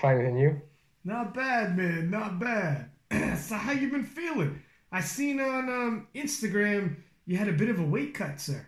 Fine, 0.00 0.20
and 0.26 0.38
you? 0.38 0.60
Not 1.04 1.34
bad, 1.34 1.76
man. 1.76 2.10
Not 2.10 2.38
bad. 2.38 2.90
so 3.38 3.54
how 3.56 3.72
you 3.72 3.90
been 3.90 4.04
feeling? 4.04 4.62
I 4.92 5.00
seen 5.00 5.40
on 5.40 5.68
um, 5.68 6.06
Instagram 6.14 6.96
you 7.26 7.36
had 7.36 7.48
a 7.48 7.52
bit 7.52 7.68
of 7.68 7.78
a 7.78 7.84
weight 7.84 8.14
cut, 8.14 8.40
sir. 8.40 8.66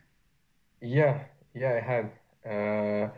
Yeah, 0.81 1.21
yeah, 1.55 1.73
I 1.73 1.81
had. 1.81 2.11
Uh, 2.45 3.09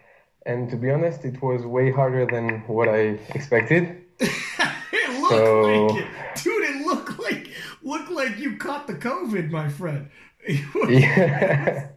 and 0.46 0.70
to 0.70 0.76
be 0.76 0.90
honest, 0.90 1.24
it 1.24 1.42
was 1.42 1.66
way 1.66 1.90
harder 1.90 2.26
than 2.26 2.60
what 2.66 2.88
I 2.88 3.18
expected. 3.34 4.04
it 4.20 5.20
looked 5.20 5.30
So- 5.32 5.86
like 5.86 6.04
it, 6.04 6.42
dude. 6.42 6.64
It 6.64 6.86
looked 6.86 7.18
like 7.18 7.50
looked 7.82 8.10
like 8.10 8.38
you 8.38 8.56
caught 8.56 8.86
the 8.86 8.94
COVID, 8.94 9.50
my 9.50 9.68
friend. 9.68 10.08
yeah, 10.48 11.88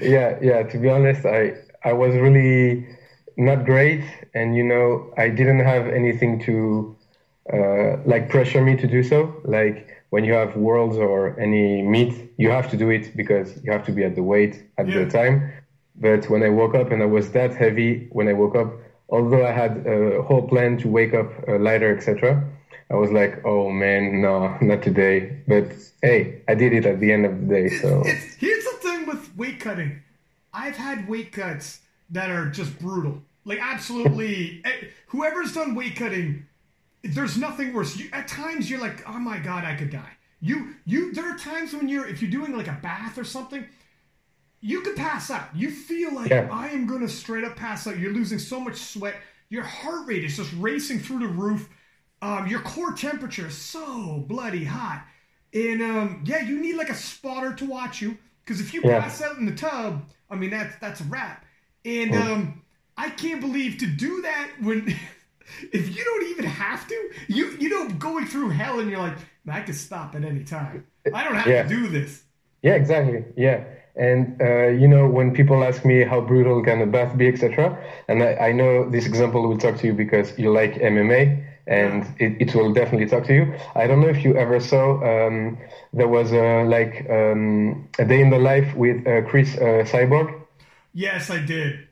yeah, 0.00 0.38
yeah. 0.42 0.62
To 0.62 0.78
be 0.78 0.88
honest, 0.88 1.24
I 1.26 1.54
I 1.84 1.92
was 1.92 2.14
really 2.14 2.86
not 3.36 3.64
great, 3.64 4.02
and 4.34 4.56
you 4.56 4.64
know, 4.64 5.12
I 5.16 5.28
didn't 5.28 5.60
have 5.60 5.86
anything 5.88 6.40
to 6.40 6.96
uh, 7.52 7.96
like 8.04 8.28
pressure 8.30 8.62
me 8.62 8.76
to 8.76 8.86
do 8.86 9.02
so. 9.02 9.34
Like 9.44 9.88
when 10.10 10.24
you 10.24 10.32
have 10.34 10.56
worlds 10.56 10.96
or 10.96 11.38
any 11.40 11.82
meet, 11.82 12.30
you 12.38 12.50
have 12.50 12.70
to 12.70 12.76
do 12.76 12.90
it 12.90 13.16
because 13.16 13.62
you 13.62 13.70
have 13.72 13.84
to 13.86 13.92
be 13.92 14.04
at 14.04 14.14
the 14.14 14.22
weight 14.22 14.64
at 14.78 14.88
Yeah. 14.88 15.04
the 15.04 15.10
time. 15.10 15.52
But 15.96 16.28
when 16.28 16.42
I 16.42 16.48
woke 16.50 16.74
up 16.74 16.90
and 16.92 17.02
I 17.02 17.06
was 17.06 17.30
that 17.32 17.54
heavy, 17.54 18.08
when 18.12 18.28
I 18.28 18.32
woke 18.34 18.54
up, 18.56 18.72
although 19.08 19.46
I 19.46 19.52
had 19.52 19.86
a 19.86 20.22
whole 20.22 20.46
plan 20.48 20.76
to 20.78 20.88
wake 20.88 21.14
up 21.14 21.30
uh, 21.48 21.58
lighter, 21.58 21.96
etc., 21.96 22.42
I 22.90 22.94
was 22.94 23.10
like, 23.10 23.44
oh 23.44 23.70
man, 23.70 24.20
no, 24.22 24.56
not 24.60 24.82
today. 24.82 25.38
But 25.48 25.66
hey, 26.02 26.42
I 26.48 26.54
did 26.54 26.72
it 26.72 26.86
at 26.86 27.00
the 27.00 27.12
end 27.12 27.26
of 27.26 27.40
the 27.40 27.46
day, 27.46 27.68
so. 27.80 28.02
It's, 28.04 28.34
here's 28.38 28.64
the 28.64 28.76
thing 28.82 29.06
with 29.06 29.36
weight 29.36 29.60
cutting. 29.60 30.02
I've 30.52 30.76
had 30.76 31.08
weight 31.08 31.32
cuts 31.32 31.80
that 32.10 32.30
are 32.30 32.48
just 32.50 32.78
brutal. 32.78 33.22
Like 33.44 33.60
absolutely, 33.60 34.62
eh, 34.64 34.88
whoever's 35.08 35.52
done 35.52 35.74
weight 35.74 35.96
cutting, 35.96 36.46
there's 37.02 37.36
nothing 37.38 37.72
worse. 37.72 37.96
You, 37.96 38.08
at 38.12 38.28
times 38.28 38.68
you're 38.70 38.80
like, 38.80 39.08
oh 39.08 39.18
my 39.18 39.38
god, 39.38 39.64
I 39.64 39.74
could 39.76 39.90
die. 39.90 40.12
You 40.40 40.74
you 40.84 41.12
there 41.12 41.32
are 41.32 41.38
times 41.38 41.72
when 41.72 41.88
you're 41.88 42.06
if 42.06 42.20
you're 42.20 42.30
doing 42.30 42.56
like 42.56 42.68
a 42.68 42.78
bath 42.82 43.18
or 43.18 43.24
something, 43.24 43.64
you 44.60 44.80
could 44.80 44.96
pass 44.96 45.30
out. 45.30 45.54
You 45.54 45.70
feel 45.70 46.14
like 46.14 46.30
Yeah. 46.30 46.48
I 46.50 46.68
am 46.68 46.86
gonna 46.86 47.08
straight 47.08 47.44
up 47.44 47.56
pass 47.56 47.86
out. 47.86 47.98
You're 47.98 48.12
losing 48.12 48.38
so 48.38 48.60
much 48.60 48.76
sweat. 48.76 49.16
Your 49.48 49.62
heart 49.62 50.06
rate 50.08 50.24
is 50.24 50.36
just 50.36 50.52
racing 50.58 50.98
through 51.00 51.20
the 51.20 51.28
roof. 51.28 51.68
Um, 52.20 52.46
your 52.48 52.60
core 52.60 52.92
temperature 52.92 53.46
is 53.46 53.56
so 53.56 54.24
bloody 54.26 54.64
hot. 54.64 55.06
And 55.54 55.80
um, 55.82 56.24
yeah, 56.26 56.42
you 56.42 56.60
need 56.60 56.74
like 56.76 56.90
a 56.90 56.94
spotter 56.94 57.54
to 57.54 57.64
watch 57.64 58.02
you 58.02 58.18
because 58.44 58.60
if 58.60 58.74
you 58.74 58.82
Yeah. 58.84 59.00
pass 59.00 59.22
out 59.22 59.38
in 59.38 59.46
the 59.46 59.54
tub, 59.54 60.04
I 60.30 60.34
mean 60.34 60.50
that's 60.50 60.76
that's 60.80 61.00
a 61.00 61.04
wrap. 61.04 61.44
And 61.86 62.14
Oh. 62.14 62.20
um, 62.22 62.62
I 62.96 63.10
can't 63.10 63.40
believe 63.40 63.78
to 63.78 63.86
do 63.86 64.22
that 64.22 64.50
when 64.60 64.88
if 65.72 65.96
you 65.96 66.04
don't 66.04 66.26
even 66.30 66.44
have 66.44 66.86
to, 66.88 67.10
you 67.28 67.56
you 67.60 67.68
know 67.68 67.88
going 67.90 68.26
through 68.26 68.50
hell 68.50 68.80
and 68.80 68.90
you're 68.90 68.98
like, 69.00 69.16
I 69.48 69.60
could 69.60 69.76
stop 69.76 70.14
at 70.14 70.24
any 70.24 70.44
time. 70.44 70.86
I 71.14 71.24
don't 71.24 71.36
have 71.36 71.46
Yeah. 71.46 71.62
to 71.62 71.68
do 71.68 71.88
this. 71.88 72.24
Yeah, 72.62 72.74
exactly. 72.74 73.24
Yeah. 73.36 73.64
And, 73.96 74.40
uh, 74.42 74.66
you 74.68 74.88
know, 74.88 75.08
when 75.08 75.32
people 75.32 75.64
ask 75.64 75.84
me 75.84 76.04
how 76.04 76.20
brutal 76.20 76.62
can 76.62 76.82
a 76.82 76.86
bath 76.86 77.16
be, 77.16 77.28
etc., 77.28 77.78
and 78.08 78.22
I, 78.22 78.34
I 78.48 78.52
know 78.52 78.90
this 78.90 79.06
example 79.06 79.40
will 79.48 79.56
talk 79.56 79.76
to 79.78 79.86
you 79.86 79.94
because 79.94 80.38
you 80.38 80.52
like 80.52 80.74
MMA 80.74 81.42
and 81.66 82.04
it, 82.18 82.32
it 82.40 82.54
will 82.54 82.72
definitely 82.74 83.06
talk 83.08 83.24
to 83.24 83.34
you. 83.34 83.54
I 83.74 83.86
don't 83.86 84.00
know 84.00 84.08
if 84.08 84.22
you 84.24 84.36
ever 84.36 84.60
saw, 84.60 85.00
um, 85.02 85.56
there 85.94 86.08
was 86.08 86.32
a, 86.32 86.64
like 86.64 87.06
um, 87.08 87.88
a 87.98 88.04
day 88.04 88.20
in 88.20 88.30
the 88.30 88.38
life 88.38 88.74
with 88.76 89.06
uh, 89.06 89.22
Cris 89.22 89.56
uh, 89.56 89.84
Cyborg. 89.92 90.28
Yes, 90.96 91.28
I 91.28 91.40
did. 91.44 91.88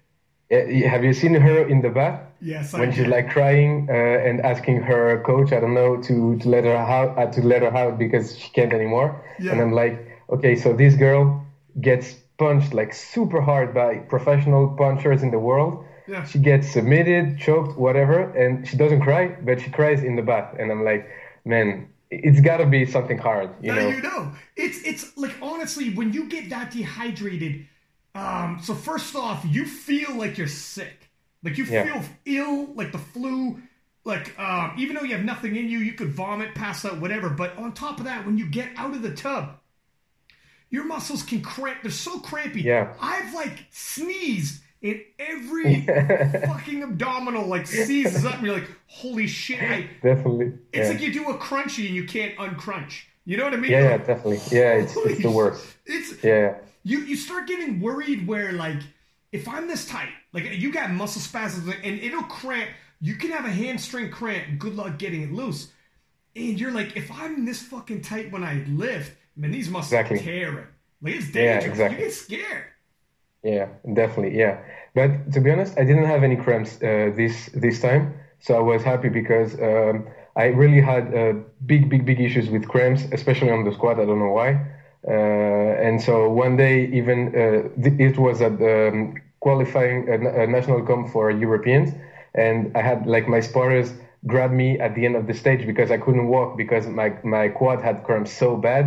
Uh, 0.51 0.89
have 0.89 1.05
you 1.05 1.13
seen 1.13 1.35
her 1.35 1.69
in 1.69 1.83
the 1.83 1.91
bath? 1.91 2.21
Yes, 2.41 2.73
I 2.73 2.81
when 2.81 2.89
did. 2.89 2.97
she's 2.97 3.07
like 3.07 3.29
crying 3.29 3.87
uh, 3.91 3.93
and 3.93 4.41
asking 4.41 4.81
her 4.81 5.23
coach, 5.23 5.53
I 5.53 5.61
don't 5.61 5.75
know, 5.75 6.01
to, 6.09 6.39
to 6.39 6.49
let 6.49 6.65
her 6.65 6.75
out, 6.75 7.19
uh, 7.19 7.31
to 7.33 7.43
let 7.43 7.61
her 7.61 7.77
out 7.77 7.99
because 7.99 8.39
she 8.39 8.49
can't 8.51 8.73
anymore. 8.73 9.23
Yeah. 9.39 9.53
And 9.53 9.61
I'm 9.61 9.73
like, 9.73 9.95
okay, 10.31 10.57
so 10.57 10.73
this 10.73 10.95
girl 10.95 11.45
gets 11.83 12.15
punched 12.39 12.73
like 12.73 12.95
super 12.95 13.43
hard 13.43 13.75
by 13.75 13.99
professional 14.15 14.69
punchers 14.69 15.23
in 15.23 15.31
the 15.31 15.39
world. 15.39 15.85
Yeah. 16.09 16.25
She 16.25 16.39
gets 16.39 16.73
submitted, 16.73 17.39
choked, 17.39 17.77
whatever, 17.79 18.31
and 18.31 18.67
she 18.67 18.79
doesn't 18.79 19.03
cry, 19.03 19.37
but 19.43 19.61
she 19.61 19.69
cries 19.71 20.03
in 20.03 20.17
the 20.17 20.23
bath. 20.23 20.57
And 20.59 20.73
I'm 20.73 20.83
like, 20.83 21.11
man, 21.45 21.89
it's 22.11 22.41
got 22.41 22.57
to 22.59 22.67
be 22.67 22.87
something 22.87 23.19
hard, 23.19 23.51
you 23.61 23.73
now 23.73 23.81
know? 23.81 23.89
you 23.89 24.03
know. 24.03 24.33
It's 24.57 24.79
it's 24.83 25.17
like 25.17 25.35
honestly, 25.43 25.93
when 25.95 26.13
you 26.13 26.29
get 26.29 26.49
that 26.51 26.71
dehydrated, 26.71 27.67
um, 28.15 28.61
so 28.63 28.75
first 28.75 29.15
off, 29.17 29.45
you 29.49 29.65
feel 29.67 30.15
like 30.17 30.39
you're 30.39 30.47
sick. 30.49 31.11
Like 31.43 31.59
you 31.59 31.65
Yeah. 31.65 31.85
feel 32.01 32.05
ill, 32.27 32.75
like 32.75 32.93
the 32.93 32.99
flu. 32.99 33.61
Like 34.05 34.39
um, 34.39 34.75
even 34.79 34.97
though 34.97 35.03
you 35.03 35.15
have 35.17 35.25
nothing 35.25 35.57
in 35.57 35.69
you, 35.69 35.79
you 35.79 35.93
could 35.95 36.09
vomit, 36.11 36.55
pass 36.55 36.85
out, 36.85 37.01
whatever. 37.01 37.31
But 37.31 37.57
on 37.57 37.73
top 37.73 37.99
of 37.99 38.05
that, 38.05 38.25
when 38.27 38.39
you 38.39 38.47
get 38.47 38.69
out 38.77 38.95
of 38.95 39.03
the 39.03 39.15
tub, 39.15 39.57
your 40.71 40.85
muscles 40.85 41.23
can 41.23 41.41
cramp. 41.41 41.79
They're 41.83 41.91
so 41.91 42.19
crampy. 42.21 42.63
Yeah. 42.63 42.95
I've 43.01 43.33
like 43.35 43.67
sneezed 43.71 44.63
in 44.83 45.01
every 45.19 45.87
fucking 46.47 46.83
abdominal, 46.83 47.47
like 47.47 47.67
seizes 47.67 48.25
up, 48.27 48.35
and 48.37 48.47
you're 48.47 48.55
like, 48.57 48.71
holy 48.87 49.27
shit! 49.27 49.63
I, 49.63 49.89
Definitely. 50.03 50.53
it's 50.73 50.87
yeah. 50.87 50.89
like 50.89 51.01
you 51.01 51.13
do 51.13 51.31
a 51.31 51.39
crunchy 51.39 51.87
and 51.87 51.95
you 51.95 52.05
can't 52.05 52.37
uncrunch. 52.37 53.03
You 53.25 53.39
know 53.39 53.45
what 53.45 53.55
I 53.55 53.57
mean? 53.57 53.71
yeah, 53.71 53.83
yeah, 53.91 53.97
definitely. 53.99 54.41
Yeah, 54.51 54.75
it's, 54.75 54.95
it's 54.97 55.23
the 55.23 55.31
worst. 55.31 55.65
It's 55.87 56.23
Yeah. 56.23 56.57
You. 56.85 57.01
You 57.01 57.17
start 57.17 57.49
getting 57.49 57.81
worried 57.81 58.27
where 58.29 58.53
like 58.53 58.83
if 59.33 59.49
I'm 59.49 59.69
this 59.69 59.87
tight, 59.89 60.11
like 60.33 60.45
you 60.53 60.73
got 60.73 60.91
muscle 60.93 61.23
spasms 61.23 61.69
and 61.85 62.01
it'll 62.01 62.25
cramp. 62.25 62.71
You 63.01 63.17
can 63.17 63.31
have 63.33 63.47
a 63.47 63.51
hamstring 63.51 64.11
cramp. 64.11 64.59
Good 64.59 64.77
luck 64.77 64.99
getting 64.99 65.23
it 65.23 65.33
loose. 65.33 65.73
And 66.37 66.61
you're 66.61 66.73
like, 66.73 66.97
if 66.97 67.11
I'm 67.13 67.45
this 67.47 67.63
fucking 67.63 68.03
tight 68.03 68.33
when 68.33 68.45
I 68.45 68.65
lift, 68.69 69.17
man, 69.37 69.53
these 69.53 69.71
muscles 69.71 70.01
Exactly. 70.01 70.19
are 70.19 70.23
tearing. 70.25 70.67
Like 71.03 71.17
it's 71.17 71.33
Yeah, 71.35 71.61
dangerous. 71.61 71.65
exactly. 71.65 71.91
You 71.91 71.97
get 71.97 72.13
scared. 72.15 72.65
Yeah, 73.43 73.69
definitely. 73.93 74.39
Yeah, 74.39 74.59
but 74.95 75.33
to 75.33 75.41
be 75.41 75.51
honest, 75.51 75.79
I 75.79 75.85
didn't 75.85 76.05
have 76.07 76.23
any 76.23 76.37
cramps 76.37 76.77
uh, 76.83 77.13
this 77.15 77.51
this 77.55 77.81
time, 77.81 78.15
so 78.41 78.57
I 78.57 78.61
was 78.61 78.83
happy 78.83 79.11
because 79.11 79.55
um, 79.61 80.07
I 80.35 80.47
really 80.47 80.81
had 80.81 81.15
uh, 81.15 81.35
big, 81.67 81.91
big, 81.91 82.07
big 82.07 82.21
issues 82.21 82.49
with 82.49 82.67
cramps, 82.69 83.05
especially 83.13 83.51
on 83.51 83.65
the 83.65 83.73
squat. 83.73 84.01
I 84.01 84.07
don't 84.07 84.19
know 84.19 84.33
why. 84.33 84.51
Uh, 85.07 85.11
and 85.87 86.01
so 86.01 86.31
one 86.31 86.57
day, 86.57 86.87
even 86.87 87.29
uh, 87.29 87.69
th- 87.83 88.01
it 88.01 88.19
was 88.19 88.41
at 88.41 88.59
the 88.59 88.89
um, 88.89 89.15
qualifying 89.41 90.07
na- 90.07 90.31
uh, 90.31 90.47
national 90.47 90.83
comp 90.83 91.11
for 91.13 91.31
Europeans, 91.31 91.91
and 92.35 92.75
I 92.75 92.81
had 92.83 93.07
like 93.07 93.29
my 93.29 93.41
spotters 93.41 93.93
grab 94.27 94.51
me 94.51 94.79
at 94.81 94.95
the 94.95 95.05
end 95.05 95.17
of 95.17 95.27
the 95.27 95.35
stage 95.35 95.67
because 95.67 95.91
I 95.91 95.99
couldn't 95.99 96.29
walk 96.29 96.57
because 96.57 96.87
my 96.87 97.13
my 97.23 97.49
quad 97.49 97.83
had 97.83 98.03
cramps 98.05 98.33
so 98.33 98.57
bad. 98.57 98.85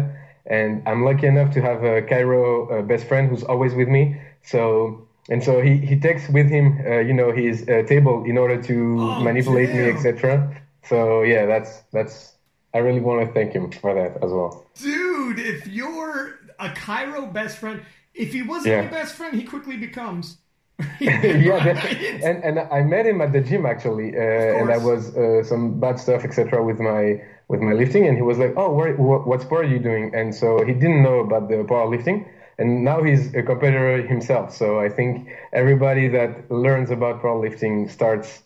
And 0.49 0.81
I'm 0.87 1.03
lucky 1.03 1.27
enough 1.27 1.51
to 1.55 1.61
have 1.61 1.83
a 1.83 2.01
chiro 2.01 2.45
uh, 2.71 2.81
best 2.81 3.05
friend 3.05 3.29
who's 3.29 3.43
always 3.43 3.73
with 3.75 3.89
me. 3.89 4.15
So 4.43 5.05
and 5.29 5.43
so 5.43 5.61
he, 5.61 5.75
he 5.77 5.99
takes 5.99 6.29
with 6.29 6.47
him, 6.49 6.79
uh, 6.87 6.99
you 6.99 7.13
know, 7.13 7.31
his 7.33 7.63
uh, 7.67 7.83
table 7.85 8.23
in 8.25 8.37
order 8.37 8.57
to 8.69 8.73
Oh, 9.17 9.21
manipulate 9.21 9.73
me, 9.73 9.89
etc. 9.89 10.49
So 10.83 11.21
yeah, 11.21 11.45
that's 11.45 11.83
that's. 11.91 12.33
I 12.73 12.79
really 12.79 13.01
want 13.01 13.25
to 13.27 13.33
thank 13.33 13.51
him 13.53 13.71
for 13.71 13.93
that 13.99 14.11
as 14.23 14.31
well. 14.31 14.65
Dude, 14.81 15.16
if 15.39 15.67
you're 15.67 16.39
a 16.59 16.69
chiro 16.69 17.31
best 17.31 17.57
friend, 17.57 17.81
if 18.13 18.33
he 18.33 18.41
wasn't 18.41 18.67
Yeah. 18.73 18.81
your 18.83 18.91
best 18.91 19.15
friend, 19.15 19.35
he 19.35 19.43
quickly 19.43 19.77
becomes. 19.77 20.37
yeah, 20.99 21.63
that- 21.63 21.85
and 22.23 22.43
and 22.43 22.59
I 22.59 22.83
met 22.83 23.05
him 23.07 23.21
at 23.21 23.31
the 23.33 23.41
gym 23.41 23.65
actually, 23.65 24.15
uh, 24.15 24.59
and 24.59 24.71
I 24.71 24.77
was 24.77 25.15
uh, 25.17 25.43
some 25.43 25.79
bad 25.79 25.99
stuff, 25.99 26.23
etc. 26.23 26.63
with 26.63 26.79
my 26.79 27.21
with 27.47 27.61
my 27.61 27.73
lifting, 27.73 28.05
and 28.07 28.15
he 28.15 28.21
was 28.21 28.37
like, 28.37 28.53
"Oh, 28.57 28.73
where, 28.73 28.93
what, 28.95 29.25
what 29.25 29.41
sport 29.41 29.65
are 29.65 29.69
you 29.69 29.79
doing?" 29.79 30.13
And 30.13 30.35
so 30.35 30.63
he 30.65 30.73
didn't 30.73 31.01
know 31.01 31.19
about 31.19 31.49
the 31.49 31.63
powerlifting, 31.63 32.27
and 32.59 32.83
now 32.83 33.01
he's 33.01 33.33
a 33.33 33.41
competitor 33.41 34.05
himself. 34.05 34.53
So 34.53 34.79
I 34.79 34.89
think 34.89 35.29
everybody 35.53 36.07
that 36.09 36.51
learns 36.51 36.91
about 36.91 37.21
powerlifting 37.23 37.89
starts 37.89 38.43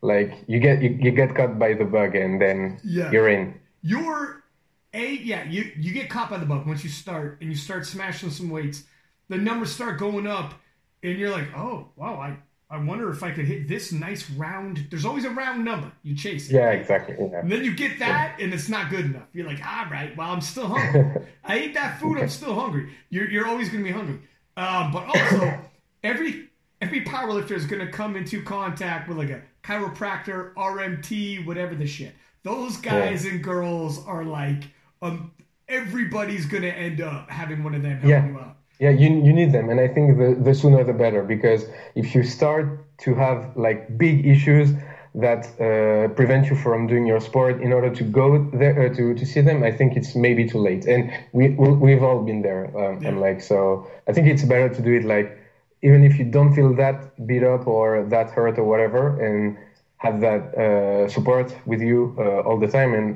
like 0.00 0.32
you 0.46 0.60
get 0.60 0.80
you, 0.82 0.90
you 1.00 1.10
get 1.10 1.34
caught 1.34 1.58
by 1.58 1.74
the 1.74 1.84
bug, 1.84 2.14
and 2.14 2.40
then 2.40 2.78
Yeah. 2.84 3.10
you're 3.10 3.28
in. 3.28 3.54
you're 3.82 4.42
a 4.94 5.14
yeah 5.16 5.44
you 5.44 5.72
you 5.76 5.92
get 5.92 6.08
caught 6.08 6.30
by 6.30 6.38
the 6.38 6.46
bug 6.46 6.66
once 6.66 6.82
you 6.84 6.90
start 6.90 7.38
and 7.40 7.50
you 7.50 7.56
start 7.56 7.84
smashing 7.86 8.30
some 8.30 8.48
weights. 8.48 8.84
The 9.28 9.36
numbers 9.36 9.72
start 9.72 9.98
going 9.98 10.26
up 10.26 10.54
and 11.02 11.18
you're 11.18 11.30
like 11.30 11.48
oh 11.56 11.88
wow 11.96 12.14
i 12.16 12.36
i 12.70 12.78
wonder 12.78 13.10
if 13.10 13.22
i 13.22 13.30
could 13.30 13.44
hit 13.44 13.68
this 13.68 13.92
nice 13.92 14.30
round. 14.30 14.86
There's 14.90 15.04
always 15.04 15.24
a 15.24 15.30
round 15.30 15.64
number. 15.64 15.90
You 16.02 16.14
chase 16.14 16.48
it. 16.48 16.54
Yeah, 16.54 16.70
exactly. 16.70 17.16
Yeah. 17.18 17.40
and 17.40 17.50
then 17.50 17.64
you 17.64 17.74
get 17.74 17.98
that 17.98 18.36
and 18.40 18.54
it's 18.54 18.68
not 18.68 18.90
good 18.90 19.04
enough. 19.06 19.28
You're 19.32 19.46
like 19.46 19.64
all 19.66 19.86
right 19.90 20.16
well 20.16 20.30
i'm 20.30 20.40
still 20.40 20.66
hungry. 20.74 21.26
I 21.44 21.58
ate 21.58 21.74
that 21.74 22.00
food 22.00 22.18
i'm 22.18 22.28
still 22.28 22.54
hungry. 22.54 22.92
You're, 23.10 23.28
you're 23.28 23.46
always 23.48 23.68
going 23.68 23.84
to 23.84 23.90
be 23.90 23.94
hungry. 23.96 24.20
Um, 24.56 24.92
but 24.92 25.04
also 25.06 25.58
every 26.02 26.48
every 26.80 27.04
powerlifter 27.04 27.52
is 27.52 27.66
going 27.66 27.84
to 27.84 27.90
come 27.90 28.14
into 28.14 28.42
contact 28.42 29.08
with 29.08 29.18
like 29.18 29.30
a 29.30 29.42
chiropractor 29.62 30.54
rmt 30.54 31.44
whatever 31.46 31.74
the 31.74 31.86
shit. 31.86 32.14
Those 32.42 32.76
guys 32.76 33.24
and 33.24 33.42
girls 33.42 34.04
are 34.06 34.22
like 34.24 34.64
um 35.04 35.30
everybody's 35.68 36.46
going 36.46 36.62
to 36.62 36.74
end 36.86 37.00
up 37.00 37.30
having 37.30 37.62
one 37.64 37.74
of 37.74 37.82
them 37.82 37.92
helping 37.92 38.10
Yeah. 38.10 38.26
you 38.28 38.38
out 38.38 38.56
Yeah, 38.84 38.90
you 39.02 39.08
you 39.26 39.32
need 39.40 39.50
them, 39.56 39.66
and 39.72 39.78
I 39.86 39.88
think 39.94 40.06
the 40.22 40.28
the 40.46 40.54
sooner 40.60 40.82
the 40.90 40.96
better 41.04 41.22
because 41.34 41.60
if 41.94 42.06
you 42.14 42.22
start 42.38 42.66
to 43.04 43.10
have 43.24 43.38
like 43.66 43.80
big 44.04 44.16
issues 44.34 44.68
that 45.24 45.42
uh, 45.46 46.08
prevent 46.18 46.42
you 46.50 46.56
from 46.64 46.78
doing 46.92 47.06
your 47.12 47.20
sport 47.20 47.54
in 47.66 47.70
order 47.76 47.90
to 48.00 48.04
go 48.20 48.26
there 48.60 48.74
uh, 48.82 48.94
to 48.98 49.04
to 49.20 49.24
see 49.32 49.42
them, 49.48 49.58
I 49.70 49.72
think 49.78 49.90
it's 49.98 50.12
maybe 50.26 50.42
too 50.52 50.60
late. 50.68 50.84
And 50.94 51.02
we 51.38 51.44
we've 51.86 52.04
all 52.08 52.20
been 52.30 52.42
there. 52.48 52.64
Um, 52.80 52.94
yeah. 53.00 53.08
And 53.08 53.14
like 53.26 53.40
so, 53.50 53.58
I 54.08 54.12
think 54.14 54.26
it's 54.32 54.44
better 54.54 54.68
to 54.76 54.80
do 54.88 54.92
it 54.98 55.04
like 55.16 55.28
even 55.88 56.00
if 56.08 56.12
you 56.18 56.26
don't 56.36 56.52
feel 56.58 56.70
that 56.82 56.96
beat 57.28 57.44
up 57.54 57.62
or 57.74 57.86
that 58.14 58.26
hurt 58.36 58.56
or 58.58 58.64
whatever, 58.72 59.02
and 59.26 59.56
have 60.04 60.16
that 60.28 60.42
uh, 60.64 61.08
support 61.16 61.48
with 61.70 61.80
you 61.80 61.98
uh, 62.18 62.46
all 62.46 62.58
the 62.58 62.70
time. 62.78 62.90
And 62.98 63.06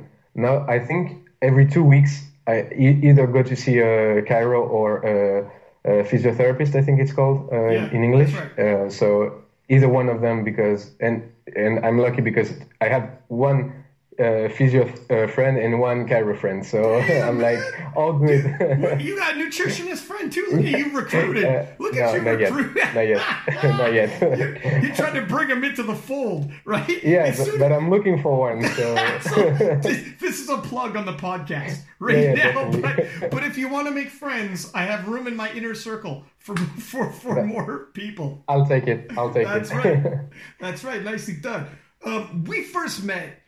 now 0.47 0.55
I 0.77 0.79
think 0.89 1.03
every 1.43 1.67
two 1.67 1.85
weeks 1.85 2.29
I 2.47 2.67
e- 2.75 2.99
either 3.03 3.27
go 3.27 3.43
to 3.43 3.55
see 3.55 3.79
a 3.79 4.23
chiro 4.23 4.69
or 4.69 4.99
a, 5.05 5.51
a 5.85 6.05
physiotherapist. 6.05 6.75
I 6.75 6.83
think 6.83 7.01
it's 7.01 7.13
called 7.13 7.49
uh, 7.53 7.69
yeah, 7.69 7.91
in 7.91 8.03
English. 8.03 8.33
Right. 8.35 8.59
Uh, 8.59 8.91
so 8.91 9.43
either 9.69 9.89
one 9.89 10.09
of 10.09 10.21
them 10.21 10.45
because 10.45 10.91
and 11.01 11.31
and 11.55 11.85
I'm 11.85 11.99
lucky 11.99 12.23
because 12.23 12.53
I 12.81 12.89
have 12.89 13.11
one 13.29 13.78
uh, 14.19 14.49
physio 14.49 14.93
uh, 15.11 15.27
friend 15.29 15.59
and 15.59 15.79
one 15.79 16.07
chiro 16.07 16.37
friend. 16.37 16.65
So 16.65 17.01
Damn, 17.01 17.29
I'm 17.29 17.41
like 17.41 17.61
all 17.95 18.15
good. 18.15 18.45
you 19.01 19.17
got 19.17 19.35
a 19.35 19.39
nutritionist 19.39 19.99
friend 19.99 20.33
too. 20.33 20.47
Look 20.53 20.65
at 20.65 20.79
you 20.79 20.97
recruited. 20.97 21.45
Uh, 21.49 21.67
Look 21.79 21.97
at 21.97 22.15
you 22.15 22.23
not 22.23 22.39
recruited. 22.39 22.77
Yet. 22.77 22.95
not 22.95 23.07
yet. 23.07 23.63
not 23.65 23.93
yet. 23.93 24.21
you're, 24.39 24.81
you're, 24.81 24.95
trying 24.95 25.15
to 25.15 25.23
bring 25.23 25.49
him 25.49 25.63
into 25.65 25.83
the 25.83 25.95
fold, 25.95 26.51
right? 26.65 27.03
Yeah, 27.03 27.35
but, 27.37 27.59
but, 27.59 27.73
I'm 27.73 27.91
looking 27.91 28.21
for 28.21 28.39
one. 28.39 28.63
So, 28.75 28.97
so 29.21 29.51
this, 29.83 30.13
this, 30.21 30.41
is 30.41 30.49
a 30.49 30.59
plug 30.59 30.97
on 30.97 31.07
the 31.07 31.15
podcast 31.15 31.79
right 32.01 32.19
yeah, 32.19 32.35
yeah, 32.35 32.53
now. 32.53 32.71
But, 32.71 33.31
but 33.31 33.45
if 33.45 33.57
you 33.57 33.69
want 33.69 33.87
to 33.87 33.93
make 33.93 34.11
friends, 34.11 34.71
I 34.75 34.83
have 34.83 35.09
room 35.09 35.27
in 35.27 35.37
my 35.37 35.51
inner 35.53 35.75
circle 35.75 36.25
for 36.39 36.57
for 36.57 37.13
for 37.13 37.45
more 37.45 37.89
people. 37.95 38.45
I'll 38.49 38.67
take 38.67 38.87
it. 38.87 39.11
I'll 39.17 39.33
take 39.33 39.47
That's 39.47 39.71
it. 39.71 39.75
That's 39.75 39.85
right. 39.85 40.21
That's 40.61 40.85
right. 40.85 41.03
Nicely 41.03 41.35
done. 41.35 41.67
Um, 42.05 42.45
we 42.45 42.65
first 42.65 43.05
met 43.05 43.41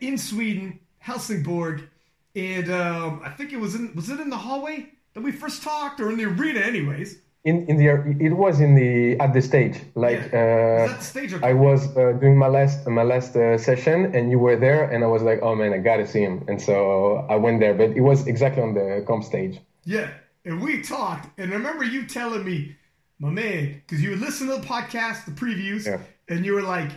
in 0.00 0.18
Sweden, 0.18 0.78
Helsingborg, 0.98 1.88
and 2.34 2.70
um, 2.70 3.22
I 3.24 3.30
think 3.30 3.52
it 3.52 3.58
was 3.58 3.74
in 3.74 3.94
was 3.94 4.10
it 4.10 4.20
in 4.20 4.30
the 4.30 4.36
hallway 4.36 4.90
that 5.14 5.22
we 5.22 5.32
first 5.32 5.62
talked, 5.62 6.00
or 6.00 6.10
in 6.10 6.18
the 6.18 6.24
arena, 6.24 6.60
anyways. 6.60 7.18
In, 7.44 7.64
in 7.68 7.76
the 7.76 7.86
it 8.18 8.32
was 8.32 8.58
in 8.58 8.74
the 8.74 9.16
at 9.20 9.32
the 9.32 9.40
stage 9.40 9.76
like 9.94 10.32
yeah. 10.32 10.88
uh, 10.90 10.98
stage 10.98 11.32
I 11.44 11.52
was 11.52 11.96
uh, 11.96 12.10
doing 12.20 12.36
my 12.36 12.48
last 12.48 12.88
my 12.88 13.04
last 13.04 13.36
uh, 13.36 13.56
session 13.56 14.16
and 14.16 14.32
you 14.32 14.40
were 14.40 14.56
there 14.56 14.90
and 14.90 15.04
I 15.04 15.06
was 15.06 15.22
like 15.22 15.38
oh 15.42 15.54
man 15.54 15.72
I 15.72 15.78
gotta 15.78 16.08
see 16.08 16.22
him 16.22 16.44
and 16.48 16.60
so 16.60 17.24
I 17.30 17.36
went 17.36 17.60
there 17.60 17.72
but 17.72 17.90
it 17.90 18.00
was 18.00 18.26
exactly 18.26 18.64
on 18.64 18.74
the 18.74 19.04
comp 19.06 19.22
stage 19.22 19.60
yeah 19.84 20.08
and 20.44 20.60
we 20.60 20.82
talked 20.82 21.38
and 21.38 21.52
I 21.52 21.54
remember 21.54 21.84
you 21.84 22.08
telling 22.08 22.44
me 22.44 22.74
my 23.20 23.30
man 23.30 23.80
because 23.86 24.02
you 24.02 24.10
would 24.10 24.18
listen 24.18 24.48
to 24.48 24.56
the 24.56 24.66
podcast 24.66 25.24
the 25.24 25.30
previews 25.30 25.86
yeah. 25.86 26.00
and 26.28 26.44
you 26.44 26.52
were 26.52 26.62
like 26.62 26.90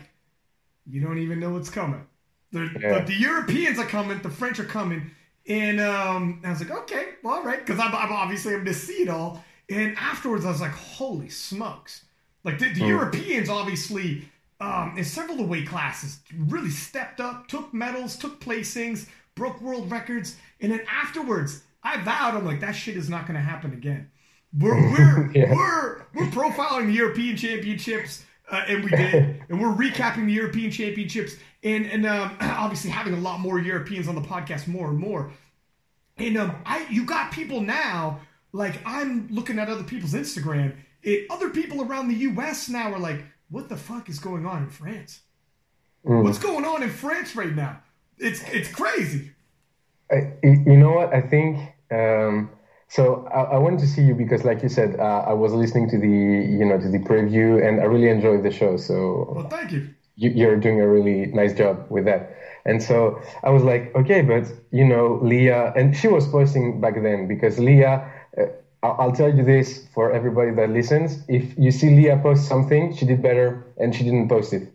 you 0.87 0.99
don't 0.99 1.19
even 1.19 1.39
know 1.39 1.51
what's 1.51 1.69
coming 1.69 2.03
yeah. 2.51 2.99
the, 2.99 3.05
the, 3.07 3.15
Europeans 3.15 3.79
are 3.79 3.85
coming, 3.85 4.19
the 4.21 4.29
French 4.29 4.59
are 4.59 4.65
coming. 4.65 5.11
And 5.47 5.79
um, 5.79 6.41
I 6.43 6.51
was 6.51 6.59
like, 6.59 6.71
okay, 6.71 7.09
well, 7.23 7.35
all 7.35 7.43
right, 7.43 7.65
because 7.65 7.79
I'm, 7.79 7.93
I'm, 7.95 8.11
obviously 8.11 8.53
I'm 8.53 8.65
to 8.65 8.73
see 8.73 9.03
it 9.03 9.09
all. 9.09 9.43
And 9.69 9.95
afterwards, 9.97 10.45
I 10.45 10.49
was 10.51 10.61
like, 10.61 10.71
holy 10.71 11.29
smokes! 11.29 12.05
Like 12.43 12.57
the, 12.57 12.73
the 12.73 12.81
mm. 12.81 12.87
Europeans, 12.87 13.49
obviously, 13.49 14.27
um, 14.59 14.95
in 14.97 15.03
several 15.03 15.33
of 15.33 15.39
the 15.39 15.47
weight 15.47 15.67
classes, 15.67 16.19
really 16.35 16.69
stepped 16.69 17.19
up, 17.19 17.47
took 17.47 17.73
medals, 17.73 18.15
took 18.15 18.39
placings, 18.39 19.07
broke 19.35 19.61
world 19.61 19.91
records, 19.91 20.37
and 20.61 20.71
then 20.71 20.81
afterwards, 20.89 21.63
I 21.83 22.01
vowed, 22.01 22.35
I'm 22.35 22.45
like, 22.45 22.61
that 22.61 22.71
shit 22.71 22.97
is 22.97 23.09
not 23.09 23.27
going 23.27 23.35
to 23.35 23.45
happen 23.45 23.73
again. 23.73 24.09
We're 24.57 24.75
we're, 24.91 25.31
yeah. 25.33 25.53
we're 25.53 26.05
we're 26.15 26.31
profiling 26.31 26.87
the 26.87 26.93
European 26.93 27.37
Championships 27.37 28.25
uh, 28.51 28.63
and 28.67 28.83
we 28.83 28.89
did, 28.89 29.13
and 29.49 29.61
we're 29.61 29.73
recapping 29.73 30.25
the 30.25 30.33
European 30.33 30.71
Championships, 30.71 31.35
and 31.63 31.85
and 31.85 32.05
um, 32.05 32.37
obviously 32.41 32.89
having 32.89 33.13
a 33.13 33.19
lot 33.19 33.39
more 33.39 33.59
Europeans 33.59 34.07
on 34.07 34.15
the 34.15 34.21
podcast, 34.21 34.67
more 34.67 34.89
and 34.89 34.97
more. 34.97 35.31
And 36.17 36.37
um, 36.37 36.55
I, 36.65 36.85
you 36.89 37.05
got 37.05 37.31
people 37.31 37.61
now. 37.61 38.19
Like 38.51 38.81
I'm 38.85 39.27
looking 39.29 39.59
at 39.59 39.69
other 39.69 39.83
people's 39.83 40.13
Instagram. 40.13 40.75
It, 41.03 41.27
other 41.29 41.49
people 41.49 41.81
around 41.81 42.09
the 42.09 42.15
U.S. 42.15 42.67
now 42.67 42.91
are 42.91 42.99
like, 42.99 43.23
"What 43.49 43.69
the 43.69 43.77
fuck 43.77 44.09
is 44.09 44.19
going 44.19 44.45
on 44.45 44.63
in 44.63 44.69
France? 44.69 45.21
Mm. 46.05 46.23
What's 46.23 46.39
going 46.39 46.65
on 46.65 46.83
in 46.83 46.89
France 46.89 47.35
right 47.35 47.55
now? 47.55 47.81
It's 48.17 48.41
it's 48.49 48.71
crazy." 48.71 49.31
I, 50.11 50.33
you 50.43 50.77
know 50.77 50.91
what? 50.91 51.13
I 51.13 51.21
think. 51.21 51.59
Um, 51.91 52.49
so 52.87 53.27
I, 53.31 53.41
I, 53.41 53.57
wanted 53.57 53.79
to 53.81 53.87
see 53.87 54.01
you 54.01 54.15
because, 54.15 54.43
like 54.43 54.63
you 54.63 54.69
said, 54.69 54.99
uh, 54.99 55.23
I 55.27 55.33
was 55.33 55.53
listening 55.53 55.89
to 55.91 55.99
the 55.99 56.07
you 56.07 56.65
know 56.65 56.79
to 56.79 56.89
the 56.89 56.97
preview, 56.99 57.63
and 57.65 57.79
I 57.79 57.83
really 57.83 58.09
enjoyed 58.09 58.41
the 58.43 58.51
show. 58.51 58.77
So 58.77 59.31
well, 59.35 59.47
thank 59.47 59.71
you. 59.71 59.89
You. 60.19 60.47
are 60.47 60.57
doing 60.57 60.81
a 60.81 60.87
really 60.87 61.27
nice 61.27 61.53
job 61.53 61.85
with 61.89 62.05
that. 62.05 62.35
And 62.65 62.83
so 62.83 63.21
I 63.43 63.49
was 63.49 63.63
like, 63.63 63.95
okay, 63.95 64.21
but 64.21 64.43
you 64.71 64.85
know, 64.85 65.19
Leah, 65.23 65.73
and 65.75 65.95
she 65.95 66.07
was 66.07 66.27
posting 66.27 66.81
back 66.81 66.95
then 67.01 67.27
because 67.27 67.59
Leah. 67.59 68.11
Uh, 68.37 68.45
I'll 68.81 69.11
tell 69.11 69.35
you 69.35 69.43
this 69.43 69.85
for 69.93 70.13
everybody 70.13 70.51
that 70.51 70.69
listens: 70.69 71.25
if 71.27 71.57
you 71.57 71.69
see 71.69 71.89
Leah 71.89 72.17
post 72.23 72.47
something, 72.47 72.95
she 72.95 73.05
did 73.05 73.21
better, 73.21 73.65
and 73.77 73.93
she 73.93 74.05
didn't 74.05 74.29
post 74.29 74.53
it. 74.53 74.71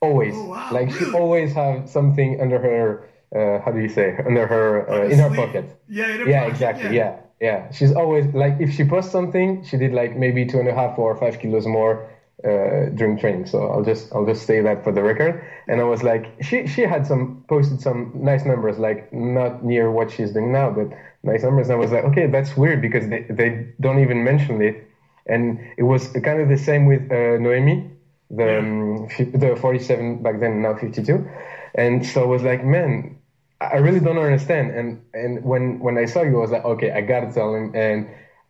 Always, 0.00 0.34
oh, 0.34 0.48
wow, 0.48 0.68
like 0.72 0.90
she 0.90 1.04
always 1.12 1.52
have 1.52 1.90
something 1.90 2.40
under 2.40 2.58
her. 2.58 3.10
Uh, 3.36 3.62
how 3.62 3.70
do 3.72 3.80
you 3.80 3.88
say 3.90 4.16
under 4.24 4.46
her 4.46 4.88
uh, 4.88 5.08
in 5.08 5.18
her 5.18 5.28
pocket? 5.28 5.66
Yeah, 5.88 6.24
yeah, 6.24 6.40
pocket, 6.40 6.52
exactly. 6.52 6.84
yeah. 6.84 6.92
yeah 6.92 7.20
yeah, 7.40 7.70
she's 7.70 7.92
always 7.92 8.26
like 8.34 8.56
if 8.60 8.72
she 8.72 8.84
posts 8.84 9.12
something, 9.12 9.62
she 9.64 9.76
did 9.76 9.92
like 9.92 10.16
maybe 10.16 10.44
two 10.44 10.58
and 10.58 10.68
a 10.68 10.74
half 10.74 10.98
or 10.98 11.14
five 11.16 11.38
kilos 11.38 11.66
more 11.66 12.08
uh, 12.44 12.86
during 12.94 13.16
training. 13.16 13.46
So 13.46 13.68
I'll 13.68 13.82
just 13.82 14.12
I'll 14.12 14.24
just 14.26 14.46
say 14.46 14.60
that 14.60 14.84
for 14.84 14.92
the 14.92 15.02
record. 15.02 15.42
And 15.66 15.80
I 15.80 15.84
was 15.84 16.02
like, 16.02 16.32
she 16.40 16.66
she 16.66 16.82
had 16.82 17.06
some 17.06 17.44
posted 17.48 17.80
some 17.80 18.10
nice 18.14 18.44
numbers, 18.44 18.78
like 18.78 19.12
not 19.12 19.64
near 19.64 19.90
what 19.90 20.10
she's 20.10 20.32
doing 20.32 20.52
now, 20.52 20.70
but 20.70 20.88
nice 21.22 21.42
numbers. 21.42 21.68
And 21.68 21.76
I 21.76 21.78
was 21.78 21.90
like, 21.92 22.04
okay, 22.04 22.26
that's 22.26 22.56
weird 22.56 22.80
because 22.80 23.08
they 23.08 23.24
they 23.28 23.66
don't 23.80 23.98
even 23.98 24.22
mention 24.24 24.62
it. 24.62 24.84
And 25.26 25.58
it 25.76 25.82
was 25.82 26.08
kind 26.08 26.40
of 26.40 26.48
the 26.48 26.56
same 26.56 26.86
with 26.86 27.10
uh, 27.10 27.36
Noemi, 27.38 27.90
the 28.30 28.58
um, 28.58 29.08
the 29.32 29.56
47 29.60 30.22
back 30.22 30.40
then, 30.40 30.62
now 30.62 30.74
52. 30.74 31.28
And 31.74 32.04
so 32.04 32.22
I 32.22 32.26
was 32.26 32.42
like, 32.42 32.64
man, 32.64 33.18
I 33.60 33.76
really 33.76 34.00
don't 34.00 34.18
understand. 34.18 34.70
And 34.70 35.02
and 35.12 35.42
when 35.44 35.78
when 35.80 35.98
I 35.98 36.04
saw 36.06 36.22
you, 36.22 36.36
I 36.38 36.40
was 36.40 36.50
like, 36.50 36.64
okay, 36.64 36.90
I 36.92 37.00
gotta 37.00 37.30
tell 37.32 37.54
him. 37.54 37.72
And 37.74 38.08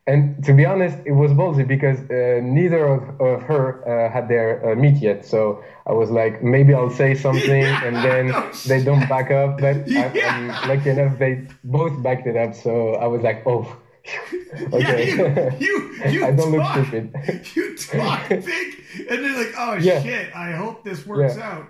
and 0.08 0.42
to 0.44 0.54
be 0.54 0.64
honest, 0.64 0.96
it 1.04 1.12
was 1.12 1.32
ballsy 1.32 1.68
because 1.68 1.98
uh, 2.10 2.40
neither 2.42 2.82
of, 2.86 3.20
of 3.20 3.42
her 3.42 3.62
uh, 3.86 4.10
had 4.10 4.26
their 4.26 4.48
uh, 4.64 4.74
meet 4.74 4.96
yet. 4.96 5.26
So 5.26 5.62
I 5.86 5.92
was 5.92 6.10
like, 6.10 6.42
maybe 6.42 6.72
I'll 6.72 6.96
say 7.02 7.14
something, 7.14 7.64
and 7.86 7.96
then 7.96 8.24
they 8.66 8.82
don't 8.82 9.06
back 9.06 9.30
up. 9.30 9.60
But 9.60 9.86
yeah. 9.96 10.10
I, 10.14 10.18
am 10.18 10.68
lucky 10.68 10.90
enough, 10.90 11.18
they 11.18 11.46
both 11.62 12.02
backed 12.02 12.26
it 12.26 12.36
up. 12.36 12.54
So 12.54 12.94
I 12.94 13.06
was 13.06 13.20
like, 13.20 13.42
oh. 13.46 13.76
okay. 14.72 15.14
Yeah, 15.14 15.54
you, 15.58 15.66
you, 15.66 16.10
you 16.10 16.24
I 16.24 16.30
don't 16.30 16.56
talk, 16.56 16.76
look 16.76 16.86
stupid. 16.86 17.46
you 17.54 17.76
talk 17.76 18.28
big, 18.30 18.84
and 19.10 19.22
then 19.22 19.34
like, 19.36 19.54
oh 19.58 19.74
yeah. 19.74 20.02
shit, 20.02 20.34
I 20.34 20.52
hope 20.52 20.82
this 20.82 21.04
works 21.04 21.36
out. 21.36 21.68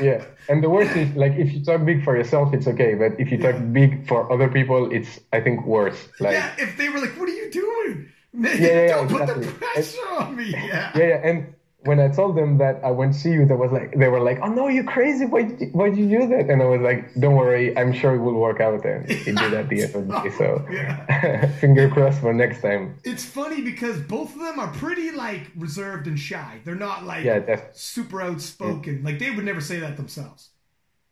Yeah, 0.00 0.24
and 0.48 0.62
the 0.62 0.70
worst 0.70 0.96
is 0.96 1.14
like 1.16 1.32
if 1.32 1.52
you 1.52 1.64
talk 1.64 1.84
big 1.84 2.04
for 2.04 2.16
yourself, 2.16 2.54
it's 2.54 2.66
okay, 2.66 2.94
but 2.94 3.18
if 3.18 3.30
you 3.30 3.38
talk 3.38 3.56
big 3.72 4.06
for 4.06 4.30
other 4.32 4.48
people, 4.48 4.90
it's 4.92 5.20
I 5.32 5.40
think 5.40 5.64
worse. 5.66 6.08
Like, 6.20 6.32
yeah, 6.32 6.54
if 6.58 6.76
they 6.76 6.88
were 6.88 7.00
like, 7.00 7.18
"What 7.18 7.28
are 7.28 7.32
you 7.32 7.50
doing?" 7.50 8.08
Man, 8.32 8.60
yeah, 8.60 8.68
yeah, 8.68 8.86
don't 8.94 9.08
put 9.08 9.26
the 9.26 9.52
pressure 9.52 9.98
and, 10.10 10.24
on 10.24 10.36
me. 10.36 10.50
Yeah. 10.50 10.92
yeah, 10.94 11.06
yeah, 11.06 11.20
and 11.28 11.54
when 11.82 12.00
I 12.00 12.08
told 12.08 12.36
them 12.36 12.58
that 12.58 12.82
uh, 12.82 12.88
I 12.88 12.90
went 12.90 13.12
to 13.12 13.18
see 13.18 13.30
you, 13.30 13.46
they 13.46 13.54
was 13.54 13.70
like, 13.70 13.96
they 13.96 14.08
were 14.08 14.20
like, 14.20 14.40
"Oh 14.42 14.48
no, 14.48 14.66
you're 14.66 14.84
crazy! 14.84 15.26
Why 15.26 15.42
did 15.42 15.60
you, 15.60 15.66
why 15.68 15.90
did 15.90 15.98
you 15.98 16.08
do 16.08 16.26
that?" 16.28 16.50
And 16.50 16.60
I 16.60 16.64
was 16.64 16.80
like, 16.80 17.14
"Don't 17.14 17.36
worry, 17.36 17.76
I'm 17.78 17.92
sure 17.92 18.14
it 18.16 18.18
will 18.18 18.34
work 18.34 18.60
out." 18.60 18.84
And 18.84 19.08
it 19.08 19.24
did 19.24 19.54
at 19.54 19.68
the 19.68 19.82
end 19.82 19.94
of 19.94 20.08
the 20.08 20.20
day. 20.20 20.30
So, 20.36 20.66
yeah. 20.70 21.46
finger 21.60 21.88
crossed 21.88 22.20
for 22.20 22.34
next 22.34 22.62
time. 22.62 22.98
It's 23.04 23.24
funny 23.24 23.62
because 23.62 24.00
both 24.00 24.34
of 24.34 24.40
them 24.40 24.58
are 24.58 24.72
pretty 24.72 25.12
like 25.12 25.52
reserved 25.56 26.08
and 26.08 26.18
shy. 26.18 26.60
They're 26.64 26.74
not 26.74 27.04
like 27.04 27.24
yeah, 27.24 27.60
super 27.72 28.22
outspoken. 28.22 28.98
Mm. 28.98 29.04
Like 29.04 29.20
they 29.20 29.30
would 29.30 29.44
never 29.44 29.60
say 29.60 29.78
that 29.78 29.96
themselves. 29.96 30.50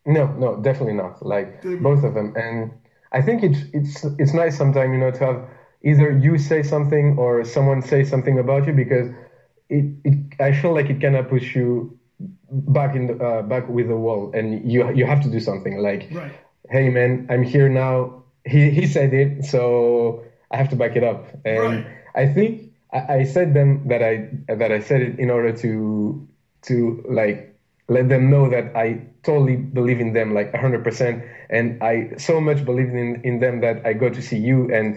No, 0.04 0.26
no, 0.32 0.56
definitely 0.56 0.94
not. 0.94 1.24
Like 1.24 1.62
both 1.62 2.02
of 2.02 2.14
them, 2.14 2.34
and 2.36 2.72
I 3.12 3.22
think 3.22 3.44
it's 3.44 3.58
it's 3.72 4.04
it's 4.18 4.34
nice 4.34 4.58
sometimes 4.58 4.90
you 4.90 4.98
know 4.98 5.12
to 5.12 5.18
have 5.18 5.48
either 5.84 6.10
you 6.10 6.38
say 6.38 6.64
something 6.64 7.16
or 7.18 7.44
someone 7.44 7.82
say 7.82 8.02
something 8.02 8.38
about 8.40 8.66
you 8.66 8.72
because 8.72 9.10
it, 9.68 9.84
it 10.04 10.40
I 10.40 10.52
feel 10.52 10.74
like 10.74 10.90
it 10.90 11.00
kind 11.00 11.16
of 11.16 11.28
push 11.28 11.54
you 11.54 11.98
back 12.50 12.94
in 12.94 13.08
the, 13.08 13.24
uh, 13.24 13.42
back 13.42 13.68
with 13.68 13.88
the 13.88 13.96
wall, 13.96 14.30
and 14.34 14.70
you 14.70 14.90
you 14.92 15.06
have 15.06 15.22
to 15.22 15.30
do 15.30 15.40
something. 15.40 15.78
Like, 15.78 16.08
right. 16.12 16.32
hey 16.70 16.88
man, 16.88 17.26
I'm 17.30 17.42
here 17.42 17.68
now. 17.68 18.24
He 18.44 18.70
he 18.70 18.86
said 18.86 19.12
it, 19.12 19.44
so 19.44 20.24
I 20.50 20.56
have 20.56 20.68
to 20.70 20.76
back 20.76 20.96
it 20.96 21.04
up. 21.04 21.26
And 21.44 21.84
right. 21.84 21.86
I 22.14 22.26
think 22.26 22.72
I, 22.92 23.14
I 23.14 23.24
said 23.24 23.54
them 23.54 23.88
that 23.88 24.02
I 24.02 24.28
that 24.54 24.70
I 24.72 24.80
said 24.80 25.02
it 25.02 25.18
in 25.18 25.30
order 25.30 25.52
to 25.52 26.28
to 26.62 27.04
like 27.08 27.54
let 27.88 28.08
them 28.08 28.30
know 28.30 28.48
that 28.48 28.76
I 28.76 29.02
totally 29.22 29.56
believe 29.56 30.00
in 30.00 30.12
them 30.12 30.34
like 30.34 30.52
100% 30.52 31.28
and 31.50 31.82
I 31.82 32.10
so 32.16 32.40
much 32.40 32.64
believe 32.64 32.88
in 32.88 33.20
in 33.22 33.38
them 33.40 33.60
that 33.60 33.86
I 33.86 33.92
go 33.92 34.08
to 34.08 34.22
see 34.22 34.38
you 34.38 34.72
and 34.72 34.96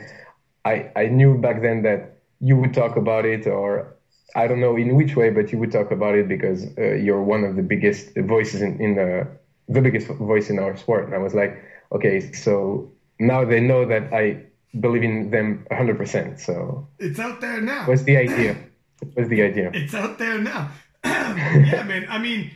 I 0.65 0.91
I 0.95 1.05
knew 1.07 1.38
back 1.38 1.61
then 1.61 1.83
that 1.83 2.19
you 2.39 2.55
would 2.57 2.73
talk 2.73 2.95
about 2.95 3.25
it, 3.25 3.47
or 3.47 3.95
I 4.36 4.48
don't 4.48 4.59
know 4.59 4.75
in 4.75 4.95
which 4.95 5.15
way, 5.15 5.29
but 5.29 5.51
you 5.51 5.57
would 5.57 5.71
talk 5.71 5.91
about 5.91 6.15
it 6.15 6.27
because 6.27 6.65
uh, 6.77 6.93
you're 6.93 7.24
one 7.24 7.43
of 7.43 7.55
the 7.55 7.63
biggest 7.63 8.15
voices 8.15 8.62
in, 8.62 8.79
in 8.79 8.95
the 8.95 9.27
the 9.67 9.81
biggest 9.81 10.07
voice 10.07 10.50
in 10.50 10.59
our 10.59 10.75
sport. 10.75 11.05
And 11.05 11.13
I 11.13 11.19
was 11.19 11.33
like, 11.33 11.63
okay, 11.91 12.31
so 12.33 12.91
now 13.19 13.45
they 13.45 13.59
know 13.59 13.86
that 13.86 14.12
I 14.12 14.43
believe 14.79 15.03
in 15.03 15.29
them 15.29 15.65
100%. 15.71 16.39
So 16.39 16.88
it's 16.98 17.19
out 17.19 17.39
there 17.39 17.62
now. 17.62 17.86
What's 17.86 18.03
the 18.03 18.17
idea? 18.17 18.57
What's 19.13 19.29
the 19.29 19.43
idea? 19.43 19.71
It's 19.74 19.93
out 19.93 20.17
there 20.17 20.39
now. 20.39 20.71
yeah, 21.03 21.83
man. 21.83 22.07
I 22.09 22.17
mean, 22.17 22.51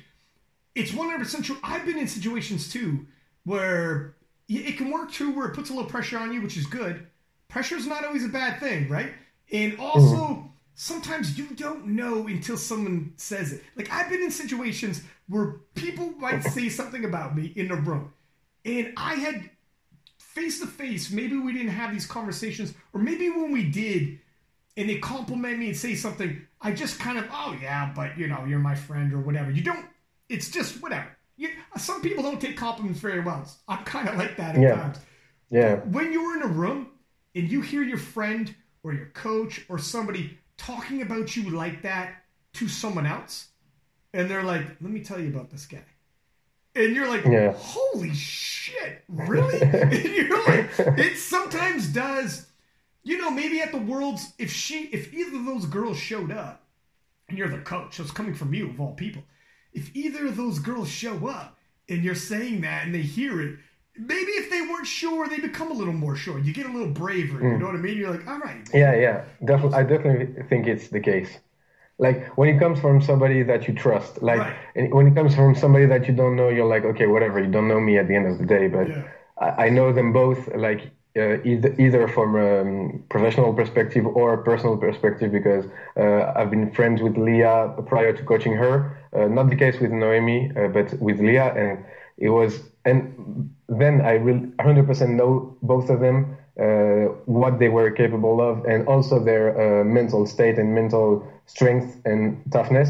it's 0.75 0.91
100% 0.91 1.43
true. 1.43 1.57
I've 1.63 1.85
been 1.85 1.99
in 1.99 2.07
situations 2.07 2.71
too 2.71 3.05
where 3.45 4.15
it 4.49 4.77
can 4.77 4.91
work 4.91 5.11
too, 5.11 5.31
where 5.31 5.47
it 5.47 5.53
puts 5.53 5.69
a 5.69 5.73
little 5.73 5.89
pressure 5.89 6.17
on 6.17 6.33
you, 6.33 6.41
which 6.41 6.57
is 6.57 6.65
good. 6.65 7.07
Pressure 7.47 7.75
is 7.75 7.87
not 7.87 8.03
always 8.03 8.25
a 8.25 8.29
bad 8.29 8.59
thing, 8.59 8.89
right? 8.89 9.11
And 9.51 9.79
also, 9.79 10.15
mm-hmm. 10.15 10.47
Sometimes 10.75 11.37
you 11.37 11.47
don't 11.55 11.87
know 11.87 12.27
until 12.27 12.57
someone 12.57 13.13
says 13.17 13.53
it. 13.53 13.63
Like, 13.75 13.91
I've 13.91 14.09
been 14.09 14.21
in 14.21 14.31
situations 14.31 15.01
where 15.27 15.57
people 15.75 16.11
might 16.19 16.43
say 16.43 16.69
something 16.69 17.05
about 17.05 17.35
me 17.35 17.53
in 17.55 17.71
a 17.71 17.75
room, 17.75 18.13
and 18.65 18.93
I 18.97 19.15
had 19.15 19.49
face 20.17 20.59
to 20.59 20.67
face, 20.67 21.11
maybe 21.11 21.37
we 21.37 21.53
didn't 21.53 21.69
have 21.69 21.91
these 21.91 22.07
conversations, 22.07 22.73
or 22.91 22.99
maybe 22.99 23.29
when 23.29 23.51
we 23.51 23.63
did, 23.69 24.19
and 24.75 24.89
they 24.89 24.97
compliment 24.97 25.59
me 25.59 25.67
and 25.67 25.77
say 25.77 25.93
something, 25.93 26.41
I 26.59 26.71
just 26.71 26.99
kind 26.99 27.19
of, 27.19 27.25
oh 27.31 27.55
yeah, 27.61 27.91
but 27.95 28.17
you 28.17 28.27
know, 28.27 28.45
you're 28.45 28.59
my 28.59 28.73
friend 28.73 29.13
or 29.13 29.19
whatever. 29.19 29.51
You 29.51 29.61
don't. 29.61 29.85
It's 30.29 30.49
just 30.49 30.81
whatever. 30.81 31.15
You, 31.35 31.49
some 31.77 32.01
people 32.01 32.23
don't 32.23 32.41
take 32.41 32.57
compliments 32.57 32.99
very 32.99 33.19
well. 33.19 33.47
I'm 33.67 33.83
kind 33.83 34.09
of 34.09 34.15
like 34.15 34.37
that 34.37 34.55
at 34.55 34.61
yeah. 34.61 34.75
times. 34.75 34.97
Yeah. 35.51 35.75
When 35.75 36.11
you're 36.11 36.37
in 36.37 36.43
a 36.43 36.47
room 36.47 36.87
and 37.35 37.49
you 37.49 37.61
hear 37.61 37.83
your 37.83 37.97
friend 37.97 38.53
or 38.81 38.93
your 38.93 39.07
coach 39.07 39.65
or 39.69 39.77
somebody 39.77 40.37
talking 40.57 41.01
about 41.01 41.35
you 41.35 41.49
like 41.49 41.81
that 41.83 42.23
to 42.53 42.67
someone 42.67 43.05
else, 43.05 43.47
and 44.13 44.29
they're 44.29 44.43
like, 44.43 44.65
"Let 44.81 44.91
me 44.91 45.03
tell 45.03 45.19
you 45.19 45.29
about 45.29 45.49
this 45.49 45.65
guy," 45.65 45.83
and 46.75 46.95
you're 46.95 47.07
like, 47.07 47.25
yeah. 47.25 47.53
"Holy 47.55 48.13
shit, 48.13 49.03
really?" 49.07 49.61
and 49.61 49.93
you're 49.93 50.45
like, 50.47 50.69
it 50.97 51.17
sometimes 51.17 51.87
does 51.87 52.47
you 53.03 53.17
know, 53.17 53.29
maybe 53.29 53.61
at 53.61 53.71
the 53.71 53.77
Worlds, 53.77 54.33
if 54.39 54.51
she, 54.51 54.83
if 54.85 55.13
either 55.13 55.37
of 55.37 55.45
those 55.45 55.65
girls 55.65 55.97
showed 55.97 56.31
up, 56.31 56.63
and 57.27 57.37
you're 57.37 57.49
the 57.49 57.59
coach, 57.59 57.95
so 57.95 58.03
it's 58.03 58.11
coming 58.11 58.33
from 58.33 58.53
you 58.53 58.69
of 58.69 58.79
all 58.79 58.93
people. 58.93 59.23
If 59.73 59.95
either 59.95 60.27
of 60.27 60.37
those 60.37 60.59
girls 60.59 60.89
show 60.89 61.27
up 61.27 61.57
and 61.89 62.03
you're 62.03 62.15
saying 62.15 62.61
that 62.61 62.85
and 62.85 62.93
they 62.93 63.01
hear 63.01 63.41
it, 63.41 63.59
maybe 63.97 64.31
if 64.33 64.49
they 64.49 64.61
weren't 64.61 64.87
sure, 64.87 65.27
they 65.27 65.39
become 65.39 65.71
a 65.71 65.73
little 65.73 65.93
more 65.93 66.15
sure. 66.15 66.39
You 66.39 66.53
get 66.53 66.65
a 66.65 66.71
little 66.71 66.91
braver. 66.91 67.39
Mm. 67.39 67.53
You 67.53 67.57
know 67.59 67.65
what 67.67 67.75
I 67.75 67.79
mean? 67.79 67.97
You're 67.97 68.11
like, 68.11 68.27
all 68.27 68.39
right. 68.39 68.55
Man. 68.55 68.65
Yeah, 68.73 68.95
yeah, 68.95 69.25
definitely. 69.45 69.77
I 69.77 69.83
definitely 69.83 70.43
think 70.43 70.67
it's 70.67 70.87
the 70.89 70.99
case. 70.99 71.29
Like 71.99 72.35
when 72.37 72.49
it 72.49 72.59
comes 72.59 72.79
from 72.79 73.01
somebody 73.01 73.43
that 73.43 73.67
you 73.67 73.73
trust, 73.73 74.21
like 74.21 74.39
right. 74.39 74.93
when 74.93 75.07
it 75.07 75.15
comes 75.15 75.35
from 75.35 75.55
somebody 75.55 75.85
that 75.85 76.07
you 76.07 76.13
don't 76.13 76.35
know, 76.35 76.49
you're 76.49 76.65
like, 76.65 76.85
okay, 76.85 77.05
whatever. 77.05 77.39
You 77.39 77.51
don't 77.51 77.67
know 77.67 77.79
me 77.79 77.97
at 77.99 78.07
the 78.07 78.15
end 78.15 78.27
of 78.27 78.39
the 78.39 78.45
day, 78.45 78.67
but 78.67 78.89
yeah. 78.89 79.03
I, 79.37 79.65
I 79.65 79.69
know 79.69 79.93
them 79.93 80.11
both. 80.11 80.49
Like 80.55 80.91
uh, 81.15 81.39
either, 81.43 81.75
either 81.79 82.07
from 82.07 82.35
a 82.35 82.61
um, 82.61 83.03
professional 83.09 83.53
perspective 83.53 84.07
or 84.07 84.33
a 84.33 84.43
personal 84.43 84.75
perspective 84.75 85.31
because 85.31 85.65
uh, 85.95 86.33
I've 86.35 86.49
been 86.49 86.71
friends 86.71 87.03
with 87.03 87.15
Leah 87.15 87.75
prior 87.85 88.11
to 88.11 88.23
coaching 88.23 88.53
her. 88.53 88.97
Uh, 89.15 89.27
not 89.27 89.51
the 89.51 89.55
case 89.55 89.79
with 89.79 89.91
Noemi, 89.91 90.51
uh, 90.57 90.69
but 90.69 90.99
with 90.99 91.19
Leah, 91.19 91.53
and 91.53 91.85
it 92.17 92.29
was. 92.29 92.59
And 92.85 93.53
then 93.69 94.01
I 94.01 94.17
will 94.17 94.39
100% 94.39 95.09
know 95.09 95.55
both 95.61 95.89
of 95.89 95.99
them 95.99 96.37
uh, 96.59 97.13
what 97.25 97.59
they 97.59 97.69
were 97.69 97.89
capable 97.91 98.41
of, 98.41 98.65
and 98.65 98.87
also 98.87 99.23
their 99.23 99.81
uh, 99.81 99.83
mental 99.83 100.27
state 100.27 100.59
and 100.59 100.75
mental 100.75 101.25
strength 101.45 102.01
and 102.05 102.43
toughness. 102.51 102.89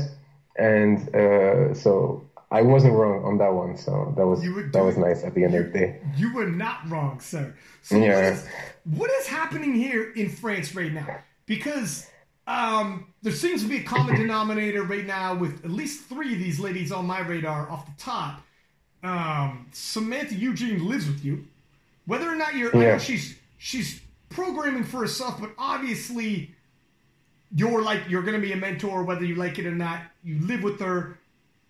And 0.57 1.75
so 1.75 2.23
I 2.53 2.61
wasn't 2.61 2.93
wrong 2.93 3.25
on 3.25 3.39
that 3.39 3.51
one, 3.51 3.75
so 3.75 4.13
that 4.15 4.27
was 4.27 4.41
that 4.73 4.83
was 4.83 4.95
nice 4.95 5.23
at 5.23 5.33
the 5.33 5.43
end 5.43 5.53
you, 5.53 5.61
of 5.61 5.73
the 5.73 5.79
day. 5.79 6.01
You 6.15 6.33
were 6.35 6.45
not 6.45 6.87
wrong, 6.87 7.19
sir. 7.19 7.55
So 7.81 7.97
yeah. 7.97 8.13
what, 8.13 8.23
is, 8.23 8.47
what 8.83 9.11
is 9.11 9.27
happening 9.27 9.73
here 9.73 10.11
in 10.11 10.29
France 10.29 10.75
right 10.75 10.93
now? 10.93 11.17
Because 11.47 12.07
um, 12.45 13.11
there 13.23 13.33
seems 13.33 13.63
to 13.63 13.67
be 13.67 13.77
a 13.77 13.83
common 13.83 14.15
denominator 14.15 14.83
right 14.83 15.05
now 15.05 15.33
with 15.33 15.65
at 15.65 15.71
least 15.71 16.03
three 16.03 16.33
of 16.33 16.39
these 16.39 16.59
ladies 16.59 16.91
on 16.91 17.07
my 17.07 17.21
radar 17.21 17.67
off 17.71 17.87
the 17.87 17.93
top. 17.97 18.43
Um, 19.03 19.67
Samantha 19.71 20.35
Eugene 20.35 20.87
lives 20.87 21.07
with 21.07 21.23
you. 21.23 21.45
Whether 22.05 22.29
or 22.29 22.35
not 22.35 22.55
you're, 22.55 22.75
yeah. 22.75 22.81
I 22.81 22.91
know 22.93 22.97
she's 22.97 23.37
she's 23.57 24.01
programming 24.29 24.83
for 24.83 24.99
herself, 24.99 25.39
but 25.39 25.51
obviously 25.57 26.51
you're 27.55 27.81
like 27.81 28.01
you're 28.09 28.23
going 28.23 28.39
to 28.39 28.45
be 28.45 28.53
a 28.53 28.57
mentor, 28.57 29.03
whether 29.03 29.23
you 29.23 29.35
like 29.35 29.59
it 29.59 29.65
or 29.65 29.75
not. 29.75 30.01
You 30.23 30.39
live 30.39 30.63
with 30.63 30.79
her 30.79 31.17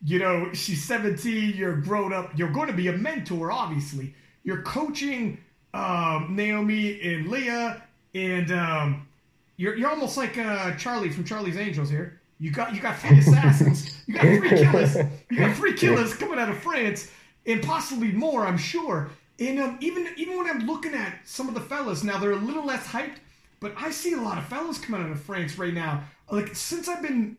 you 0.05 0.19
know, 0.19 0.51
she's 0.53 0.83
17, 0.83 1.55
you're 1.55 1.77
grown 1.77 2.11
up, 2.11 2.37
you're 2.37 2.51
going 2.51 2.67
to 2.67 2.73
be 2.73 2.89
a 2.89 2.93
mentor, 2.93 3.51
obviously. 3.51 4.13
You're 4.43 4.61
coaching 4.63 5.37
um, 5.73 6.35
Naomi 6.35 6.99
and 7.01 7.29
Leah, 7.29 7.81
and 8.13 8.51
um, 8.51 9.07
you're, 9.55 9.75
you're 9.75 9.89
almost 9.89 10.17
like 10.17 10.37
uh, 10.37 10.75
Charlie 10.75 11.09
from 11.09 11.23
Charlie's 11.23 11.57
Angels 11.57 11.89
here. 11.89 12.19
You 12.39 12.51
got 12.51 12.75
you 12.75 12.81
got 12.81 12.99
three 12.99 13.19
assassins, 13.19 14.03
you 14.05 14.15
got 14.15 14.23
three 14.23 14.49
killers, 14.49 14.97
you 15.29 15.37
got 15.37 15.55
three 15.55 15.73
killers 15.73 16.13
coming 16.13 16.39
out 16.39 16.49
of 16.49 16.57
France, 16.57 17.09
and 17.45 17.61
possibly 17.61 18.11
more, 18.11 18.45
I'm 18.45 18.57
sure. 18.57 19.11
And 19.39 19.59
um, 19.59 19.77
even 19.81 20.07
even 20.17 20.37
when 20.37 20.47
I'm 20.47 20.65
looking 20.65 20.93
at 20.93 21.19
some 21.25 21.47
of 21.47 21.53
the 21.53 21.61
fellas 21.61 22.03
now, 22.03 22.17
they're 22.19 22.31
a 22.31 22.35
little 22.35 22.65
less 22.65 22.85
hyped, 22.87 23.17
but 23.59 23.73
I 23.77 23.91
see 23.91 24.13
a 24.13 24.21
lot 24.21 24.37
of 24.37 24.45
fellas 24.45 24.79
coming 24.79 25.01
out 25.01 25.11
of 25.11 25.21
France 25.21 25.57
right 25.57 25.73
now. 25.73 26.03
Like 26.29 26.55
since 26.55 26.87
I've 26.87 27.01
been 27.01 27.37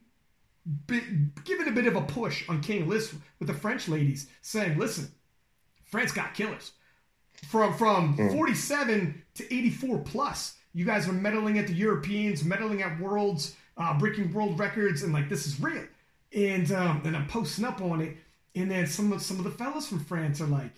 giving 1.44 1.68
a 1.68 1.72
bit 1.72 1.86
of 1.86 1.96
a 1.96 2.02
push 2.02 2.48
on 2.48 2.60
King 2.60 2.88
List 2.88 3.14
with 3.38 3.48
the 3.48 3.54
French 3.54 3.88
ladies, 3.88 4.28
saying, 4.42 4.78
"Listen, 4.78 5.12
France 5.84 6.12
got 6.12 6.34
killers 6.34 6.72
from 7.48 7.74
from 7.74 8.16
mm. 8.16 8.32
47 8.32 9.22
to 9.34 9.54
84 9.54 9.98
plus. 9.98 10.56
You 10.72 10.84
guys 10.84 11.08
are 11.08 11.12
medaling 11.12 11.58
at 11.58 11.68
the 11.68 11.74
Europeans, 11.74 12.42
medaling 12.42 12.80
at 12.80 12.98
Worlds, 12.98 13.54
uh, 13.76 13.96
breaking 13.98 14.32
world 14.32 14.58
records, 14.58 15.02
and 15.02 15.12
like 15.12 15.28
this 15.28 15.46
is 15.46 15.60
real." 15.60 15.84
And 16.34 16.70
um, 16.72 17.02
and 17.04 17.16
I'm 17.16 17.28
posting 17.28 17.64
up 17.64 17.80
on 17.80 18.00
it, 18.00 18.16
and 18.54 18.70
then 18.70 18.86
some 18.86 19.12
of 19.12 19.22
some 19.22 19.38
of 19.38 19.44
the 19.44 19.50
fellas 19.50 19.88
from 19.88 20.00
France 20.00 20.40
are 20.40 20.46
like, 20.46 20.72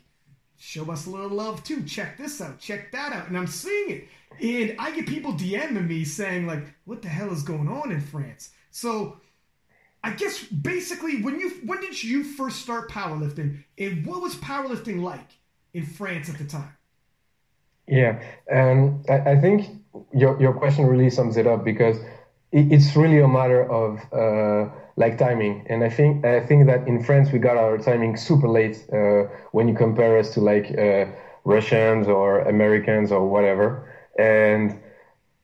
"Show 0.56 0.90
us 0.90 1.06
a 1.06 1.10
little 1.10 1.28
love 1.28 1.62
too. 1.64 1.82
Check 1.84 2.16
this 2.18 2.40
out. 2.40 2.58
Check 2.58 2.92
that 2.92 3.12
out." 3.12 3.28
And 3.28 3.36
I'm 3.36 3.46
seeing 3.46 3.90
it, 3.90 4.08
and 4.40 4.76
I 4.78 4.90
get 4.92 5.06
people 5.06 5.32
DMing 5.32 5.86
me 5.86 6.04
saying 6.04 6.46
like, 6.46 6.64
"What 6.84 7.02
the 7.02 7.08
hell 7.08 7.32
is 7.32 7.42
going 7.42 7.68
on 7.68 7.92
in 7.92 8.00
France?" 8.00 8.50
So 8.70 9.20
I 10.06 10.12
guess 10.12 10.44
basically 10.44 11.20
when 11.22 11.40
you 11.40 11.50
when 11.64 11.80
did 11.80 12.02
you 12.02 12.22
first 12.22 12.60
start 12.60 12.88
powerlifting 12.90 13.64
and 13.76 14.06
what 14.06 14.22
was 14.22 14.36
powerlifting 14.36 15.02
like 15.02 15.32
in 15.74 15.84
France 15.84 16.28
at 16.28 16.38
the 16.38 16.44
time? 16.44 16.76
Yeah, 17.88 18.22
and 18.46 19.04
I, 19.08 19.32
I 19.32 19.40
think 19.40 19.66
your 20.14 20.40
your 20.40 20.52
question 20.52 20.86
really 20.86 21.10
sums 21.10 21.36
it 21.36 21.46
up 21.46 21.64
because 21.64 21.96
it's 22.56 22.96
really 22.96 23.20
a 23.20 23.28
matter 23.28 23.62
of 23.70 24.00
uh, 24.12 24.70
like 24.96 25.18
timing, 25.18 25.66
and 25.68 25.84
I 25.84 25.90
think 25.90 26.24
I 26.24 26.40
think 26.40 26.66
that 26.66 26.88
in 26.88 27.02
France 27.02 27.30
we 27.32 27.38
got 27.38 27.56
our 27.56 27.78
timing 27.78 28.16
super 28.16 28.48
late 28.48 28.84
uh, 28.92 29.24
when 29.52 29.68
you 29.68 29.74
compare 29.74 30.18
us 30.18 30.34
to 30.34 30.40
like 30.40 30.66
uh, 30.78 31.06
Russians 31.44 32.08
or 32.08 32.40
Americans 32.40 33.12
or 33.12 33.28
whatever, 33.28 33.88
and 34.18 34.78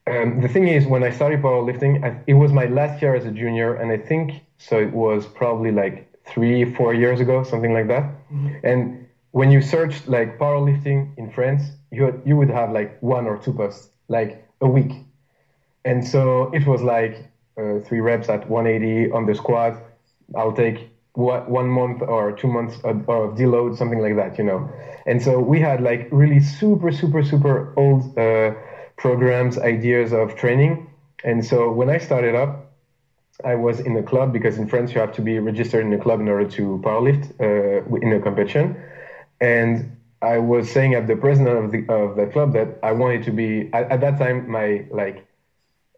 um, 0.07 0.41
the 0.41 0.49
thing 0.49 0.67
is, 0.67 0.85
when 0.87 1.05
I 1.05 1.11
started 1.11 1.43
powerlifting, 1.43 2.03
I, 2.05 2.21
it 2.27 2.35
was 2.35 2.53
my 2.53 2.67
last 2.67 3.01
year 3.01 3.15
as 3.15 3.25
a 3.25 3.31
junior, 3.31 3.75
and 3.75 3.93
I 3.93 3.99
think 3.99 4.43
so. 4.59 4.79
It 4.79 4.93
was 4.93 5.27
probably 5.27 5.71
like 5.71 6.13
three, 6.25 6.65
four 6.75 6.93
years 6.93 7.21
ago, 7.21 7.45
something 7.45 7.73
like 7.73 7.89
that. 7.89 8.05
Mm-hmm. 8.33 8.49
And 8.65 9.07
when 9.31 9.51
you 9.51 9.63
searched 9.63 10.09
like 10.09 10.39
powerlifting 10.39 11.17
in 11.19 11.31
France, 11.31 11.63
you 11.91 12.21
you 12.25 12.37
would 12.37 12.51
have 12.51 12.73
like 12.73 13.01
one 13.01 13.27
or 13.27 13.39
two 13.39 13.53
posts 13.53 13.91
like 14.09 14.45
a 14.61 14.69
week, 14.69 14.93
and 15.85 16.07
so 16.07 16.51
it 16.53 16.67
was 16.67 16.83
like 16.83 17.31
uh, 17.59 17.79
three 17.81 18.01
reps 18.01 18.29
at 18.29 18.49
180 18.49 19.13
on 19.13 19.27
the 19.27 19.35
squat. 19.35 19.83
I'll 20.35 20.53
take 20.53 20.89
what, 21.15 21.51
one 21.51 21.69
month 21.69 22.03
or 22.03 22.33
two 22.33 22.49
months 22.49 22.77
of, 22.85 23.09
of 23.09 23.37
deload, 23.37 23.77
something 23.77 24.01
like 24.01 24.17
that, 24.17 24.39
you 24.39 24.45
know. 24.45 24.71
And 25.07 25.21
so 25.21 25.39
we 25.41 25.61
had 25.61 25.83
like 25.83 26.09
really 26.11 26.41
super, 26.41 26.91
super, 26.91 27.23
super 27.23 27.75
old. 27.77 28.17
Uh, 28.19 28.55
programs, 29.03 29.59
ideas 29.59 30.13
of 30.13 30.37
training. 30.37 30.89
And 31.25 31.45
so 31.45 31.71
when 31.73 31.91
I 31.91 31.99
started 31.99 32.35
up, 32.35 32.73
I 33.45 33.57
was 33.57 33.81
in 33.81 33.97
a 33.97 34.03
club 34.03 34.33
because 34.33 34.59
in 34.59 34.69
France 34.69 34.95
you 34.95 35.01
have 35.01 35.13
to 35.15 35.23
be 35.23 35.39
registered 35.39 35.85
in 35.85 35.93
a 35.93 35.99
club 35.99 36.21
in 36.21 36.29
order 36.29 36.49
to 36.51 36.81
powerlift 36.85 37.25
uh, 37.41 37.97
in 37.97 38.13
a 38.13 38.21
competition. 38.21 38.81
And 39.41 39.97
I 40.21 40.39
was 40.39 40.71
saying 40.71 40.95
at 40.95 41.09
the 41.09 41.17
president 41.17 41.65
of 41.65 41.73
the 41.73 41.81
of 41.93 42.17
the 42.17 42.27
club 42.27 42.53
that 42.53 42.79
I 42.83 42.93
wanted 42.93 43.25
to 43.25 43.33
be 43.33 43.69
at, 43.73 43.91
at 43.91 44.01
that 44.03 44.19
time 44.19 44.49
my 44.49 44.87
like 44.91 45.27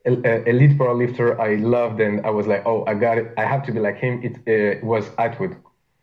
elite 0.04 0.76
powerlifter 0.78 1.38
I 1.38 1.54
loved 1.56 2.00
and 2.00 2.24
I 2.26 2.30
was 2.30 2.46
like 2.46 2.62
oh 2.66 2.84
I 2.86 2.94
got 2.94 3.18
it 3.18 3.32
I 3.38 3.44
have 3.44 3.64
to 3.66 3.72
be 3.72 3.80
like 3.80 3.96
him. 3.96 4.20
It 4.22 4.34
uh, 4.82 4.86
was 4.86 5.10
Atwood. 5.18 5.56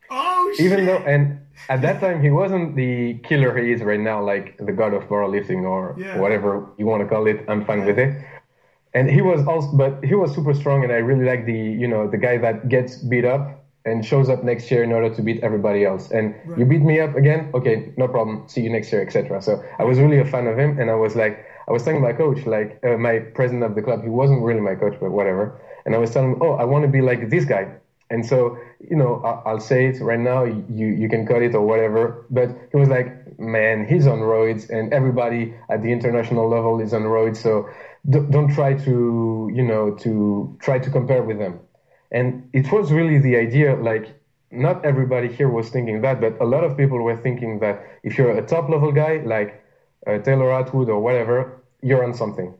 Oh 0.09 0.51
shit. 0.55 0.65
Even 0.65 0.85
though 0.85 0.97
and 0.99 1.39
at 1.69 1.81
that 1.83 1.99
time 2.01 2.21
he 2.21 2.29
wasn't 2.31 2.75
the 2.75 3.19
killer 3.23 3.55
he 3.55 3.71
is 3.71 3.81
right 3.81 3.99
now, 3.99 4.23
like 4.23 4.57
the 4.57 4.71
god 4.71 4.93
of 4.93 5.03
powerlifting 5.03 5.63
or 5.63 5.95
Yeah. 5.99 6.17
whatever 6.17 6.67
you 6.77 6.85
want 6.85 7.01
to 7.03 7.07
call 7.07 7.27
it. 7.27 7.45
I'm 7.47 7.63
fine 7.65 7.85
with 7.85 7.99
it. 7.99 8.11
And 8.93 9.09
he 9.09 9.21
was 9.21 9.47
also, 9.47 9.71
but 9.77 10.03
he 10.03 10.15
was 10.15 10.35
super 10.35 10.53
strong, 10.53 10.83
and 10.83 10.91
I 10.91 10.97
really 10.97 11.23
like 11.23 11.45
the, 11.45 11.53
you 11.81 11.87
know, 11.87 12.09
the 12.09 12.17
guy 12.17 12.37
that 12.39 12.67
gets 12.67 12.97
beat 12.97 13.23
up 13.23 13.63
and 13.85 14.05
shows 14.05 14.27
up 14.29 14.43
next 14.43 14.69
year 14.69 14.83
in 14.83 14.91
order 14.91 15.09
to 15.15 15.21
beat 15.21 15.41
everybody 15.43 15.85
else. 15.85 16.11
And 16.11 16.35
you 16.57 16.65
beat 16.65 16.81
me 16.81 16.99
up 16.99 17.15
again, 17.15 17.51
okay, 17.53 17.93
no 17.95 18.07
problem. 18.09 18.43
See 18.47 18.61
you 18.61 18.69
next 18.69 18.91
year, 18.91 19.01
etc. 19.01 19.41
So 19.41 19.63
I 19.79 19.85
was 19.85 19.97
really 19.97 20.19
a 20.19 20.25
fan 20.25 20.45
of 20.45 20.59
him, 20.59 20.77
and 20.77 20.91
I 20.91 20.95
was 20.95 21.15
like, 21.15 21.45
I 21.67 21.71
was 21.71 21.83
telling 21.83 22.01
my 22.01 22.13
coach, 22.13 22.45
like 22.45 22.79
uh, 22.83 22.97
my 22.97 23.19
president 23.19 23.63
of 23.63 23.75
the 23.75 23.81
club, 23.81 24.01
he 24.03 24.09
wasn't 24.09 24.41
really 24.43 24.61
my 24.61 24.75
coach, 24.75 24.95
but 24.99 25.11
whatever. 25.11 25.61
And 25.85 25.95
I 25.95 25.97
was 25.97 26.11
telling 26.11 26.31
him, 26.31 26.37
oh, 26.41 26.53
I 26.53 26.63
want 26.65 26.83
to 26.83 26.87
be 26.87 27.01
like 27.01 27.29
this 27.29 27.45
guy. 27.45 27.67
And 28.09 28.25
so, 28.25 28.57
you 28.79 28.95
know, 28.95 29.21
I'll, 29.23 29.41
I'll 29.45 29.59
say 29.59 29.85
it 29.85 30.01
right 30.01 30.19
now. 30.19 30.43
You 30.43 30.87
you 30.87 31.07
can 31.07 31.25
cut 31.25 31.41
it 31.41 31.55
or 31.55 31.61
whatever. 31.61 32.25
But 32.29 32.49
he 32.71 32.77
was 32.77 32.89
like, 32.89 33.39
man, 33.39 33.85
he's 33.85 34.05
on 34.05 34.19
roids, 34.19 34.69
and 34.69 34.91
everybody 34.93 35.53
at 35.69 35.81
the 35.81 35.91
international 35.91 36.47
level 36.49 36.81
is 36.81 36.93
on 36.93 37.03
roids. 37.03 37.37
So 37.37 37.69
d- 38.09 38.25
don't 38.29 38.49
try 38.49 38.73
to, 38.73 39.49
you 39.53 39.63
know, 39.63 39.91
to 40.03 40.55
try 40.59 40.77
to 40.79 40.89
compare 40.89 41.23
with 41.23 41.39
them. 41.39 41.59
And 42.11 42.49
it 42.51 42.69
was 42.71 42.91
really 42.91 43.17
the 43.17 43.37
idea, 43.37 43.75
like, 43.75 44.13
not 44.51 44.83
everybody 44.83 45.29
here 45.29 45.47
was 45.47 45.69
thinking 45.69 46.01
that, 46.01 46.19
but 46.19 46.35
a 46.41 46.45
lot 46.45 46.65
of 46.65 46.75
people 46.75 47.01
were 47.01 47.15
thinking 47.15 47.59
that 47.59 47.81
if 48.03 48.17
you're 48.17 48.31
a 48.31 48.41
top 48.41 48.67
level 48.67 48.91
guy, 48.91 49.21
like 49.23 49.60
uh, 50.07 50.17
Taylor 50.19 50.51
Atwood 50.51 50.89
or 50.89 50.99
whatever, 50.99 51.61
you're 51.81 52.03
on 52.03 52.13
something. 52.13 52.53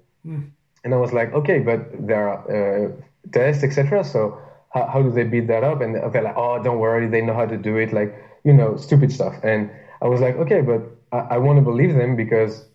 And 0.83 0.93
I 0.93 0.97
was 0.97 1.13
like, 1.13 1.33
okay, 1.33 1.59
but 1.59 2.07
there 2.07 2.27
are 2.27 2.39
uh, 2.87 2.91
tests, 3.31 3.63
etc. 3.63 4.03
So 4.03 4.39
how, 4.73 4.87
how 4.87 5.01
do 5.01 5.11
they 5.11 5.23
beat 5.23 5.47
that 5.47 5.63
up? 5.63 5.81
And 5.81 5.95
they're 5.95 6.23
like, 6.23 6.37
oh, 6.37 6.61
don't 6.61 6.79
worry, 6.79 7.07
they 7.07 7.21
know 7.21 7.33
how 7.33 7.45
to 7.45 7.57
do 7.57 7.77
it, 7.77 7.93
like, 7.93 8.15
you 8.43 8.53
know, 8.53 8.77
stupid 8.77 9.11
stuff. 9.11 9.35
And 9.43 9.69
I 10.01 10.07
was 10.07 10.21
like, 10.21 10.35
okay, 10.37 10.61
but 10.61 10.81
I, 11.11 11.35
I 11.35 11.37
want 11.37 11.57
to 11.57 11.61
believe 11.61 11.93
them 11.93 12.15
because 12.15 12.65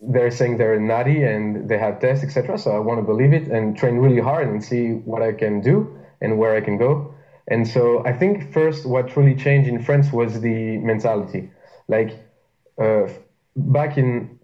they're 0.00 0.30
saying 0.30 0.58
they're 0.58 0.78
natty 0.78 1.22
and 1.22 1.68
they 1.68 1.78
have 1.78 2.00
tests, 2.00 2.22
etc. 2.22 2.58
So 2.58 2.72
I 2.72 2.78
want 2.78 2.98
to 2.98 3.02
believe 3.02 3.32
it 3.32 3.48
and 3.48 3.76
train 3.76 3.96
really 3.96 4.20
hard 4.20 4.48
and 4.48 4.62
see 4.62 4.90
what 4.90 5.22
I 5.22 5.32
can 5.32 5.60
do 5.60 5.98
and 6.20 6.38
where 6.38 6.54
I 6.54 6.60
can 6.60 6.76
go. 6.76 7.14
And 7.48 7.66
so 7.66 8.04
I 8.04 8.12
think 8.12 8.52
first 8.52 8.84
what 8.84 9.16
really 9.16 9.34
changed 9.34 9.68
in 9.68 9.82
France 9.82 10.12
was 10.12 10.40
the 10.40 10.78
mentality. 10.78 11.50
Like 11.88 12.10
uh, 12.78 13.08
back 13.56 13.98
in 13.98 14.38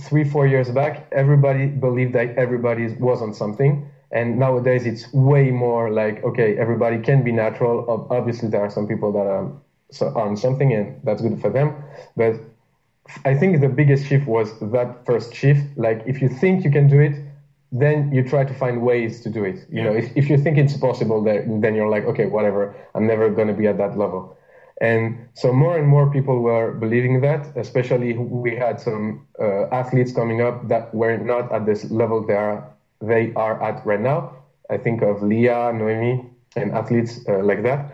three, 0.00 0.24
four 0.24 0.46
years 0.46 0.70
back, 0.70 1.06
everybody 1.12 1.66
believed 1.66 2.14
that 2.14 2.36
everybody 2.36 2.88
was 2.94 3.20
on 3.20 3.34
something. 3.34 3.86
And 4.12 4.38
nowadays 4.38 4.86
it's 4.86 5.12
way 5.12 5.50
more 5.50 5.90
like, 5.90 6.24
okay, 6.24 6.56
everybody 6.58 6.98
can 6.98 7.22
be 7.22 7.32
natural. 7.32 8.08
Obviously, 8.10 8.48
there 8.48 8.60
are 8.60 8.70
some 8.70 8.86
people 8.86 9.12
that 9.12 9.26
are 9.26 9.52
so 9.90 10.08
on 10.16 10.36
something 10.36 10.72
and 10.72 11.00
that's 11.04 11.22
good 11.22 11.40
for 11.40 11.50
them. 11.50 11.74
But 12.16 12.34
I 13.24 13.34
think 13.34 13.60
the 13.60 13.68
biggest 13.68 14.06
shift 14.06 14.26
was 14.26 14.58
that 14.60 15.04
first 15.04 15.34
shift. 15.34 15.76
Like, 15.76 16.02
if 16.06 16.20
you 16.22 16.28
think 16.28 16.64
you 16.64 16.70
can 16.70 16.88
do 16.88 16.98
it, 17.00 17.14
then 17.72 18.12
you 18.12 18.22
try 18.24 18.44
to 18.44 18.54
find 18.54 18.82
ways 18.82 19.20
to 19.20 19.30
do 19.30 19.44
it. 19.44 19.64
You 19.70 19.82
know, 19.82 19.94
if, 19.94 20.16
if 20.16 20.28
you 20.28 20.36
think 20.38 20.58
it's 20.58 20.76
possible, 20.76 21.22
then 21.22 21.60
then 21.60 21.74
you're 21.76 21.88
like, 21.88 22.04
okay, 22.04 22.26
whatever. 22.26 22.74
I'm 22.94 23.06
never 23.06 23.30
going 23.30 23.46
to 23.48 23.54
be 23.54 23.68
at 23.68 23.78
that 23.78 23.96
level. 23.96 24.36
And 24.80 25.28
so 25.34 25.52
more 25.52 25.76
and 25.76 25.86
more 25.86 26.10
people 26.10 26.40
were 26.40 26.72
believing 26.72 27.20
that. 27.20 27.54
Especially 27.56 28.14
we 28.14 28.56
had 28.56 28.80
some 28.80 29.26
uh, 29.38 29.66
athletes 29.66 30.12
coming 30.12 30.40
up 30.40 30.68
that 30.68 30.94
were 30.94 31.18
not 31.18 31.52
at 31.52 31.66
this 31.66 31.90
level 31.90 32.26
they 32.26 32.34
are 32.34 32.64
they 33.00 33.32
are 33.34 33.62
at 33.62 33.84
right 33.84 34.00
now. 34.00 34.36
I 34.70 34.76
think 34.78 35.02
of 35.02 35.22
Leah, 35.22 35.72
Noemi, 35.72 36.24
and 36.56 36.72
athletes 36.72 37.20
uh, 37.28 37.42
like 37.42 37.62
that. 37.62 37.92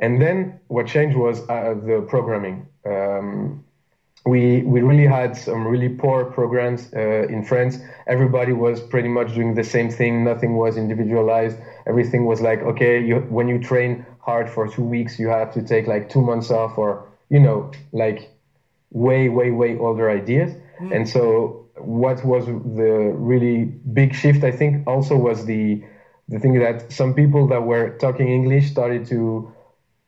And 0.00 0.20
then 0.20 0.60
what 0.68 0.86
changed 0.86 1.16
was 1.16 1.40
uh, 1.48 1.74
the 1.74 2.04
programming. 2.08 2.66
Um, 2.86 3.64
we 4.26 4.62
we 4.62 4.80
really 4.82 5.06
had 5.06 5.36
some 5.36 5.66
really 5.66 5.88
poor 5.88 6.24
programs 6.24 6.92
uh, 6.94 7.26
in 7.28 7.42
France. 7.44 7.78
Everybody 8.06 8.52
was 8.52 8.80
pretty 8.80 9.08
much 9.08 9.34
doing 9.34 9.54
the 9.54 9.64
same 9.64 9.90
thing. 9.90 10.24
Nothing 10.24 10.56
was 10.56 10.76
individualized. 10.76 11.56
Everything 11.86 12.26
was 12.26 12.40
like, 12.40 12.60
okay, 12.62 13.02
you, 13.02 13.16
when 13.30 13.48
you 13.48 13.58
train 13.58 14.04
hard 14.28 14.46
for 14.54 14.68
two 14.68 14.82
weeks, 14.94 15.18
you 15.18 15.28
have 15.28 15.50
to 15.56 15.62
take 15.72 15.86
like 15.94 16.04
two 16.14 16.22
months 16.30 16.50
off, 16.50 16.76
or 16.82 16.90
you 17.30 17.40
know, 17.46 17.70
like 17.92 18.20
way, 18.90 19.28
way, 19.28 19.50
way 19.50 19.76
older 19.86 20.10
ideas. 20.10 20.50
And 20.94 21.08
so, 21.08 21.66
what 21.76 22.24
was 22.24 22.44
the 22.46 22.92
really 23.30 23.64
big 23.98 24.14
shift? 24.14 24.44
I 24.44 24.52
think 24.60 24.86
also 24.86 25.16
was 25.28 25.44
the 25.52 25.82
the 26.28 26.38
thing 26.38 26.54
that 26.60 26.92
some 26.92 27.14
people 27.14 27.46
that 27.52 27.62
were 27.62 27.86
talking 28.04 28.28
English 28.28 28.70
started 28.70 29.06
to, 29.06 29.20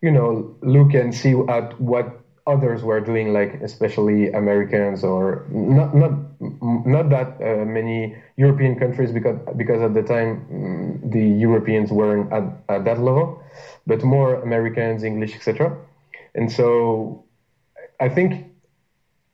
you 0.03 0.11
know, 0.11 0.55
look 0.63 0.95
and 0.95 1.15
see 1.15 1.35
at 1.49 1.81
what 1.81 2.07
others 2.47 2.83
were 2.83 3.01
doing, 3.01 3.33
like 3.33 3.55
especially 3.63 4.31
Americans 4.33 5.05
or 5.05 5.47
not 5.51 5.95
not 5.95 6.13
not 6.97 7.09
that 7.11 7.29
uh, 7.41 7.65
many 7.65 8.17
European 8.37 8.75
countries 8.77 9.13
because 9.13 9.39
because 9.57 9.81
at 9.83 9.95
the 9.95 10.03
time 10.03 10.31
mm, 10.51 11.13
the 11.13 11.25
Europeans 11.47 11.91
weren't 11.93 12.33
at, 12.33 12.45
at 12.69 12.85
that 12.85 12.99
level, 12.99 13.43
but 13.90 14.05
more 14.05 14.37
Americans, 14.37 15.03
English, 15.03 15.35
etc. 15.35 15.76
And 16.37 16.50
so 16.50 17.24
I 17.98 18.09
think 18.09 18.46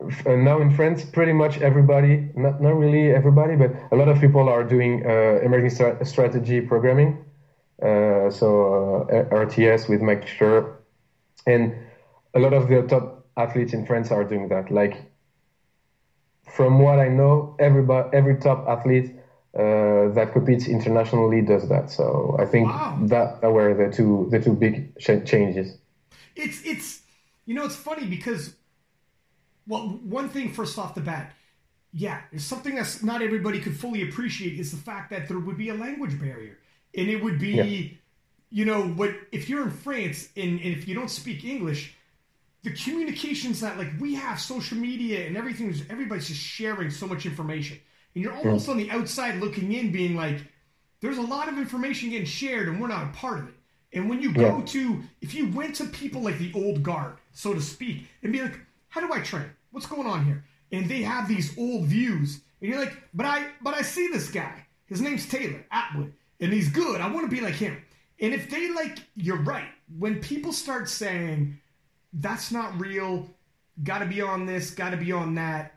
uh, 0.00 0.34
now 0.34 0.62
in 0.62 0.70
France, 0.70 1.04
pretty 1.04 1.34
much 1.34 1.58
everybody, 1.58 2.30
not, 2.34 2.62
not 2.62 2.74
really 2.74 3.10
everybody, 3.12 3.54
but 3.54 3.70
a 3.92 3.96
lot 3.96 4.08
of 4.08 4.18
people 4.18 4.48
are 4.48 4.64
doing 4.64 5.04
uh, 5.04 5.40
emerging 5.44 5.68
stra- 5.68 6.04
strategy 6.06 6.62
programming. 6.62 7.22
Uh, 7.82 8.30
so 8.30 9.06
uh, 9.10 9.44
RTS 9.44 9.90
with 9.90 10.00
Mike 10.00 10.26
Sure. 10.26 10.78
And 11.46 11.74
a 12.32 12.38
lot 12.38 12.54
of 12.54 12.68
the 12.68 12.80
top 12.82 13.26
athletes 13.36 13.74
in 13.74 13.84
France 13.84 14.10
are 14.10 14.24
doing 14.24 14.48
that. 14.48 14.70
Like, 14.70 14.96
from 16.48 16.78
what 16.78 16.98
I 16.98 17.08
know, 17.08 17.54
everybody, 17.58 18.08
every 18.16 18.36
top 18.38 18.66
athlete 18.66 19.15
uh, 19.58 20.08
that 20.14 20.32
competes 20.32 20.66
internationally 20.68 21.40
does 21.42 21.68
that. 21.68 21.90
So 21.90 22.36
I 22.38 22.44
think 22.46 22.68
Wow. 22.68 22.98
that, 23.02 23.40
that 23.40 23.50
were 23.52 23.74
the 23.74 23.90
two 23.94 24.28
the 24.30 24.40
two 24.40 24.52
big 24.54 24.74
ch- 24.98 25.24
changes. 25.24 25.78
It's 26.34 26.62
it's 26.64 27.02
you 27.46 27.54
know 27.54 27.64
it's 27.64 27.76
funny 27.76 28.06
because 28.06 28.54
well 29.66 29.88
one 30.04 30.28
thing 30.28 30.52
first 30.52 30.78
off 30.78 30.94
the 30.94 31.00
bat 31.00 31.32
yeah 31.92 32.20
it's 32.32 32.44
something 32.44 32.74
that's 32.74 33.02
not 33.02 33.22
everybody 33.22 33.58
could 33.60 33.76
fully 33.78 34.02
appreciate 34.08 34.58
is 34.58 34.70
the 34.70 34.76
fact 34.76 35.10
that 35.10 35.28
there 35.28 35.38
would 35.38 35.56
be 35.56 35.68
a 35.70 35.74
language 35.74 36.20
barrier 36.20 36.58
and 36.94 37.08
it 37.08 37.22
would 37.22 37.38
be 37.38 37.50
Yeah. 37.52 37.64
you 38.50 38.64
know 38.64 38.82
what 39.00 39.10
if 39.32 39.48
you're 39.48 39.62
in 39.62 39.70
France 39.70 40.28
and, 40.36 40.60
and 40.60 40.76
if 40.76 40.86
you 40.88 40.94
don't 40.94 41.10
speak 41.10 41.44
English 41.44 41.94
the 42.64 42.72
communications 42.72 43.60
that 43.60 43.78
like 43.78 43.92
we 44.00 44.14
have 44.16 44.40
social 44.40 44.76
media 44.76 45.26
and 45.26 45.36
everything 45.36 45.74
everybody's 45.88 46.28
just 46.28 46.40
sharing 46.40 46.90
so 46.90 47.06
much 47.06 47.24
information 47.26 47.78
and 48.16 48.24
you're 48.24 48.34
almost 48.34 48.64
hmm. 48.64 48.72
on 48.72 48.76
the 48.78 48.90
outside 48.90 49.36
looking 49.36 49.72
in 49.72 49.92
being 49.92 50.16
like 50.16 50.40
there's 51.00 51.18
a 51.18 51.22
lot 51.22 51.48
of 51.48 51.58
information 51.58 52.08
getting 52.10 52.26
shared 52.26 52.66
and 52.66 52.80
we're 52.80 52.88
not 52.88 53.04
a 53.04 53.12
part 53.12 53.38
of 53.38 53.48
it. 53.48 53.54
And 53.92 54.08
when 54.08 54.22
you 54.22 54.32
go 54.32 54.58
Yeah. 54.58 54.64
to 54.64 55.02
if 55.20 55.34
you 55.34 55.50
went 55.50 55.76
to 55.76 55.84
people 55.84 56.22
like 56.22 56.38
the 56.38 56.50
old 56.54 56.82
guard 56.82 57.18
so 57.32 57.52
to 57.52 57.60
speak 57.60 58.08
and 58.22 58.32
be 58.32 58.40
like 58.40 58.58
how 58.88 59.06
do 59.06 59.12
i 59.12 59.20
train? 59.20 59.50
What's 59.70 59.86
going 59.86 60.06
on 60.06 60.24
here? 60.24 60.44
And 60.72 60.88
they 60.88 61.02
have 61.02 61.28
these 61.28 61.56
old 61.58 61.84
views 61.84 62.40
and 62.60 62.70
you're 62.70 62.80
like 62.80 62.96
but 63.12 63.26
i 63.26 63.48
but 63.60 63.74
i 63.74 63.82
see 63.82 64.08
this 64.08 64.30
guy. 64.30 64.66
His 64.86 65.02
name's 65.02 65.28
taylor 65.28 65.64
atwood 65.70 66.14
and 66.40 66.52
he's 66.52 66.70
good. 66.70 67.02
I 67.02 67.12
want 67.12 67.30
to 67.30 67.36
be 67.36 67.42
like 67.42 67.54
him. 67.54 67.76
And 68.18 68.32
if 68.32 68.48
they 68.48 68.72
like 68.72 68.98
you're 69.14 69.42
right. 69.42 69.68
When 69.98 70.20
people 70.20 70.54
start 70.54 70.88
saying 70.88 71.60
that's 72.14 72.50
not 72.50 72.80
real 72.80 73.28
got 73.84 73.98
to 73.98 74.06
be 74.06 74.22
on 74.22 74.46
this 74.46 74.70
got 74.70 74.90
to 74.90 74.96
be 74.96 75.12
on 75.12 75.34
that 75.34 75.74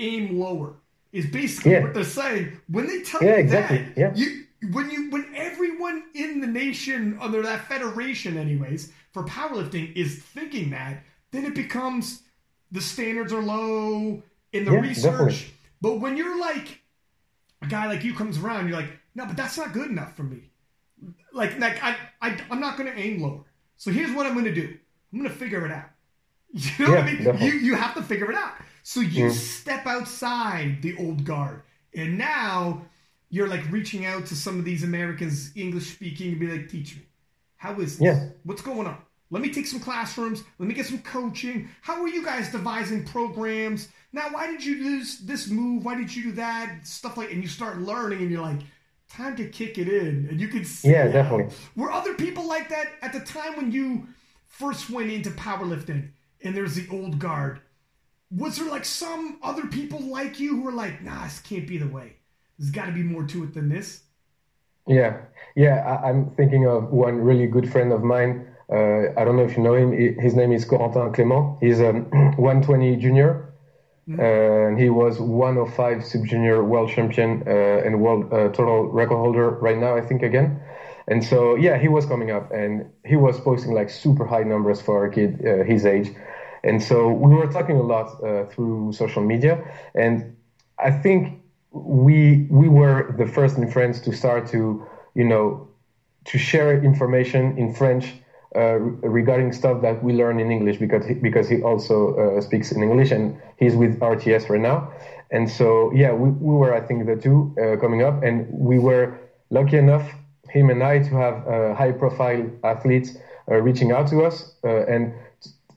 aim 0.00 0.40
lower 0.40 0.74
is 1.18 1.26
basically 1.26 1.72
Yeah. 1.72 1.82
what 1.84 1.94
they're 1.94 2.04
saying 2.04 2.44
when 2.68 2.86
they 2.86 3.00
tell 3.02 3.22
Yeah, 3.22 3.34
you 3.36 3.42
exactly. 3.46 3.78
that 3.78 3.98
Yeah. 4.02 4.12
you 4.14 4.28
when 4.76 4.90
you 4.90 5.10
when 5.10 5.24
everyone 5.34 5.96
in 6.14 6.40
the 6.40 6.46
nation 6.64 7.16
under 7.20 7.40
that 7.42 7.60
federation 7.68 8.36
anyways 8.36 8.92
for 9.12 9.22
powerlifting 9.24 9.86
is 10.02 10.10
thinking 10.36 10.70
that 10.70 10.94
then 11.32 11.44
it 11.44 11.54
becomes 11.54 12.22
the 12.72 12.80
standards 12.80 13.32
are 13.32 13.42
low 13.42 14.22
in 14.52 14.64
the 14.64 14.72
Yeah, 14.72 14.80
research 14.80 15.12
definitely. 15.12 15.54
but 15.80 16.00
when 16.00 16.16
you're 16.16 16.38
like 16.50 16.80
a 17.62 17.66
guy 17.66 17.86
like 17.86 18.02
you 18.04 18.14
comes 18.14 18.38
around 18.38 18.68
you're 18.68 18.76
like 18.82 18.90
no 19.14 19.26
but 19.26 19.36
that's 19.36 19.56
not 19.56 19.72
good 19.72 19.90
enough 19.90 20.12
for 20.16 20.24
me 20.24 20.40
like 21.32 21.58
like 21.58 21.82
I, 21.82 21.96
I 22.20 22.36
i'm 22.50 22.60
not 22.60 22.76
going 22.76 22.90
to 22.92 22.98
aim 22.98 23.20
lower 23.22 23.44
so 23.76 23.90
here's 23.90 24.12
what 24.12 24.26
i'm 24.26 24.32
going 24.34 24.44
to 24.52 24.54
do 24.54 24.76
i'm 25.12 25.18
going 25.20 25.30
to 25.30 25.36
figure 25.36 25.64
it 25.66 25.72
out 25.72 25.90
you 26.52 26.84
know 26.86 26.90
what 26.94 27.00
i 27.00 27.06
mean 27.06 27.16
definitely. 27.24 27.46
you 27.48 27.52
you 27.68 27.74
have 27.76 27.94
to 27.94 28.02
figure 28.02 28.30
it 28.30 28.36
out 28.36 28.54
so 28.90 29.00
you 29.00 29.26
Mm. 29.26 29.32
step 29.32 29.86
outside 29.86 30.80
the 30.82 30.96
old 30.96 31.20
guard 31.30 31.58
and 31.94 32.10
now 32.16 32.82
you're 33.28 33.48
like 33.54 33.64
reaching 33.70 34.02
out 34.06 34.24
to 34.26 34.34
some 34.44 34.58
of 34.58 34.64
these 34.64 34.82
americans 34.82 35.36
english 35.64 35.86
speaking 35.96 36.28
and 36.32 36.40
be 36.40 36.46
like 36.54 36.66
teach 36.74 36.96
me 36.96 37.02
how 37.64 37.72
is 37.80 37.98
this? 37.98 38.06
Yeah. 38.06 38.28
what's 38.44 38.62
going 38.62 38.86
on? 38.86 38.96
Let 39.30 39.42
me 39.42 39.50
take 39.50 39.66
some 39.66 39.80
classrooms. 39.80 40.42
Let 40.58 40.66
me 40.68 40.74
get 40.74 40.86
some 40.86 41.00
coaching. 41.00 41.68
How 41.82 42.00
are 42.02 42.08
you 42.16 42.24
guys 42.24 42.50
devising 42.50 43.04
programs? 43.04 43.88
Now 44.12 44.26
why 44.30 44.46
did 44.46 44.64
you 44.64 44.74
do 44.78 45.04
this, 45.30 45.48
move? 45.50 45.84
Why 45.84 45.94
did 45.96 46.14
you 46.14 46.22
do 46.28 46.32
that? 46.44 46.86
Stuff 46.86 47.16
like 47.18 47.30
and 47.32 47.42
you 47.42 47.48
start 47.48 47.74
learning 47.80 48.20
and 48.22 48.30
you're 48.30 48.40
like 48.52 48.60
time 49.10 49.34
to 49.36 49.44
kick 49.48 49.76
it 49.76 49.88
in. 49.88 50.28
And 50.30 50.40
you 50.40 50.48
can 50.48 50.64
see 50.64 50.90
Yeah, 50.92 51.08
definitely. 51.08 51.52
were 51.76 51.90
other 51.90 52.14
people 52.14 52.44
like 52.54 52.68
that 52.70 52.86
at 53.02 53.12
the 53.12 53.20
time 53.20 53.52
when 53.58 53.72
you 53.72 54.06
first 54.46 54.88
went 54.88 55.10
into 55.10 55.30
powerlifting 55.30 56.02
and 56.44 56.56
there's 56.56 56.76
the 56.76 56.86
old 56.96 57.18
guard, 57.18 57.60
was 58.30 58.58
there 58.58 58.68
like 58.68 58.84
some 58.84 59.38
other 59.42 59.66
people 59.66 60.00
like 60.00 60.38
you 60.38 60.56
who 60.56 60.62
were 60.62 60.72
like, 60.72 61.02
nah, 61.02 61.24
this 61.24 61.40
can't 61.40 61.66
be 61.66 61.78
the 61.78 61.88
way. 61.88 62.16
There's 62.58 62.70
got 62.70 62.86
to 62.86 62.92
be 62.92 63.02
more 63.02 63.24
to 63.24 63.44
it 63.44 63.54
than 63.54 63.68
this? 63.68 64.02
Yeah, 64.86 65.18
yeah. 65.54 66.00
I, 66.02 66.10
am 66.10 66.30
thinking 66.36 66.66
of 66.66 66.90
one 66.90 67.16
really 67.16 67.46
good 67.46 67.70
friend 67.70 67.92
of 67.92 68.02
mine. 68.02 68.46
Uh, 68.70 69.12
I 69.16 69.24
don't 69.24 69.36
know 69.36 69.44
if 69.44 69.56
you 69.56 69.62
know 69.62 69.74
him. 69.74 69.92
His 70.18 70.34
name 70.34 70.52
is 70.52 70.64
Corentin 70.64 71.12
Clément. 71.14 71.58
He's 71.60 71.80
a 71.80 71.92
120 72.36 72.96
junior, 72.96 73.52
mm-hmm. 74.08 74.20
uh, 74.20 74.68
and 74.68 74.78
he 74.78 74.90
was 74.90 75.20
one 75.20 75.56
of 75.56 75.74
five 75.74 76.04
sub 76.04 76.26
junior 76.26 76.64
world 76.64 76.90
champion 76.90 77.44
uh, 77.46 77.82
and 77.84 78.00
world 78.00 78.32
uh, 78.32 78.48
total 78.48 78.88
record 78.88 79.16
holder 79.16 79.50
right 79.50 79.78
now, 79.78 79.96
I 79.96 80.00
think 80.00 80.22
again. 80.22 80.60
And 81.06 81.24
so, 81.24 81.54
yeah, 81.54 81.78
he 81.78 81.88
was 81.88 82.04
coming 82.04 82.30
up 82.30 82.50
and 82.50 82.84
he 83.06 83.16
was 83.16 83.40
posting 83.40 83.72
like 83.72 83.88
super 83.88 84.26
high 84.26 84.42
numbers 84.42 84.80
for 84.82 85.06
a 85.06 85.10
kid 85.10 85.42
uh, 85.46 85.64
his 85.64 85.86
age. 85.86 86.10
And 86.68 86.82
so 86.82 87.10
we 87.10 87.34
were 87.34 87.46
talking 87.46 87.76
a 87.76 87.82
lot 87.94 88.08
uh, 88.22 88.44
through 88.46 88.92
social 88.92 89.22
media. 89.22 89.54
And 89.94 90.36
I 90.78 90.90
think 90.90 91.40
we 91.72 92.46
we 92.50 92.68
were 92.68 93.14
the 93.18 93.26
first 93.26 93.56
in 93.58 93.70
France 93.70 94.00
to 94.00 94.12
start 94.12 94.46
to, 94.48 94.86
you 95.14 95.24
know, 95.24 95.68
to 96.30 96.38
share 96.38 96.82
information 96.90 97.56
in 97.58 97.74
French 97.74 98.04
uh, 98.56 98.78
regarding 99.18 99.52
stuff 99.52 99.82
that 99.82 100.02
we 100.02 100.12
learn 100.12 100.40
in 100.40 100.50
English 100.50 100.78
because 100.78 101.04
he, 101.06 101.14
because 101.14 101.48
he 101.48 101.62
also 101.62 101.96
uh, 102.16 102.40
speaks 102.40 102.72
in 102.72 102.82
English 102.82 103.10
and 103.10 103.36
he's 103.56 103.74
with 103.74 103.98
RTS 104.00 104.48
right 104.48 104.60
now. 104.60 104.92
And 105.30 105.50
so, 105.50 105.92
yeah, 105.92 106.12
we, 106.12 106.30
we 106.30 106.54
were, 106.54 106.72
I 106.74 106.80
think, 106.80 107.04
the 107.04 107.16
two 107.16 107.54
uh, 107.60 107.76
coming 107.76 108.02
up, 108.02 108.22
and 108.22 108.46
we 108.50 108.78
were 108.78 109.18
lucky 109.50 109.76
enough 109.76 110.14
him 110.48 110.70
and 110.70 110.82
I 110.82 110.98
to 111.00 111.14
have 111.14 111.46
uh, 111.46 111.74
high 111.74 111.92
profile 111.92 112.50
athletes 112.64 113.18
uh, 113.50 113.56
reaching 113.56 113.92
out 113.92 114.06
to 114.08 114.24
us. 114.24 114.54
And 114.64 115.12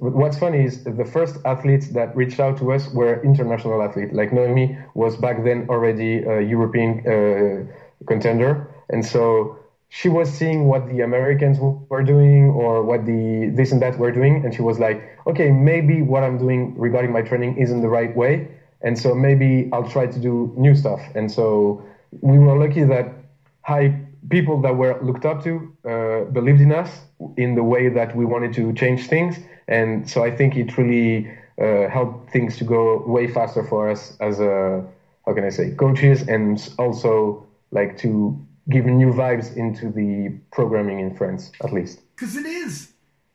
what's 0.01 0.37
funny 0.39 0.65
is 0.65 0.83
the 0.83 1.05
first 1.05 1.37
athletes 1.45 1.89
that 1.89 2.15
reached 2.15 2.39
out 2.39 2.57
to 2.57 2.71
us 2.71 2.89
were 2.89 3.21
international 3.23 3.81
athletes. 3.83 4.13
Like 4.13 4.33
Noemi 4.33 4.75
was 4.95 5.15
back 5.15 5.43
then 5.43 5.67
already 5.69 6.23
a 6.23 6.41
European 6.41 7.05
uh, 7.05 8.05
contender. 8.07 8.67
And 8.89 9.05
so 9.05 9.59
she 9.89 10.09
was 10.09 10.31
seeing 10.31 10.65
what 10.65 10.89
the 10.89 11.01
Americans 11.01 11.59
were 11.59 12.01
doing 12.01 12.49
or 12.49 12.81
what 12.81 13.05
the 13.05 13.51
this 13.53 13.71
and 13.71 13.81
that 13.83 13.99
were 13.99 14.11
doing. 14.11 14.43
And 14.43 14.55
she 14.55 14.63
was 14.63 14.79
like, 14.79 15.03
okay, 15.27 15.51
maybe 15.51 16.01
what 16.01 16.23
I'm 16.23 16.39
doing 16.39 16.73
regarding 16.79 17.11
my 17.11 17.21
training 17.21 17.57
isn't 17.57 17.81
the 17.81 17.89
right 17.89 18.15
way. 18.15 18.47
And 18.81 18.97
so 18.97 19.13
maybe 19.13 19.69
I'll 19.71 19.87
try 19.87 20.07
to 20.07 20.19
do 20.19 20.51
new 20.57 20.73
stuff. 20.73 21.01
And 21.13 21.31
so 21.31 21.85
we 22.21 22.39
were 22.39 22.57
lucky 22.57 22.83
that 22.85 23.13
high 23.61 24.01
people 24.29 24.61
that 24.61 24.75
were 24.75 24.99
looked 25.03 25.25
up 25.25 25.43
to 25.43 25.71
uh, 25.85 26.23
believed 26.31 26.61
in 26.61 26.71
us 26.71 27.01
in 27.37 27.53
the 27.53 27.63
way 27.63 27.89
that 27.89 28.15
we 28.15 28.25
wanted 28.25 28.53
to 28.53 28.73
change 28.73 29.07
things. 29.07 29.37
And 29.67 30.10
so 30.10 30.24
I 30.24 30.32
think 30.32 30.56
it 30.56 30.78
really 30.78 31.32
uh, 31.60 31.89
helped 31.89 32.32
things 32.32 32.58
to 32.58 32.63
go 32.63 33.04
way 33.06 33.28
faster 33.28 33.63
for 33.63 33.89
us 33.89 34.17
as 34.19 34.39
a, 34.39 34.86
how 35.26 35.34
can 35.34 35.43
I 35.43 35.50
say, 35.50 35.71
coaches 35.71 36.28
and 36.28 36.74
also 36.78 37.45
like 37.71 37.97
to 38.00 38.39
give 38.69 38.86
new 38.86 39.12
vibes 39.13 39.56
into 39.56 39.89
the 39.89 40.38
programming 40.52 41.00
in 41.00 41.15
France, 41.15 41.52
at 41.63 41.74
least. 41.74 42.02
Because 42.15 42.36
it 42.36 42.45
is, 42.45 42.93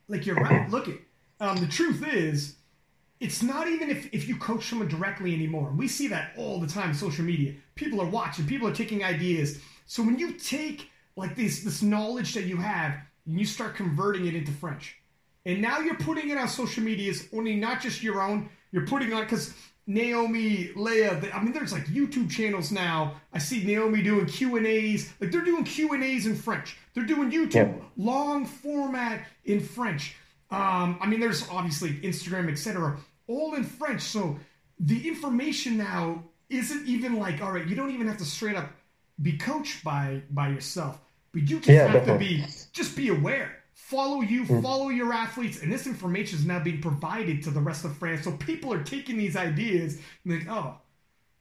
like 0.08 0.26
you're 0.26 0.36
right. 0.36 0.68
Look, 0.70 0.88
it. 0.88 1.00
Um, 1.40 1.56
the 1.58 1.66
truth 1.66 2.06
is, 2.06 2.56
it's 3.20 3.42
not 3.42 3.66
even 3.66 3.90
if, 3.90 4.12
if 4.12 4.28
you 4.28 4.36
coach 4.36 4.68
someone 4.68 4.88
directly 4.88 5.34
anymore. 5.34 5.72
We 5.74 5.88
see 5.88 6.08
that 6.08 6.32
all 6.36 6.60
the 6.60 6.66
time 6.66 6.94
social 6.94 7.24
media. 7.24 7.54
People 7.74 8.00
are 8.00 8.08
watching, 8.08 8.46
people 8.46 8.68
are 8.68 8.74
taking 8.74 9.04
ideas 9.04 9.60
so 9.86 10.02
when 10.02 10.18
you 10.18 10.32
take 10.32 10.90
like 11.16 11.36
this 11.36 11.62
this 11.62 11.80
knowledge 11.80 12.34
that 12.34 12.44
you 12.44 12.56
have 12.58 12.94
and 13.24 13.38
you 13.38 13.46
start 13.46 13.76
converting 13.76 14.26
it 14.26 14.34
into 14.34 14.52
French, 14.52 14.96
and 15.46 15.62
now 15.62 15.78
you're 15.78 15.96
putting 15.96 16.28
it 16.28 16.36
on 16.36 16.48
social 16.48 16.82
medias, 16.82 17.28
only 17.32 17.56
not 17.56 17.80
just 17.80 18.02
your 18.02 18.20
own. 18.20 18.50
You're 18.72 18.86
putting 18.86 19.12
on 19.14 19.22
because 19.22 19.54
Naomi, 19.86 20.70
Leah. 20.74 21.20
I 21.32 21.40
mean, 21.42 21.52
there's 21.52 21.72
like 21.72 21.86
YouTube 21.86 22.28
channels 22.30 22.72
now. 22.72 23.14
I 23.32 23.38
see 23.38 23.64
Naomi 23.64 24.02
doing 24.02 24.26
Q 24.26 24.56
and 24.56 24.66
A's. 24.66 25.12
Like 25.20 25.30
they're 25.30 25.44
doing 25.44 25.64
Q 25.64 25.92
and 25.94 26.02
A's 26.02 26.26
in 26.26 26.34
French. 26.34 26.76
They're 26.92 27.04
doing 27.04 27.30
YouTube 27.30 27.78
yeah. 27.78 27.84
long 27.96 28.44
format 28.44 29.24
in 29.44 29.60
French. 29.60 30.16
Um, 30.50 30.98
I 31.00 31.06
mean, 31.06 31.20
there's 31.20 31.48
obviously 31.48 31.94
Instagram, 32.00 32.50
etc., 32.50 32.98
all 33.28 33.54
in 33.54 33.62
French. 33.64 34.02
So 34.02 34.36
the 34.80 35.06
information 35.06 35.76
now 35.76 36.24
isn't 36.48 36.86
even 36.86 37.18
like, 37.18 37.40
all 37.40 37.52
right, 37.52 37.66
you 37.66 37.76
don't 37.76 37.92
even 37.92 38.08
have 38.08 38.18
to 38.18 38.24
straight 38.24 38.56
up 38.56 38.70
be 39.22 39.38
coached 39.38 39.84
by 39.84 40.22
by 40.30 40.48
yourself, 40.48 41.00
but 41.32 41.42
you 41.42 41.58
just 41.58 41.68
yeah, 41.68 41.86
have 41.86 41.92
definitely. 42.04 42.38
to 42.38 42.42
be 42.42 42.52
just 42.72 42.96
be 42.96 43.08
aware. 43.08 43.55
Follow 43.76 44.22
you, 44.22 44.44
mm. 44.44 44.62
follow 44.62 44.88
your 44.88 45.12
athletes, 45.12 45.62
and 45.62 45.70
this 45.70 45.86
information 45.86 46.38
is 46.38 46.46
now 46.46 46.58
being 46.58 46.80
provided 46.80 47.42
to 47.42 47.50
the 47.50 47.60
rest 47.60 47.84
of 47.84 47.94
France. 47.98 48.24
So 48.24 48.32
people 48.32 48.72
are 48.72 48.82
taking 48.82 49.18
these 49.18 49.36
ideas 49.36 50.00
and 50.24 50.38
like, 50.38 50.48
oh, 50.48 50.78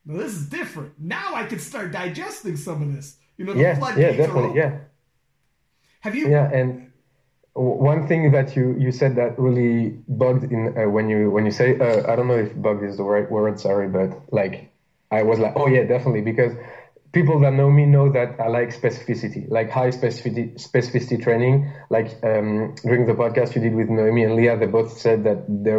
well, 0.06 0.18
this 0.18 0.34
is 0.34 0.50
different. 0.50 0.92
Now 1.00 1.34
I 1.34 1.46
can 1.46 1.60
start 1.60 1.94
digesting 1.94 2.58
some 2.58 2.82
of 2.82 2.94
this. 2.94 3.16
You 3.38 3.46
know, 3.46 3.54
the 3.54 3.62
yeah, 3.62 3.96
yeah, 3.98 4.12
definitely, 4.12 4.58
yeah. 4.58 4.80
Have 6.02 6.14
you? 6.14 6.30
Yeah, 6.30 6.52
and 6.52 6.92
one 7.54 8.06
thing 8.06 8.30
that 8.34 8.54
you 8.56 8.76
you 8.78 8.92
said 8.92 9.16
that 9.16 9.40
really 9.40 9.98
bugged 10.10 10.52
in 10.52 10.78
uh, 10.78 10.90
when 10.90 11.10
you 11.10 11.32
when 11.32 11.46
you 11.46 11.52
say 11.52 11.80
uh, 11.80 12.12
I 12.12 12.18
don't 12.18 12.28
know 12.28 12.38
if 12.38 12.54
bug 12.62 12.84
is 12.84 12.98
the 12.98 13.04
right 13.04 13.32
word, 13.32 13.60
sorry, 13.62 13.88
but 13.88 14.12
like 14.34 14.72
I 15.10 15.24
was 15.24 15.40
like, 15.40 15.54
oh 15.56 15.68
yeah, 15.68 15.84
definitely 15.84 16.22
because 16.22 16.52
people 17.16 17.40
that 17.40 17.54
know 17.54 17.72
me 17.72 17.86
know 17.86 18.12
that 18.12 18.38
I 18.42 18.48
like 18.50 18.70
specificity, 18.82 19.50
like 19.50 19.70
high 19.70 19.88
specificity, 19.88 20.54
specificity 20.56 21.18
training. 21.24 21.72
Like 21.90 22.10
um, 22.24 22.76
during 22.84 23.06
the 23.06 23.14
podcast 23.14 23.56
you 23.56 23.62
did 23.62 23.74
with 23.74 23.90
Noemi 23.90 24.26
and 24.26 24.36
Leah, 24.36 24.58
they 24.58 24.66
both 24.66 24.98
said 25.00 25.24
that 25.24 25.40
they 25.48 25.78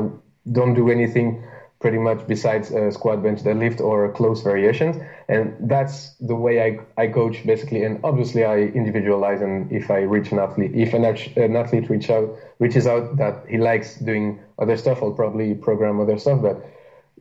don't 0.51 0.75
do 0.75 0.89
anything 0.89 1.45
pretty 1.79 1.99
much 1.99 2.27
besides 2.27 2.73
uh, 2.73 2.91
squat, 2.91 3.23
bench, 3.23 3.43
deadlift, 3.43 3.81
or 3.81 4.11
close 4.13 4.41
variations. 4.41 4.97
And 5.29 5.55
that's 5.61 6.15
the 6.21 6.35
way 6.35 6.55
I, 6.67 7.03
I 7.03 7.09
coach 7.09 7.45
basically. 7.45 7.85
And 7.85 8.01
obviously 8.03 8.43
I 8.43 8.61
individualize. 8.81 9.43
And 9.43 9.71
if 9.71 9.91
I 9.91 9.99
reach 9.99 10.33
an 10.33 10.39
athlete, 10.39 10.75
if 10.75 10.95
an, 10.95 11.05
an 11.05 11.55
athlete 11.55 11.91
reach 11.91 12.09
out, 12.09 12.35
reaches 12.61 12.87
out 12.87 13.19
that 13.19 13.45
he 13.47 13.59
likes 13.59 13.97
doing 13.97 14.41
other 14.59 14.79
stuff, 14.79 15.03
I'll 15.03 15.13
probably 15.13 15.55
program 15.55 16.01
other 16.01 16.17
stuff. 16.19 16.41
But 16.41 16.65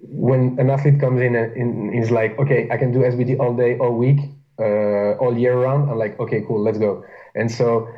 when 0.10 0.58
an 0.60 0.70
athlete 0.70 1.00
comes 1.00 1.22
in 1.22 1.36
and 1.36 1.94
is 1.96 2.12
like, 2.12 2.38
okay, 2.40 2.68
I 2.72 2.78
can 2.78 2.92
do 2.92 3.00
SBD 3.00 3.40
all 3.40 3.56
day, 3.56 3.78
all 3.78 3.96
week, 3.96 4.20
uh, 4.60 5.14
all 5.22 5.38
year 5.38 5.58
round, 5.58 5.90
I'm 5.90 5.98
like, 5.98 6.20
okay, 6.20 6.44
cool, 6.48 6.62
let's 6.62 6.78
go. 6.78 7.04
And 7.34 7.52
so 7.52 7.90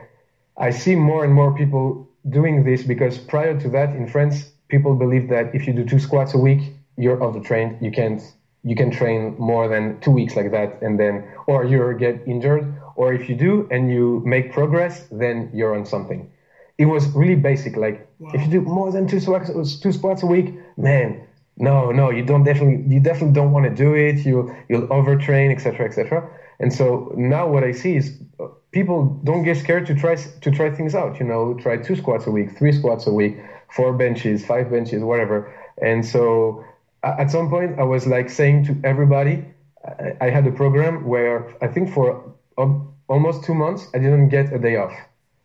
I 0.58 0.72
see 0.72 0.96
more 0.96 1.24
and 1.24 1.34
more 1.34 1.56
people 1.56 2.08
doing 2.30 2.64
this 2.64 2.84
because 2.84 3.18
prior 3.18 3.60
to 3.60 3.70
that 3.70 3.96
in 3.96 4.08
France, 4.08 4.52
people 4.68 4.96
believe 4.96 5.30
that 5.30 5.54
if 5.54 5.68
you 5.68 5.74
do 5.74 5.86
two 5.86 6.00
squats 6.00 6.34
a 6.34 6.38
week, 6.38 6.74
you're 6.98 7.22
overtrained. 7.22 7.78
You 7.82 7.92
can't 7.92 8.22
you 8.64 8.76
can 8.76 8.92
train 8.92 9.36
more 9.38 9.68
than 9.70 10.00
two 10.02 10.12
weeks 10.12 10.36
like 10.36 10.52
that, 10.52 10.82
and 10.82 11.00
then 11.00 11.24
or 11.46 11.64
you 11.64 11.96
get 11.98 12.22
injured, 12.28 12.74
or 12.96 13.14
if 13.14 13.30
you 13.30 13.36
do 13.36 13.68
and 13.72 13.90
you 13.90 14.22
make 14.26 14.52
progress, 14.52 15.08
then 15.12 15.50
you're 15.54 15.76
on 15.76 15.86
something. 15.86 16.30
It 16.78 16.86
was 16.86 17.08
really 17.10 17.36
basic. 17.36 17.78
Like 17.78 18.08
wow. 18.20 18.32
if 18.34 18.42
you 18.42 18.48
do 18.48 18.62
more 18.62 18.92
than 18.92 19.08
two 19.08 19.20
squats, 19.20 19.80
two 19.80 19.92
squats 19.92 20.24
a 20.24 20.26
week, 20.26 20.56
man, 20.76 21.27
no, 21.58 21.92
no, 21.92 22.12
you 22.12 22.24
don't 22.24 22.44
definitely, 22.44 22.94
you 22.94 23.00
definitely 23.00 23.34
don't 23.34 23.52
want 23.52 23.66
to 23.66 23.74
do 23.74 23.94
it. 23.94 24.26
You 24.26 24.56
you'll 24.70 24.88
overtrain, 24.88 25.52
etc., 25.52 25.88
etc. 25.88 26.30
And 26.60 26.72
so 26.74 27.14
now 27.18 27.48
what 27.48 27.64
I 27.64 27.72
see 27.72 27.98
is 27.98 28.20
uh, 28.40 28.48
people 28.72 29.20
don't 29.24 29.44
get 29.44 29.58
scared 29.58 29.86
to 29.88 29.96
try 29.96 30.16
to 30.16 30.52
try 30.52 30.70
things 30.70 30.94
out. 30.94 31.20
You 31.20 31.26
know, 31.26 31.56
try 31.56 31.78
two 31.78 31.96
squats 31.96 32.28
a 32.28 32.32
week, 32.32 32.58
three 32.58 32.72
squats 32.72 33.08
a 33.08 33.12
week, 33.12 33.38
four 33.76 33.94
benches, 33.94 34.46
five 34.46 34.70
benches, 34.70 35.04
whatever. 35.04 35.54
And 35.82 36.06
so 36.06 36.64
at 37.04 37.32
some 37.32 37.50
point, 37.50 37.80
I 37.80 37.84
was 37.84 38.08
like 38.08 38.30
saying 38.30 38.66
to 38.66 38.78
everybody, 38.84 39.46
I 40.20 40.30
had 40.30 40.46
a 40.48 40.52
program 40.52 41.06
where 41.06 41.56
I 41.62 41.68
think 41.68 41.92
for 41.92 42.34
almost 43.08 43.44
two 43.44 43.54
months 43.54 43.88
I 43.94 44.00
didn't 44.00 44.30
get 44.30 44.54
a 44.54 44.60
day 44.60 44.76
off. 44.76 44.94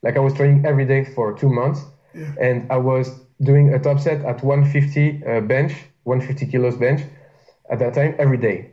Like 0.03 0.17
I 0.17 0.21
was 0.21 0.35
training 0.35 0.67
every 0.67 0.85
day 0.85 1.05
for 1.05 1.33
two 1.33 1.49
months, 1.49 1.85
yeah. 2.15 2.33
and 2.41 2.71
I 2.73 2.77
was 2.77 3.21
doing 3.41 3.73
a 3.73 3.79
top 3.79 4.01
set 4.01 4.25
at 4.25 4.43
150 4.43 5.25
uh, 5.25 5.41
bench 5.43 5.75
150 6.05 6.51
kilos 6.51 6.77
bench 6.77 7.03
at 7.71 7.79
that 7.79 7.95
time 7.95 8.15
every 8.19 8.39
day. 8.39 8.71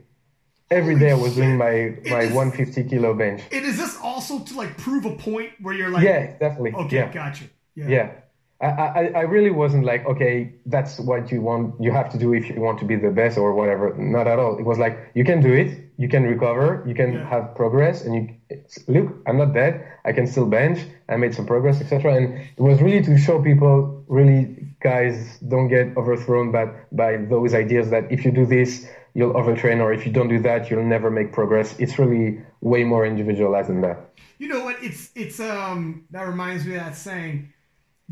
Every 0.70 0.94
Holy 0.94 1.06
day 1.06 1.10
I 1.10 1.14
was 1.14 1.34
shit. 1.34 1.42
doing 1.42 1.56
my 1.56 1.96
my 2.10 2.22
is, 2.22 2.32
150 2.32 2.84
kilo 2.84 3.14
bench. 3.14 3.42
And 3.50 3.64
is 3.64 3.76
this 3.76 3.98
also 4.02 4.38
to 4.40 4.56
like 4.56 4.76
prove 4.76 5.04
a 5.04 5.16
point 5.16 5.50
where 5.60 5.74
you're 5.74 5.90
like, 5.90 6.04
yeah, 6.04 6.38
definitely, 6.38 6.72
okay, 6.74 6.96
yeah. 6.96 7.12
gotcha, 7.12 7.44
yeah. 7.74 7.88
yeah. 7.88 8.12
I, 8.60 8.66
I, 8.66 9.12
I 9.16 9.20
really 9.22 9.50
wasn't 9.50 9.84
like, 9.84 10.04
okay, 10.04 10.52
that's 10.66 11.00
what 11.00 11.32
you 11.32 11.40
want, 11.40 11.80
you 11.80 11.92
have 11.92 12.10
to 12.12 12.18
do 12.18 12.34
if 12.34 12.50
you 12.50 12.60
want 12.60 12.78
to 12.80 12.84
be 12.84 12.94
the 12.94 13.10
best 13.10 13.38
or 13.38 13.54
whatever. 13.54 13.94
Not 13.96 14.26
at 14.26 14.38
all. 14.38 14.58
It 14.58 14.64
was 14.64 14.78
like, 14.78 14.98
you 15.14 15.24
can 15.24 15.40
do 15.40 15.52
it, 15.52 15.90
you 15.96 16.08
can 16.08 16.24
recover, 16.24 16.84
you 16.86 16.94
can 16.94 17.14
yeah. 17.14 17.28
have 17.28 17.54
progress, 17.54 18.04
and 18.04 18.14
you 18.14 18.62
look, 18.86 19.16
I'm 19.26 19.38
not 19.38 19.54
dead, 19.54 19.86
I 20.04 20.12
can 20.12 20.26
still 20.26 20.46
bench, 20.46 20.80
I 21.08 21.16
made 21.16 21.34
some 21.34 21.46
progress, 21.46 21.80
etc. 21.80 22.14
And 22.14 22.34
it 22.34 22.60
was 22.60 22.82
really 22.82 23.02
to 23.02 23.16
show 23.16 23.42
people, 23.42 24.04
really, 24.08 24.69
guys, 24.80 25.38
don't 25.46 25.68
get 25.68 25.96
overthrown 25.96 26.50
by, 26.50 26.70
by 26.92 27.16
those 27.16 27.54
ideas 27.54 27.90
that 27.90 28.10
if 28.10 28.24
you 28.24 28.30
do 28.30 28.46
this, 28.46 28.88
you'll 29.14 29.34
overtrain, 29.34 29.80
or 29.80 29.92
if 29.92 30.06
you 30.06 30.12
don't 30.12 30.28
do 30.28 30.38
that, 30.40 30.70
you'll 30.70 30.84
never 30.84 31.10
make 31.10 31.32
progress. 31.32 31.78
It's 31.78 31.98
really 31.98 32.40
way 32.60 32.84
more 32.84 33.04
individualized 33.06 33.68
than 33.68 33.80
that. 33.82 34.10
You 34.38 34.48
know 34.48 34.64
what? 34.64 34.82
It's, 34.82 35.10
it's, 35.14 35.38
um, 35.40 36.06
that 36.10 36.22
reminds 36.26 36.64
me 36.64 36.74
of 36.76 36.80
that 36.84 36.96
saying 36.96 37.52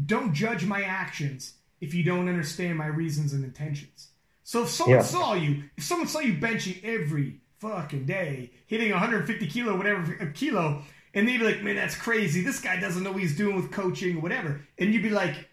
don't 0.05 0.33
judge 0.33 0.65
my 0.65 0.83
actions 0.83 1.55
if 1.81 1.95
you 1.95 2.03
don't 2.05 2.29
understand 2.29 2.77
my 2.79 2.87
reasons 2.87 3.33
and 3.33 3.45
intentions. 3.45 4.09
So 4.45 4.63
if 4.63 4.69
someone 4.71 4.99
Yeah. 4.99 5.03
saw 5.03 5.35
you, 5.35 5.65
if 5.77 5.85
someone 5.85 6.09
saw 6.09 6.21
you 6.21 6.35
benching 6.35 6.83
every 6.85 7.41
fucking 7.61 8.05
day, 8.07 8.51
hitting 8.67 8.93
150 8.93 9.47
kilo, 9.49 9.77
whatever 9.77 10.13
a 10.21 10.27
kilo, 10.31 10.83
and 11.15 11.27
they'd 11.27 11.39
be 11.39 11.45
like, 11.45 11.63
"Man, 11.63 11.75
that's 11.77 11.97
crazy. 11.97 12.43
This 12.43 12.61
guy 12.61 12.79
doesn't 12.79 13.03
know 13.03 13.11
what 13.13 13.21
he's 13.21 13.37
doing 13.37 13.57
with 13.57 13.73
coaching 13.73 14.17
or 14.17 14.21
whatever," 14.21 14.61
and 14.79 14.93
you'd 14.95 15.03
be 15.03 15.11
like, 15.11 15.48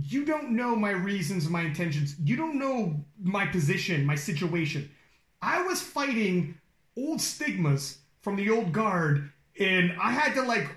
"You 0.00 0.24
don't 0.24 0.52
know 0.52 0.74
my 0.76 0.90
reasons, 0.90 1.48
my 1.48 1.62
intentions. 1.62 2.16
You 2.22 2.36
don't 2.36 2.58
know 2.58 3.04
my 3.22 3.46
position, 3.46 4.04
my 4.06 4.14
situation. 4.14 4.90
I 5.40 5.62
was 5.62 5.82
fighting 5.82 6.58
old 6.96 7.20
stigmas 7.20 7.98
from 8.20 8.36
the 8.36 8.50
old 8.50 8.72
guard, 8.72 9.30
and 9.58 9.92
I 10.00 10.12
had 10.12 10.34
to 10.34 10.42
like." 10.42 10.68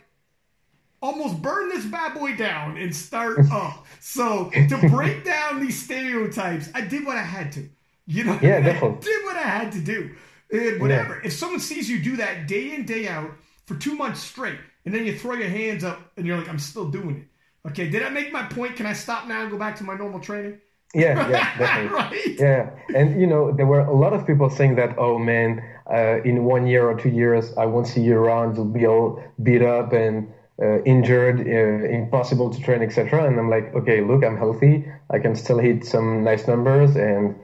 almost 1.02 1.40
burn 1.42 1.70
this 1.70 1.86
bad 1.86 2.16
boy 2.16 2.36
down 2.36 2.78
and 2.78 2.96
start 2.96 3.38
up. 3.52 3.86
So 4.00 4.50
to 4.50 4.90
break 4.90 5.24
down 5.24 5.60
these 5.60 5.80
stereotypes, 5.84 6.70
I 6.74 6.82
did 6.82 7.06
what 7.06 7.16
I 7.18 7.22
had 7.22 7.52
to. 7.54 7.70
You 8.08 8.24
know, 8.24 8.40
Yeah, 8.42 8.58
I 8.58 8.62
definitely. 8.62 9.02
did 9.02 9.24
what 9.26 9.36
I 9.36 9.42
had 9.44 9.72
to 9.74 9.80
do. 9.82 10.16
And 10.52 10.82
whatever. 10.82 11.22
If 11.22 11.34
someone 11.34 11.60
sees 11.60 11.90
you 11.90 12.00
do 12.00 12.18
that 12.18 12.48
day 12.48 12.74
in, 12.74 12.86
day 12.86 13.08
out 13.08 13.30
for 13.68 13.76
two 13.76 13.96
months 13.96 14.22
straight, 14.22 14.58
and 14.86 14.96
then 14.96 15.06
you 15.06 15.18
throw 15.18 15.34
your 15.36 15.50
hands 15.50 15.84
up 15.84 16.00
and 16.18 16.26
you're 16.26 16.38
like, 16.38 16.50
I'm 16.50 16.60
still 16.60 16.90
doing 16.90 17.18
it. 17.18 17.28
Okay, 17.68 17.90
did 17.90 18.04
I 18.04 18.10
make 18.10 18.32
my 18.32 18.44
point? 18.44 18.76
Can 18.76 18.86
I 18.86 18.94
stop 18.94 19.28
now 19.28 19.42
and 19.42 19.52
go 19.52 19.58
back 19.58 19.76
to 19.78 19.84
my 19.84 19.96
normal 19.96 20.20
training? 20.20 20.60
Yeah, 20.94 21.28
yeah, 21.30 21.58
definitely. 21.58 21.98
right? 21.98 22.40
Yeah, 22.40 22.70
and 22.96 23.20
you 23.20 23.28
know 23.28 23.52
there 23.52 23.66
were 23.66 23.82
a 23.82 23.94
lot 23.94 24.14
of 24.14 24.26
people 24.26 24.50
saying 24.50 24.76
that, 24.76 24.98
oh 24.98 25.18
man, 25.18 25.64
uh, 25.92 26.22
in 26.24 26.46
one 26.46 26.68
year 26.68 26.88
or 26.88 26.98
two 26.98 27.10
years, 27.10 27.54
I 27.58 27.66
won't 27.66 27.88
see 27.88 28.02
you 28.02 28.18
around. 28.18 28.56
You'll 28.56 28.66
be 28.66 28.86
all 28.86 29.22
beat 29.42 29.62
up 29.62 29.94
and 29.94 30.32
uh, 30.62 30.82
injured, 30.84 31.42
uh, 31.42 31.88
impossible 31.90 32.50
to 32.52 32.62
train, 32.62 32.82
etc. 32.82 33.26
And 33.26 33.38
I'm 33.40 33.50
like, 33.50 33.74
okay, 33.76 34.02
look, 34.02 34.24
I'm 34.24 34.38
healthy. 34.38 34.86
I 35.10 35.20
can 35.20 35.36
still 35.36 35.58
hit 35.60 35.86
some 35.86 36.24
nice 36.24 36.48
numbers, 36.48 36.96
and 36.96 37.36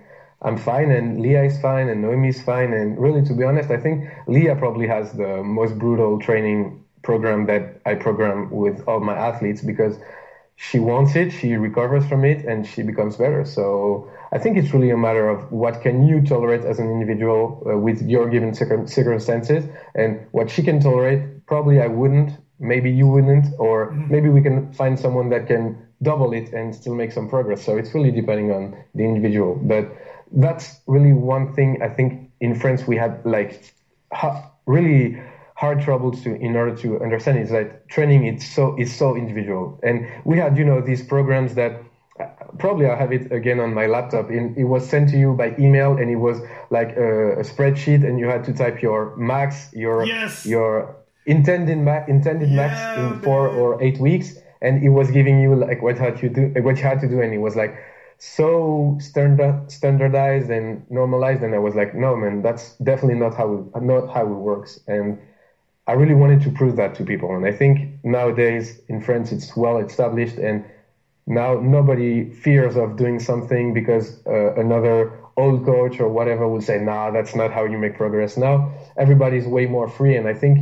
I'm 0.44 0.58
fine. 0.58 0.92
And 0.92 1.20
Leah 1.20 1.44
is 1.44 1.60
fine, 1.60 1.90
and 1.90 2.02
Noemi 2.02 2.30
is 2.30 2.42
fine. 2.42 2.74
And 2.74 2.98
really, 2.98 3.24
to 3.26 3.34
be 3.34 3.44
honest, 3.44 3.70
I 3.70 3.78
think 3.78 4.06
Leah 4.28 4.56
probably 4.56 4.88
has 4.88 5.12
the 5.14 5.44
most 5.44 5.78
brutal 5.78 6.20
training 6.20 6.81
program 7.04 7.46
that 7.48 7.82
I 7.86 7.96
program 7.96 8.50
with 8.50 8.84
all 8.88 9.00
my 9.00 9.16
athletes 9.16 9.62
because 9.62 9.98
she 10.56 10.78
wants 10.78 11.16
it, 11.16 11.32
she 11.32 11.56
recovers 11.56 12.06
from 12.06 12.24
it, 12.24 12.46
and 12.46 12.68
she 12.68 12.84
becomes 12.84 13.18
better. 13.18 13.44
So 13.46 14.12
I 14.32 14.38
think 14.38 14.58
it's 14.58 14.72
really 14.74 14.92
a 14.92 14.98
matter 14.98 15.28
of 15.28 15.52
what 15.52 15.82
can 15.82 16.06
you 16.06 16.22
tolerate 16.22 16.62
as 16.62 16.78
an 16.78 16.90
individual 16.92 17.64
uh, 17.66 17.78
with 17.78 18.02
your 18.08 18.30
given 18.30 18.54
circumstances, 18.54 19.66
and 19.96 20.26
what 20.32 20.52
she 20.52 20.62
can 20.62 20.80
tolerate. 20.80 21.48
Probably 21.48 21.82
I 21.82 21.88
wouldn't, 21.88 22.38
maybe 22.60 22.92
you 22.92 23.08
wouldn't, 23.08 23.48
or 23.58 23.92
maybe 23.92 24.30
we 24.30 24.42
can 24.42 24.72
find 24.74 25.00
someone 25.00 25.30
that 25.30 25.48
can 25.48 25.78
double 26.04 26.32
it 26.34 26.54
and 26.54 26.76
still 26.76 26.96
make 26.96 27.12
some 27.12 27.28
progress. 27.28 27.64
So 27.64 27.78
it's 27.78 27.94
really 27.96 28.12
depending 28.12 28.52
on 28.52 28.76
the 28.94 29.04
individual. 29.04 29.56
But 29.56 29.92
that's 30.32 30.80
really 30.88 31.14
one 31.14 31.54
thing 31.54 31.82
I 31.82 31.90
think 31.90 32.32
in 32.40 32.56
France 32.56 32.88
we 32.88 32.98
had 32.98 33.26
like 33.26 33.74
really 34.66 35.22
hard 35.62 35.80
troubles 35.88 36.18
to 36.24 36.30
in 36.48 36.56
order 36.62 36.76
to 36.84 36.88
understand 37.06 37.38
is 37.46 37.50
that 37.58 37.68
training 37.96 38.22
is 38.26 38.38
so 38.56 38.64
is 38.84 38.90
so 39.02 39.08
individual. 39.24 39.66
And 39.88 39.98
we 40.30 40.36
had 40.44 40.52
you 40.60 40.66
know 40.70 40.80
these 40.92 41.04
programs 41.14 41.52
that 41.62 41.74
uh, 42.20 42.26
probably 42.64 42.86
I 42.94 42.96
have 43.04 43.12
it 43.18 43.32
again 43.40 43.60
on 43.66 43.72
my 43.82 43.86
laptop. 43.96 44.26
And 44.38 44.58
it 44.58 44.68
was 44.74 44.82
sent 44.94 45.06
to 45.14 45.18
you 45.24 45.30
by 45.44 45.48
email 45.66 45.92
and 46.00 46.08
it 46.10 46.20
was 46.30 46.38
like 46.78 46.92
a, 47.08 47.12
a 47.44 47.44
spreadsheet 47.52 48.02
and 48.08 48.14
you 48.22 48.28
had 48.34 48.44
to 48.50 48.54
type 48.64 48.78
your 48.88 49.00
max 49.32 49.52
your 49.86 49.98
Yes. 50.16 50.46
your 50.56 50.72
intended 51.36 51.78
ma- 51.90 52.06
intended 52.16 52.50
max 52.62 52.74
Yeah, 52.74 53.14
in 53.14 53.20
four 53.28 53.44
man. 53.52 53.60
or 53.62 53.68
eight 53.86 54.00
weeks. 54.10 54.28
And 54.66 54.74
it 54.88 54.90
was 55.00 55.08
giving 55.18 55.36
you 55.44 55.52
like 55.68 55.80
what 55.86 55.96
had 56.06 56.16
you 56.24 56.30
do 56.38 56.44
what 56.68 56.76
you 56.80 56.86
had 56.92 57.00
to 57.06 57.08
do. 57.14 57.18
And 57.24 57.32
it 57.38 57.42
was 57.48 57.56
like 57.64 57.74
so 58.18 58.98
standard, 59.10 59.56
standardized 59.80 60.50
and 60.58 60.66
normalized. 60.90 61.42
And 61.46 61.54
I 61.54 61.62
was 61.68 61.76
like 61.82 61.92
no 62.06 62.12
man 62.22 62.36
that's 62.46 62.66
definitely 62.90 63.20
not 63.26 63.34
how 63.40 63.48
it, 63.58 63.82
not 63.94 64.04
how 64.16 64.24
it 64.34 64.40
works. 64.52 64.72
And 64.96 65.08
I 65.92 65.94
really 65.96 66.16
wanted 66.24 66.42
to 66.46 66.52
prove 66.52 66.78
that 66.78 66.96
to 66.98 67.06
people. 67.06 67.36
And 67.36 67.46
I 67.46 67.52
think 67.52 67.90
nowadays 68.04 68.82
in 68.88 69.02
France 69.02 69.32
it's 69.34 69.58
well 69.58 69.78
established 69.78 70.38
and 70.38 70.66
now 71.28 71.60
nobody 71.60 72.32
fears 72.32 72.76
of 72.78 72.96
doing 72.98 73.20
something 73.20 73.74
because 73.74 74.26
uh, 74.26 74.54
another 74.56 75.20
old 75.38 75.66
coach 75.66 76.00
or 76.00 76.10
whatever 76.10 76.48
will 76.48 76.62
say 76.62 76.78
nah 76.80 77.12
that's 77.12 77.36
not 77.36 77.52
how 77.52 77.66
you 77.66 77.78
make 77.78 77.96
progress. 77.96 78.38
Now 78.38 78.72
everybody's 78.98 79.48
way 79.48 79.66
more 79.68 79.88
free. 79.88 80.16
And 80.16 80.28
I 80.28 80.34
think 80.34 80.60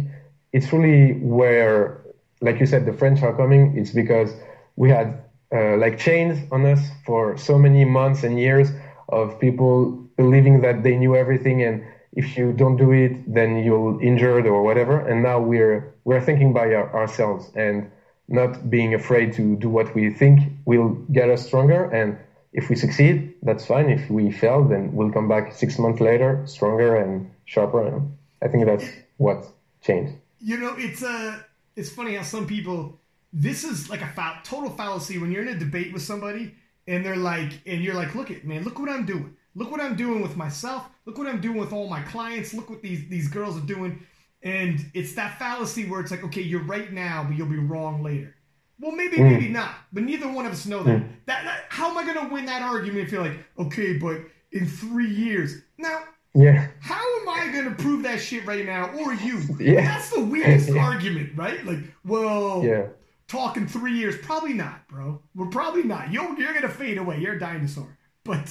it's 0.54 0.74
really 0.74 1.14
where 1.22 2.02
like 2.42 2.60
you 2.60 2.66
said 2.66 2.86
the 2.86 2.94
French 2.94 3.22
are 3.24 3.34
coming. 3.34 3.78
It's 3.78 3.92
because 3.92 4.36
we 4.76 4.90
had 4.90 5.08
uh, 5.54 5.78
like 5.78 5.98
chains 5.98 6.44
on 6.52 6.66
us 6.66 6.92
for 7.06 7.38
so 7.38 7.58
many 7.58 7.86
months 7.86 8.24
and 8.24 8.40
years 8.40 8.72
of 9.10 9.40
people 9.40 9.92
believing 10.18 10.62
that 10.62 10.84
they 10.84 10.96
knew 10.98 11.16
everything 11.16 11.62
and 11.64 11.84
if 12.14 12.38
you 12.38 12.54
don't 12.54 12.78
do 12.78 12.92
it 12.92 13.14
then 13.32 13.58
you'll 13.58 14.00
injured 14.00 14.46
or 14.48 14.64
whatever 14.64 15.00
and 15.08 15.24
now 15.24 15.40
we're 15.40 15.94
we're 16.06 16.22
thinking 16.22 16.54
by 16.54 16.74
our, 16.74 16.94
ourselves 16.96 17.52
and 17.56 17.90
not 18.28 18.70
being 18.70 18.94
afraid 18.94 19.34
to 19.34 19.56
do 19.56 19.70
what 19.70 19.94
we 19.96 20.10
think 20.10 20.40
will 20.66 20.90
get 21.12 21.30
us 21.30 21.46
stronger 21.46 21.86
and 21.92 22.18
if 22.54 22.70
we 22.70 22.76
succeed 22.76 23.34
that's 23.44 23.66
fine 23.66 23.90
if 23.90 24.10
we 24.10 24.32
fail 24.32 24.64
then 24.64 24.92
we'll 24.94 25.12
come 25.12 25.28
back 25.28 25.54
six 25.54 25.78
months 25.78 26.00
later 26.02 26.42
stronger 26.46 26.96
and 26.96 27.30
sharper 27.46 27.88
and 27.88 28.18
i 28.42 28.48
think 28.48 28.66
that's 28.66 28.86
what 29.18 29.46
changed 29.82 30.14
You 30.42 30.58
know, 30.58 30.74
it's 30.78 31.04
uh, 31.04 31.40
it's 31.76 31.90
funny 31.90 32.16
how 32.16 32.24
some 32.24 32.48
people. 32.48 33.00
This 33.32 33.64
is 33.64 33.90
like 33.90 34.02
a 34.02 34.08
fa- 34.08 34.40
total 34.44 34.72
fallacy 34.72 35.18
when 35.20 35.32
you're 35.32 35.44
in 35.44 35.50
a 35.50 35.60
debate 35.60 35.94
with 35.94 36.02
somebody 36.02 36.56
and 36.88 37.06
they're 37.06 37.16
like, 37.16 37.62
and 37.68 37.84
you're 37.84 37.94
like, 37.94 38.16
look 38.16 38.32
at 38.32 38.44
man, 38.46 38.64
look 38.64 38.80
what 38.80 38.90
I'm 38.90 39.06
doing. 39.06 39.36
Look 39.56 39.72
what 39.72 39.82
I'm 39.82 39.96
doing 39.96 40.22
with 40.22 40.38
myself. 40.38 40.88
Look 41.06 41.18
what 41.18 41.28
I'm 41.28 41.42
doing 41.42 41.58
with 41.58 41.74
all 41.74 41.88
my 41.88 42.02
clients. 42.04 42.54
Look 42.54 42.70
what 42.70 42.82
these 42.82 43.08
these 43.10 43.28
girls 43.28 43.58
are 43.58 43.66
doing. 43.66 44.06
And 44.42 44.86
it's 44.94 45.14
that 45.16 45.38
fallacy 45.38 45.90
where 45.90 46.00
it's 46.00 46.12
like, 46.12 46.24
okay, 46.24 46.42
you're 46.42 46.64
right 46.64 46.92
now, 46.94 47.26
but 47.28 47.36
you'll 47.38 47.48
be 47.48 47.58
wrong 47.58 48.02
later. 48.02 48.36
Well, 48.80 48.94
maybe, 48.94 49.18
hmm. 49.18 49.24
maybe 49.24 49.50
not. 49.50 49.72
But 49.92 50.04
neither 50.04 50.32
one 50.32 50.46
of 50.46 50.54
us 50.54 50.66
know 50.66 50.82
that. 50.84 51.00
Hmm. 51.00 51.08
that, 51.26 51.44
that 51.44 51.66
how 51.70 51.90
am 51.90 51.98
I 51.98 52.06
going 52.06 52.28
to 52.28 52.34
win 52.34 52.46
that 52.46 52.62
argument 52.62 53.06
if 53.06 53.12
you're 53.12 53.24
like, 53.24 53.38
okay, 53.58 53.98
but 53.98 54.22
in 54.52 54.66
three 54.66 55.10
years? 55.10 55.62
Now, 55.78 56.04
yeah 56.36 56.68
how 56.80 57.02
am 57.22 57.28
I 57.28 57.52
going 57.52 57.66
to 57.66 57.84
prove 57.84 58.04
that 58.04 58.22
shit 58.22 58.46
right 58.46 58.66
now, 58.66 58.92
or 58.92 59.14
you? 59.14 59.42
Yeah. 59.60 59.82
That's 59.82 60.12
the 60.12 60.24
weirdest 60.24 60.70
Yeah. 60.74 60.86
argument, 60.86 61.36
right? 61.36 61.66
Like, 61.66 61.80
well, 62.06 62.64
yeah 62.64 62.88
talking 63.30 63.68
three 63.68 63.94
years, 63.94 64.18
probably 64.18 64.54
not, 64.54 64.86
bro. 64.90 65.22
We're 65.36 65.48
probably 65.48 65.84
not. 65.84 66.12
You're, 66.12 66.38
you're 66.38 66.52
going 66.52 66.64
to 66.64 66.70
fade 66.70 66.98
away. 66.98 67.20
You're 67.20 67.36
a 67.36 67.40
dinosaur. 67.40 67.98
But, 68.26 68.48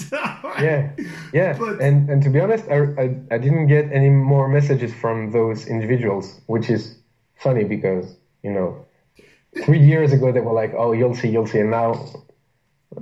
yeah 0.61 0.91
yeah 1.33 1.57
But- 1.59 1.81
and 1.81 2.09
and 2.11 2.23
to 2.23 2.31
be 2.31 2.41
honest 2.41 2.65
I, 2.69 2.79
I 3.03 3.05
i 3.31 3.39
didn't 3.39 3.67
get 3.69 3.93
any 3.93 4.11
more 4.11 4.49
messages 4.49 4.93
from 4.95 5.31
those 5.31 5.67
individuals 5.67 6.41
which 6.47 6.69
is 6.71 6.99
funny 7.37 7.65
because 7.65 8.17
you 8.43 8.51
know 8.51 8.87
three 9.65 9.79
years 9.81 10.13
ago 10.13 10.33
they 10.33 10.41
were 10.41 10.53
like 10.53 10.73
oh 10.77 10.93
you'll 10.93 11.15
see 11.15 11.29
you'll 11.29 11.47
see 11.47 11.61
and 11.61 11.71
now 11.71 11.89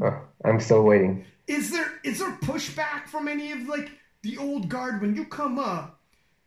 uh, 0.03 0.19
i'm 0.45 0.61
still 0.61 0.83
waiting 0.83 1.25
is 1.47 1.71
there 1.71 1.93
is 2.03 2.19
there 2.19 2.33
pushback 2.43 3.07
from 3.07 3.29
any 3.29 3.53
of 3.53 3.69
like 3.69 3.91
the 4.23 4.37
old 4.39 4.69
guard 4.69 5.01
when 5.01 5.15
you 5.15 5.25
come 5.25 5.59
up? 5.59 6.01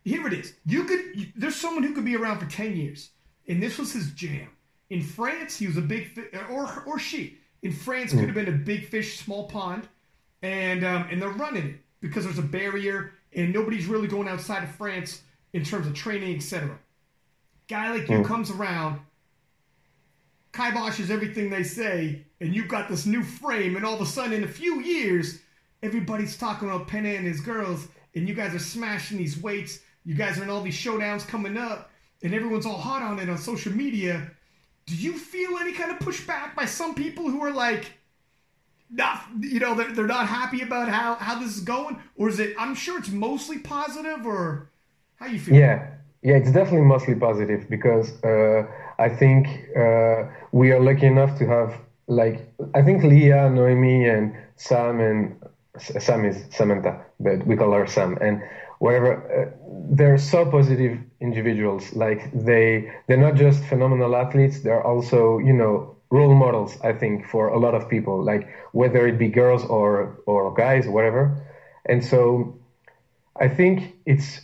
Here 0.04 0.28
it 0.28 0.34
is. 0.34 0.54
You 0.66 0.84
could 0.84 1.32
there's 1.36 1.56
someone 1.56 1.84
who 1.84 1.94
could 1.94 2.04
be 2.04 2.18
around 2.18 2.40
for 2.40 2.46
ten 2.48 2.76
years, 2.76 3.12
and 3.48 3.64
this 3.64 3.78
was 3.78 3.94
his 3.94 4.12
jam. 4.12 4.50
In 4.90 5.02
France, 5.02 5.58
he 5.58 5.68
was 5.68 5.78
a 5.78 5.82
big 5.82 6.08
fi- 6.14 6.38
or 6.50 6.84
or 6.86 7.00
she 7.00 7.38
in 7.62 7.72
France 7.72 8.12
could 8.12 8.26
have 8.26 8.34
been 8.34 8.50
a 8.50 8.58
big 8.58 8.88
fish, 8.88 9.20
small 9.20 9.48
pond, 9.48 9.88
and 10.42 10.84
um, 10.84 11.08
and 11.12 11.22
they're 11.22 11.30
running 11.30 11.66
it 11.66 11.76
because 12.02 12.24
there's 12.24 12.40
a 12.40 12.44
barrier 12.44 13.14
and 13.34 13.54
nobody's 13.54 13.86
really 13.86 14.08
going 14.08 14.28
outside 14.28 14.64
of 14.64 14.72
France 14.72 15.22
in 15.54 15.64
terms 15.64 15.88
of 15.88 15.94
training, 15.94 16.36
etc. 16.36 16.78
Guy 17.68 17.92
like 17.92 18.10
you 18.10 18.24
comes 18.24 18.50
around, 18.50 19.00
kiboshes 20.54 21.10
everything 21.10 21.50
they 21.50 21.64
say, 21.64 22.26
and 22.42 22.56
you've 22.56 22.68
got 22.68 22.90
this 22.90 23.06
new 23.06 23.24
frame, 23.24 23.76
and 23.76 23.86
all 23.86 23.94
of 23.94 24.02
a 24.02 24.06
sudden, 24.06 24.34
in 24.34 24.44
a 24.44 24.48
few 24.48 24.82
years, 24.82 25.40
everybody's 25.84 26.38
talking 26.38 26.68
about 26.68 26.88
Pena 26.88 27.10
and 27.10 27.28
his 27.28 27.42
girls, 27.42 27.88
and 28.16 28.28
you 28.28 28.34
guys 28.34 28.56
are 28.56 28.60
smashing 28.60 29.18
these 29.18 29.40
weights. 29.40 29.80
You 30.04 30.16
guys 30.16 30.40
are 30.40 30.44
in 30.44 30.50
all 30.50 30.62
these 30.62 30.78
showdowns 30.78 31.28
coming 31.28 31.58
up, 31.58 31.92
and 32.24 32.34
everyone's 32.34 32.66
all 32.66 32.78
hot 32.78 33.04
on 33.04 33.20
it 33.20 33.30
on 33.30 33.38
social 33.38 33.72
media. 33.72 34.32
Do 34.88 34.96
you 34.96 35.18
feel 35.18 35.58
any 35.60 35.74
kind 35.74 35.92
of 35.92 36.00
pushback 36.00 36.56
by 36.56 36.66
some 36.66 36.96
people 36.96 37.30
who 37.30 37.44
are 37.44 37.52
like, 37.52 37.99
not, 38.92 39.24
you 39.40 39.60
know, 39.60 39.76
they're, 39.76 39.92
they're 39.92 40.08
not 40.08 40.28
happy 40.28 40.62
about 40.62 40.90
how, 40.90 41.16
how 41.16 41.40
this 41.40 41.56
is 41.56 41.62
going? 41.62 42.02
Or 42.16 42.30
is 42.30 42.40
it, 42.40 42.56
I'm 42.58 42.76
sure 42.76 42.98
it's 43.00 43.10
mostly 43.10 43.60
positive, 43.60 44.26
or 44.26 44.70
how 45.18 45.28
you 45.28 45.40
feel? 45.40 45.56
Yeah, 45.56 45.92
yeah, 46.22 46.36
it's 46.36 46.52
definitely 46.52 46.88
mostly 46.88 47.16
positive 47.16 47.70
because 47.70 48.22
uh, 48.24 48.64
I 48.98 49.10
think 49.10 49.48
uh, 49.76 50.24
we 50.52 50.72
are 50.72 50.80
lucky 50.80 51.06
enough 51.06 51.38
to 51.40 51.48
have 51.48 51.76
like 52.08 52.52
I 52.74 52.82
think 52.82 53.04
Leah, 53.04 53.50
Noemi, 53.50 54.10
and 54.10 54.36
Sam 54.56 55.00
and 55.00 55.40
Sam 55.78 56.26
is 56.26 56.44
Samantha, 56.50 57.06
but 57.20 57.46
we 57.46 57.56
call 57.56 57.72
her 57.72 57.88
Sam 57.88 58.18
and 58.20 58.42
whatever. 58.80 59.12
Uh, 59.32 59.56
they're 59.92 60.18
so 60.18 60.46
positive 60.50 60.98
individuals. 61.22 61.94
Like 61.94 62.32
they 62.34 62.92
they're 63.08 63.18
not 63.18 63.36
just 63.36 63.64
phenomenal 63.64 64.16
athletes. 64.16 64.62
They're 64.62 64.84
also 64.84 65.38
you 65.38 65.54
know 65.54 65.96
role 66.12 66.34
models, 66.34 66.78
I 66.84 66.94
think, 66.94 67.26
for 67.26 67.48
a 67.50 67.60
lot 67.60 67.76
of 67.76 67.88
people, 67.90 68.24
like 68.24 68.48
whether 68.72 69.08
it 69.08 69.18
be 69.18 69.28
girls 69.30 69.66
or 69.66 70.18
or 70.26 70.54
guys, 70.54 70.88
whatever. 70.88 71.36
And 71.86 72.04
so, 72.04 72.56
I 73.40 73.48
think 73.48 73.96
it's 74.06 74.42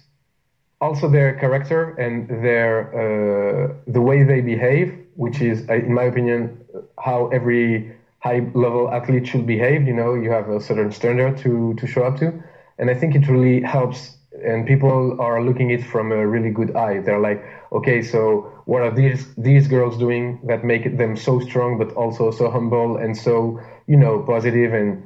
also 0.81 1.07
their 1.09 1.33
character 1.33 1.91
and 1.97 2.27
their 2.27 2.71
uh, 2.93 3.73
the 3.87 4.01
way 4.01 4.23
they 4.23 4.41
behave, 4.41 4.93
which 5.15 5.41
is, 5.41 5.67
in 5.69 5.93
my 5.93 6.03
opinion, 6.03 6.63
how 6.99 7.27
every 7.29 7.91
high 8.19 8.41
level 8.53 8.89
athlete 8.91 9.27
should 9.27 9.45
behave. 9.45 9.87
You 9.87 9.93
know, 9.93 10.13
you 10.15 10.29
have 10.31 10.49
a 10.49 10.59
certain 10.59 10.91
standard 10.91 11.37
to 11.39 11.73
to 11.75 11.87
show 11.87 12.03
up 12.03 12.17
to, 12.19 12.33
and 12.77 12.89
I 12.89 12.93
think 12.93 13.15
it 13.15 13.27
really 13.27 13.61
helps. 13.61 14.17
And 14.43 14.65
people 14.67 15.19
are 15.21 15.41
looking 15.41 15.69
it 15.71 15.81
from 15.83 16.11
a 16.11 16.27
really 16.27 16.51
good 16.51 16.75
eye. 16.75 16.99
They're 16.99 17.19
like, 17.19 17.41
okay, 17.71 18.01
so 18.01 18.51
what 18.65 18.81
are 18.81 18.91
these 18.91 19.33
these 19.35 19.67
girls 19.67 19.97
doing 19.97 20.39
that 20.43 20.63
make 20.63 20.97
them 20.97 21.15
so 21.15 21.39
strong, 21.39 21.77
but 21.77 21.91
also 21.93 22.31
so 22.31 22.49
humble 22.49 22.97
and 22.97 23.15
so 23.17 23.59
you 23.87 23.97
know 23.97 24.19
positive, 24.19 24.73
and 24.73 25.03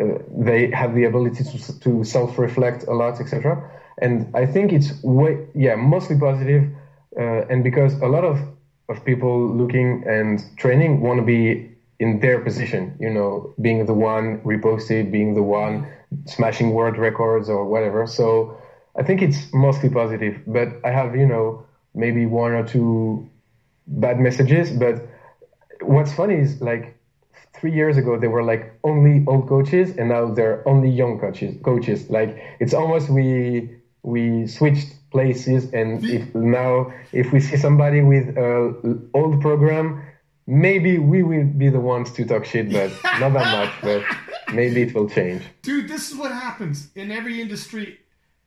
uh, 0.00 0.18
they 0.28 0.70
have 0.70 0.94
the 0.94 1.04
ability 1.04 1.44
to 1.44 1.80
to 1.80 2.04
self 2.04 2.38
reflect 2.38 2.84
a 2.88 2.92
lot, 2.94 3.20
etc. 3.20 3.62
And 4.00 4.30
I 4.34 4.46
think 4.46 4.72
it's 4.72 5.02
way 5.02 5.38
yeah 5.54 5.74
mostly 5.76 6.16
positive, 6.18 6.64
uh, 7.18 7.44
and 7.50 7.62
because 7.64 8.00
a 8.00 8.08
lot 8.08 8.24
of 8.24 8.40
of 8.88 9.04
people 9.04 9.48
looking 9.48 10.02
and 10.06 10.42
training 10.56 11.00
want 11.00 11.18
to 11.18 11.24
be 11.24 11.70
in 12.00 12.18
their 12.20 12.38
position, 12.40 12.96
you 12.98 13.10
know, 13.10 13.52
being 13.60 13.84
the 13.86 13.94
one 13.94 14.38
reposted, 14.42 15.10
being 15.10 15.34
the 15.34 15.42
one 15.42 15.86
smashing 16.26 16.72
world 16.72 16.96
records 16.96 17.48
or 17.48 17.64
whatever. 17.66 18.06
So 18.06 18.56
I 18.96 19.02
think 19.02 19.22
it's 19.22 19.52
mostly 19.52 19.88
positive, 19.90 20.40
but 20.46 20.68
I 20.84 20.90
have, 20.90 21.14
you 21.14 21.26
know, 21.26 21.62
maybe 21.94 22.26
one 22.26 22.52
or 22.52 22.66
two 22.66 23.28
bad 23.86 24.18
messages. 24.20 24.70
But 24.70 25.06
what's 25.80 26.12
funny 26.12 26.34
is 26.34 26.60
like 26.60 26.96
three 27.54 27.72
years 27.72 27.96
ago 27.96 28.18
they 28.18 28.28
were 28.28 28.42
like 28.42 28.78
only 28.84 29.24
old 29.26 29.48
coaches, 29.48 29.96
and 29.96 30.08
now 30.08 30.32
they're 30.32 30.66
only 30.68 30.90
young 30.90 31.18
coaches. 31.18 31.56
Coaches 31.62 32.08
like 32.10 32.38
it's 32.60 32.74
almost 32.74 33.10
we 33.10 33.70
we 34.02 34.46
switched 34.46 34.94
places, 35.10 35.72
and 35.72 36.04
if 36.04 36.34
now 36.34 36.92
if 37.12 37.32
we 37.32 37.40
see 37.40 37.56
somebody 37.56 38.02
with 38.02 38.36
an 38.36 39.10
old 39.14 39.40
program. 39.40 40.06
Maybe 40.46 40.98
we 40.98 41.22
will 41.22 41.44
be 41.44 41.68
the 41.68 41.78
ones 41.78 42.10
to 42.14 42.24
talk 42.24 42.44
shit, 42.44 42.72
but 42.72 42.90
not 43.20 43.32
that 43.34 43.52
much. 43.56 43.72
But 43.82 44.02
maybe 44.52 44.82
it 44.82 44.94
will 44.94 45.08
change. 45.08 45.42
Dude, 45.62 45.86
this 45.86 46.10
is 46.10 46.16
what 46.16 46.32
happens 46.32 46.88
in 46.96 47.12
every 47.12 47.40
industry. 47.40 48.00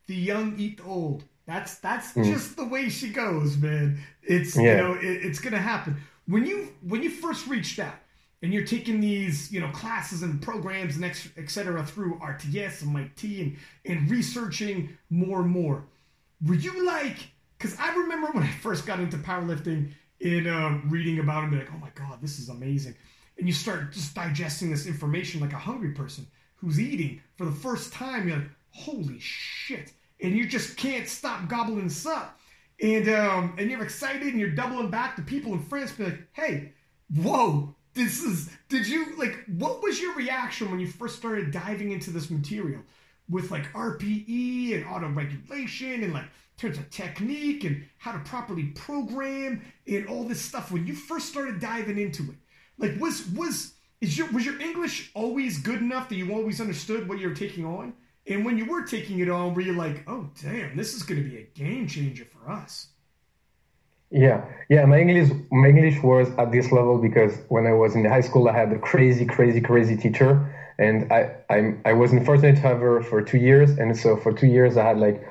The 0.06 0.14
young 0.14 0.54
eat 0.58 0.78
the 0.78 0.84
old. 0.84 1.24
That's 1.46 1.76
that's 1.76 2.12
mm. 2.12 2.24
just 2.24 2.56
the 2.56 2.64
way 2.64 2.88
she 2.88 3.10
goes, 3.10 3.56
man. 3.58 3.98
It's 4.22 4.56
yeah. 4.56 4.62
you 4.62 4.76
know 4.76 4.94
it, 4.94 5.24
it's 5.24 5.40
gonna 5.40 5.58
happen. 5.58 5.96
When 6.26 6.46
you 6.46 6.68
when 6.82 7.02
you 7.02 7.10
first 7.10 7.46
reach 7.46 7.78
out 7.78 7.94
and 8.42 8.52
you're 8.52 8.64
taking 8.64 9.00
these 9.00 9.52
you 9.52 9.60
know 9.60 9.68
classes 9.68 10.22
and 10.22 10.40
programs 10.40 10.96
and 10.96 11.04
etc. 11.04 11.84
through 11.84 12.18
RTS 12.18 12.82
and 12.82 12.92
Mike 12.92 13.14
T 13.16 13.42
and 13.42 13.56
and 13.84 14.10
researching 14.10 14.96
more 15.10 15.42
and 15.42 15.50
more, 15.50 15.84
were 16.46 16.54
you 16.54 16.86
like? 16.86 17.28
Because 17.58 17.78
I 17.78 17.94
remember 17.94 18.28
when 18.32 18.42
I 18.42 18.50
first 18.50 18.86
got 18.86 19.00
into 19.00 19.16
powerlifting 19.18 19.92
in 20.20 20.46
uh, 20.46 20.80
reading 20.86 21.18
about 21.18 21.44
it, 21.44 21.50
be 21.50 21.58
like, 21.58 21.70
oh 21.74 21.78
my 21.78 21.90
god, 21.94 22.22
this 22.22 22.38
is 22.38 22.48
amazing, 22.48 22.94
and 23.36 23.46
you 23.46 23.52
start 23.52 23.92
just 23.92 24.14
digesting 24.14 24.70
this 24.70 24.86
information 24.86 25.42
like 25.42 25.52
a 25.52 25.58
hungry 25.58 25.90
person 25.90 26.26
who's 26.56 26.80
eating 26.80 27.20
for 27.36 27.44
the 27.44 27.52
first 27.52 27.92
time. 27.92 28.28
You're 28.28 28.38
like, 28.38 28.48
holy 28.70 29.18
shit 29.20 29.92
and 30.20 30.36
you 30.36 30.46
just 30.46 30.76
can't 30.76 31.08
stop 31.08 31.48
gobbling 31.48 31.84
this 31.84 32.06
up. 32.06 32.38
And 32.82 33.08
um, 33.08 33.54
and 33.58 33.70
you're 33.70 33.82
excited 33.82 34.28
and 34.28 34.40
you're 34.40 34.50
doubling 34.50 34.90
back 34.90 35.16
to 35.16 35.22
people 35.22 35.52
in 35.52 35.60
France, 35.60 35.92
be 35.92 36.04
like, 36.04 36.28
hey, 36.32 36.72
whoa, 37.14 37.74
this 37.94 38.22
is 38.22 38.50
did 38.68 38.86
you 38.86 39.16
like 39.16 39.44
what 39.46 39.82
was 39.82 40.00
your 40.00 40.14
reaction 40.14 40.70
when 40.70 40.80
you 40.80 40.86
first 40.86 41.16
started 41.16 41.52
diving 41.52 41.92
into 41.92 42.10
this 42.10 42.30
material 42.30 42.82
with 43.28 43.50
like 43.50 43.72
RPE 43.72 44.74
and 44.74 44.86
auto 44.86 45.08
regulation 45.08 46.02
and 46.02 46.12
like 46.12 46.26
terms 46.58 46.78
of 46.78 46.90
technique 46.90 47.64
and 47.64 47.84
how 47.98 48.12
to 48.12 48.18
properly 48.20 48.64
program 48.64 49.62
and 49.86 50.06
all 50.08 50.24
this 50.24 50.40
stuff 50.40 50.70
when 50.70 50.86
you 50.86 50.94
first 50.94 51.28
started 51.28 51.60
diving 51.60 51.98
into 51.98 52.22
it? 52.24 52.36
Like 52.78 53.00
was 53.00 53.28
was 53.30 53.74
is 54.00 54.18
your 54.18 54.30
was 54.32 54.44
your 54.44 54.60
English 54.60 55.10
always 55.14 55.58
good 55.58 55.80
enough 55.80 56.08
that 56.08 56.16
you 56.16 56.32
always 56.32 56.60
understood 56.60 57.08
what 57.08 57.18
you 57.18 57.28
were 57.28 57.34
taking 57.34 57.64
on? 57.64 57.94
And 58.26 58.44
when 58.44 58.56
you 58.56 58.64
were 58.64 58.82
taking 58.82 59.18
it 59.20 59.28
on, 59.28 59.54
were 59.54 59.60
you 59.60 59.74
like, 59.74 60.04
oh, 60.06 60.30
damn, 60.42 60.76
this 60.76 60.94
is 60.94 61.02
going 61.02 61.22
to 61.22 61.28
be 61.28 61.38
a 61.38 61.42
game 61.42 61.86
changer 61.86 62.24
for 62.24 62.50
us? 62.50 62.88
Yeah, 64.10 64.44
yeah. 64.68 64.84
My 64.86 65.00
English, 65.00 65.30
my 65.50 65.68
English 65.68 66.02
was 66.02 66.30
at 66.38 66.52
this 66.52 66.70
level 66.70 66.98
because 66.98 67.36
when 67.48 67.66
I 67.66 67.72
was 67.72 67.96
in 67.96 68.04
high 68.04 68.20
school, 68.20 68.48
I 68.48 68.52
had 68.52 68.72
a 68.72 68.78
crazy, 68.78 69.26
crazy, 69.26 69.60
crazy 69.60 69.96
teacher, 69.96 70.54
and 70.78 71.12
I, 71.12 71.34
I, 71.50 71.74
I 71.84 71.92
was 71.94 72.12
unfortunate 72.12 72.56
to 72.56 72.62
have 72.62 72.78
her 72.78 73.02
for 73.02 73.22
two 73.22 73.38
years, 73.38 73.70
and 73.70 73.96
so 73.96 74.16
for 74.16 74.32
two 74.32 74.46
years 74.46 74.76
I 74.76 74.84
had 74.84 74.98
like 74.98 75.26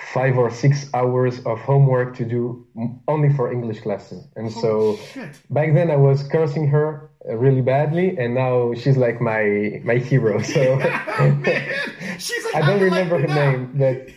five 0.00 0.38
or 0.38 0.50
six 0.50 0.88
hours 0.94 1.40
of 1.44 1.60
homework 1.60 2.16
to 2.16 2.24
do 2.24 2.66
only 3.06 3.32
for 3.32 3.52
English 3.52 3.80
classes, 3.80 4.26
and 4.36 4.50
so 4.50 4.96
shit. 4.96 5.40
back 5.50 5.74
then 5.74 5.90
I 5.90 5.96
was 5.96 6.22
cursing 6.22 6.68
her 6.68 7.10
really 7.26 7.60
badly, 7.60 8.16
and 8.16 8.34
now 8.34 8.74
she's 8.74 8.96
like 8.96 9.20
my 9.20 9.80
my 9.84 9.96
hero. 9.96 10.40
So 10.40 10.60
like, 10.74 10.90
I 12.54 12.62
don't 12.66 12.80
remember 12.80 13.18
her 13.18 13.26
now. 13.26 13.50
name, 13.50 13.72
but 13.74 14.08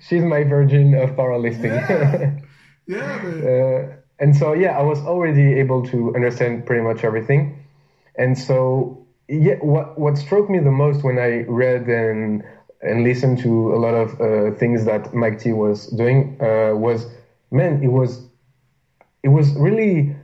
she's 0.00 0.22
my 0.22 0.44
virgin 0.44 0.94
of 0.94 1.10
powerlifting. 1.10 1.74
Yeah, 1.88 2.38
yeah. 2.86 3.48
Uh, 3.48 3.96
and 4.18 4.36
so 4.36 4.52
yeah, 4.52 4.78
I 4.78 4.82
was 4.82 5.00
already 5.00 5.54
able 5.54 5.84
to 5.86 6.14
understand 6.14 6.66
pretty 6.66 6.82
much 6.82 7.04
everything, 7.04 7.64
and 8.16 8.38
so 8.38 9.06
yeah, 9.28 9.56
what 9.60 9.98
what 9.98 10.16
struck 10.16 10.48
me 10.48 10.58
the 10.60 10.70
most 10.70 11.02
when 11.02 11.18
I 11.18 11.42
read 11.48 11.88
and 11.88 12.44
and 12.82 13.04
listened 13.04 13.38
to 13.38 13.74
a 13.74 13.78
lot 13.78 13.94
of 13.94 14.20
uh, 14.20 14.56
things 14.56 14.84
that 14.84 15.14
Mike 15.14 15.38
T 15.38 15.52
was 15.52 15.86
doing 15.88 16.36
uh, 16.40 16.74
was 16.74 17.06
man, 17.50 17.82
it 17.82 17.88
was 17.88 18.26
it 19.22 19.28
was 19.28 19.54
really 19.54 20.16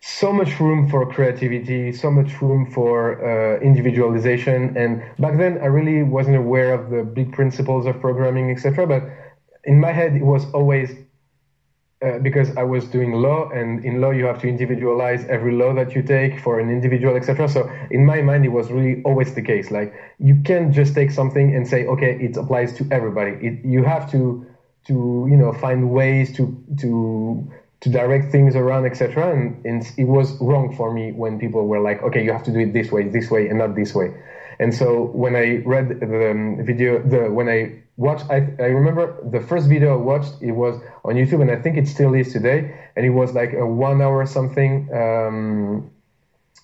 so 0.00 0.32
much 0.32 0.58
room 0.58 0.88
for 0.88 1.06
creativity, 1.06 1.92
so 1.92 2.10
much 2.10 2.42
room 2.42 2.68
for 2.68 3.22
uh, 3.24 3.60
individualization. 3.60 4.76
And 4.76 5.00
back 5.20 5.38
then, 5.38 5.58
I 5.58 5.66
really 5.66 6.02
wasn't 6.02 6.36
aware 6.36 6.74
of 6.74 6.90
the 6.90 7.04
big 7.04 7.32
principles 7.32 7.86
of 7.86 8.00
programming, 8.00 8.50
etc. 8.50 8.86
But 8.86 9.04
in 9.64 9.78
my 9.78 9.92
head, 9.92 10.16
it 10.16 10.24
was 10.24 10.50
always 10.52 10.90
uh, 12.02 12.18
because 12.18 12.56
I 12.56 12.64
was 12.64 12.88
doing 12.88 13.12
law, 13.12 13.48
and 13.50 13.84
in 13.84 14.00
law 14.00 14.10
you 14.10 14.24
have 14.24 14.40
to 14.40 14.48
individualize 14.48 15.24
every 15.26 15.52
law 15.52 15.72
that 15.74 15.94
you 15.94 16.02
take 16.02 16.40
for 16.40 16.58
an 16.58 16.68
individual, 16.68 17.14
etc. 17.16 17.48
So 17.48 17.70
in 17.90 18.04
my 18.04 18.22
mind, 18.22 18.44
it 18.44 18.48
was 18.48 18.70
really 18.70 19.02
always 19.04 19.34
the 19.34 19.42
case. 19.42 19.70
Like 19.70 19.94
you 20.18 20.36
can't 20.44 20.72
just 20.72 20.94
take 20.94 21.10
something 21.10 21.54
and 21.54 21.66
say, 21.66 21.86
okay, 21.86 22.18
it 22.20 22.36
applies 22.36 22.72
to 22.78 22.88
everybody. 22.90 23.32
It, 23.46 23.64
you 23.64 23.84
have 23.84 24.10
to 24.10 24.44
to 24.86 25.26
you 25.30 25.36
know 25.36 25.52
find 25.52 25.90
ways 25.90 26.34
to 26.36 26.60
to 26.80 27.50
to 27.82 27.88
direct 27.88 28.30
things 28.30 28.54
around, 28.54 28.86
etc. 28.86 29.32
And, 29.32 29.64
and, 29.64 29.82
it 29.96 30.04
was 30.04 30.40
wrong 30.40 30.74
for 30.74 30.92
me 30.92 31.10
when 31.12 31.38
people 31.38 31.66
were 31.66 31.80
like, 31.80 32.00
okay, 32.02 32.22
you 32.22 32.32
have 32.32 32.44
to 32.44 32.52
do 32.52 32.60
it 32.60 32.72
this 32.72 32.92
way, 32.92 33.08
this 33.08 33.28
way, 33.28 33.48
and 33.48 33.58
not 33.58 33.74
this 33.74 33.92
way. 33.92 34.14
And 34.58 34.74
so 34.74 35.04
when 35.06 35.34
I 35.36 35.62
read 35.64 36.00
the 36.00 36.30
um, 36.30 36.64
video, 36.64 37.02
the 37.02 37.30
when 37.30 37.48
I 37.48 37.82
watched, 37.96 38.26
I, 38.30 38.48
I 38.58 38.70
remember 38.78 39.18
the 39.30 39.40
first 39.40 39.68
video 39.68 39.92
I 39.94 40.02
watched, 40.02 40.34
it 40.40 40.52
was 40.52 40.80
on 41.04 41.14
YouTube, 41.14 41.42
and 41.42 41.50
I 41.50 41.56
think 41.56 41.76
it 41.76 41.88
still 41.88 42.14
is 42.14 42.32
today. 42.32 42.74
And 42.96 43.06
it 43.06 43.10
was 43.10 43.32
like 43.34 43.52
a 43.52 43.66
one 43.66 44.02
hour 44.02 44.24
something 44.26 44.88
um, 44.92 45.90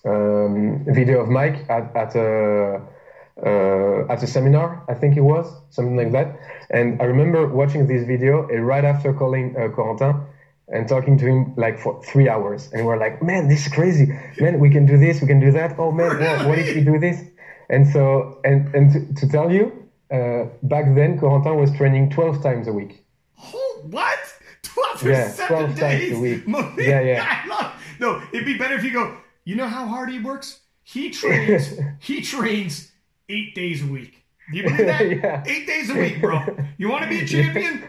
um, 0.05 0.85
video 0.87 1.21
of 1.21 1.29
Mike 1.29 1.69
at, 1.69 1.95
at 1.95 2.15
a 2.15 2.81
uh, 3.45 4.05
at 4.09 4.21
a 4.21 4.27
seminar, 4.27 4.83
I 4.89 4.93
think 4.93 5.15
it 5.15 5.21
was 5.21 5.47
something 5.69 5.95
like 5.95 6.11
that. 6.11 6.39
And 6.69 7.01
I 7.01 7.05
remember 7.05 7.47
watching 7.47 7.87
this 7.87 8.05
video, 8.05 8.47
and 8.49 8.67
right 8.67 8.83
after 8.83 9.13
calling 9.13 9.55
uh, 9.55 9.69
Corentin 9.69 10.25
and 10.67 10.87
talking 10.87 11.17
to 11.17 11.25
him 11.25 11.53
like 11.55 11.79
for 11.79 12.01
three 12.03 12.29
hours. 12.29 12.69
And 12.73 12.85
we're 12.85 12.97
like, 12.97 13.23
man, 13.23 13.47
this 13.47 13.65
is 13.65 13.73
crazy. 13.73 14.07
Man, 14.39 14.59
we 14.59 14.69
can 14.69 14.85
do 14.85 14.97
this, 14.97 15.21
we 15.21 15.27
can 15.27 15.39
do 15.39 15.51
that. 15.51 15.79
Oh 15.79 15.91
man, 15.91 16.47
what 16.47 16.59
if 16.59 16.75
we 16.75 16.83
do 16.83 16.99
this? 16.99 17.23
And 17.69 17.87
so, 17.87 18.39
and, 18.43 18.73
and 18.73 18.91
to, 18.91 19.21
to 19.21 19.31
tell 19.31 19.51
you, 19.51 19.87
uh, 20.11 20.45
back 20.63 20.85
then, 20.95 21.19
Corentin 21.19 21.59
was 21.59 21.71
training 21.77 22.09
12 22.09 22.41
times 22.41 22.67
a 22.67 22.73
week. 22.73 23.05
Oh, 23.41 23.81
what? 23.89 24.19
12 24.63 24.99
for 24.99 25.09
yeah, 25.09 25.47
12 25.47 25.75
days? 25.75 25.79
times 25.79 26.11
a 26.11 26.19
week. 26.19 26.43
yeah, 26.77 27.01
yeah. 27.01 27.43
Love, 27.47 27.73
no, 27.99 28.21
it'd 28.33 28.45
be 28.45 28.57
better 28.57 28.75
if 28.75 28.83
you 28.83 28.91
go, 28.91 29.17
you 29.45 29.55
know 29.55 29.67
how 29.67 29.85
hard 29.85 30.09
he 30.09 30.19
works? 30.19 30.59
He 30.83 31.09
trains, 31.11 31.79
he 31.99 32.21
trains 32.21 32.91
eight 33.29 33.53
days 33.53 33.83
a 33.83 33.87
week. 33.87 34.23
Do 34.51 34.57
you 34.57 34.63
believe 34.69 34.87
that? 34.87 35.09
yeah. 35.09 35.43
Eight 35.45 35.67
days 35.67 35.89
a 35.89 35.93
week, 35.93 36.19
bro. 36.19 36.41
You 36.77 36.89
want 36.89 37.03
to 37.03 37.09
be 37.09 37.19
a 37.21 37.27
champion? 37.27 37.83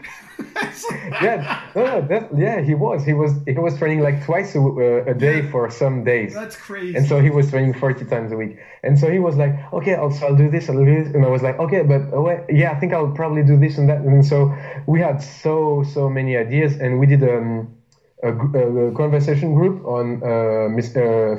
Yeah, 1.21 1.69
no, 1.75 2.01
no, 2.01 2.29
yeah, 2.35 2.61
he 2.61 2.73
was. 2.73 3.05
He 3.05 3.13
was. 3.13 3.31
He 3.45 3.53
was 3.53 3.77
training 3.77 4.01
like 4.01 4.23
twice 4.25 4.55
a, 4.55 4.59
uh, 4.59 5.11
a 5.11 5.13
day 5.13 5.41
yeah. 5.41 5.51
for 5.51 5.69
some 5.69 6.03
days. 6.03 6.33
That's 6.33 6.55
crazy. 6.55 6.97
And 6.97 7.07
so 7.07 7.19
he 7.19 7.29
was 7.29 7.49
training 7.49 7.73
forty 7.75 8.05
times 8.05 8.31
a 8.31 8.37
week. 8.37 8.57
And 8.83 8.97
so 8.97 9.11
he 9.11 9.19
was 9.19 9.35
like, 9.35 9.53
okay, 9.73 9.95
I'll, 9.95 10.11
so 10.11 10.27
I'll 10.27 10.35
do 10.35 10.49
this, 10.49 10.67
I'll 10.69 10.77
do 10.77 10.85
this, 10.85 11.13
and 11.13 11.23
I 11.23 11.29
was 11.29 11.43
like, 11.43 11.59
okay, 11.59 11.83
but 11.83 12.01
uh, 12.13 12.21
wait, 12.21 12.39
yeah, 12.49 12.71
I 12.71 12.79
think 12.79 12.93
I'll 12.93 13.11
probably 13.11 13.43
do 13.43 13.57
this 13.59 13.77
and 13.77 13.87
that. 13.89 14.01
And 14.01 14.25
so 14.25 14.53
we 14.87 14.99
had 14.99 15.21
so 15.21 15.83
so 15.93 16.09
many 16.09 16.35
ideas, 16.37 16.79
and 16.79 16.99
we 16.99 17.05
did 17.05 17.23
um, 17.23 17.75
a, 18.23 18.29
a 18.29 18.91
conversation 18.93 19.53
group 19.53 19.85
on 19.85 20.23
uh, 20.23 20.27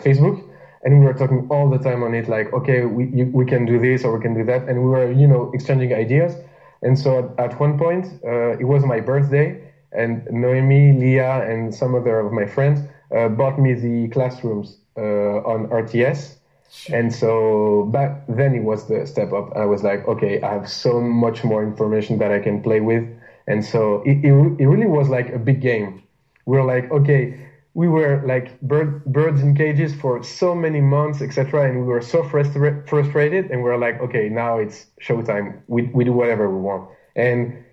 Facebook, 0.04 0.42
and 0.84 1.00
we 1.00 1.04
were 1.04 1.14
talking 1.14 1.48
all 1.50 1.68
the 1.68 1.78
time 1.78 2.02
on 2.02 2.14
it. 2.14 2.28
Like, 2.28 2.52
okay, 2.52 2.84
we 2.84 3.06
you, 3.06 3.30
we 3.32 3.44
can 3.44 3.66
do 3.66 3.78
this 3.80 4.04
or 4.04 4.16
we 4.16 4.22
can 4.22 4.34
do 4.34 4.44
that, 4.44 4.68
and 4.68 4.82
we 4.82 4.88
were 4.88 5.10
you 5.10 5.26
know 5.26 5.50
exchanging 5.54 5.92
ideas. 5.92 6.34
And 6.82 6.98
so 6.98 7.34
at, 7.38 7.52
at 7.52 7.60
one 7.60 7.78
point, 7.78 8.06
uh, 8.24 8.58
it 8.58 8.64
was 8.64 8.84
my 8.84 9.00
birthday, 9.00 9.60
and 9.92 10.26
Noemi, 10.30 10.92
Leah, 10.92 11.48
and 11.48 11.74
some 11.74 11.94
other 11.94 12.18
of 12.20 12.32
my 12.32 12.46
friends 12.46 12.80
uh, 13.14 13.28
bought 13.28 13.58
me 13.58 13.74
the 13.74 14.08
classrooms 14.08 14.78
uh, 14.96 15.42
on 15.52 15.68
RTS. 15.68 16.36
And 16.90 17.12
so 17.12 17.84
back 17.92 18.24
then 18.28 18.54
it 18.54 18.62
was 18.62 18.88
the 18.88 19.06
step 19.06 19.32
up. 19.32 19.54
I 19.54 19.66
was 19.66 19.82
like, 19.82 20.06
okay, 20.08 20.40
I 20.40 20.54
have 20.54 20.68
so 20.68 21.00
much 21.00 21.44
more 21.44 21.62
information 21.62 22.18
that 22.18 22.32
I 22.32 22.38
can 22.38 22.62
play 22.62 22.80
with. 22.80 23.04
And 23.46 23.64
so 23.64 24.02
it, 24.06 24.24
it, 24.24 24.32
it 24.58 24.66
really 24.66 24.86
was 24.86 25.08
like 25.08 25.28
a 25.32 25.38
big 25.38 25.60
game. 25.60 26.02
We 26.46 26.56
were 26.56 26.64
like, 26.64 26.90
okay, 26.90 27.38
we 27.74 27.88
were 27.88 28.22
like 28.26 28.60
bird, 28.60 29.04
birds 29.06 29.40
in 29.40 29.54
cages 29.54 29.94
for 29.94 30.22
so 30.22 30.54
many 30.54 30.80
months, 30.80 31.22
etc. 31.22 31.68
And 31.68 31.80
we 31.80 31.86
were 31.86 32.02
so 32.02 32.22
frustra- 32.22 32.86
frustrated. 32.86 33.50
And 33.50 33.62
we 33.62 33.70
were 33.70 33.78
like, 33.78 34.00
okay, 34.00 34.28
now 34.28 34.58
it's 34.58 34.86
showtime. 35.00 35.62
We, 35.68 35.82
we 35.94 36.04
do 36.04 36.12
whatever 36.12 36.50
we 36.50 36.60
want. 36.60 36.90
And 37.16 37.64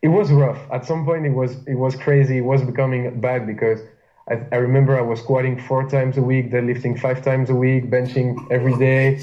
it 0.00 0.08
was 0.08 0.32
rough. 0.32 0.58
At 0.72 0.84
some 0.84 1.04
point, 1.04 1.26
it 1.26 1.30
was 1.30 1.56
it 1.66 1.74
was 1.74 1.94
crazy. 1.96 2.38
It 2.38 2.44
was 2.44 2.62
becoming 2.62 3.20
bad 3.20 3.46
because 3.46 3.80
I, 4.28 4.46
I, 4.52 4.56
remember 4.56 4.98
I 4.98 5.02
was 5.02 5.20
squatting 5.20 5.58
four 5.60 5.88
times 5.88 6.16
a 6.16 6.22
week, 6.22 6.50
deadlifting 6.50 6.98
five 6.98 7.22
times 7.22 7.50
a 7.50 7.54
week, 7.54 7.88
benching 7.90 8.36
every 8.50 8.76
day. 8.78 9.20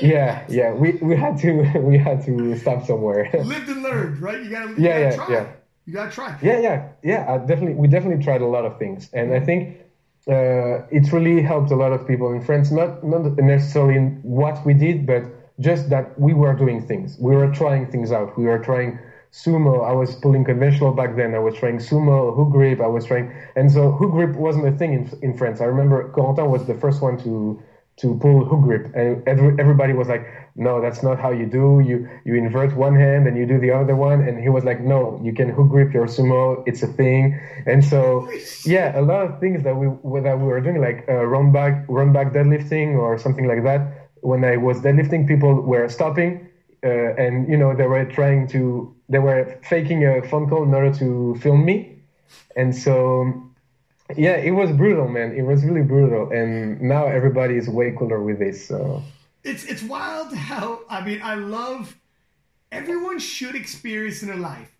Yeah, 0.00 0.44
yeah. 0.48 0.72
We, 0.72 0.92
we 0.92 1.16
had 1.16 1.38
to 1.38 1.78
we 1.80 1.98
had 1.98 2.24
to 2.26 2.56
stop 2.56 2.86
somewhere. 2.86 3.30
Lived 3.32 3.68
and 3.68 3.82
learned, 3.82 4.20
right? 4.20 4.42
You 4.42 4.50
gotta, 4.50 4.70
you 4.70 4.76
yeah, 4.78 4.88
gotta 4.88 5.00
yeah, 5.00 5.16
try. 5.16 5.34
yeah. 5.34 5.46
You 5.86 5.92
gotta 5.92 6.10
try. 6.10 6.36
Yeah, 6.42 6.58
yeah, 6.58 6.88
yeah. 7.02 7.32
I 7.32 7.38
definitely, 7.38 7.74
we 7.74 7.86
definitely 7.86 8.22
tried 8.22 8.42
a 8.42 8.46
lot 8.46 8.64
of 8.64 8.76
things, 8.78 9.08
and 9.12 9.32
I 9.32 9.38
think 9.40 9.78
uh, 10.28 10.82
it's 10.90 11.12
really 11.12 11.40
helped 11.42 11.70
a 11.70 11.76
lot 11.76 11.92
of 11.92 12.06
people 12.08 12.32
in 12.32 12.40
France. 12.40 12.72
Not 12.72 13.04
not 13.04 13.36
necessarily 13.36 13.94
in 13.96 14.20
what 14.22 14.66
we 14.66 14.74
did, 14.74 15.06
but 15.06 15.22
just 15.60 15.88
that 15.90 16.18
we 16.18 16.34
were 16.34 16.54
doing 16.54 16.84
things. 16.84 17.16
We 17.20 17.36
were 17.36 17.52
trying 17.52 17.86
things 17.86 18.10
out. 18.10 18.36
We 18.36 18.46
were 18.46 18.58
trying 18.58 18.98
sumo. 19.32 19.88
I 19.88 19.92
was 19.92 20.16
pulling 20.16 20.44
conventional 20.44 20.92
back 20.92 21.14
then. 21.14 21.34
I 21.36 21.38
was 21.38 21.54
trying 21.54 21.78
sumo, 21.78 22.34
hook 22.34 22.50
grip. 22.50 22.80
I 22.80 22.88
was 22.88 23.04
trying, 23.04 23.32
and 23.54 23.70
so 23.70 23.92
hook 23.92 24.10
grip 24.10 24.34
wasn't 24.34 24.66
a 24.66 24.72
thing 24.72 24.92
in 24.92 25.08
in 25.22 25.38
France. 25.38 25.60
I 25.60 25.66
remember 25.66 26.10
Corentin 26.10 26.50
was 26.50 26.66
the 26.66 26.74
first 26.74 27.00
one 27.00 27.16
to 27.18 27.62
to 27.98 28.18
pull 28.18 28.44
hook 28.44 28.62
grip, 28.62 28.94
and 28.94 29.26
every, 29.26 29.54
everybody 29.58 29.92
was 29.92 30.08
like, 30.08 30.26
"No, 30.54 30.80
that's 30.80 31.02
not 31.02 31.18
how 31.18 31.30
you 31.30 31.46
do. 31.46 31.80
You 31.80 32.08
you 32.24 32.34
invert 32.34 32.76
one 32.76 32.94
hand 32.94 33.26
and 33.26 33.36
you 33.36 33.46
do 33.46 33.58
the 33.58 33.70
other 33.70 33.96
one." 33.96 34.20
And 34.26 34.40
he 34.40 34.48
was 34.48 34.64
like, 34.64 34.80
"No, 34.80 35.20
you 35.22 35.32
can 35.32 35.48
hook 35.48 35.68
grip 35.68 35.92
your 35.92 36.06
sumo. 36.06 36.62
It's 36.66 36.82
a 36.82 36.88
thing." 36.88 37.40
And 37.66 37.84
so, 37.84 38.28
yeah, 38.64 38.98
a 38.98 39.02
lot 39.02 39.22
of 39.26 39.40
things 39.40 39.62
that 39.64 39.76
we 39.76 39.86
that 40.22 40.38
we 40.38 40.46
were 40.46 40.60
doing, 40.60 40.80
like 40.80 41.04
uh, 41.08 41.24
run 41.24 41.52
back 41.52 41.84
run 41.88 42.12
back 42.12 42.32
deadlifting 42.32 42.96
or 42.96 43.18
something 43.18 43.46
like 43.46 43.62
that. 43.64 43.80
When 44.20 44.44
I 44.44 44.56
was 44.56 44.80
deadlifting, 44.80 45.26
people 45.26 45.54
were 45.62 45.88
stopping 45.88 46.46
uh, 46.84 47.14
and 47.16 47.48
you 47.48 47.56
know 47.56 47.74
they 47.74 47.86
were 47.86 48.04
trying 48.04 48.46
to 48.48 48.94
they 49.08 49.18
were 49.18 49.58
faking 49.62 50.04
a 50.04 50.22
phone 50.28 50.48
call 50.48 50.62
in 50.62 50.74
order 50.74 50.92
to 50.92 51.34
film 51.36 51.64
me 51.64 51.98
and 52.56 52.74
so 52.74 53.32
yeah 54.16 54.36
it 54.36 54.52
was 54.52 54.70
brutal 54.72 55.08
man. 55.08 55.32
It 55.32 55.42
was 55.42 55.64
really 55.64 55.82
brutal. 55.82 56.30
And 56.30 56.80
now 56.80 57.06
everybody 57.06 57.56
is 57.56 57.68
way 57.68 57.94
cooler 57.98 58.22
with 58.22 58.38
this 58.38 58.66
so. 58.66 59.02
It's 59.42 59.64
it's 59.64 59.82
wild 59.82 60.34
how 60.34 60.80
i 60.88 61.04
mean 61.04 61.20
i 61.22 61.34
love 61.34 61.96
everyone 62.72 63.18
should 63.18 63.54
experience 63.54 64.22
in 64.22 64.28
their 64.28 64.36
life. 64.36 64.70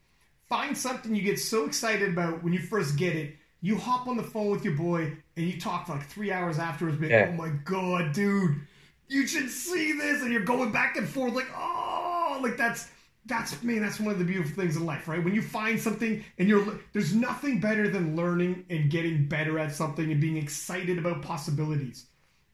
Find 0.48 0.76
something 0.76 1.14
you 1.14 1.22
get 1.22 1.38
so 1.38 1.64
excited 1.66 2.10
about 2.10 2.42
when 2.44 2.52
you 2.52 2.60
first 2.60 2.96
get 2.96 3.16
it. 3.16 3.36
You 3.62 3.76
hop 3.76 4.06
on 4.06 4.16
the 4.16 4.22
phone 4.22 4.50
with 4.50 4.64
your 4.64 4.74
boy 4.74 5.16
and 5.36 5.46
you 5.46 5.60
talk 5.60 5.86
for 5.86 5.94
like 5.94 6.06
three 6.06 6.30
hours 6.30 6.58
afterwards 6.58 6.98
but 6.98 7.08
yeah. 7.08 7.30
oh 7.30 7.32
my 7.32 7.50
god 7.64 8.12
dude 8.12 8.60
you 9.08 9.26
should 9.26 9.50
see 9.50 9.92
this. 9.92 10.22
And 10.22 10.32
you're 10.32 10.42
going 10.42 10.72
back 10.72 10.96
and 10.96 11.08
forth 11.08 11.34
like 11.34 11.50
oh 11.56 12.38
like 12.42 12.56
that's 12.56 12.88
that's 13.26 13.62
man 13.62 13.82
that's 13.82 13.98
one 13.98 14.12
of 14.12 14.18
the 14.18 14.24
beautiful 14.24 14.54
things 14.54 14.76
in 14.76 14.86
life 14.86 15.08
right 15.08 15.22
when 15.22 15.34
you 15.34 15.42
find 15.42 15.80
something 15.80 16.24
and 16.38 16.48
you're 16.48 16.78
there's 16.92 17.14
nothing 17.14 17.60
better 17.60 17.88
than 17.88 18.16
learning 18.16 18.64
and 18.70 18.90
getting 18.90 19.26
better 19.26 19.58
at 19.58 19.72
something 19.72 20.10
and 20.10 20.20
being 20.20 20.36
excited 20.36 20.98
about 20.98 21.22
possibilities 21.22 22.06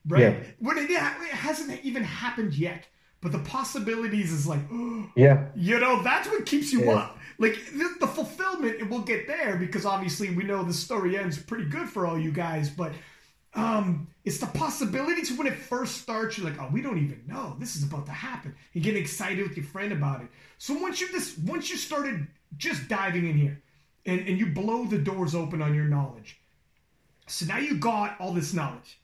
right 0.08 0.20
yeah. 0.20 0.34
when 0.58 0.78
it, 0.78 0.90
it 0.90 0.98
hasn't 0.98 1.78
even 1.84 2.02
happened 2.02 2.54
yet 2.54 2.86
but 3.20 3.32
the 3.32 3.38
possibilities 3.40 4.32
is 4.32 4.46
like 4.46 4.60
oh, 4.72 5.10
yeah 5.16 5.46
you 5.54 5.78
know 5.78 6.02
that's 6.02 6.28
what 6.28 6.44
keeps 6.46 6.72
you 6.72 6.84
yeah. 6.84 6.92
up 6.92 7.18
like 7.38 7.54
the, 7.72 7.96
the 8.00 8.06
fulfillment 8.06 8.76
it 8.80 8.88
will 8.88 9.02
get 9.02 9.26
there 9.26 9.56
because 9.56 9.84
obviously 9.84 10.34
we 10.34 10.42
know 10.44 10.62
the 10.62 10.72
story 10.72 11.18
ends 11.18 11.38
pretty 11.38 11.64
good 11.64 11.88
for 11.88 12.06
all 12.06 12.18
you 12.18 12.32
guys 12.32 12.70
but 12.70 12.92
um, 13.54 14.08
it's 14.24 14.38
the 14.38 14.46
possibilities 14.46 15.32
when 15.32 15.46
it 15.46 15.56
first 15.56 15.98
starts. 15.98 16.38
You're 16.38 16.48
like, 16.48 16.60
oh, 16.60 16.68
we 16.72 16.80
don't 16.80 16.98
even 16.98 17.22
know 17.26 17.56
this 17.58 17.76
is 17.76 17.82
about 17.82 18.06
to 18.06 18.12
happen. 18.12 18.54
You 18.72 18.80
get 18.80 18.96
excited 18.96 19.46
with 19.46 19.56
your 19.56 19.66
friend 19.66 19.92
about 19.92 20.22
it. 20.22 20.28
So 20.58 20.74
once 20.74 21.00
you 21.00 21.10
this, 21.12 21.36
once 21.38 21.70
you 21.70 21.76
started 21.76 22.26
just 22.56 22.88
diving 22.88 23.28
in 23.28 23.36
here, 23.36 23.60
and 24.06 24.20
and 24.20 24.38
you 24.38 24.46
blow 24.46 24.84
the 24.86 24.98
doors 24.98 25.34
open 25.34 25.60
on 25.60 25.74
your 25.74 25.84
knowledge. 25.84 26.40
So 27.26 27.46
now 27.46 27.58
you 27.58 27.76
got 27.76 28.16
all 28.20 28.32
this 28.32 28.54
knowledge. 28.54 29.00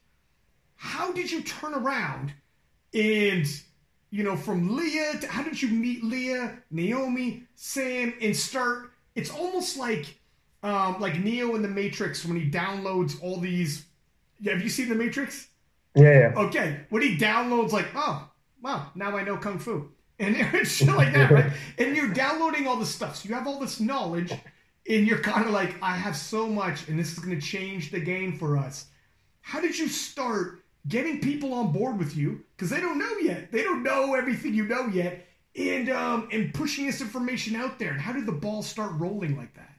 How 0.75 1.11
did 1.11 1.31
you 1.31 1.41
turn 1.41 1.73
around 1.73 2.33
and 2.93 3.45
you 4.09 4.23
know 4.23 4.35
from 4.35 4.75
Leah 4.75 5.19
to 5.21 5.27
how 5.27 5.43
did 5.43 5.61
you 5.61 5.69
meet 5.69 6.03
Leah, 6.03 6.57
Naomi, 6.71 7.43
Sam, 7.55 8.13
and 8.21 8.35
start? 8.35 8.91
It's 9.15 9.29
almost 9.29 9.77
like 9.77 10.17
um, 10.63 10.99
like 10.99 11.19
Neo 11.19 11.55
in 11.55 11.61
the 11.61 11.67
Matrix 11.67 12.25
when 12.25 12.39
he 12.39 12.49
downloads 12.49 13.21
all 13.21 13.39
these 13.39 13.85
have 14.45 14.61
you 14.61 14.69
seen 14.69 14.89
The 14.89 14.95
Matrix? 14.95 15.47
Yeah, 15.95 16.31
yeah. 16.33 16.33
Okay. 16.35 16.81
When 16.89 17.01
he 17.01 17.17
downloads, 17.17 17.71
like, 17.71 17.87
oh, 17.95 18.29
wow, 18.61 18.91
now 18.95 19.15
I 19.17 19.23
know 19.23 19.37
Kung 19.37 19.59
Fu. 19.59 19.91
And 20.19 20.35
shit 20.67 20.89
like 20.89 21.13
that, 21.13 21.31
right? 21.31 21.51
And 21.77 21.95
you're 21.95 22.13
downloading 22.13 22.67
all 22.67 22.75
this 22.75 22.93
stuff. 22.93 23.17
So 23.17 23.29
you 23.29 23.35
have 23.35 23.47
all 23.47 23.59
this 23.59 23.79
knowledge, 23.79 24.31
and 24.31 25.07
you're 25.07 25.19
kind 25.19 25.45
of 25.45 25.51
like, 25.51 25.75
I 25.81 25.95
have 25.95 26.15
so 26.15 26.47
much, 26.47 26.87
and 26.87 26.99
this 26.99 27.13
is 27.13 27.19
going 27.19 27.39
to 27.39 27.45
change 27.45 27.91
the 27.91 27.99
game 27.99 28.37
for 28.37 28.57
us. 28.57 28.87
How 29.41 29.61
did 29.61 29.77
you 29.77 29.87
start 29.87 30.61
getting 30.87 31.21
people 31.21 31.53
on 31.53 31.71
board 31.71 31.97
with 31.97 32.15
you? 32.15 32.43
Because 32.55 32.69
they 32.69 32.79
don't 32.79 32.99
know 32.99 33.17
yet. 33.21 33.51
They 33.51 33.63
don't 33.63 33.83
know 33.83 34.13
everything 34.13 34.53
you 34.53 34.65
know 34.65 34.87
yet. 34.87 35.25
And 35.55 35.89
um, 35.89 36.29
and 36.31 36.53
pushing 36.53 36.85
this 36.85 37.01
information 37.01 37.55
out 37.55 37.79
there. 37.79 37.91
And 37.91 37.99
how 37.99 38.13
did 38.13 38.25
the 38.25 38.31
ball 38.31 38.61
start 38.61 38.91
rolling 38.93 39.35
like 39.35 39.53
that? 39.55 39.73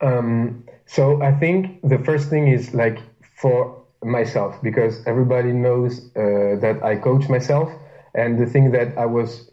Um, 0.00 0.64
so 0.96 1.22
I 1.22 1.32
think 1.32 1.80
the 1.82 1.98
first 1.98 2.28
thing 2.28 2.48
is 2.48 2.74
like 2.74 2.98
for 3.40 3.82
myself 4.04 4.60
because 4.62 4.94
everybody 5.06 5.52
knows 5.52 5.92
uh, 6.14 6.56
that 6.64 6.80
I 6.82 6.96
coach 6.96 7.30
myself, 7.30 7.70
and 8.14 8.38
the 8.38 8.44
thing 8.44 8.72
that 8.72 8.98
I 8.98 9.06
was 9.06 9.50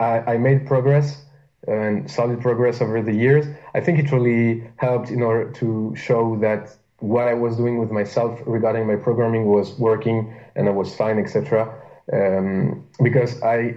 I, 0.00 0.14
I, 0.32 0.36
made 0.38 0.66
progress 0.66 1.24
and 1.68 2.10
solid 2.10 2.40
progress 2.40 2.80
over 2.80 3.00
the 3.00 3.12
years. 3.12 3.46
I 3.76 3.80
think 3.80 4.00
it 4.00 4.10
really 4.10 4.64
helped 4.76 5.10
in 5.10 5.22
order 5.22 5.52
to 5.60 5.94
show 5.94 6.36
that 6.38 6.76
what 6.98 7.28
I 7.28 7.34
was 7.34 7.56
doing 7.56 7.78
with 7.78 7.92
myself 7.92 8.40
regarding 8.44 8.88
my 8.88 8.96
programming 8.96 9.44
was 9.46 9.78
working 9.78 10.34
and 10.56 10.68
I 10.68 10.72
was 10.72 10.92
fine, 10.96 11.18
etc. 11.20 11.72
Um, 12.12 12.84
because 13.00 13.40
I 13.42 13.76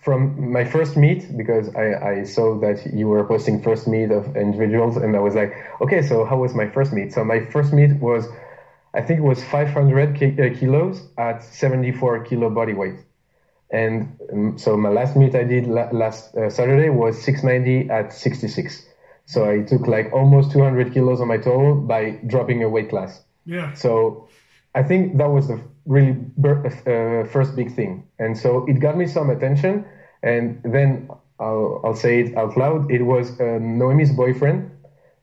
from 0.00 0.52
my 0.52 0.64
first 0.64 0.96
meet 0.96 1.36
because 1.36 1.74
I, 1.74 2.10
I 2.10 2.24
saw 2.24 2.58
that 2.60 2.92
you 2.92 3.08
were 3.08 3.24
posting 3.24 3.62
first 3.62 3.86
meet 3.86 4.10
of 4.10 4.36
individuals 4.36 4.96
and 4.96 5.16
I 5.16 5.20
was 5.20 5.34
like, 5.34 5.54
okay, 5.80 6.02
so 6.02 6.24
how 6.24 6.38
was 6.38 6.54
my 6.54 6.68
first 6.68 6.92
meet? 6.92 7.12
So 7.12 7.24
my 7.24 7.40
first 7.40 7.72
meet 7.72 7.92
was, 8.00 8.26
I 8.94 9.02
think 9.02 9.20
it 9.20 9.22
was 9.22 9.42
500 9.44 10.16
ki- 10.16 10.36
uh, 10.40 10.54
kilos 10.58 11.08
at 11.18 11.42
74 11.42 12.24
kilo 12.24 12.50
body 12.50 12.72
weight. 12.72 12.96
And 13.70 14.18
um, 14.32 14.58
so 14.58 14.76
my 14.76 14.90
last 14.90 15.16
meet 15.16 15.34
I 15.34 15.44
did 15.44 15.66
la- 15.66 15.90
last 15.92 16.34
uh, 16.36 16.50
Saturday 16.50 16.90
was 16.90 17.20
690 17.22 17.90
at 17.90 18.12
66. 18.12 18.86
So 19.24 19.48
I 19.48 19.62
took 19.62 19.86
like 19.86 20.12
almost 20.12 20.52
200 20.52 20.92
kilos 20.92 21.20
on 21.20 21.28
my 21.28 21.38
total 21.38 21.74
by 21.76 22.20
dropping 22.26 22.62
a 22.62 22.68
weight 22.68 22.90
class. 22.90 23.22
Yeah. 23.46 23.72
So 23.72 24.28
I 24.74 24.82
think 24.82 25.16
that 25.18 25.30
was 25.30 25.48
the 25.48 25.60
really 25.86 26.16
uh, 26.44 27.24
first 27.24 27.56
big 27.56 27.72
thing. 27.74 28.06
And 28.18 28.36
so 28.36 28.64
it 28.66 28.80
got 28.80 28.96
me 28.96 29.06
some 29.06 29.30
attention. 29.30 29.84
And 30.22 30.60
then 30.64 31.08
I'll, 31.40 31.80
I'll 31.84 31.96
say 31.96 32.20
it 32.20 32.36
out 32.36 32.56
loud. 32.56 32.90
It 32.90 33.02
was 33.02 33.40
uh, 33.40 33.58
Noemi's 33.60 34.12
boyfriend, 34.12 34.70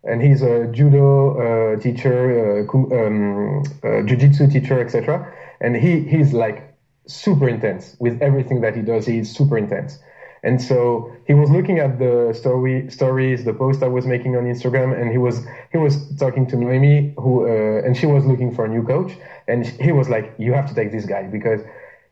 and 0.03 0.21
he's 0.21 0.41
a 0.41 0.67
judo 0.67 1.37
uh, 1.39 1.79
teacher, 1.79 2.65
uh, 2.67 2.77
um, 2.77 3.63
uh, 3.83 4.01
jiu-jitsu 4.01 4.47
teacher, 4.47 4.81
etc. 4.81 5.33
And 5.61 5.75
he 5.75 6.01
he's 6.01 6.33
like 6.33 6.75
super 7.07 7.47
intense 7.47 7.95
with 7.99 8.21
everything 8.21 8.61
that 8.61 8.75
he 8.75 8.81
does. 8.81 9.05
He's 9.05 9.33
super 9.35 9.57
intense. 9.57 9.99
And 10.43 10.61
so 10.61 11.11
he 11.25 11.33
was 11.33 11.49
looking 11.49 11.79
at 11.79 11.99
the 11.99 12.33
story 12.33 12.89
stories, 12.89 13.43
the 13.43 13.53
post 13.53 13.83
I 13.83 13.87
was 13.87 14.05
making 14.05 14.35
on 14.35 14.45
Instagram, 14.45 14.99
and 14.99 15.11
he 15.11 15.17
was 15.17 15.45
he 15.71 15.77
was 15.77 16.15
talking 16.15 16.47
to 16.47 16.55
Noemi, 16.55 17.13
who 17.17 17.45
uh, 17.45 17.85
and 17.85 17.95
she 17.95 18.05
was 18.05 18.25
looking 18.25 18.51
for 18.53 18.65
a 18.65 18.69
new 18.69 18.83
coach, 18.83 19.11
and 19.47 19.65
he 19.65 19.91
was 19.91 20.09
like, 20.09 20.33
"You 20.37 20.53
have 20.53 20.67
to 20.69 20.75
take 20.75 20.91
this 20.91 21.05
guy 21.05 21.23
because 21.23 21.61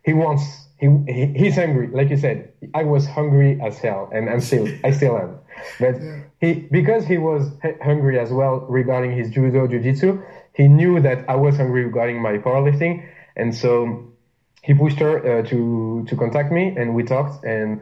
he 0.04 0.14
wants 0.14 0.68
he, 0.78 0.88
he 1.08 1.26
he's 1.28 1.56
hungry." 1.56 1.88
Like 1.88 2.10
you 2.10 2.18
said, 2.18 2.52
I 2.74 2.84
was 2.84 3.08
hungry 3.08 3.60
as 3.62 3.78
hell, 3.80 4.10
and 4.14 4.30
I'm 4.30 4.42
still 4.42 4.68
I 4.84 4.92
still 4.92 5.18
am. 5.18 5.40
But 5.80 6.02
yeah. 6.02 6.22
he, 6.40 6.54
because 6.54 7.06
he 7.06 7.18
was 7.18 7.52
hungry 7.82 8.20
as 8.20 8.32
well 8.32 8.60
regarding 8.70 9.16
his 9.16 9.30
judo, 9.30 9.68
jiu-jitsu, 9.68 10.22
he 10.54 10.68
knew 10.68 11.00
that 11.00 11.30
I 11.30 11.36
was 11.36 11.58
hungry 11.58 11.86
regarding 11.86 12.22
my 12.22 12.38
powerlifting. 12.38 13.08
And 13.36 13.56
so 13.56 14.12
he 14.64 14.74
pushed 14.74 15.00
her 15.00 15.40
uh, 15.40 15.44
to, 15.44 16.06
to 16.08 16.16
contact 16.16 16.52
me 16.52 16.76
and 16.76 16.96
we 16.96 17.04
talked 17.04 17.44
and, 17.44 17.82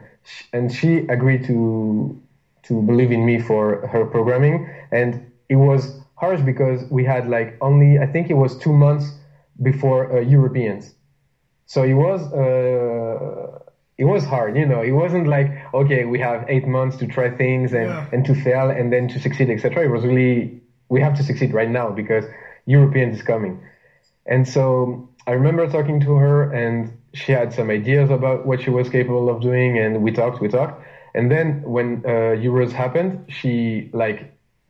and 0.52 0.72
she 0.72 0.98
agreed 1.08 1.44
to, 1.44 2.20
to 2.64 2.82
believe 2.82 3.12
in 3.12 3.24
me 3.24 3.38
for 3.38 3.86
her 3.88 4.04
programming. 4.04 4.68
And 4.90 5.30
it 5.48 5.56
was 5.56 6.00
harsh 6.16 6.40
because 6.40 6.84
we 6.90 7.04
had 7.04 7.28
like 7.28 7.56
only, 7.60 7.98
I 7.98 8.06
think 8.06 8.30
it 8.30 8.34
was 8.34 8.56
two 8.58 8.72
months 8.72 9.12
before 9.62 10.16
uh, 10.16 10.20
Europeans. 10.20 10.94
So 11.66 11.82
it 11.82 11.94
was, 11.94 12.20
uh, 12.32 13.60
it 13.98 14.04
was 14.04 14.24
hard, 14.24 14.56
you 14.56 14.66
know. 14.66 14.82
It 14.82 14.92
wasn't 14.92 15.26
like 15.26 15.50
okay, 15.72 16.04
we 16.04 16.18
have 16.18 16.44
eight 16.48 16.66
months 16.66 16.96
to 16.98 17.06
try 17.06 17.30
things 17.30 17.72
and 17.72 17.86
yeah. 17.86 18.06
and 18.12 18.24
to 18.26 18.34
fail 18.34 18.70
and 18.70 18.92
then 18.92 19.08
to 19.08 19.18
succeed, 19.18 19.50
etc. 19.50 19.84
It 19.84 19.88
was 19.88 20.04
really 20.04 20.60
we 20.88 21.00
have 21.00 21.14
to 21.16 21.22
succeed 21.22 21.52
right 21.54 21.68
now 21.68 21.90
because 21.90 22.24
Europeans 22.66 23.16
is 23.16 23.22
coming. 23.22 23.60
And 24.26 24.46
so 24.46 25.08
I 25.26 25.32
remember 25.32 25.66
talking 25.70 26.00
to 26.00 26.14
her, 26.16 26.52
and 26.52 26.92
she 27.16 27.32
had 27.32 27.52
some 27.52 27.70
ideas 27.70 28.10
about 28.10 28.46
what 28.46 28.60
she 28.60 28.70
was 28.70 28.88
capable 28.88 29.28
of 29.28 29.40
doing, 29.40 29.78
and 29.78 30.02
we 30.02 30.12
talked, 30.12 30.40
we 30.40 30.48
talked. 30.48 30.82
And 31.14 31.30
then 31.30 31.62
when 31.62 32.02
uh, 32.04 32.36
Euros 32.46 32.72
happened, 32.72 33.24
she 33.28 33.90
like 33.92 34.18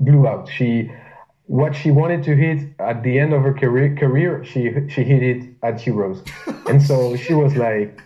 blew 0.00 0.26
out. 0.26 0.48
She 0.48 0.90
what 1.46 1.76
she 1.76 1.90
wanted 1.90 2.24
to 2.24 2.34
hit 2.34 2.58
at 2.78 3.02
the 3.02 3.18
end 3.18 3.32
of 3.32 3.42
her 3.42 3.54
career, 3.54 3.94
career 3.96 4.44
she 4.44 4.60
she 4.88 5.02
hit 5.04 5.22
it 5.22 5.42
at 5.62 5.74
Euros, 5.86 6.18
and 6.70 6.82
so 6.82 7.16
she 7.16 7.34
was 7.34 7.56
like 7.56 8.00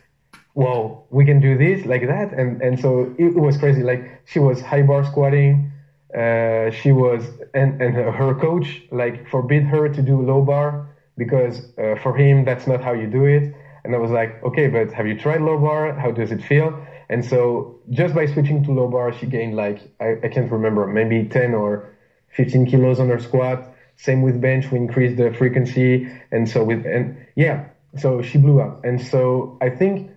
whoa, 0.55 1.05
we 1.11 1.25
can 1.25 1.41
do 1.41 1.57
this 1.57 1.87
like 1.87 2.07
that. 2.07 2.33
And, 2.33 2.61
and 2.63 2.79
so 2.79 3.15
it, 3.19 3.37
it 3.37 3.41
was 3.49 3.57
crazy. 3.57 3.83
Like 3.83 4.23
she 4.27 4.39
was 4.39 4.61
high 4.61 4.83
bar 4.83 5.05
squatting. 5.05 5.73
Uh, 6.15 6.71
she 6.71 6.91
was, 6.93 7.25
and, 7.55 7.81
and 7.81 7.95
her 7.95 8.35
coach 8.35 8.83
like 8.91 9.29
forbid 9.29 9.63
her 9.65 9.89
to 9.89 10.03
do 10.03 10.21
low 10.21 10.43
bar 10.43 10.89
because 11.17 11.63
uh, 11.79 11.97
for 12.03 12.17
him, 12.17 12.45
that's 12.45 12.67
not 12.67 12.83
how 12.83 12.93
you 12.93 13.07
do 13.07 13.25
it. 13.27 13.55
And 13.85 13.95
I 13.95 13.99
was 13.99 14.11
like, 14.11 14.43
okay, 14.43 14.69
but 14.69 14.93
have 14.93 15.07
you 15.07 15.15
tried 15.19 15.41
low 15.41 15.59
bar? 15.59 15.93
How 15.99 16.11
does 16.11 16.33
it 16.33 16.43
feel? 16.43 16.85
And 17.09 17.25
so 17.25 17.81
just 17.91 18.15
by 18.15 18.27
switching 18.27 18.63
to 18.65 18.73
low 18.73 18.89
bar, 18.89 19.13
she 19.13 19.27
gained 19.27 19.57
like, 19.57 19.81
I, 20.01 20.17
I 20.23 20.29
can't 20.29 20.51
remember, 20.51 20.87
maybe 20.87 21.25
10 21.25 21.55
or 21.55 21.93
15 22.29 22.67
kilos 22.67 23.01
on 23.01 23.09
her 23.09 23.19
squat. 23.19 23.75
Same 23.97 24.23
with 24.23 24.41
bench, 24.41 24.71
we 24.71 24.79
increased 24.79 25.17
the 25.17 25.33
frequency. 25.33 26.09
And 26.31 26.49
so 26.49 26.63
with, 26.65 26.87
and 26.87 27.17
yeah, 27.35 27.67
so 27.97 28.23
she 28.23 28.39
blew 28.39 28.61
up. 28.61 28.85
And 28.85 29.01
so 29.01 29.59
I 29.61 29.71
think 29.71 30.11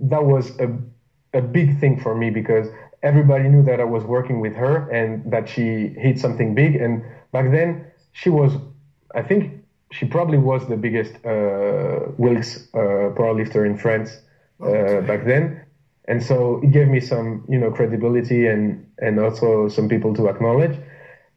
that 0.00 0.24
was 0.24 0.58
a, 0.58 0.74
a 1.34 1.42
big 1.42 1.78
thing 1.78 2.00
for 2.00 2.14
me 2.14 2.30
because 2.30 2.68
everybody 3.02 3.48
knew 3.48 3.62
that 3.64 3.80
I 3.80 3.84
was 3.84 4.04
working 4.04 4.40
with 4.40 4.54
her 4.54 4.88
and 4.90 5.30
that 5.30 5.48
she 5.48 5.88
hit 5.88 6.18
something 6.18 6.54
big. 6.54 6.76
And 6.76 7.04
back 7.32 7.50
then, 7.50 7.84
she 8.12 8.30
was, 8.30 8.56
I 9.14 9.22
think, 9.22 9.59
she 9.92 10.06
probably 10.06 10.38
was 10.38 10.66
the 10.68 10.76
biggest 10.76 11.14
uh, 11.24 12.12
Wilks 12.16 12.68
uh, 12.74 13.12
powerlifter 13.16 13.66
in 13.66 13.76
France 13.76 14.20
uh, 14.62 14.66
okay. 14.66 15.06
back 15.06 15.24
then. 15.24 15.64
And 16.06 16.22
so 16.22 16.60
it 16.62 16.70
gave 16.70 16.88
me 16.88 17.00
some, 17.00 17.44
you 17.48 17.58
know, 17.58 17.70
credibility 17.70 18.46
and 18.46 18.86
and 18.98 19.18
also 19.18 19.68
some 19.68 19.88
people 19.88 20.14
to 20.14 20.28
acknowledge. 20.28 20.76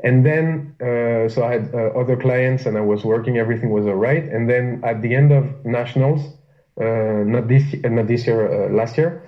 And 0.04 0.26
then, 0.26 0.76
uh, 0.82 1.30
so 1.30 1.46
I 1.46 1.54
had 1.54 1.74
uh, 1.74 2.00
other 2.00 2.18
clients 2.18 2.66
and 2.66 2.78
I 2.78 2.82
was 2.82 3.06
working, 3.06 3.38
everything 3.38 3.70
was 3.70 3.86
all 3.86 3.96
right. 3.96 4.24
And 4.24 4.50
then 4.50 4.82
at 4.84 5.02
the 5.02 5.16
end 5.16 5.32
of 5.32 5.46
nationals, 5.64 6.22
uh, 6.80 7.24
not 7.26 7.48
this 7.48 7.64
not 7.84 8.08
this 8.08 8.26
year, 8.28 8.42
uh, 8.48 8.70
last 8.70 8.98
year. 8.98 9.24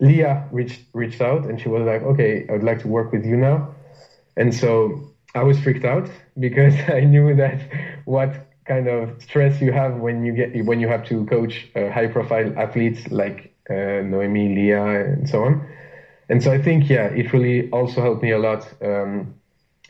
Leah 0.00 0.48
reached 0.50 0.82
reached 0.92 1.20
out 1.20 1.44
and 1.46 1.60
she 1.60 1.68
was 1.68 1.82
like, 1.82 2.02
"Okay, 2.02 2.46
I 2.48 2.52
would 2.52 2.64
like 2.64 2.80
to 2.80 2.88
work 2.88 3.12
with 3.12 3.24
you 3.24 3.36
now." 3.36 3.74
And 4.36 4.52
so 4.52 5.12
I 5.34 5.42
was 5.42 5.58
freaked 5.60 5.84
out 5.84 6.08
because 6.38 6.74
I 6.88 7.00
knew 7.00 7.34
that 7.34 7.60
what 8.04 8.34
kind 8.64 8.88
of 8.88 9.20
stress 9.22 9.60
you 9.60 9.72
have 9.72 9.96
when 9.96 10.24
you 10.24 10.32
get 10.32 10.64
when 10.64 10.80
you 10.80 10.88
have 10.88 11.04
to 11.04 11.24
coach 11.26 11.68
uh, 11.76 11.90
high 11.90 12.06
profile 12.06 12.52
athletes 12.58 13.10
like 13.10 13.52
uh, 13.70 14.02
Noemi, 14.02 14.54
Leah, 14.54 15.04
and 15.04 15.28
so 15.28 15.44
on. 15.44 15.66
And 16.28 16.42
so 16.42 16.52
I 16.52 16.58
think 16.58 16.88
yeah, 16.88 17.06
it 17.08 17.32
really 17.32 17.70
also 17.70 18.00
helped 18.00 18.22
me 18.22 18.30
a 18.30 18.38
lot 18.38 18.66
um, 18.82 19.34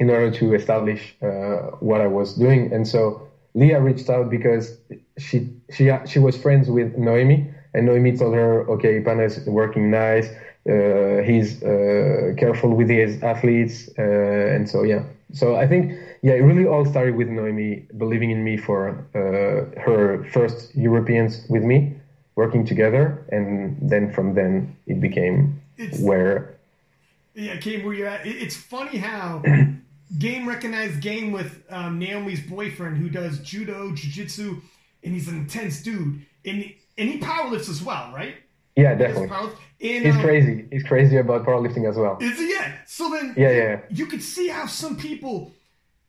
in 0.01 0.11
order 0.11 0.31
to 0.31 0.55
establish 0.55 1.15
uh, 1.23 1.71
what 1.81 2.01
I 2.01 2.07
was 2.07 2.35
doing. 2.35 2.73
And 2.73 2.87
so 2.87 3.29
Leah 3.55 3.81
reached 3.81 4.11
out 4.11 4.31
because 4.31 4.79
she 5.19 5.49
she 5.71 5.91
she 6.07 6.19
was 6.19 6.37
friends 6.37 6.69
with 6.69 6.97
Noemi, 6.97 7.47
and 7.75 7.87
Noemi 7.87 8.17
told 8.17 8.35
her, 8.35 8.69
"Okay, 8.69 9.01
Pana 9.01 9.25
is 9.25 9.47
working 9.47 9.91
nice. 9.91 10.29
Uh, 10.69 11.23
he's 11.23 11.63
uh, 11.63 12.33
careful 12.37 12.71
with 12.75 12.89
his 12.89 13.23
athletes, 13.23 13.89
uh, 13.99 14.03
and 14.03 14.69
so 14.69 14.83
yeah. 14.83 15.05
So 15.35 15.57
I 15.57 15.67
think 15.67 15.99
yeah, 16.23 16.33
it 16.35 16.43
really 16.43 16.67
all 16.67 16.87
started 16.87 17.17
with 17.17 17.29
Noemi 17.29 17.87
believing 17.99 18.31
in 18.31 18.43
me 18.43 18.57
for 18.57 18.91
uh, 19.15 19.81
her 19.81 20.25
first 20.33 20.75
Europeans 20.75 21.45
with 21.51 21.63
me, 21.63 21.97
working 22.37 22.65
together, 22.65 23.27
and 23.31 23.77
then 23.83 24.13
from 24.13 24.35
then 24.35 24.77
it 24.87 25.01
became 25.01 25.61
it's, 25.77 26.01
where. 26.01 26.55
Yeah, 27.35 27.57
came 27.59 27.85
where 27.85 27.95
you're 27.95 28.09
at. 28.09 28.25
It's 28.25 28.57
funny 28.57 28.97
how 28.97 29.43
game 30.19 30.49
recognized 30.49 31.01
game 31.01 31.33
with 31.33 31.65
um, 31.69 31.99
Naomi's 31.99 32.41
boyfriend 32.41 32.97
who 32.97 33.11
does 33.11 33.41
judo, 33.41 33.93
jiu-jitsu, 33.93 34.63
and 35.03 35.13
he's 35.13 35.29
an 35.29 35.37
intense 35.37 35.83
dude. 35.83 36.25
And 36.45 36.73
and 36.97 37.09
he 37.11 37.19
powerlifts 37.19 37.69
as 37.69 37.83
well, 37.83 38.13
right? 38.15 38.37
Yeah, 38.77 38.95
definitely. 38.95 39.29
And, 39.81 40.05
he's 40.05 40.15
um, 40.15 40.21
crazy. 40.23 40.67
He's 40.71 40.83
crazy 40.83 41.17
about 41.17 41.45
powerlifting 41.45 41.89
as 41.89 41.97
well. 41.97 42.19
Is 42.21 42.39
he? 42.39 42.51
Yeah. 42.53 42.73
So 42.87 43.11
then, 43.11 43.35
yeah, 43.37 43.51
yeah. 43.51 43.81
You 43.91 44.07
could 44.07 44.23
see 44.23 44.49
how 44.49 44.67
some 44.67 44.97
people, 44.97 45.53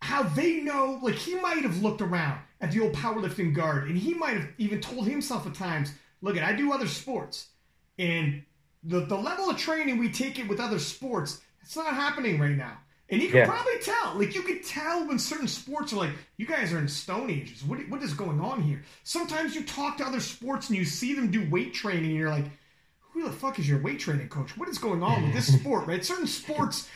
how 0.01 0.24
they 0.24 0.61
know. 0.61 0.99
Like 1.01 1.16
he 1.16 1.36
might 1.36 1.63
have 1.63 1.82
looked 1.82 2.01
around 2.01 2.39
at 2.61 2.72
the 2.72 2.82
old 2.82 2.93
powerlifting 2.93 3.53
guard, 3.53 3.88
and 3.88 3.97
he 3.97 4.13
might 4.13 4.38
have 4.38 4.47
even 4.57 4.82
told 4.82 5.07
himself 5.07 5.45
at 5.45 5.53
times, 5.53 5.91
"Look, 6.22 6.38
at 6.38 6.43
I 6.43 6.53
do 6.53 6.74
other 6.74 6.88
sports, 6.88 7.47
and 7.99 8.43
the 8.84 9.01
the 9.01 9.18
level 9.18 9.49
of 9.49 9.57
training 9.57 9.97
we 9.97 10.09
take 10.09 10.39
it 10.39 10.47
with 10.47 10.59
other 10.59 10.80
sports, 10.80 11.41
it's 11.61 11.76
not 11.76 11.93
happening 11.93 12.39
right 12.39 12.55
now." 12.55 12.78
And 13.10 13.22
you 13.22 13.28
can 13.28 13.38
yeah. 13.38 13.45
probably 13.45 13.78
tell, 13.82 14.16
like 14.16 14.34
you 14.34 14.41
could 14.41 14.64
tell 14.64 15.08
when 15.08 15.20
certain 15.20 15.47
sports 15.47 15.93
are 15.93 15.97
like, 15.97 16.12
you 16.38 16.47
guys 16.47 16.74
are 16.74 16.80
in 16.80 16.88
stone 16.88 17.30
ages. 17.30 17.64
What 17.64 17.80
what 17.88 18.01
is 18.01 18.14
going 18.14 18.41
on 18.41 18.64
here? 18.64 18.82
Sometimes 19.03 19.53
you 19.53 19.64
talk 19.64 19.97
to 19.97 20.06
other 20.06 20.20
sports 20.20 20.70
and 20.70 20.78
you 20.78 20.86
see 20.86 21.14
them 21.14 21.30
do 21.30 21.47
weight 21.49 21.74
training, 21.74 22.06
and 22.06 22.16
you're 22.16 22.32
like, 22.32 22.45
who 22.99 23.24
the 23.24 23.32
fuck 23.32 23.60
is 23.60 23.70
your 23.70 23.82
weight 23.82 23.99
training 23.99 24.30
coach? 24.30 24.58
What 24.58 24.70
is 24.70 24.80
going 24.80 25.03
on 25.03 25.24
with 25.24 25.34
this 25.34 25.53
sport? 25.60 25.86
Right? 25.86 26.03
Certain 26.03 26.26
sports 26.26 26.89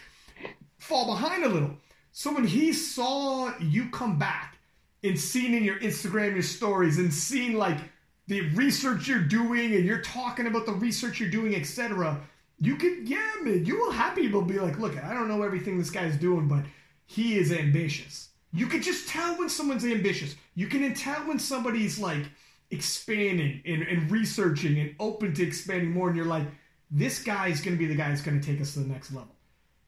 fall 0.80 1.06
behind 1.06 1.44
a 1.44 1.50
little. 1.50 1.72
So 2.12 2.34
when 2.34 2.46
he 2.46 2.74
saw 2.74 3.56
you 3.60 3.90
come 3.90 4.18
back 4.18 4.58
and 5.04 5.18
seen 5.18 5.54
in 5.54 5.64
your 5.64 5.80
Instagram 5.80 6.34
your 6.34 6.42
stories 6.42 6.98
and 6.98 7.14
seeing 7.14 7.54
like 7.54 7.78
the 8.26 8.50
research 8.50 9.08
you're 9.08 9.20
doing 9.20 9.76
and 9.76 9.86
you're 9.86 10.02
talking 10.02 10.48
about 10.48 10.66
the 10.66 10.74
research 10.74 11.20
you're 11.20 11.30
doing, 11.30 11.56
etc 11.56 12.20
you 12.60 12.76
could, 12.76 13.08
yeah, 13.08 13.32
man, 13.42 13.66
you 13.66 13.78
will 13.78 13.92
have 13.92 14.16
people 14.16 14.42
be 14.42 14.60
like, 14.60 14.80
look, 14.80 15.02
I 15.02 15.14
don't 15.14 15.28
know 15.28 15.44
everything 15.44 15.78
this 15.78 15.90
guy's 15.90 16.18
doing, 16.18 16.48
but 16.48 16.64
he 17.06 17.38
is 17.38 17.52
ambitious. 17.52 18.30
You 18.52 18.68
could 18.68 18.84
just 18.84 19.08
tell 19.08 19.38
when 19.38 19.50
someone's 19.50 19.86
ambitious. 19.86 20.36
You 20.56 20.68
can 20.68 20.94
tell 20.94 21.22
when 21.28 21.40
somebody's 21.40 22.00
like 22.00 22.26
expanding 22.72 23.62
and, 23.66 23.84
and 23.84 24.12
researching 24.12 24.80
and 24.80 24.96
open 25.00 25.34
to 25.36 25.44
expanding 25.44 25.92
more, 25.92 26.08
and 26.08 26.18
you're 26.18 26.26
like, 26.26 26.48
this 26.92 27.22
guy 27.22 27.48
is 27.48 27.62
going 27.62 27.76
to 27.76 27.80
be 27.80 27.86
the 27.86 27.96
guy 27.96 28.10
that's 28.10 28.22
going 28.22 28.40
to 28.40 28.46
take 28.46 28.60
us 28.60 28.74
to 28.74 28.80
the 28.80 28.88
next 28.88 29.12
level. 29.14 29.36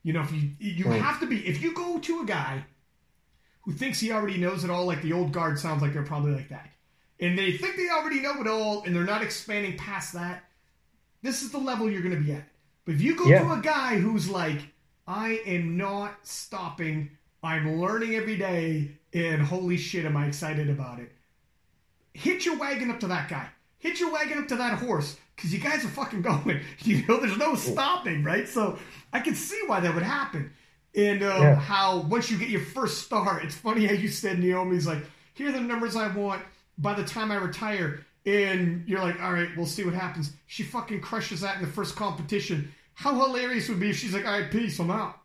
You 0.03 0.13
know, 0.13 0.21
if 0.21 0.31
you 0.31 0.49
you 0.59 0.85
right. 0.85 1.01
have 1.01 1.19
to 1.19 1.27
be 1.27 1.45
if 1.47 1.61
you 1.61 1.73
go 1.73 1.99
to 1.99 2.21
a 2.21 2.25
guy 2.25 2.63
who 3.61 3.71
thinks 3.71 3.99
he 3.99 4.11
already 4.11 4.37
knows 4.37 4.63
it 4.63 4.69
all, 4.69 4.85
like 4.85 5.01
the 5.01 5.13
old 5.13 5.31
guard 5.31 5.59
sounds 5.59 5.81
like 5.81 5.93
they're 5.93 6.03
probably 6.03 6.31
like 6.31 6.49
that, 6.49 6.69
and 7.19 7.37
they 7.37 7.51
think 7.51 7.75
they 7.75 7.89
already 7.89 8.19
know 8.19 8.39
it 8.41 8.47
all, 8.47 8.83
and 8.83 8.95
they're 8.95 9.03
not 9.03 9.21
expanding 9.23 9.77
past 9.77 10.13
that. 10.13 10.43
This 11.21 11.43
is 11.43 11.51
the 11.51 11.59
level 11.59 11.89
you're 11.89 12.01
going 12.01 12.15
to 12.15 12.21
be 12.21 12.31
at. 12.31 12.43
If 12.91 13.01
you 13.01 13.15
go 13.15 13.25
yeah. 13.25 13.43
to 13.43 13.53
a 13.53 13.61
guy 13.61 13.95
who's 13.95 14.29
like, 14.29 14.59
I 15.07 15.41
am 15.45 15.77
not 15.77 16.15
stopping, 16.23 17.11
I'm 17.41 17.79
learning 17.79 18.15
every 18.15 18.37
day, 18.37 18.91
and 19.13 19.41
holy 19.41 19.77
shit, 19.77 20.05
am 20.05 20.17
I 20.17 20.27
excited 20.27 20.69
about 20.69 20.99
it. 20.99 21.11
Hit 22.13 22.45
your 22.45 22.57
wagon 22.57 22.91
up 22.91 22.99
to 22.99 23.07
that 23.07 23.29
guy. 23.29 23.47
Hit 23.79 23.99
your 23.99 24.11
wagon 24.11 24.39
up 24.39 24.47
to 24.49 24.57
that 24.57 24.79
horse, 24.79 25.17
because 25.35 25.53
you 25.53 25.59
guys 25.59 25.85
are 25.85 25.89
fucking 25.89 26.21
going. 26.21 26.59
You 26.79 27.05
know, 27.07 27.19
there's 27.19 27.37
no 27.37 27.55
stopping, 27.55 28.23
right? 28.23 28.47
So 28.47 28.77
I 29.13 29.21
can 29.21 29.35
see 29.35 29.59
why 29.67 29.79
that 29.79 29.93
would 29.93 30.03
happen. 30.03 30.51
And 30.93 31.23
um, 31.23 31.41
yeah. 31.41 31.55
how 31.55 31.99
once 32.01 32.29
you 32.29 32.37
get 32.37 32.49
your 32.49 32.61
first 32.61 33.03
start, 33.03 33.45
it's 33.45 33.55
funny 33.55 33.85
how 33.85 33.93
you 33.93 34.09
said 34.09 34.39
Naomi's 34.39 34.85
like, 34.85 35.03
here 35.33 35.47
are 35.47 35.53
the 35.53 35.61
numbers 35.61 35.95
I 35.95 36.09
want 36.09 36.43
by 36.77 36.93
the 36.93 37.05
time 37.05 37.31
I 37.31 37.35
retire 37.35 38.05
and 38.25 38.87
you're 38.87 38.99
like, 38.99 39.21
all 39.21 39.33
right, 39.33 39.49
we'll 39.57 39.65
see 39.65 39.83
what 39.83 39.93
happens. 39.93 40.33
She 40.47 40.63
fucking 40.63 41.01
crushes 41.01 41.41
that 41.41 41.55
in 41.55 41.61
the 41.61 41.71
first 41.71 41.95
competition. 41.95 42.71
How 43.01 43.19
hilarious 43.19 43.67
would 43.67 43.79
be 43.79 43.89
if 43.89 43.97
she's 43.97 44.13
like, 44.13 44.27
all 44.27 44.33
right, 44.33 44.51
peace, 44.51 44.77
I'm 44.77 44.91
out. 44.91 45.17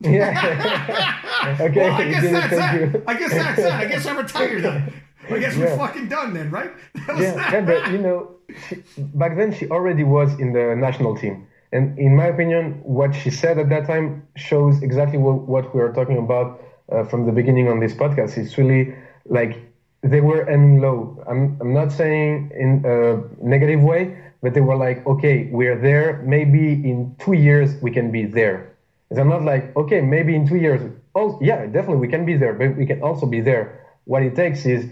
Yeah. 0.00 1.56
okay. 1.60 1.80
Well, 1.80 1.92
I 1.92 2.10
guess 2.10 2.32
that's 2.32 2.50
that. 2.50 3.02
I 3.06 3.14
guess 3.14 3.30
that's 3.30 3.62
that. 3.62 3.72
I 3.72 3.84
guess 3.84 4.06
I'm 4.06 4.16
retired 4.16 4.64
then. 4.64 4.92
I 5.30 5.38
guess 5.38 5.56
yeah. 5.56 5.66
we're 5.66 5.76
fucking 5.76 6.08
done 6.08 6.34
then, 6.34 6.50
right? 6.50 6.72
yeah, 6.96 7.14
that. 7.34 7.52
yeah, 7.52 7.60
but 7.60 7.92
you 7.92 7.98
know, 7.98 8.34
she, 8.66 8.82
back 8.98 9.36
then 9.36 9.54
she 9.54 9.68
already 9.68 10.02
was 10.02 10.36
in 10.40 10.52
the 10.52 10.74
national 10.74 11.16
team, 11.16 11.46
And 11.70 11.96
in 12.00 12.16
my 12.16 12.26
opinion, 12.26 12.80
what 12.82 13.14
she 13.14 13.30
said 13.30 13.58
at 13.58 13.68
that 13.68 13.86
time 13.86 14.26
shows 14.34 14.82
exactly 14.82 15.18
what, 15.18 15.46
what 15.46 15.72
we 15.72 15.80
are 15.82 15.92
talking 15.92 16.18
about 16.18 16.60
uh, 16.90 17.04
from 17.04 17.26
the 17.26 17.32
beginning 17.32 17.68
on 17.68 17.78
this 17.78 17.94
podcast. 17.94 18.38
It's 18.38 18.58
really 18.58 18.92
like 19.26 19.56
they 20.02 20.20
were 20.20 20.50
aiming 20.50 20.80
low. 20.80 21.22
I'm, 21.28 21.58
I'm 21.60 21.72
not 21.74 21.92
saying 21.92 22.50
in 22.58 22.82
a 22.84 23.22
negative 23.44 23.82
way, 23.82 24.18
but 24.42 24.54
they 24.54 24.60
were 24.60 24.76
like, 24.76 25.06
okay, 25.06 25.48
we're 25.50 25.78
there. 25.78 26.22
Maybe 26.24 26.72
in 26.72 27.14
two 27.18 27.34
years 27.34 27.74
we 27.82 27.90
can 27.90 28.10
be 28.10 28.24
there. 28.24 28.74
And 29.10 29.18
I'm 29.18 29.28
not 29.28 29.42
like, 29.42 29.76
okay, 29.76 30.00
maybe 30.00 30.34
in 30.34 30.46
two 30.46 30.56
years. 30.56 30.80
Oh, 31.14 31.38
yeah, 31.42 31.66
definitely 31.66 31.96
we 31.96 32.08
can 32.08 32.24
be 32.24 32.36
there, 32.36 32.54
but 32.54 32.76
we 32.76 32.86
can 32.86 33.02
also 33.02 33.26
be 33.26 33.40
there. 33.40 33.86
What 34.04 34.22
it 34.22 34.34
takes 34.36 34.64
is 34.64 34.90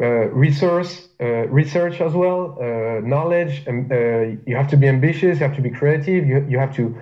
uh, 0.00 0.28
resource, 0.30 1.08
uh, 1.20 1.46
research 1.48 2.00
as 2.00 2.12
well, 2.12 2.58
uh, 2.60 3.00
knowledge. 3.06 3.62
And 3.66 3.90
uh, 3.92 4.40
you 4.46 4.56
have 4.56 4.68
to 4.70 4.76
be 4.76 4.88
ambitious. 4.88 5.38
You 5.38 5.46
have 5.46 5.56
to 5.56 5.62
be 5.62 5.70
creative. 5.70 6.26
You, 6.26 6.46
you 6.48 6.58
have 6.58 6.74
to 6.76 7.00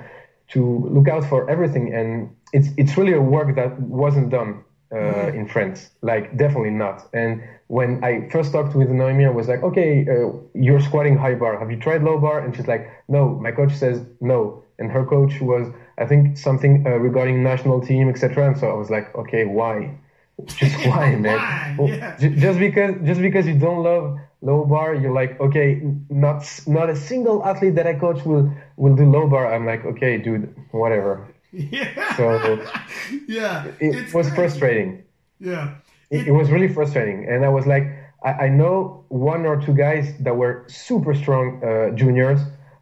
to 0.48 0.88
look 0.90 1.08
out 1.08 1.24
for 1.28 1.48
everything. 1.48 1.94
And 1.94 2.34
it's 2.52 2.68
it's 2.76 2.96
really 2.96 3.12
a 3.12 3.20
work 3.20 3.54
that 3.56 3.80
wasn't 3.80 4.30
done 4.30 4.64
uh, 4.90 4.94
mm-hmm. 4.96 5.38
in 5.38 5.48
France. 5.48 5.90
Like 6.02 6.36
definitely 6.36 6.70
not. 6.70 7.08
And 7.12 7.42
when 7.68 8.02
I 8.02 8.28
first 8.30 8.52
talked 8.52 8.74
with 8.74 8.88
Noemi, 8.88 9.26
I 9.26 9.30
was 9.30 9.46
like, 9.46 9.62
okay, 9.62 10.06
uh, 10.08 10.32
you're 10.54 10.80
squatting 10.80 11.16
high 11.16 11.34
bar. 11.34 11.58
Have 11.58 11.70
you 11.70 11.78
tried 11.78 12.02
low 12.02 12.18
bar? 12.18 12.40
And 12.40 12.56
she's 12.56 12.66
like, 12.66 12.90
no. 13.08 13.38
My 13.38 13.52
coach 13.52 13.74
says 13.74 14.04
no. 14.20 14.64
And 14.78 14.90
her 14.90 15.04
coach 15.04 15.40
was, 15.40 15.72
I 15.98 16.06
think, 16.06 16.38
something 16.38 16.86
uh, 16.86 16.90
regarding 16.92 17.42
national 17.42 17.80
team, 17.80 18.08
etc. 18.08 18.48
And 18.48 18.58
so 18.58 18.70
I 18.70 18.74
was 18.74 18.90
like, 18.90 19.14
okay, 19.14 19.44
why? 19.44 19.94
Just 20.46 20.86
why, 20.86 21.14
man? 21.16 21.76
Why? 21.76 21.88
Yeah. 21.90 22.16
Just 22.16 22.58
because, 22.58 22.94
just 23.04 23.20
because 23.20 23.46
you 23.46 23.58
don't 23.58 23.82
love 23.82 24.18
low 24.40 24.64
bar, 24.64 24.94
you're 24.94 25.12
like, 25.12 25.38
okay, 25.40 25.82
not 26.08 26.44
not 26.66 26.88
a 26.88 26.96
single 26.96 27.44
athlete 27.44 27.74
that 27.74 27.86
I 27.86 27.94
coach 27.94 28.24
will 28.24 28.50
will 28.76 28.94
do 28.94 29.04
low 29.04 29.28
bar. 29.28 29.52
I'm 29.52 29.66
like, 29.66 29.84
okay, 29.84 30.16
dude, 30.18 30.54
whatever. 30.70 31.26
Yeah. 31.50 32.14
So 32.16 32.62
yeah, 33.26 33.72
it 33.80 34.12
was 34.12 34.26
crazy. 34.26 34.34
frustrating. 34.36 35.02
Yeah. 35.40 35.76
It, 36.10 36.28
it, 36.28 36.32
was 36.32 36.50
really 36.50 36.68
frustrating, 36.68 37.28
and 37.28 37.44
I 37.44 37.48
was 37.48 37.66
like, 37.66 37.84
I, 38.24 38.46
I, 38.46 38.48
know 38.48 39.04
one 39.08 39.44
or 39.44 39.60
two 39.60 39.74
guys 39.74 40.14
that 40.20 40.36
were 40.36 40.64
super 40.68 41.14
strong 41.14 41.62
uh, 41.62 41.94
juniors 41.94 42.40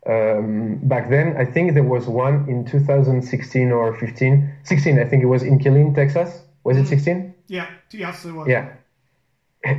um, 0.08 0.78
back 0.84 1.10
then. 1.10 1.36
I 1.36 1.44
think 1.44 1.74
there 1.74 1.82
was 1.82 2.06
one 2.06 2.48
in 2.48 2.64
2016 2.64 3.72
or 3.72 3.94
15, 3.98 4.54
16. 4.62 4.98
I 4.98 5.04
think 5.04 5.22
it 5.24 5.26
was 5.26 5.42
in 5.42 5.58
Killeen, 5.58 5.94
Texas. 5.94 6.40
Was 6.62 6.76
it 6.76 6.86
16? 6.86 7.16
Mm. 7.16 7.34
Yeah, 7.48 7.68
yes, 7.90 8.24
it 8.24 8.32
was. 8.32 8.48
Yeah. 8.48 8.74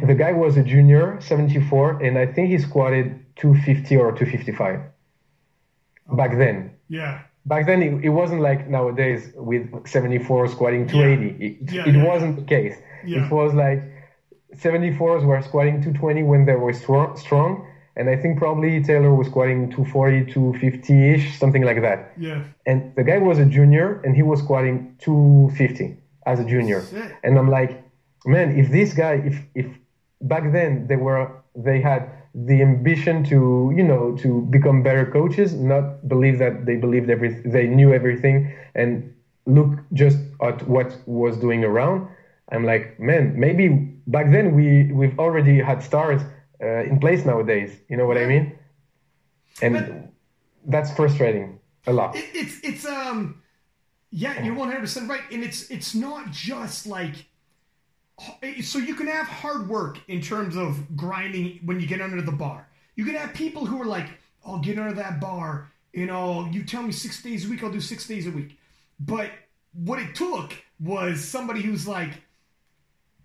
The 0.05 0.15
guy 0.15 0.33
was 0.33 0.57
a 0.57 0.63
junior, 0.63 1.17
74, 1.21 2.03
and 2.03 2.17
I 2.17 2.25
think 2.25 2.49
he 2.49 2.57
squatted 2.57 3.25
250 3.37 3.95
or 3.95 4.11
255 4.11 4.81
back 6.17 6.37
then. 6.37 6.71
Yeah 6.89 7.21
back 7.47 7.65
then 7.65 7.81
it, 7.81 8.05
it, 8.05 8.09
wasn't 8.09 8.41
like 8.41 8.67
nowadays 8.69 9.31
with 9.35 9.87
74 9.87 10.49
squatting 10.49 10.87
280 10.87 11.25
yeah. 11.25 11.49
it, 11.49 11.73
yeah, 11.73 11.89
it 11.89 11.95
yeah, 11.95 12.05
wasn't 12.05 12.35
the 12.35 12.43
case 12.43 12.75
it 13.08 13.32
was 13.32 13.53
like 13.53 13.82
74s 14.55 15.24
were 15.26 15.41
squatting 15.41 15.82
220 15.82 16.24
when 16.24 16.45
they 16.45 16.55
were 16.55 16.74
strong, 16.74 17.68
and 17.95 18.10
i 18.10 18.16
think 18.16 18.38
probably 18.38 18.84
taylor 18.84 19.14
was 19.14 19.28
squatting 19.28 19.70
240 19.72 20.32
250ish 20.32 21.38
something 21.38 21.64
like 21.64 21.82
that. 21.82 22.14
Yeah. 22.18 22.43
And 22.66 22.95
the 22.95 23.03
guy 23.03 23.18
was 23.18 23.39
a 23.39 23.45
junior 23.45 24.01
and 24.03 24.16
he 24.16 24.24
was 24.24 24.39
squatting 24.39 24.95
250 24.99 25.97
as 26.26 26.39
a 26.39 26.45
junior. 26.45 26.82
Shit. 26.86 27.12
and 27.24 27.38
i'm 27.39 27.49
like 27.49 27.84
man 28.26 28.58
if 28.58 28.70
this 28.72 28.93
guy 28.93 29.14
if 29.30 29.41
if 29.55 29.68
back 30.22 30.51
then 30.51 30.88
they 30.88 30.95
were 30.95 31.32
they 31.55 31.82
had 31.82 32.10
the 32.36 32.62
ambition 32.62 33.24
to 33.24 33.74
you 33.76 33.84
know 33.84 34.16
to 34.18 34.41
become 34.55 34.84
better 34.84 35.05
coaches 35.05 35.53
not 35.55 36.08
believe 36.08 36.38
that 36.38 36.66
they 36.68 36.76
believed 36.76 37.10
every 37.10 37.30
they 37.45 37.66
knew 37.68 37.93
everything 37.93 38.53
and 38.76 39.12
look 39.47 39.72
just 39.93 40.20
at 40.41 40.68
what 40.68 40.95
was 41.08 41.38
doing 41.38 41.64
around 41.64 42.08
i'm 42.51 42.63
like 42.65 42.99
man 42.99 43.39
maybe 43.39 43.69
back 44.07 44.31
then 44.31 44.55
we 44.55 44.91
we've 44.93 45.17
already 45.19 45.59
had 45.59 45.81
stars 45.81 46.21
uh, 46.61 46.83
in 46.83 46.99
place 46.99 47.25
nowadays 47.25 47.79
you 47.89 47.97
know 47.97 48.05
what 48.05 48.17
i 48.17 48.25
mean 48.25 48.57
and 49.61 49.73
but 49.73 50.13
that's 50.65 50.93
frustrating 50.93 51.59
a 51.87 51.93
lot 51.93 52.15
it, 52.15 52.25
it's 52.33 52.59
it's 52.63 52.85
um 52.85 53.41
yeah 54.11 54.41
you're 54.43 54.55
100% 54.55 55.07
right 55.07 55.21
and 55.31 55.43
it's 55.43 55.69
it's 55.69 55.93
not 55.93 56.31
just 56.31 56.87
like 56.87 57.27
so 58.61 58.79
you 58.79 58.95
can 58.95 59.07
have 59.07 59.27
hard 59.27 59.69
work 59.69 59.99
in 60.07 60.21
terms 60.21 60.55
of 60.55 60.95
grinding 60.95 61.59
when 61.65 61.79
you 61.79 61.87
get 61.87 62.01
under 62.01 62.21
the 62.21 62.31
bar. 62.31 62.67
You 62.95 63.05
can 63.05 63.15
have 63.15 63.33
people 63.33 63.65
who 63.65 63.81
are 63.81 63.85
like, 63.85 64.07
"I'll 64.45 64.59
get 64.59 64.79
under 64.79 64.93
that 64.93 65.19
bar." 65.21 65.71
You 65.93 66.05
know, 66.05 66.47
you 66.51 66.63
tell 66.63 66.83
me 66.83 66.91
six 66.91 67.21
days 67.21 67.45
a 67.45 67.49
week, 67.49 67.63
I'll 67.63 67.71
do 67.71 67.81
six 67.81 68.07
days 68.07 68.27
a 68.27 68.31
week. 68.31 68.57
But 68.99 69.31
what 69.73 69.99
it 69.99 70.15
took 70.15 70.53
was 70.79 71.23
somebody 71.23 71.61
who's 71.61 71.87
like, 71.87 72.11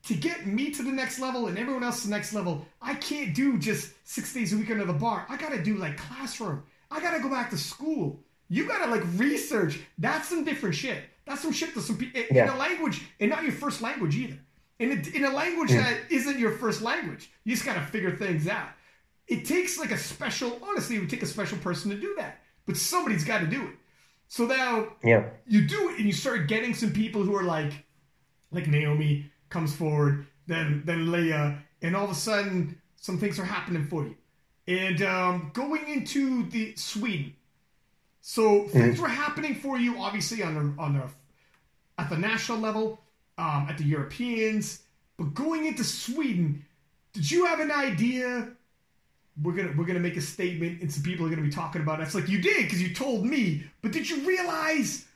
to 0.04 0.14
get 0.14 0.46
me 0.46 0.70
to 0.70 0.82
the 0.82 0.90
next 0.90 1.18
level 1.18 1.46
and 1.46 1.58
everyone 1.58 1.84
else 1.84 2.02
to 2.02 2.08
the 2.08 2.14
next 2.14 2.32
level, 2.32 2.66
I 2.80 2.94
can't 2.94 3.34
do 3.34 3.58
just 3.58 3.92
six 4.04 4.32
days 4.34 4.52
a 4.52 4.56
week 4.56 4.70
under 4.70 4.84
the 4.84 4.92
bar. 4.92 5.26
I 5.28 5.36
gotta 5.36 5.62
do 5.62 5.76
like 5.76 5.96
classroom. 5.96 6.62
I 6.90 7.00
gotta 7.00 7.20
go 7.20 7.28
back 7.28 7.50
to 7.50 7.58
school. 7.58 8.20
You 8.48 8.66
gotta 8.66 8.90
like 8.90 9.02
research. 9.16 9.80
That's 9.98 10.28
some 10.28 10.44
different 10.44 10.74
shit. 10.74 11.04
That's 11.24 11.40
some 11.40 11.52
shit 11.52 11.72
to 11.74 11.80
some 11.80 11.96
people 11.96 12.20
yeah. 12.30 12.44
in 12.44 12.50
a 12.50 12.56
language 12.56 13.02
and 13.20 13.30
not 13.30 13.44
your 13.44 13.52
first 13.52 13.80
language 13.80 14.16
either 14.16 14.38
in 14.82 14.90
a, 14.90 15.16
in 15.16 15.24
a 15.24 15.30
language 15.30 15.70
mm. 15.70 15.78
that 15.78 16.10
isn't 16.10 16.38
your 16.38 16.52
first 16.52 16.82
language. 16.82 17.30
You 17.44 17.54
just 17.54 17.64
got 17.64 17.74
to 17.74 17.82
figure 17.82 18.16
things 18.16 18.48
out. 18.48 18.68
It 19.28 19.44
takes 19.44 19.78
like 19.78 19.92
a 19.92 19.98
special, 19.98 20.58
honestly, 20.62 20.96
it 20.96 21.00
would 21.00 21.10
take 21.10 21.22
a 21.22 21.26
special 21.26 21.58
person 21.58 21.90
to 21.90 21.96
do 21.96 22.14
that, 22.18 22.40
but 22.66 22.76
somebody's 22.76 23.24
got 23.24 23.38
to 23.40 23.46
do 23.46 23.62
it. 23.62 23.74
So 24.28 24.46
now 24.46 24.88
yeah. 25.04 25.28
you 25.46 25.66
do 25.66 25.90
it 25.90 25.98
and 25.98 26.06
you 26.06 26.12
start 26.12 26.48
getting 26.48 26.74
some 26.74 26.92
people 26.92 27.22
who 27.22 27.36
are 27.36 27.44
like, 27.44 27.72
like 28.50 28.66
Naomi 28.66 29.30
comes 29.52 29.74
forward, 29.74 30.26
then 30.46 30.82
then 30.84 31.12
Leah, 31.12 31.58
and 31.82 31.94
all 31.94 32.04
of 32.04 32.10
a 32.10 32.14
sudden 32.14 32.80
some 32.96 33.18
things 33.18 33.38
are 33.38 33.44
happening 33.44 33.86
for 33.86 34.04
you. 34.04 34.16
And 34.66 35.02
um, 35.02 35.50
going 35.52 35.86
into 35.88 36.48
the 36.48 36.74
Sweden, 36.76 37.34
so 38.20 38.66
things 38.68 38.98
mm. 38.98 39.02
were 39.02 39.08
happening 39.08 39.54
for 39.54 39.78
you, 39.78 39.98
obviously 39.98 40.42
on 40.42 40.54
the 40.54 40.82
on 40.82 40.94
the 40.94 41.04
at 41.98 42.08
the 42.08 42.16
national 42.16 42.58
level 42.58 43.00
um, 43.38 43.66
at 43.68 43.78
the 43.78 43.84
Europeans. 43.84 44.82
But 45.18 45.34
going 45.34 45.66
into 45.66 45.84
Sweden, 45.84 46.64
did 47.12 47.30
you 47.30 47.44
have 47.44 47.60
an 47.60 47.70
idea? 47.70 48.48
We're 49.42 49.52
gonna 49.52 49.72
we're 49.76 49.84
gonna 49.84 50.00
make 50.00 50.16
a 50.16 50.22
statement, 50.22 50.80
and 50.80 50.92
some 50.92 51.02
people 51.02 51.26
are 51.26 51.30
gonna 51.30 51.42
be 51.42 51.50
talking 51.50 51.82
about 51.82 52.00
it. 52.00 52.04
It's 52.04 52.14
like 52.14 52.28
you 52.28 52.40
did 52.40 52.64
because 52.64 52.82
you 52.82 52.94
told 52.94 53.24
me. 53.24 53.64
But 53.82 53.92
did 53.92 54.08
you 54.08 54.26
realize? 54.26 55.06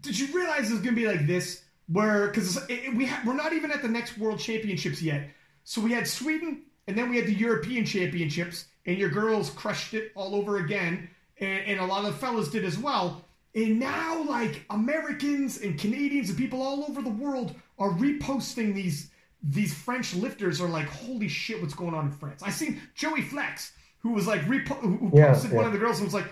Did 0.00 0.18
you 0.18 0.34
realize 0.34 0.70
it 0.70 0.74
was 0.74 0.82
gonna 0.82 0.96
be 0.96 1.06
like 1.06 1.26
this? 1.26 1.63
Where 1.88 2.28
because 2.28 2.58
we 2.94 3.06
ha- 3.06 3.22
we're 3.26 3.34
not 3.34 3.52
even 3.52 3.70
at 3.70 3.82
the 3.82 3.88
next 3.88 4.16
World 4.18 4.38
Championships 4.38 5.02
yet. 5.02 5.28
So 5.64 5.80
we 5.80 5.92
had 5.92 6.06
Sweden, 6.06 6.62
and 6.86 6.96
then 6.96 7.10
we 7.10 7.16
had 7.16 7.26
the 7.26 7.34
European 7.34 7.84
Championships, 7.84 8.66
and 8.86 8.98
your 8.98 9.10
girls 9.10 9.50
crushed 9.50 9.94
it 9.94 10.12
all 10.14 10.34
over 10.34 10.58
again, 10.58 11.08
and, 11.40 11.64
and 11.66 11.80
a 11.80 11.84
lot 11.84 12.04
of 12.04 12.12
the 12.12 12.18
fellas 12.18 12.48
did 12.48 12.64
as 12.64 12.78
well. 12.78 13.24
And 13.54 13.78
now, 13.78 14.22
like 14.24 14.64
Americans 14.70 15.60
and 15.60 15.78
Canadians 15.78 16.28
and 16.28 16.38
people 16.38 16.62
all 16.62 16.84
over 16.88 17.02
the 17.02 17.10
world 17.10 17.54
are 17.78 17.90
reposting 17.90 18.74
these 18.74 19.10
these 19.42 19.74
French 19.74 20.14
lifters 20.14 20.60
are 20.60 20.68
like, 20.68 20.88
holy 20.88 21.28
shit, 21.28 21.60
what's 21.60 21.74
going 21.74 21.94
on 21.94 22.06
in 22.06 22.12
France? 22.12 22.42
I 22.42 22.50
seen 22.50 22.80
Joey 22.94 23.20
Flex, 23.20 23.72
who 23.98 24.12
was 24.12 24.26
like 24.26 24.40
repo- 24.42 24.80
who 24.80 25.10
posted 25.10 25.50
yeah. 25.50 25.56
one 25.56 25.66
of 25.66 25.72
the 25.72 25.78
girls 25.78 25.98
and 25.98 26.06
was 26.06 26.14
like, 26.14 26.26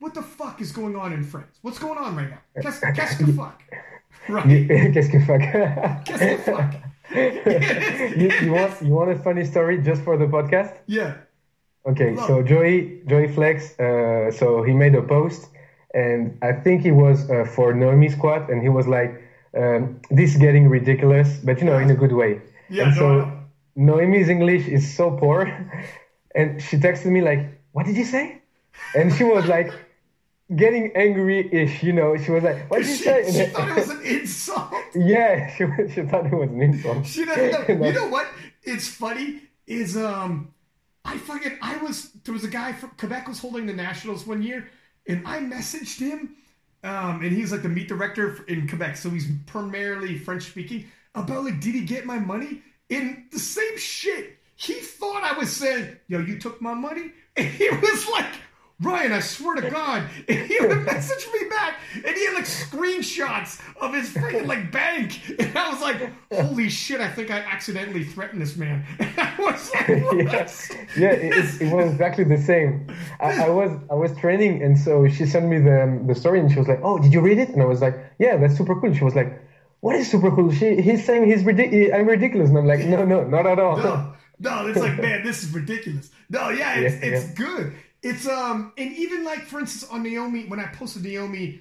what 0.00 0.14
the 0.14 0.22
fuck 0.22 0.60
is 0.60 0.72
going 0.72 0.96
on 0.96 1.12
in 1.12 1.22
France? 1.22 1.58
What's 1.62 1.78
going 1.78 1.98
on 1.98 2.16
right 2.16 2.30
now? 2.30 2.38
Qu'est-ce, 2.62 2.80
qu'est-ce 2.94 3.36
fuck? 3.36 3.62
Right. 4.28 4.92
Qu'est-ce 4.92 5.10
que 5.12 5.20
fuck? 5.20 5.40
Qu'est-ce 6.04 6.24
que 6.24 6.38
fuck? 6.38 6.74
you, 8.16 8.30
you, 8.42 8.52
want 8.52 8.82
you 8.82 8.94
want 8.94 9.10
a 9.10 9.16
funny 9.16 9.44
story 9.44 9.78
just 9.78 10.02
for 10.02 10.18
the 10.18 10.26
podcast? 10.26 10.76
Yeah. 10.86 11.14
Okay, 11.86 12.14
Love 12.14 12.26
so 12.26 12.42
Joey 12.42 13.00
Joey 13.06 13.28
Flex, 13.28 13.78
uh, 13.80 14.30
so 14.30 14.62
he 14.62 14.74
made 14.74 14.94
a 14.94 15.02
post 15.02 15.48
and 15.94 16.38
I 16.42 16.52
think 16.52 16.82
he 16.82 16.90
was 16.90 17.28
uh, 17.30 17.44
for 17.44 17.72
Noemi 17.72 18.08
Squad, 18.08 18.50
and 18.50 18.62
he 18.62 18.68
was 18.68 18.86
like, 18.86 19.22
um, 19.56 20.00
"This 20.10 20.32
is 20.32 20.36
getting 20.36 20.68
ridiculous," 20.68 21.38
but 21.42 21.58
you 21.60 21.66
know, 21.66 21.78
in 21.78 21.90
a 21.90 21.94
good 21.94 22.12
way. 22.12 22.40
Yeah. 22.68 22.84
And 22.84 22.94
so 22.94 23.32
Noemi's 23.74 24.28
English 24.28 24.68
is 24.68 24.94
so 24.94 25.16
poor, 25.16 25.38
and 26.34 26.62
she 26.62 26.76
texted 26.76 27.06
me 27.06 27.22
like, 27.22 27.40
"What 27.72 27.86
did 27.86 27.96
you 27.96 28.04
say?" 28.04 28.42
And 28.94 29.12
she 29.12 29.24
was 29.24 29.46
like. 29.46 29.72
Getting 30.54 30.92
angry-ish, 30.96 31.82
you 31.82 31.92
know. 31.92 32.16
She 32.16 32.30
was 32.30 32.42
like, 32.42 32.70
"What 32.70 32.78
did 32.78 32.88
you 32.88 32.96
she, 32.96 33.04
say?" 33.04 33.32
She 33.32 33.52
thought 33.52 33.68
it 33.68 33.76
was 33.76 33.90
an 33.90 34.02
insult. 34.02 34.74
yeah, 34.94 35.50
she, 35.56 35.64
she 35.92 36.02
thought 36.02 36.26
it 36.26 36.32
was 36.32 36.48
an 36.48 36.62
insult. 36.62 37.06
She 37.06 37.24
doesn't 37.24 37.78
know. 37.78 37.86
You 37.86 37.92
know 37.92 38.08
what? 38.08 38.26
It's 38.62 38.88
funny. 38.88 39.42
Is 39.66 39.96
um, 39.98 40.54
I 41.04 41.16
fucking 41.18 41.58
I 41.62 41.76
was 41.78 42.10
there 42.24 42.34
was 42.34 42.44
a 42.44 42.48
guy 42.48 42.72
from 42.72 42.90
Quebec 42.98 43.28
was 43.28 43.38
holding 43.38 43.66
the 43.66 43.72
nationals 43.72 44.26
one 44.26 44.42
year, 44.42 44.68
and 45.06 45.26
I 45.26 45.40
messaged 45.40 45.98
him, 46.00 46.36
um, 46.84 47.22
and 47.22 47.32
he's 47.32 47.52
like 47.52 47.62
the 47.62 47.68
meet 47.68 47.88
director 47.88 48.44
in 48.48 48.68
Quebec, 48.68 48.96
so 48.96 49.10
he's 49.10 49.26
primarily 49.46 50.18
French 50.18 50.44
speaking. 50.44 50.86
About 51.14 51.44
like, 51.44 51.60
did 51.60 51.74
he 51.74 51.82
get 51.82 52.06
my 52.06 52.18
money? 52.18 52.62
In 52.88 53.26
the 53.32 53.38
same 53.38 53.76
shit, 53.76 54.38
he 54.56 54.74
thought 54.74 55.22
I 55.22 55.38
was 55.38 55.54
saying, 55.54 55.96
"Yo, 56.08 56.20
you 56.20 56.38
took 56.38 56.60
my 56.60 56.74
money," 56.74 57.12
and 57.36 57.46
he 57.46 57.68
was 57.68 58.08
like, 58.08 58.32
Ryan, 58.80 59.12
I 59.12 59.20
swear 59.20 59.56
to 59.56 59.70
God. 59.70 60.04
And 60.28 60.46
he 60.46 60.58
would 60.60 60.84
message 60.84 61.26
me 61.32 61.48
back 61.48 61.80
and 61.94 62.16
he 62.16 62.26
had 62.26 62.34
like 62.34 62.44
screenshots 62.44 63.60
of 63.80 63.94
his 63.94 64.10
freaking 64.10 64.46
like 64.46 64.70
bank. 64.70 65.20
And 65.38 65.56
I 65.56 65.70
was 65.70 65.80
like, 65.80 66.12
holy 66.32 66.68
shit, 66.68 67.00
I 67.00 67.08
think 67.08 67.30
I 67.30 67.38
accidentally 67.38 68.04
threatened 68.04 68.40
this 68.40 68.56
man. 68.56 68.84
And 68.98 69.18
I 69.18 69.34
was 69.38 69.72
like, 69.74 69.88
yes. 69.88 70.70
yeah, 70.96 71.10
it, 71.10 71.62
it, 71.62 71.72
was 71.72 71.90
exactly 71.92 72.24
the 72.24 72.38
same. 72.38 72.86
I, 73.20 73.46
I, 73.46 73.48
was 73.48 73.70
I 73.90 73.94
was 73.94 74.16
training 74.18 74.62
and 74.62 74.78
so 74.78 75.08
she 75.08 75.26
sent 75.26 75.46
me 75.46 75.58
the 75.58 75.82
um, 75.84 76.06
the 76.06 76.14
story 76.14 76.40
and 76.40 76.50
she 76.50 76.58
was 76.58 76.68
like, 76.68 76.80
Oh, 76.82 76.98
did 76.98 77.12
you 77.12 77.20
read 77.20 77.38
it? 77.38 77.48
And 77.48 77.62
I 77.62 77.66
was 77.66 77.80
like, 77.80 77.96
Yeah, 78.18 78.36
that's 78.36 78.56
super 78.56 78.78
cool. 78.80 78.92
She 78.94 79.04
was 79.04 79.16
like, 79.16 79.42
What 79.80 79.96
is 79.96 80.10
super 80.10 80.30
cool? 80.30 80.52
She 80.52 80.80
he's 80.82 81.04
saying 81.04 81.26
he's 81.26 81.44
ridiculous 81.44 81.90
I'm 81.94 82.06
ridiculous. 82.06 82.50
And 82.50 82.58
I'm 82.58 82.66
like, 82.66 82.80
No, 82.80 83.04
no, 83.04 83.24
not 83.24 83.46
at 83.46 83.58
all. 83.58 83.78
No, 83.78 84.14
no, 84.40 84.66
it's 84.68 84.78
like, 84.78 85.00
man, 85.00 85.24
this 85.24 85.42
is 85.42 85.50
ridiculous. 85.50 86.10
No, 86.30 86.50
yeah, 86.50 86.74
it's 86.76 87.02
yeah, 87.02 87.10
it's 87.10 87.28
yeah. 87.28 87.34
good. 87.34 87.74
It's 88.02 88.28
um 88.28 88.72
and 88.78 88.92
even 88.96 89.24
like 89.24 89.40
for 89.40 89.60
instance 89.60 89.90
on 89.90 90.02
Naomi 90.02 90.46
when 90.46 90.60
I 90.60 90.66
posted 90.66 91.02
Naomi, 91.02 91.60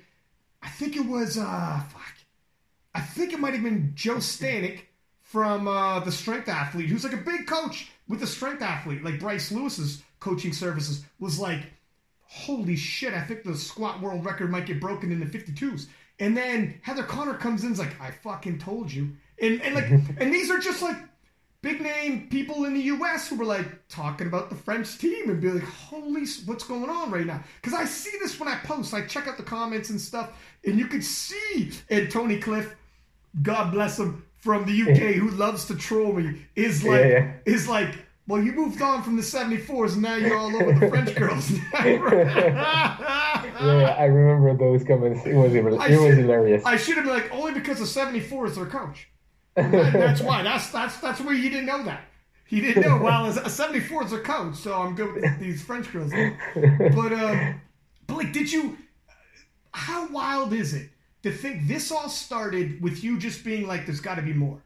I 0.62 0.70
think 0.70 0.96
it 0.96 1.06
was 1.06 1.38
uh 1.38 1.82
fuck. 1.90 2.14
I 2.94 3.02
think 3.02 3.32
it 3.32 3.40
might 3.40 3.54
have 3.54 3.64
been 3.64 3.92
Joe 3.94 4.16
Stanek 4.16 4.82
from 5.22 5.68
uh, 5.68 6.00
the 6.00 6.12
strength 6.12 6.48
athlete, 6.48 6.90
who's 6.90 7.04
like 7.04 7.14
a 7.14 7.18
big 7.18 7.46
coach 7.46 7.92
with 8.08 8.22
the 8.22 8.28
strength 8.28 8.62
athlete, 8.62 9.04
like 9.04 9.20
Bryce 9.20 9.52
Lewis's 9.52 10.02
coaching 10.20 10.54
services, 10.54 11.04
was 11.20 11.38
like, 11.38 11.60
holy 12.24 12.78
shit, 12.78 13.14
I 13.14 13.22
think 13.22 13.44
the 13.44 13.56
squat 13.56 14.02
world 14.02 14.26
record 14.26 14.50
might 14.50 14.66
get 14.66 14.80
broken 14.80 15.12
in 15.12 15.20
the 15.20 15.26
52s. 15.26 15.88
And 16.20 16.36
then 16.36 16.80
Heather 16.82 17.04
Connor 17.04 17.36
comes 17.36 17.64
in, 17.64 17.74
is 17.74 17.80
like, 17.80 18.00
I 18.02 18.10
fucking 18.10 18.60
told 18.60 18.92
you. 18.92 19.12
And, 19.42 19.62
and 19.62 19.76
like, 19.76 19.90
and 20.20 20.34
these 20.34 20.50
are 20.50 20.60
just 20.60 20.82
like 20.82 20.98
big 21.68 21.82
name 21.82 22.28
people 22.30 22.64
in 22.66 22.74
the 22.74 22.82
U.S. 22.82 23.28
who 23.28 23.36
were 23.36 23.46
like 23.46 23.88
talking 23.90 24.28
about 24.28 24.50
the 24.50 24.56
French 24.56 24.98
team 24.98 25.30
and 25.30 25.42
be 25.42 25.52
like, 25.52 25.64
"Holy, 25.64 26.26
what's 26.46 26.64
going 26.64 26.90
on 26.90 27.12
right 27.12 27.26
now?" 27.26 27.44
Because 27.62 27.78
I 27.78 27.84
see 27.86 28.18
this 28.22 28.40
when 28.40 28.48
I 28.48 28.56
post. 28.56 28.94
I 28.94 29.06
check 29.06 29.28
out 29.28 29.36
the 29.38 29.44
comments 29.44 29.90
and 29.90 30.00
stuff, 30.00 30.32
and 30.66 30.80
you 30.80 30.88
could 30.88 31.04
see. 31.04 31.72
And 31.90 32.10
Tony 32.10 32.40
Cliffe, 32.40 32.74
God 33.42 33.72
bless 33.72 34.00
him, 34.00 34.24
from 34.38 34.66
the 34.66 34.82
UK, 34.82 35.16
who 35.16 35.30
loves 35.32 35.66
to 35.66 35.76
troll 35.76 36.14
me, 36.14 36.46
is 36.56 36.84
like, 36.84 37.02
yeah, 37.02 37.08
yeah. 37.08 37.34
is 37.46 37.68
like. 37.68 37.96
Well, 38.30 38.44
you 38.44 38.52
moved 38.52 38.82
on 38.82 39.04
from 39.04 39.16
the 39.16 39.22
74s 39.22 39.94
and 39.94 40.02
now 40.02 40.16
you're 40.16 40.36
all 40.36 40.54
over 40.54 40.78
the 40.78 40.90
French 40.90 41.16
girls. 41.22 41.50
yeah, 41.74 43.06
I 43.98 44.04
remember 44.04 44.54
those 44.54 44.84
comments. 44.84 45.26
It 45.26 45.34
was, 45.34 45.56
it 45.56 45.64
was 45.64 45.82
hilarious. 45.82 46.66
I 46.66 46.76
should 46.76 46.98
have 46.98 47.06
been 47.06 47.14
like, 47.14 47.32
only 47.32 47.54
because 47.54 47.80
the 47.80 47.86
74 47.86 48.48
is 48.48 48.58
their 48.58 48.66
coach 48.66 49.08
that's 49.58 50.22
why. 50.22 50.44
That's 50.44 50.70
that's 50.70 50.98
that's 50.98 51.20
where 51.20 51.34
he 51.34 51.50
didn't 51.50 51.66
know 51.66 51.84
that. 51.84 52.02
He 52.46 52.62
didn't 52.62 52.84
know. 52.84 52.98
Well, 52.98 53.26
a 53.26 53.50
74 53.50 54.06
is 54.06 54.14
a 54.14 54.20
code, 54.20 54.56
so 54.56 54.74
I'm 54.74 54.96
good 54.96 55.16
with 55.16 55.40
these 55.40 55.64
French 55.64 55.92
girls. 55.92 56.12
But 56.56 57.56
but 58.08 58.18
like, 58.18 58.34
did 58.34 58.52
you? 58.52 58.78
How 59.74 60.08
wild 60.10 60.54
is 60.54 60.74
it 60.74 60.90
to 61.24 61.32
think 61.32 61.68
this 61.68 61.92
all 61.92 62.10
started 62.10 62.82
with 62.82 63.04
you 63.04 63.20
just 63.20 63.44
being 63.44 63.68
like, 63.68 63.86
"There's 63.86 64.00
got 64.00 64.16
to 64.16 64.22
be 64.22 64.34
more," 64.34 64.62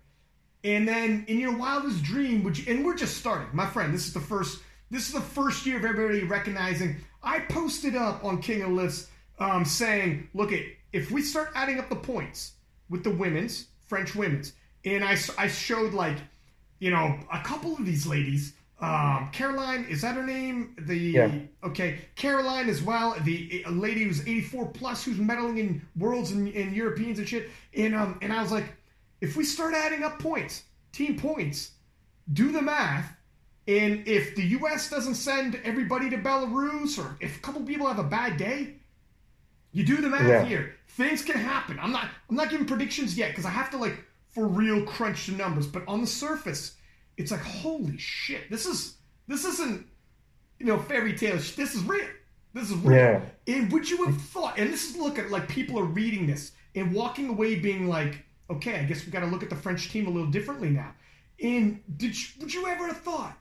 and 0.64 0.88
then 0.88 1.26
in 1.28 1.40
your 1.40 1.58
wildest 1.58 2.04
dream, 2.04 2.44
would 2.44 2.58
you? 2.58 2.74
And 2.74 2.86
we're 2.86 2.96
just 2.96 3.18
starting, 3.18 3.48
my 3.54 3.66
friend. 3.66 3.94
This 3.94 4.08
is 4.08 4.14
the 4.14 4.20
first. 4.20 4.62
This 4.90 5.08
is 5.08 5.14
the 5.14 5.22
first 5.22 5.66
year 5.66 5.78
of 5.78 5.86
everybody 5.86 6.24
recognizing. 6.24 6.98
I 7.24 7.40
posted 7.40 7.96
up 7.96 8.26
on 8.26 8.42
King 8.42 8.62
of 8.64 8.72
Lifts 8.72 9.08
um, 9.40 9.64
saying, 9.64 10.28
"Look 10.34 10.52
at 10.52 10.62
if 10.92 11.12
we 11.12 11.22
start 11.22 11.52
adding 11.56 11.80
up 11.80 11.90
the 11.90 11.96
points 11.96 12.54
with 12.90 13.04
the 13.04 13.12
women's 13.12 13.68
French 13.88 14.16
women's." 14.16 14.54
And 14.86 15.04
I, 15.04 15.18
I 15.38 15.48
showed 15.48 15.94
like 15.94 16.18
you 16.80 16.92
know 16.92 17.18
a 17.32 17.40
couple 17.42 17.74
of 17.74 17.86
these 17.86 18.06
ladies. 18.06 18.54
Um, 18.80 19.30
Caroline 19.32 19.86
is 19.90 20.02
that 20.02 20.16
her 20.16 20.26
name? 20.26 20.76
The 20.80 20.98
yeah. 20.98 21.32
okay. 21.64 22.00
Caroline 22.16 22.68
as 22.68 22.82
well 22.82 23.16
the 23.24 23.64
lady 23.70 24.04
who's 24.04 24.22
84 24.22 24.70
plus 24.70 25.04
who's 25.04 25.18
medaling 25.18 25.60
in 25.60 25.82
worlds 25.96 26.32
and, 26.32 26.48
and 26.48 26.76
Europeans 26.76 27.20
and 27.20 27.30
shit. 27.30 27.50
And 27.76 27.94
um 27.94 28.18
and 28.24 28.34
I 28.34 28.42
was 28.42 28.52
like 28.52 28.76
if 29.22 29.38
we 29.38 29.44
start 29.44 29.76
adding 29.76 30.04
up 30.04 30.18
points 30.18 30.64
team 30.92 31.18
points 31.18 31.72
do 32.34 32.52
the 32.52 32.62
math. 32.62 33.16
And 33.68 34.08
if 34.08 34.36
the 34.36 34.44
US 34.58 34.90
doesn't 34.90 35.16
send 35.16 35.60
everybody 35.64 36.10
to 36.10 36.18
Belarus 36.18 36.98
or 36.98 37.16
if 37.20 37.38
a 37.38 37.40
couple 37.42 37.62
people 37.62 37.86
have 37.86 38.00
a 38.00 38.04
bad 38.04 38.38
day 38.38 38.78
you 39.74 39.86
do 39.86 39.98
the 39.98 40.10
math 40.10 40.28
yeah. 40.28 40.44
here. 40.44 40.76
Things 40.90 41.22
can 41.22 41.38
happen. 41.38 41.80
I'm 41.80 41.92
not 41.92 42.10
I'm 42.30 42.36
not 42.36 42.50
giving 42.50 42.66
predictions 42.66 43.18
yet 43.18 43.30
because 43.30 43.46
I 43.46 43.50
have 43.52 43.70
to 43.72 43.78
like 43.78 44.04
for 44.32 44.48
real 44.48 44.84
crunch 44.86 45.28
the 45.28 45.34
numbers. 45.34 45.68
But 45.68 45.84
on 45.88 46.02
the 46.02 46.08
surface, 46.08 46.76
it's 47.18 47.32
like 47.32 47.42
holy 47.42 47.98
shit. 47.98 48.50
This 48.50 48.66
is 48.66 48.98
this 49.28 49.46
isn't 49.46 49.86
you 50.60 50.66
know 50.66 50.80
fairy 50.80 51.16
tale. 51.16 51.36
This 51.36 51.76
is 51.76 51.84
real. 51.84 52.08
This 52.54 52.70
is 52.70 52.76
real. 52.78 52.98
Yeah. 52.98 53.22
And 53.48 53.72
would 53.72 53.90
you 53.90 54.06
have 54.06 54.20
thought? 54.22 54.58
And 54.58 54.72
this 54.72 54.90
is 54.90 54.98
look 54.98 55.18
at 55.18 55.30
like 55.30 55.48
people 55.48 55.80
are 55.80 55.86
reading 55.86 56.28
this 56.28 56.52
and 56.76 56.94
walking 56.94 57.30
away 57.30 57.56
being 57.56 57.88
like, 57.88 58.26
okay, 58.50 58.80
I 58.80 58.84
guess 58.84 59.06
we 59.06 59.12
got 59.12 59.22
to 59.22 59.28
look 59.28 59.44
at 59.44 59.50
the 59.50 59.56
French 59.56 59.90
team 59.90 60.08
a 60.08 60.10
little 60.10 60.30
differently 60.30 60.70
now. 60.70 60.94
And 61.42 61.82
did 61.98 62.16
you, 62.16 62.28
would 62.42 62.54
you 62.54 62.68
ever 62.68 62.88
have 62.88 62.98
thought? 62.98 63.38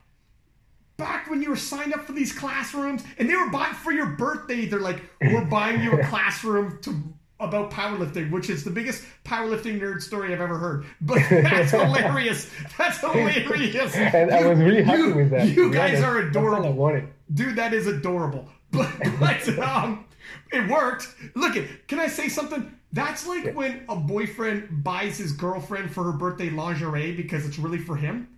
Back 0.97 1.31
when 1.31 1.43
you 1.43 1.49
were 1.51 1.57
signed 1.57 1.95
up 1.95 2.05
for 2.05 2.13
these 2.13 2.33
classrooms 2.33 3.03
and 3.19 3.29
they 3.29 3.35
were 3.35 3.49
buying 3.49 3.75
for 3.75 3.91
your 3.91 4.07
birthday, 4.07 4.67
they're 4.67 4.81
like, 4.81 5.01
we're 5.21 5.45
buying 5.45 5.83
you 5.83 5.99
a 5.99 6.05
classroom 6.09 6.79
to 6.83 6.95
about 7.41 7.71
powerlifting, 7.71 8.31
which 8.31 8.51
is 8.51 8.65
the 8.65 8.71
biggest 8.71 9.05
powerlifting 9.25 9.81
nerd 9.81 10.03
story 10.03 10.33
I've 10.33 10.41
ever 10.41 10.59
heard. 10.59 10.85
But 11.01 11.23
that's 11.31 11.73
hilarious. 11.73 12.51
That's 12.79 12.99
hilarious. 13.01 13.97
And 13.97 14.31
you, 14.31 14.37
I 14.37 14.47
was 14.47 14.59
really 14.59 14.83
happy 14.83 15.03
you, 15.03 15.15
with 15.15 15.31
that. 15.31 15.49
You 15.49 15.73
guys 15.73 16.03
are 16.03 16.19
adorable. 16.19 17.03
Dude, 17.33 17.57
that 17.57 17.73
is 17.73 17.87
adorable. 17.87 18.49
But, 18.73 18.89
but 19.19 19.59
um, 19.59 20.05
it 20.53 20.71
worked. 20.71 21.09
Look 21.35 21.57
at. 21.57 21.89
Can 21.89 21.99
I 21.99 22.07
say 22.07 22.29
something? 22.29 22.73
That's 22.93 23.27
like 23.27 23.47
yeah. 23.47 23.51
when 23.51 23.85
a 23.89 23.97
boyfriend 23.97 24.85
buys 24.85 25.19
his 25.19 25.33
girlfriend 25.33 25.93
for 25.93 26.05
her 26.05 26.13
birthday 26.13 26.51
lingerie 26.51 27.17
because 27.17 27.45
it's 27.45 27.59
really 27.59 27.79
for 27.79 27.97
him. 27.97 28.29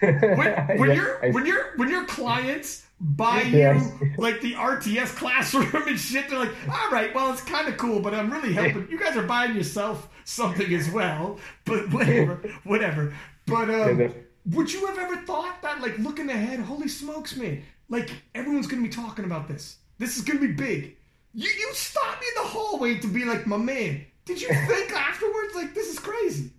When, 0.00 0.20
when 0.20 0.88
yeah, 0.88 0.94
you're 0.96 1.24
I, 1.24 1.30
when 1.30 1.46
you're 1.46 1.76
when 1.76 1.88
your 1.90 2.06
clients 2.06 2.87
buy 3.00 3.42
you 3.42 4.12
like 4.16 4.40
the 4.40 4.54
RTS 4.54 5.14
classroom 5.16 5.88
and 5.88 5.98
shit. 5.98 6.28
They're 6.28 6.38
like, 6.38 6.54
all 6.68 6.90
right, 6.90 7.14
well, 7.14 7.32
it's 7.32 7.42
kind 7.42 7.68
of 7.68 7.76
cool, 7.76 8.00
but 8.00 8.14
I'm 8.14 8.30
really 8.30 8.52
helping. 8.52 8.88
You 8.90 8.98
guys 8.98 9.16
are 9.16 9.26
buying 9.26 9.54
yourself 9.54 10.08
something 10.24 10.72
as 10.74 10.90
well, 10.90 11.38
but 11.64 11.92
whatever, 11.92 12.40
whatever. 12.64 13.14
But 13.46 13.70
um, 13.70 14.14
would 14.50 14.72
you 14.72 14.86
have 14.86 14.98
ever 14.98 15.16
thought 15.22 15.62
that, 15.62 15.80
like, 15.80 15.98
looking 15.98 16.28
ahead, 16.28 16.60
holy 16.60 16.88
smokes, 16.88 17.36
man, 17.36 17.62
like 17.88 18.10
everyone's 18.34 18.66
gonna 18.66 18.82
be 18.82 18.88
talking 18.88 19.24
about 19.24 19.48
this. 19.48 19.76
This 19.98 20.16
is 20.16 20.24
gonna 20.24 20.40
be 20.40 20.52
big. 20.52 20.96
You 21.34 21.48
you 21.48 21.70
stopped 21.74 22.20
me 22.20 22.26
in 22.36 22.42
the 22.42 22.48
hallway 22.48 22.98
to 22.98 23.06
be 23.06 23.24
like, 23.24 23.46
my 23.46 23.56
man. 23.56 24.04
Did 24.24 24.42
you 24.42 24.48
think 24.66 24.92
afterwards, 24.92 25.54
like, 25.54 25.74
this 25.74 25.88
is 25.88 25.98
crazy? 25.98 26.50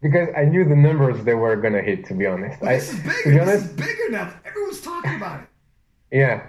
Because 0.00 0.28
I 0.34 0.46
knew 0.46 0.64
the 0.64 0.76
numbers 0.76 1.22
they 1.24 1.34
were 1.34 1.56
gonna 1.56 1.82
hit. 1.82 2.06
To 2.06 2.14
be 2.14 2.26
honest, 2.26 2.60
well, 2.60 2.70
this 2.70 2.90
I, 2.90 2.96
is 2.96 3.00
bigger. 3.02 3.30
This 3.38 3.42
honest, 3.42 3.64
is 3.66 3.72
bigger 3.72 4.10
now. 4.10 4.32
Everyone's 4.44 4.80
talking 4.80 5.16
about 5.16 5.40
it. 5.42 5.48
Yeah. 6.10 6.46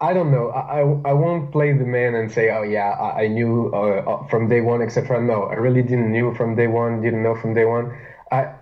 I 0.00 0.12
don't 0.12 0.32
know. 0.32 0.50
I, 0.50 0.80
I 1.08 1.12
won't 1.12 1.52
play 1.52 1.72
the 1.72 1.84
man 1.84 2.16
and 2.16 2.30
say, 2.30 2.50
oh 2.50 2.62
yeah, 2.62 2.90
I, 2.90 3.22
I 3.22 3.26
knew 3.28 3.70
uh, 3.72 4.02
uh 4.02 4.26
from 4.26 4.48
day 4.48 4.60
one, 4.60 4.82
etc. 4.82 5.22
No, 5.22 5.44
I 5.44 5.54
really 5.54 5.82
didn't 5.82 6.10
knew 6.10 6.34
from 6.34 6.56
day 6.56 6.66
one. 6.66 7.00
Didn't 7.00 7.22
know 7.22 7.36
from 7.36 7.54
day 7.54 7.64
one. 7.64 7.96
I 8.32 8.52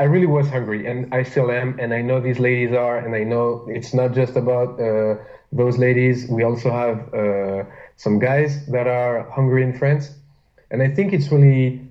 I 0.00 0.04
really 0.04 0.26
was 0.26 0.48
hungry, 0.48 0.86
and 0.86 1.14
I 1.14 1.22
still 1.22 1.52
am. 1.52 1.78
And 1.78 1.94
I 1.94 2.02
know 2.02 2.20
these 2.20 2.40
ladies 2.40 2.72
are, 2.72 2.98
and 2.98 3.14
I 3.14 3.22
know 3.22 3.66
it's 3.68 3.94
not 3.94 4.14
just 4.14 4.34
about 4.34 4.80
uh, 4.80 5.14
those 5.52 5.78
ladies. 5.78 6.26
We 6.28 6.42
also 6.42 6.72
have 6.72 7.14
uh, 7.14 7.64
some 7.96 8.18
guys 8.18 8.66
that 8.66 8.88
are 8.88 9.30
hungry 9.30 9.62
in 9.62 9.78
France, 9.78 10.10
and 10.72 10.82
I 10.82 10.88
think 10.88 11.12
it's 11.12 11.30
really 11.30 11.86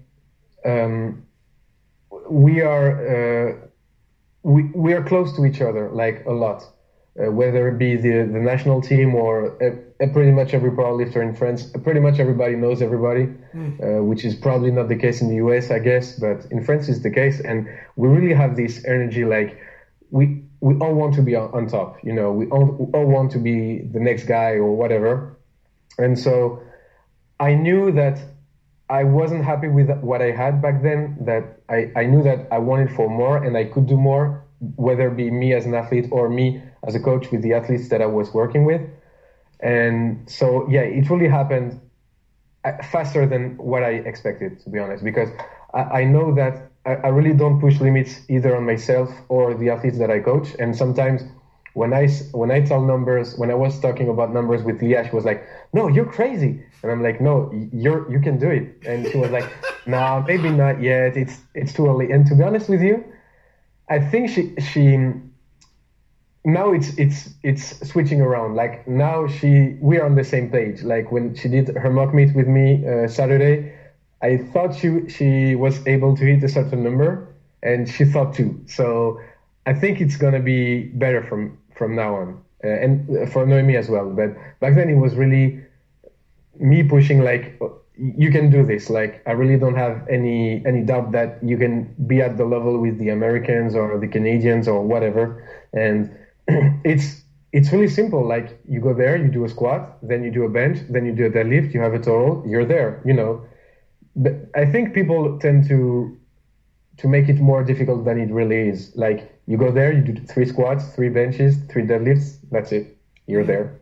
um, 0.65 1.25
we 2.29 2.59
are 2.59 2.89
uh, 3.13 3.55
we 4.43 4.63
we 4.75 4.93
are 4.93 5.03
close 5.03 5.33
to 5.37 5.45
each 5.45 5.61
other 5.61 5.89
like 5.89 6.25
a 6.25 6.33
lot 6.33 6.72
uh, 7.19 7.31
whether 7.31 7.67
it 7.67 7.77
be 7.77 7.95
the, 7.95 8.27
the 8.31 8.39
national 8.39 8.81
team 8.81 9.13
or 9.13 9.53
uh, 9.63 10.07
pretty 10.07 10.31
much 10.31 10.53
every 10.53 10.71
powerlifter 10.71 11.21
in 11.21 11.35
France. 11.35 11.71
Pretty 11.83 11.99
much 11.99 12.19
everybody 12.19 12.55
knows 12.55 12.81
everybody, 12.81 13.27
mm. 13.53 13.99
uh, 13.99 14.03
which 14.03 14.25
is 14.25 14.35
probably 14.35 14.71
not 14.71 14.87
the 14.87 14.95
case 14.95 15.21
in 15.21 15.29
the 15.29 15.35
US, 15.35 15.69
I 15.69 15.79
guess, 15.79 16.17
but 16.17 16.45
in 16.51 16.63
France 16.63 16.89
it's 16.89 17.01
the 17.01 17.11
case. 17.11 17.39
And 17.39 17.67
we 17.95 18.07
really 18.07 18.33
have 18.33 18.55
this 18.55 18.83
energy 18.85 19.25
like 19.25 19.59
we 20.09 20.43
we 20.59 20.75
all 20.75 20.93
want 20.93 21.13
to 21.13 21.21
be 21.21 21.35
on, 21.35 21.51
on 21.53 21.67
top, 21.67 21.97
you 22.05 22.13
know, 22.13 22.31
we 22.31 22.47
all, 22.47 22.65
we 22.65 22.85
all 22.93 23.05
want 23.05 23.29
to 23.31 23.37
be 23.37 23.79
the 23.79 23.99
next 23.99 24.23
guy 24.23 24.51
or 24.51 24.71
whatever. 24.73 25.37
And 25.97 26.17
so 26.17 26.63
I 27.37 27.53
knew 27.53 27.91
that 27.91 28.17
I 28.89 29.03
wasn't 29.03 29.43
happy 29.43 29.67
with 29.67 29.89
what 29.99 30.21
I 30.21 30.31
had 30.31 30.61
back 30.61 30.81
then, 30.81 31.17
that 31.25 31.59
I, 31.67 31.91
I 31.97 32.05
knew 32.05 32.23
that 32.23 32.47
I 32.49 32.59
wanted 32.59 32.91
for 32.91 33.09
more 33.09 33.43
and 33.43 33.57
I 33.57 33.65
could 33.65 33.87
do 33.87 33.97
more, 33.97 34.45
whether 34.77 35.09
it 35.09 35.17
be 35.17 35.29
me 35.29 35.53
as 35.53 35.65
an 35.65 35.73
athlete 35.73 36.07
or 36.11 36.29
me 36.29 36.63
as 36.85 36.95
a 36.95 36.99
coach 36.99 37.31
with 37.31 37.41
the 37.41 37.53
athletes 37.53 37.89
that 37.89 38.01
I 38.01 38.05
was 38.05 38.33
working 38.33 38.65
with. 38.65 38.81
And 39.59 40.29
so, 40.29 40.67
yeah, 40.69 40.81
it 40.81 41.09
really 41.09 41.29
happened 41.29 41.79
uh, 42.65 42.83
faster 42.83 43.25
than 43.25 43.57
what 43.57 43.83
I 43.83 43.91
expected, 43.91 44.59
to 44.61 44.69
be 44.69 44.79
honest, 44.79 45.03
because 45.03 45.29
I, 45.73 46.01
I 46.01 46.03
know 46.03 46.33
that 46.35 46.71
I, 46.85 46.95
I, 46.95 47.07
really 47.09 47.33
don't 47.33 47.59
push 47.61 47.79
limits 47.79 48.21
either 48.29 48.55
on 48.55 48.65
myself 48.65 49.09
or 49.29 49.53
the 49.53 49.69
athletes 49.69 49.97
that 49.99 50.11
I 50.11 50.19
coach. 50.19 50.49
And 50.59 50.75
sometimes 50.75 51.23
when 51.73 51.93
I 51.93 52.07
when 52.31 52.51
I 52.51 52.61
tell 52.61 52.81
numbers, 52.81 53.35
when 53.37 53.49
I 53.49 53.55
was 53.55 53.79
talking 53.79 54.09
about 54.09 54.33
numbers 54.33 54.63
with 54.63 54.81
Leah, 54.81 55.07
she 55.09 55.15
was 55.15 55.25
like, 55.25 55.45
"No, 55.73 55.87
you're 55.87 56.05
crazy," 56.05 56.63
and 56.83 56.91
I'm 56.91 57.01
like, 57.01 57.19
"No, 57.19 57.51
you're 57.71 58.09
you 58.11 58.19
can 58.19 58.37
do 58.37 58.49
it." 58.49 58.75
And 58.85 59.07
she 59.07 59.17
was 59.17 59.31
like, 59.31 59.49
"No, 59.87 59.97
nah, 59.97 60.19
maybe 60.27 60.49
not 60.49 60.81
yet. 60.81 61.17
It's 61.17 61.41
it's 61.55 61.73
too 61.73 61.87
early." 61.87 62.11
And 62.11 62.27
to 62.27 62.35
be 62.35 62.43
honest 62.43 62.69
with 62.69 62.81
you, 62.81 63.03
I 63.89 63.99
think 63.99 64.29
she 64.29 64.53
she 64.59 64.97
now 66.45 66.73
it's 66.73 66.89
it's 66.97 67.29
it's 67.43 67.87
switching 67.87 68.21
around. 68.21 68.55
Like 68.55 68.87
now 68.87 69.27
she 69.27 69.77
we're 69.79 70.03
on 70.03 70.15
the 70.15 70.23
same 70.23 70.49
page. 70.49 70.83
Like 70.83 71.11
when 71.11 71.35
she 71.35 71.47
did 71.47 71.69
her 71.69 71.89
mock 71.89 72.13
meet 72.13 72.35
with 72.35 72.47
me 72.47 72.85
uh, 72.85 73.07
Saturday, 73.07 73.73
I 74.21 74.37
thought 74.37 74.75
she 74.75 75.07
she 75.09 75.55
was 75.55 75.85
able 75.87 76.15
to 76.17 76.23
hit 76.25 76.43
a 76.43 76.49
certain 76.49 76.83
number, 76.83 77.33
and 77.61 77.87
she 77.89 78.05
thought 78.05 78.33
too. 78.33 78.59
So 78.67 79.19
I 79.65 79.73
think 79.73 80.01
it's 80.01 80.17
gonna 80.17 80.41
be 80.41 80.83
better 80.83 81.23
from 81.23 81.57
from 81.75 81.95
now 81.95 82.15
on, 82.15 82.41
uh, 82.63 82.67
and 82.67 83.31
for 83.31 83.45
Noemi 83.45 83.77
as 83.77 83.89
well. 83.89 84.09
But 84.09 84.35
back 84.59 84.75
then 84.75 84.89
it 84.89 84.97
was 84.97 85.15
really 85.15 85.61
me 86.59 86.83
pushing 86.83 87.23
like 87.23 87.59
you 87.97 88.31
can 88.31 88.49
do 88.49 88.65
this. 88.65 88.89
Like 88.89 89.21
I 89.25 89.31
really 89.31 89.57
don't 89.57 89.75
have 89.75 90.05
any 90.09 90.65
any 90.65 90.81
doubt 90.81 91.13
that 91.13 91.41
you 91.41 91.57
can 91.57 91.95
be 92.05 92.21
at 92.21 92.35
the 92.35 92.43
level 92.43 92.79
with 92.79 92.97
the 92.99 93.09
Americans 93.09 93.75
or 93.75 93.97
the 93.97 94.09
Canadians 94.09 94.67
or 94.67 94.81
whatever. 94.81 95.47
And 95.71 96.11
it's 96.83 97.23
it's 97.51 97.71
really 97.71 97.87
simple. 97.87 98.27
Like 98.27 98.59
you 98.67 98.79
go 98.79 98.93
there, 98.93 99.15
you 99.15 99.29
do 99.29 99.45
a 99.45 99.49
squat, 99.49 99.97
then 100.01 100.23
you 100.23 100.31
do 100.31 100.43
a 100.43 100.49
bench, 100.49 100.79
then 100.89 101.05
you 101.05 101.13
do 101.13 101.25
a 101.25 101.29
deadlift, 101.29 101.73
you 101.73 101.79
have 101.79 101.93
a 101.93 101.99
total, 101.99 102.43
you're 102.47 102.65
there. 102.65 103.01
You 103.05 103.13
know, 103.13 103.45
but 104.15 104.33
I 104.55 104.65
think 104.65 104.93
people 104.93 105.39
tend 105.39 105.67
to 105.69 106.17
to 106.97 107.07
make 107.07 107.29
it 107.29 107.39
more 107.39 107.63
difficult 107.63 108.05
than 108.05 108.19
it 108.19 108.31
really 108.31 108.69
is. 108.69 108.91
Like 108.95 109.39
you 109.47 109.57
go 109.57 109.71
there, 109.71 109.91
you 109.91 110.01
do 110.01 110.15
three 110.25 110.45
squats, 110.45 110.93
three 110.95 111.09
benches, 111.09 111.57
three 111.69 111.83
deadlifts. 111.83 112.37
That's 112.51 112.71
it. 112.71 112.97
You're 113.27 113.45
there. 113.45 113.79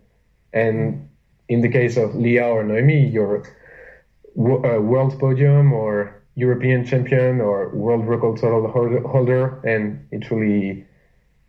And 0.53 1.09
in 1.47 1.61
the 1.61 1.69
case 1.69 1.97
of 1.97 2.15
Leah 2.15 2.47
or 2.47 2.63
Noemi, 2.63 3.07
you're 3.07 3.43
a 4.37 4.77
uh, 4.77 4.79
world 4.79 5.19
podium 5.19 5.73
or 5.73 6.21
European 6.35 6.85
champion 6.85 7.41
or 7.41 7.69
world 7.69 8.07
record 8.07 8.39
total 8.39 8.67
holder, 8.69 9.59
and 9.65 10.07
it 10.11 10.31
really 10.31 10.85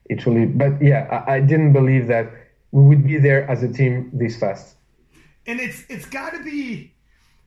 it 0.06 0.26
really, 0.26 0.46
but 0.46 0.82
yeah, 0.82 1.24
I, 1.26 1.36
I 1.36 1.40
didn't 1.40 1.72
believe 1.72 2.06
that 2.08 2.32
we 2.70 2.82
would 2.82 3.06
be 3.06 3.18
there 3.18 3.48
as 3.48 3.62
a 3.62 3.72
team 3.72 4.10
this 4.12 4.38
fast. 4.38 4.76
And 5.46 5.60
it's 5.60 5.84
it's 5.88 6.06
got 6.06 6.32
to 6.32 6.42
be 6.42 6.92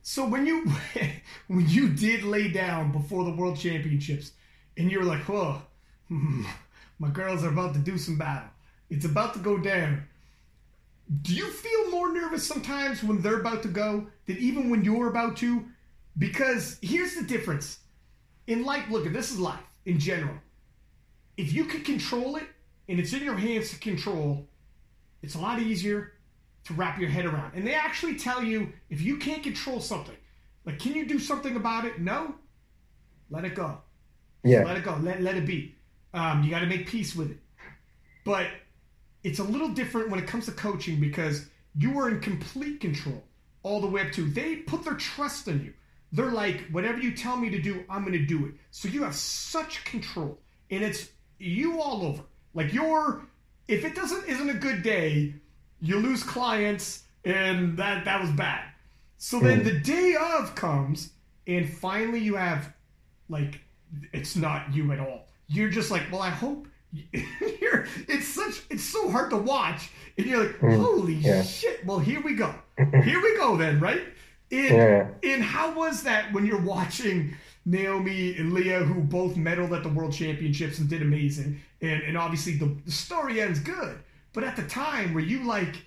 so 0.08 0.24
when 0.24 0.46
you 0.46 0.64
when 1.48 1.68
you 1.68 1.88
did 1.88 2.22
lay 2.22 2.46
down 2.46 2.92
before 2.92 3.24
the 3.24 3.32
World 3.32 3.58
Championships, 3.58 4.30
and 4.76 4.90
you 4.90 5.00
were 5.00 5.04
like, 5.04 5.28
"Oh, 5.28 5.60
my 7.00 7.08
girls 7.12 7.42
are 7.42 7.48
about 7.48 7.74
to 7.74 7.80
do 7.80 7.98
some 7.98 8.16
battle. 8.16 8.48
It's 8.88 9.04
about 9.04 9.34
to 9.34 9.40
go 9.40 9.58
down." 9.58 10.04
Do 11.22 11.34
you 11.34 11.50
feel 11.50 11.90
more 11.90 12.12
nervous 12.12 12.46
sometimes 12.46 13.02
when 13.02 13.20
they're 13.20 13.40
about 13.40 13.62
to 13.62 13.68
go 13.68 14.06
than 14.26 14.36
even 14.38 14.70
when 14.70 14.84
you're 14.84 15.08
about 15.08 15.36
to? 15.38 15.64
Because 16.18 16.78
here's 16.82 17.16
the 17.16 17.24
difference. 17.24 17.80
In 18.46 18.64
life, 18.64 18.84
look, 18.90 19.06
at 19.06 19.12
this 19.12 19.32
is 19.32 19.40
life 19.40 19.60
in 19.86 19.98
general. 19.98 20.36
If 21.36 21.52
you 21.52 21.64
can 21.64 21.82
control 21.82 22.36
it, 22.36 22.44
and 22.88 23.00
it's 23.00 23.12
in 23.12 23.22
your 23.22 23.36
hands 23.36 23.70
to 23.70 23.78
control, 23.78 24.48
it's 25.22 25.34
a 25.34 25.38
lot 25.38 25.60
easier 25.60 26.12
to 26.64 26.74
wrap 26.74 26.98
your 26.98 27.08
head 27.08 27.26
around. 27.26 27.54
And 27.54 27.66
they 27.66 27.74
actually 27.74 28.16
tell 28.16 28.42
you 28.42 28.72
if 28.90 29.00
you 29.00 29.16
can't 29.18 29.42
control 29.42 29.80
something, 29.80 30.16
like, 30.64 30.78
can 30.78 30.94
you 30.94 31.06
do 31.06 31.18
something 31.18 31.56
about 31.56 31.84
it? 31.84 32.00
No, 32.00 32.34
let 33.30 33.44
it 33.44 33.54
go. 33.54 33.78
Yeah. 34.44 34.64
Let 34.64 34.76
it 34.76 34.84
go. 34.84 34.98
Let, 35.00 35.22
let 35.22 35.36
it 35.36 35.46
be. 35.46 35.74
Um, 36.14 36.42
you 36.42 36.50
got 36.50 36.60
to 36.60 36.66
make 36.66 36.86
peace 36.86 37.14
with 37.14 37.30
it. 37.30 37.38
But 38.24 38.48
it's 39.22 39.38
a 39.38 39.44
little 39.44 39.68
different 39.68 40.10
when 40.10 40.20
it 40.20 40.26
comes 40.26 40.46
to 40.46 40.52
coaching 40.52 41.00
because 41.00 41.46
you 41.76 41.98
are 41.98 42.08
in 42.08 42.20
complete 42.20 42.80
control 42.80 43.22
all 43.62 43.80
the 43.80 43.86
way 43.86 44.02
up 44.02 44.12
to 44.12 44.28
they 44.30 44.56
put 44.56 44.84
their 44.84 44.94
trust 44.94 45.48
in 45.48 45.64
you. 45.64 45.72
They're 46.12 46.30
like, 46.30 46.68
whatever 46.70 46.98
you 46.98 47.14
tell 47.14 47.36
me 47.36 47.50
to 47.50 47.60
do, 47.60 47.84
I'm 47.90 48.02
going 48.04 48.12
to 48.12 48.24
do 48.24 48.46
it. 48.46 48.54
So 48.70 48.88
you 48.88 49.02
have 49.02 49.14
such 49.14 49.84
control, 49.84 50.38
and 50.70 50.84
it's 50.84 51.08
you 51.38 51.80
all 51.80 52.04
over. 52.04 52.22
Like 52.54 52.72
you're, 52.72 53.22
if 53.68 53.84
it 53.84 53.94
doesn't 53.94 54.26
isn't 54.26 54.48
a 54.48 54.54
good 54.54 54.82
day, 54.82 55.34
you 55.80 55.98
lose 55.98 56.22
clients, 56.22 57.04
and 57.24 57.76
that 57.76 58.04
that 58.04 58.20
was 58.20 58.30
bad. 58.30 58.64
So 59.18 59.40
then 59.40 59.64
the 59.64 59.78
day 59.80 60.14
of 60.14 60.54
comes, 60.54 61.10
and 61.46 61.68
finally 61.68 62.18
you 62.18 62.36
have, 62.36 62.72
like, 63.28 63.60
it's 64.12 64.36
not 64.36 64.74
you 64.74 64.92
at 64.92 65.00
all. 65.00 65.26
You're 65.48 65.70
just 65.70 65.90
like, 65.90 66.02
well, 66.12 66.22
I 66.22 66.30
hope. 66.30 66.68
you're, 67.60 67.86
it's 68.08 68.28
such 68.28 68.62
it's 68.70 68.84
so 68.84 69.10
hard 69.10 69.30
to 69.30 69.36
watch, 69.36 69.90
and 70.16 70.26
you're 70.26 70.44
like, 70.46 70.58
mm. 70.60 70.76
holy 70.76 71.14
yeah. 71.14 71.42
shit! 71.42 71.84
Well, 71.84 71.98
here 71.98 72.20
we 72.22 72.34
go. 72.34 72.54
Here 72.78 73.22
we 73.22 73.36
go 73.38 73.56
then, 73.56 73.80
right? 73.80 74.02
And, 74.50 74.76
yeah. 74.76 75.08
and 75.22 75.42
how 75.42 75.72
was 75.72 76.02
that 76.02 76.32
when 76.32 76.46
you're 76.46 76.60
watching 76.60 77.34
Naomi 77.66 78.36
and 78.36 78.52
Leah, 78.52 78.84
who 78.84 79.02
both 79.02 79.34
medaled 79.34 79.76
at 79.76 79.82
the 79.82 79.88
World 79.88 80.12
Championships 80.12 80.78
and 80.78 80.88
did 80.88 81.02
amazing. 81.02 81.60
And, 81.82 82.00
and 82.02 82.16
obviously 82.16 82.56
the, 82.56 82.74
the 82.84 82.92
story 82.92 83.40
ends 83.40 83.58
good. 83.58 83.98
But 84.32 84.44
at 84.44 84.54
the 84.54 84.62
time, 84.62 85.12
were 85.12 85.20
you 85.20 85.44
like 85.44 85.82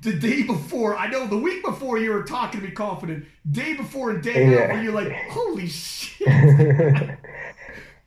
the 0.00 0.14
day 0.14 0.44
before? 0.44 0.96
I 0.96 1.08
know 1.08 1.26
the 1.26 1.36
week 1.36 1.62
before 1.62 1.98
you 1.98 2.10
were 2.10 2.22
talking 2.22 2.60
to 2.60 2.66
me 2.66 2.72
confident. 2.72 3.26
Day 3.50 3.74
before 3.74 4.10
and 4.10 4.22
day 4.22 4.50
yeah. 4.50 4.62
out, 4.62 4.76
were 4.76 4.82
you 4.82 4.92
like, 4.92 5.12
holy 5.30 5.68
shit? 5.68 6.26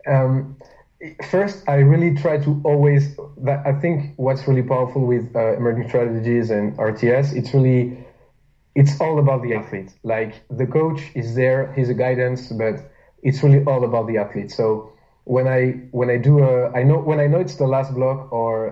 um, 0.08 0.58
first, 1.30 1.70
I 1.70 1.76
really 1.76 2.16
try 2.16 2.40
to 2.40 2.62
always. 2.64 3.16
I 3.46 3.74
think 3.74 4.14
what's 4.16 4.48
really 4.48 4.64
powerful 4.64 5.06
with 5.06 5.36
uh, 5.36 5.56
emerging 5.56 5.88
strategies 5.90 6.50
and 6.50 6.76
RTS, 6.78 7.36
it's 7.36 7.54
really 7.54 7.98
it's 8.76 9.00
all 9.02 9.20
about 9.20 9.42
the 9.44 9.54
athlete. 9.54 9.92
Like 10.04 10.34
the 10.50 10.66
coach 10.66 11.02
is 11.16 11.36
there, 11.36 11.74
he's 11.74 11.90
a 11.90 11.94
guidance, 11.94 12.52
but 12.52 12.92
it's 13.24 13.44
really 13.44 13.64
all 13.66 13.84
about 13.84 14.08
the 14.08 14.18
athlete. 14.18 14.52
So 14.52 14.92
when 15.26 15.48
I 15.48 15.72
when 15.92 16.10
I 16.10 16.18
do 16.18 16.40
a 16.44 16.72
I 16.72 16.84
know 16.84 17.00
when 17.00 17.20
I 17.20 17.28
know 17.28 17.40
it's 17.40 17.56
the 17.56 17.68
last 17.68 17.94
block 17.94 18.32
or 18.32 18.68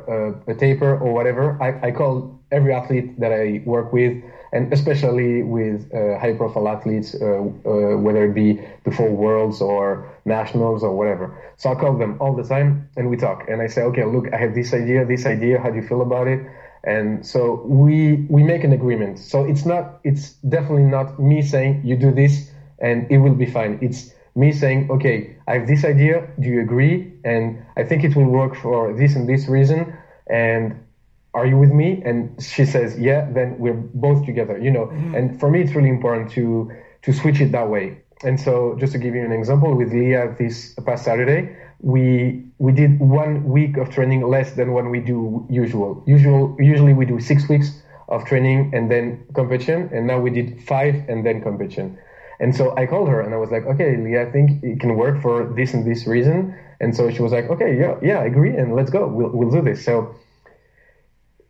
a, 0.48 0.52
a 0.52 0.56
taper 0.56 0.98
or 0.98 1.14
whatever, 1.14 1.62
I, 1.62 1.88
I 1.88 1.92
call 1.92 2.40
every 2.52 2.74
athlete 2.74 3.20
that 3.20 3.32
I 3.32 3.62
work 3.66 3.94
with, 3.94 4.24
and 4.52 4.74
especially 4.74 5.44
with 5.44 5.94
uh, 5.94 6.18
high 6.18 6.34
profile 6.34 6.68
athletes, 6.68 7.14
uh, 7.14 7.26
uh, 7.26 7.98
whether 7.98 8.26
it 8.26 8.34
be 8.34 8.60
before 8.84 9.12
worlds 9.12 9.62
or 9.62 10.10
nationals 10.26 10.84
or 10.84 10.96
whatever. 10.96 11.38
So 11.58 11.72
I 11.72 11.76
call 11.76 11.98
them 11.98 12.18
all 12.20 12.36
the 12.36 12.44
time 12.44 12.90
and 12.98 13.10
we 13.10 13.18
talk. 13.18 13.48
And 13.48 13.62
I 13.62 13.68
say, 13.68 13.82
okay, 13.84 14.06
look, 14.06 14.34
I 14.34 14.38
have 14.38 14.56
this 14.56 14.74
idea, 14.74 15.06
this 15.06 15.26
idea. 15.28 15.60
How 15.60 15.70
do 15.70 15.76
you 15.76 15.88
feel 15.88 16.02
about 16.02 16.28
it? 16.28 16.40
And 16.84 17.26
so 17.26 17.62
we 17.66 18.26
we 18.30 18.44
make 18.44 18.64
an 18.64 18.72
agreement. 18.72 19.20
So 19.20 19.44
it's 19.44 19.66
not 19.66 20.00
it's 20.04 20.34
definitely 20.48 20.84
not 20.84 21.20
me 21.20 21.42
saying 21.42 21.82
you 21.84 21.98
do 21.98 22.12
this 22.12 22.52
and 22.80 23.10
it 23.12 23.18
will 23.18 23.36
be 23.36 23.46
fine. 23.46 23.80
It's 23.82 24.14
me 24.36 24.52
saying 24.52 24.90
okay 24.92 25.36
i 25.48 25.54
have 25.56 25.68
this 25.68 25.84
idea. 25.84 26.28
Do 26.40 26.48
you 26.48 26.62
agree? 26.62 27.14
And 27.26 27.66
i 27.76 27.84
think 27.84 28.04
it 28.04 28.16
will 28.16 28.30
work 28.30 28.56
for 28.56 28.94
this 28.94 29.16
and 29.16 29.28
this 29.28 29.48
reason. 29.48 29.94
And 30.30 30.86
are 31.34 31.46
you 31.46 31.58
with 31.58 31.72
me? 31.72 32.02
And 32.06 32.42
she 32.42 32.66
says 32.66 32.98
yeah 32.98 33.30
then 33.30 33.60
we're 33.60 33.74
both 33.74 34.26
together 34.26 34.58
you 34.58 34.72
know. 34.72 34.86
Mm-hmm. 34.88 35.16
and 35.16 35.40
for 35.40 35.52
me 35.52 35.62
it's 35.62 35.74
really 35.74 35.90
important 35.90 36.32
to 36.32 36.72
to 37.02 37.14
switch 37.14 37.42
it 37.42 37.52
that 37.52 37.68
way. 37.70 38.02
And 38.24 38.40
so 38.40 38.76
just 38.80 38.92
to 38.94 39.00
give 39.00 39.16
you 39.16 39.24
an 39.24 39.32
example 39.32 39.76
with 39.76 39.92
leah 39.92 40.34
this 40.38 40.76
past 40.86 41.04
saturday 41.04 41.56
we 41.82 42.44
we 42.58 42.72
did 42.72 43.00
one 43.00 43.44
week 43.46 43.78
of 43.78 43.90
training 43.90 44.28
less 44.28 44.54
than 44.54 44.74
what 44.74 44.90
we 44.90 45.00
do 45.00 45.46
usual. 45.50 46.04
Usual 46.06 46.56
usually 46.60 46.94
we 46.94 47.06
do 47.06 47.20
six 47.20 47.48
weeks 47.48 47.82
of 48.10 48.26
training 48.26 48.72
and 48.74 48.90
then 48.92 49.24
competition, 49.34 49.90
and 49.94 50.08
now 50.08 50.20
we 50.20 50.30
did 50.30 50.62
five 50.64 50.96
and 51.08 51.26
then 51.26 51.42
competition. 51.42 51.98
And 52.40 52.56
so 52.56 52.76
I 52.78 52.86
called 52.86 53.10
her 53.10 53.22
and 53.22 53.34
I 53.34 53.38
was 53.38 53.52
like, 53.52 53.66
okay, 53.66 53.98
Leah, 53.98 54.28
I 54.28 54.32
think 54.32 54.64
it 54.64 54.80
can 54.80 54.96
work 54.96 55.22
for 55.22 55.54
this 55.56 55.74
and 55.74 55.86
this 55.86 56.08
reason. 56.08 56.56
And 56.80 56.96
so 56.96 57.10
she 57.12 57.22
was 57.22 57.34
like, 57.34 57.50
okay, 57.50 57.78
yeah, 57.78 57.98
yeah, 58.02 58.20
I 58.20 58.26
agree, 58.26 58.56
and 58.56 58.74
let's 58.76 58.90
go. 58.90 59.08
We'll 59.08 59.30
we'll 59.30 59.52
do 59.52 59.62
this. 59.62 59.84
So 59.84 60.16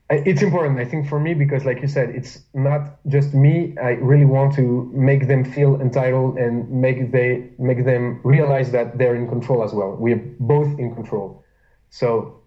it's 0.10 0.42
important 0.42 0.80
i 0.80 0.86
think 0.86 1.08
for 1.08 1.20
me 1.20 1.34
because 1.34 1.66
like 1.66 1.82
you 1.82 1.88
said 1.88 2.10
it's 2.10 2.42
not 2.54 2.98
just 3.08 3.34
me. 3.34 3.76
I 3.82 3.92
really 4.12 4.26
want 4.26 4.54
to 4.56 4.90
make 4.94 5.28
them 5.28 5.44
feel 5.44 5.80
entitled 5.80 6.38
and 6.38 6.70
make 6.70 7.12
they 7.12 7.50
make 7.60 7.86
them 7.86 8.20
realize 8.24 8.72
that 8.72 8.98
they're 8.98 9.16
in 9.16 9.28
control 9.28 9.64
as 9.64 9.74
well. 9.74 9.96
We're 9.96 10.24
both 10.40 10.80
in 10.80 10.94
control. 10.96 11.44
So 11.90 12.40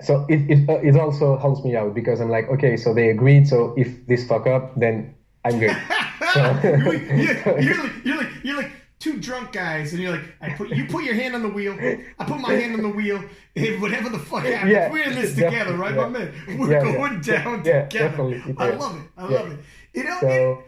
so 0.00 0.26
it, 0.28 0.50
it, 0.50 0.68
uh, 0.68 0.74
it 0.80 0.96
also 0.96 1.38
helps 1.38 1.64
me 1.64 1.74
out 1.74 1.94
because 1.94 2.20
i'm 2.20 2.28
like 2.28 2.46
okay 2.48 2.76
so 2.76 2.92
they 2.92 3.08
agreed 3.08 3.48
so 3.48 3.72
if 3.78 4.06
this 4.06 4.26
fuck 4.26 4.46
up 4.46 4.78
then 4.78 5.14
i'm 5.44 5.58
good. 5.58 5.76
So, 6.32 6.40
you're, 6.62 6.78
like, 6.78 7.08
you're, 7.08 7.60
you're, 7.60 7.84
like, 7.84 8.04
you're 8.04 8.16
like 8.16 8.30
you're 8.42 8.56
like 8.56 8.72
two 8.98 9.18
drunk 9.18 9.52
guys, 9.52 9.92
and 9.92 10.02
you're 10.02 10.12
like, 10.12 10.24
I 10.40 10.50
put 10.50 10.70
you 10.70 10.86
put 10.86 11.04
your 11.04 11.14
hand 11.14 11.34
on 11.34 11.42
the 11.42 11.48
wheel, 11.48 11.74
I 12.18 12.24
put 12.24 12.40
my 12.40 12.52
hand 12.52 12.74
on 12.74 12.82
the 12.82 12.88
wheel, 12.88 13.22
and 13.54 13.82
whatever 13.82 14.08
the 14.08 14.18
fuck 14.18 14.44
happens, 14.44 14.72
yeah, 14.72 14.90
we're 14.90 15.04
in 15.04 15.14
this 15.14 15.34
together, 15.34 15.76
right, 15.76 15.94
yeah. 15.94 16.08
my 16.08 16.08
man? 16.08 16.58
We're 16.58 16.72
yeah, 16.72 16.82
going 16.82 17.20
down 17.20 17.62
together. 17.62 18.54
I 18.58 18.70
love 18.70 19.00
it. 19.00 19.10
I 19.16 19.28
love 19.28 19.52
it. 19.52 19.60
You 19.94 20.04
know, 20.04 20.18
so, 20.20 20.64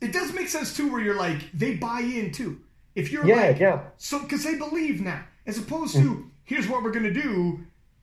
it, 0.00 0.06
it, 0.06 0.12
does 0.12 0.32
make 0.32 0.48
sense 0.48 0.76
too, 0.76 0.90
where 0.90 1.00
you're 1.00 1.18
like, 1.18 1.50
they 1.52 1.74
buy 1.74 2.00
in 2.00 2.32
too. 2.32 2.60
If 2.94 3.12
you're 3.12 3.26
yeah, 3.26 3.48
like, 3.48 3.58
yeah, 3.58 3.80
so 3.96 4.20
because 4.20 4.44
they 4.44 4.56
believe 4.56 5.00
now, 5.00 5.24
as 5.46 5.58
opposed 5.58 5.94
to 5.94 6.00
mm. 6.00 6.30
here's 6.44 6.68
what 6.68 6.82
we're 6.82 6.92
gonna 6.92 7.12
do. 7.12 7.60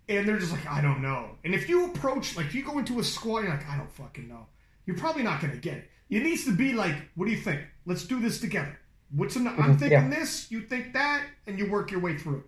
and 0.09 0.27
they're 0.27 0.39
just 0.39 0.51
like, 0.51 0.67
I 0.67 0.81
don't 0.81 1.01
know. 1.01 1.31
And 1.43 1.53
if 1.53 1.67
you 1.67 1.85
approach, 1.85 2.37
like, 2.37 2.45
if 2.47 2.55
you 2.55 2.63
go 2.63 2.77
into 2.77 2.99
a 2.99 3.03
squad, 3.03 3.39
you're 3.39 3.49
like, 3.49 3.67
I 3.67 3.77
don't 3.77 3.91
fucking 3.91 4.27
know. 4.27 4.45
You're 4.85 4.97
probably 4.97 5.23
not 5.23 5.41
going 5.41 5.51
to 5.51 5.59
get 5.59 5.77
it. 5.77 5.89
It 6.09 6.23
needs 6.23 6.45
to 6.45 6.55
be 6.55 6.71
like, 6.73 6.95
what 7.15 7.25
do 7.25 7.31
you 7.31 7.37
think? 7.37 7.61
Let's 7.85 8.05
do 8.05 8.19
this 8.21 8.39
together. 8.39 8.79
What's 9.15 9.35
in 9.35 9.45
the, 9.45 9.51
I'm 9.51 9.75
Mhm, 9.75 9.79
thinking 9.79 9.91
yeah. 9.91 10.09
this, 10.09 10.51
you 10.51 10.61
think 10.61 10.93
that, 10.93 11.23
and 11.45 11.57
you 11.57 11.69
work 11.71 11.91
your 11.91 12.01
way 12.01 12.17
through 12.17 12.37
it. 12.37 12.43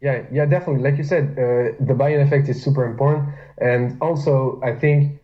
Yeah, 0.00 0.22
yeah, 0.32 0.46
definitely. 0.46 0.82
Like 0.82 0.96
you 0.96 1.04
said, 1.04 1.36
uh, 1.38 1.76
the 1.84 1.94
buy-in 1.94 2.20
effect 2.20 2.48
is 2.48 2.62
super 2.62 2.84
important, 2.84 3.28
and 3.58 3.96
also 4.00 4.60
I 4.62 4.74
think 4.74 5.20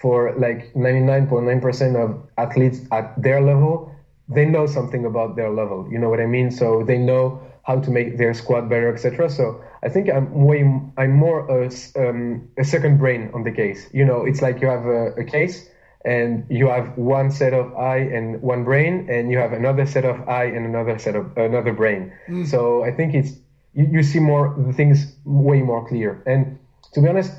for 0.00 0.34
like 0.38 0.72
99.9% 0.74 1.96
of 1.96 2.22
athletes 2.38 2.80
at 2.92 3.20
their 3.20 3.40
level, 3.40 3.92
they 4.28 4.44
know 4.44 4.66
something 4.66 5.04
about 5.04 5.36
their 5.36 5.50
level. 5.50 5.88
You 5.90 5.98
know 5.98 6.08
what 6.08 6.20
I 6.20 6.26
mean? 6.26 6.50
So 6.50 6.82
they 6.84 6.98
know 6.98 7.40
how 7.62 7.80
to 7.80 7.90
make 7.90 8.18
their 8.18 8.34
squat 8.34 8.68
better, 8.68 8.92
etc. 8.92 9.28
So 9.30 9.62
I 9.82 9.88
think 9.88 10.08
I'm 10.08 10.44
way, 10.44 10.60
I'm 10.96 11.12
more 11.12 11.40
a, 11.48 11.70
um, 11.96 12.48
a 12.58 12.64
second 12.64 12.98
brain 12.98 13.30
on 13.34 13.42
the 13.44 13.52
case. 13.52 13.88
You 13.92 14.04
know, 14.04 14.24
it's 14.24 14.42
like 14.42 14.60
you 14.60 14.68
have 14.68 14.86
a, 14.86 15.12
a 15.14 15.24
case. 15.24 15.68
And 16.04 16.44
you 16.50 16.68
have 16.68 16.98
one 16.98 17.30
set 17.30 17.54
of 17.54 17.74
eye 17.76 17.98
and 17.98 18.42
one 18.42 18.64
brain, 18.64 19.08
and 19.08 19.30
you 19.30 19.38
have 19.38 19.52
another 19.52 19.86
set 19.86 20.04
of 20.04 20.28
eye 20.28 20.46
and 20.46 20.66
another 20.66 20.98
set 20.98 21.14
of 21.14 21.36
another 21.36 21.72
brain. 21.72 22.12
So 22.46 22.82
I 22.84 22.90
think 22.90 23.14
it's 23.14 23.32
you, 23.74 23.86
you 23.90 24.02
see 24.02 24.18
more 24.18 24.54
the 24.58 24.72
things 24.72 25.14
way 25.24 25.62
more 25.62 25.86
clear. 25.86 26.22
And 26.26 26.58
to 26.92 27.00
be 27.00 27.08
honest, 27.08 27.32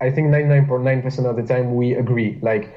I 0.00 0.10
think 0.10 0.28
99.9% 0.28 1.30
of 1.30 1.36
the 1.36 1.42
time 1.42 1.74
we 1.74 1.94
agree. 1.94 2.38
Like 2.42 2.76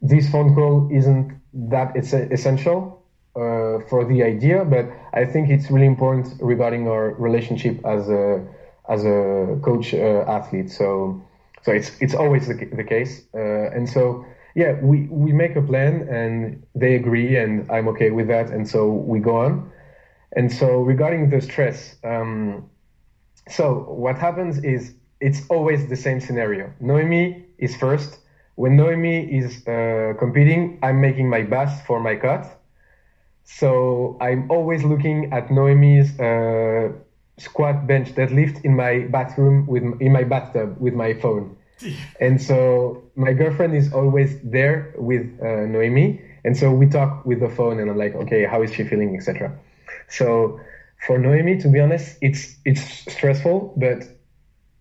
this 0.00 0.30
phone 0.30 0.54
call 0.54 0.88
isn't 0.90 1.40
that 1.54 1.94
it's 1.94 2.12
essential 2.12 3.02
uh, 3.36 3.80
for 3.88 4.04
the 4.08 4.22
idea, 4.22 4.64
but 4.64 4.86
I 5.12 5.24
think 5.24 5.50
it's 5.50 5.70
really 5.70 5.86
important 5.86 6.28
regarding 6.40 6.88
our 6.88 7.14
relationship 7.14 7.84
as 7.84 8.08
a 8.08 8.44
as 8.88 9.04
a 9.04 9.58
coach 9.62 9.94
uh, 9.94 10.24
athlete. 10.26 10.70
So 10.70 11.22
so 11.62 11.72
it's 11.72 12.00
it's 12.00 12.14
always 12.14 12.48
the, 12.48 12.54
the 12.54 12.84
case. 12.84 13.22
Uh, 13.34 13.70
and 13.76 13.88
so 13.88 14.24
yeah, 14.54 14.72
we 14.80 15.06
we 15.10 15.32
make 15.32 15.56
a 15.56 15.62
plan 15.62 16.08
and 16.08 16.62
they 16.74 16.94
agree, 16.94 17.36
and 17.36 17.70
I'm 17.70 17.88
okay 17.88 18.10
with 18.10 18.28
that, 18.28 18.50
and 18.50 18.68
so 18.68 18.88
we 18.92 19.20
go 19.20 19.36
on. 19.36 19.70
And 20.36 20.52
so 20.52 20.80
regarding 20.82 21.30
the 21.30 21.40
stress, 21.40 21.96
um, 22.04 22.68
so 23.48 23.84
what 23.88 24.18
happens 24.18 24.58
is 24.64 24.94
it's 25.20 25.46
always 25.48 25.88
the 25.88 25.96
same 25.96 26.20
scenario. 26.20 26.72
Noemi 26.80 27.46
is 27.58 27.76
first. 27.76 28.20
When 28.56 28.76
Noemi 28.76 29.24
is 29.38 29.66
uh, 29.66 30.14
competing, 30.18 30.78
I'm 30.82 31.00
making 31.00 31.28
my 31.28 31.42
best 31.42 31.84
for 31.86 32.00
my 32.00 32.16
cut. 32.16 32.46
So 33.44 34.16
I'm 34.20 34.50
always 34.50 34.84
looking 34.84 35.32
at 35.32 35.50
Noemi's 35.50 36.18
uh, 36.20 36.92
squat, 37.38 37.86
bench, 37.86 38.14
deadlift 38.14 38.64
in 38.64 38.76
my 38.76 39.00
bathroom 39.10 39.66
with 39.66 39.82
in 40.00 40.12
my 40.12 40.24
bathtub 40.24 40.76
with 40.78 40.94
my 40.94 41.14
phone. 41.14 41.56
And 42.20 42.40
so 42.40 43.02
my 43.16 43.32
girlfriend 43.32 43.74
is 43.74 43.92
always 43.92 44.40
there 44.42 44.94
with 44.96 45.26
uh, 45.42 45.66
Noemi, 45.66 46.20
and 46.44 46.56
so 46.56 46.70
we 46.72 46.86
talk 46.86 47.24
with 47.26 47.40
the 47.40 47.48
phone, 47.48 47.78
and 47.80 47.90
I'm 47.90 47.98
like, 47.98 48.14
okay, 48.14 48.44
how 48.44 48.62
is 48.62 48.72
she 48.74 48.84
feeling, 48.84 49.16
etc. 49.16 49.56
So 50.08 50.60
for 51.06 51.18
Noemi, 51.18 51.58
to 51.62 51.68
be 51.68 51.80
honest, 51.80 52.16
it's 52.20 52.56
it's 52.64 52.82
stressful, 53.12 53.74
but 53.76 54.04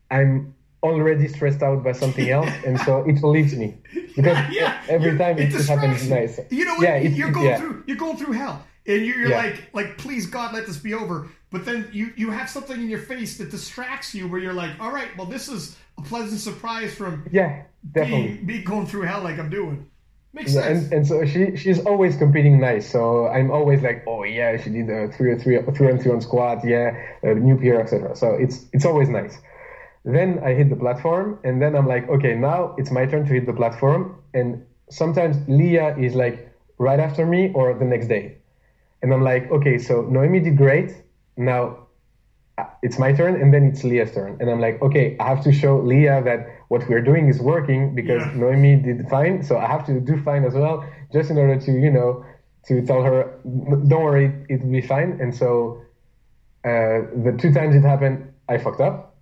I'm 0.09 0.53
already 0.83 1.27
stressed 1.27 1.61
out 1.61 1.83
by 1.83 1.91
something 1.93 2.29
else, 2.37 2.51
and 2.65 2.79
so 2.81 3.03
it 3.07 3.21
relieves 3.21 3.55
me 3.55 3.77
because 4.15 4.37
every 4.89 5.11
you're- 5.11 5.17
time 5.17 5.37
it, 5.39 5.49
just 5.51 5.69
happens 5.69 6.09
nice. 6.09 6.39
you. 6.49 6.65
Know 6.65 6.75
what? 6.75 6.83
Yeah, 6.83 6.95
it's- 6.97 7.15
you're 7.17 7.31
going 7.31 7.47
yeah. 7.47 7.57
through 7.59 7.83
you're 7.87 7.97
going 7.97 8.17
through 8.17 8.33
hell, 8.33 8.65
and 8.85 9.05
you're, 9.05 9.17
you're 9.17 9.29
Yeah. 9.29 9.37
like 9.43 9.69
like 9.73 9.97
please 9.97 10.25
God 10.27 10.53
let 10.53 10.65
this 10.67 10.77
be 10.77 10.93
over. 10.93 11.29
But 11.51 11.65
then 11.65 11.89
you 11.91 12.13
you 12.15 12.31
have 12.31 12.49
something 12.49 12.79
in 12.79 12.89
your 12.89 12.99
face 12.99 13.37
that 13.37 13.51
distracts 13.51 14.15
you, 14.15 14.27
where 14.27 14.39
you're 14.39 14.53
like, 14.53 14.71
all 14.79 14.91
right, 14.91 15.09
well 15.17 15.27
this 15.27 15.47
is 15.49 15.77
a 16.01 16.07
pleasant 16.09 16.39
surprise 16.39 16.93
from 16.93 17.27
Yeah, 17.31 17.63
definitely. 17.91 18.33
being 18.37 18.45
me 18.45 18.61
going 18.63 18.85
through 18.87 19.03
hell 19.03 19.23
like 19.23 19.39
I'm 19.39 19.49
doing. 19.49 19.85
Makes 20.33 20.55
Yeah, 20.55 20.61
sense. 20.63 20.83
and, 20.85 20.93
and 20.93 21.07
so 21.07 21.25
she 21.25 21.55
she's 21.57 21.79
always 21.85 22.15
competing 22.15 22.59
nice. 22.59 22.89
So 22.89 23.27
I'm 23.27 23.51
always 23.51 23.81
like, 23.81 24.03
oh 24.07 24.23
yeah, 24.23 24.55
she 24.61 24.69
did 24.69 24.89
a 24.89 25.11
three 25.11 25.31
or 25.31 25.37
three 25.39 25.59
three 25.75 25.89
and 25.89 26.01
three 26.01 26.11
on 26.11 26.21
squat, 26.21 26.63
yeah, 26.65 26.95
a 27.23 27.35
new 27.35 27.57
PR, 27.57 27.81
etc. 27.81 28.15
So 28.15 28.33
it's 28.35 28.65
it's 28.73 28.85
always 28.85 29.09
nice. 29.09 29.37
Then 30.05 30.39
I 30.43 30.53
hit 30.53 30.69
the 30.69 30.75
platform, 30.77 31.37
and 31.43 31.61
then 31.61 31.75
I'm 31.75 31.85
like, 31.87 32.07
okay, 32.09 32.33
now 32.33 32.75
it's 32.77 32.91
my 32.91 33.05
turn 33.05 33.25
to 33.27 33.33
hit 33.33 33.45
the 33.45 33.53
platform. 33.53 34.15
And 34.33 34.65
sometimes 34.89 35.37
Leah 35.47 35.95
is 35.97 36.15
like 36.15 36.49
right 36.79 36.99
after 36.99 37.25
me 37.25 37.51
or 37.53 37.73
the 37.77 37.85
next 37.85 38.07
day, 38.07 38.37
and 39.03 39.13
I'm 39.13 39.21
like, 39.23 39.51
okay, 39.51 39.77
so 39.77 40.01
Noemi 40.03 40.39
did 40.39 40.57
great. 40.57 40.95
Now 41.37 41.80
it's 42.83 42.97
my 42.99 43.13
turn 43.13 43.41
and 43.41 43.53
then 43.53 43.63
it's 43.63 43.83
Leah's 43.83 44.11
turn. 44.11 44.37
And 44.39 44.49
I'm 44.49 44.59
like, 44.59 44.81
okay, 44.81 45.15
I 45.19 45.27
have 45.27 45.43
to 45.43 45.51
show 45.51 45.79
Leah 45.79 46.21
that 46.23 46.47
what 46.69 46.87
we're 46.89 47.01
doing 47.01 47.27
is 47.27 47.39
working 47.39 47.95
because 47.95 48.21
Yeah. 48.21 48.33
Noemi 48.35 48.75
did 48.77 49.07
fine. 49.09 49.43
So 49.43 49.57
I 49.57 49.67
have 49.67 49.85
to 49.87 49.99
do 49.99 50.21
fine 50.23 50.43
as 50.45 50.53
well, 50.53 50.85
just 51.11 51.29
in 51.29 51.37
order 51.37 51.59
to, 51.59 51.71
you 51.71 51.91
know, 51.91 52.25
to 52.67 52.85
tell 52.85 53.01
her, 53.03 53.39
don't 53.43 54.03
worry, 54.03 54.45
it 54.49 54.61
will 54.61 54.71
be 54.71 54.81
fine. 54.81 55.17
And 55.21 55.35
so 55.35 55.81
uh, 56.63 57.09
the 57.25 57.35
two 57.39 57.51
times 57.53 57.75
it 57.75 57.81
happened, 57.81 58.31
I 58.47 58.57
fucked 58.57 58.81
up. 58.81 59.15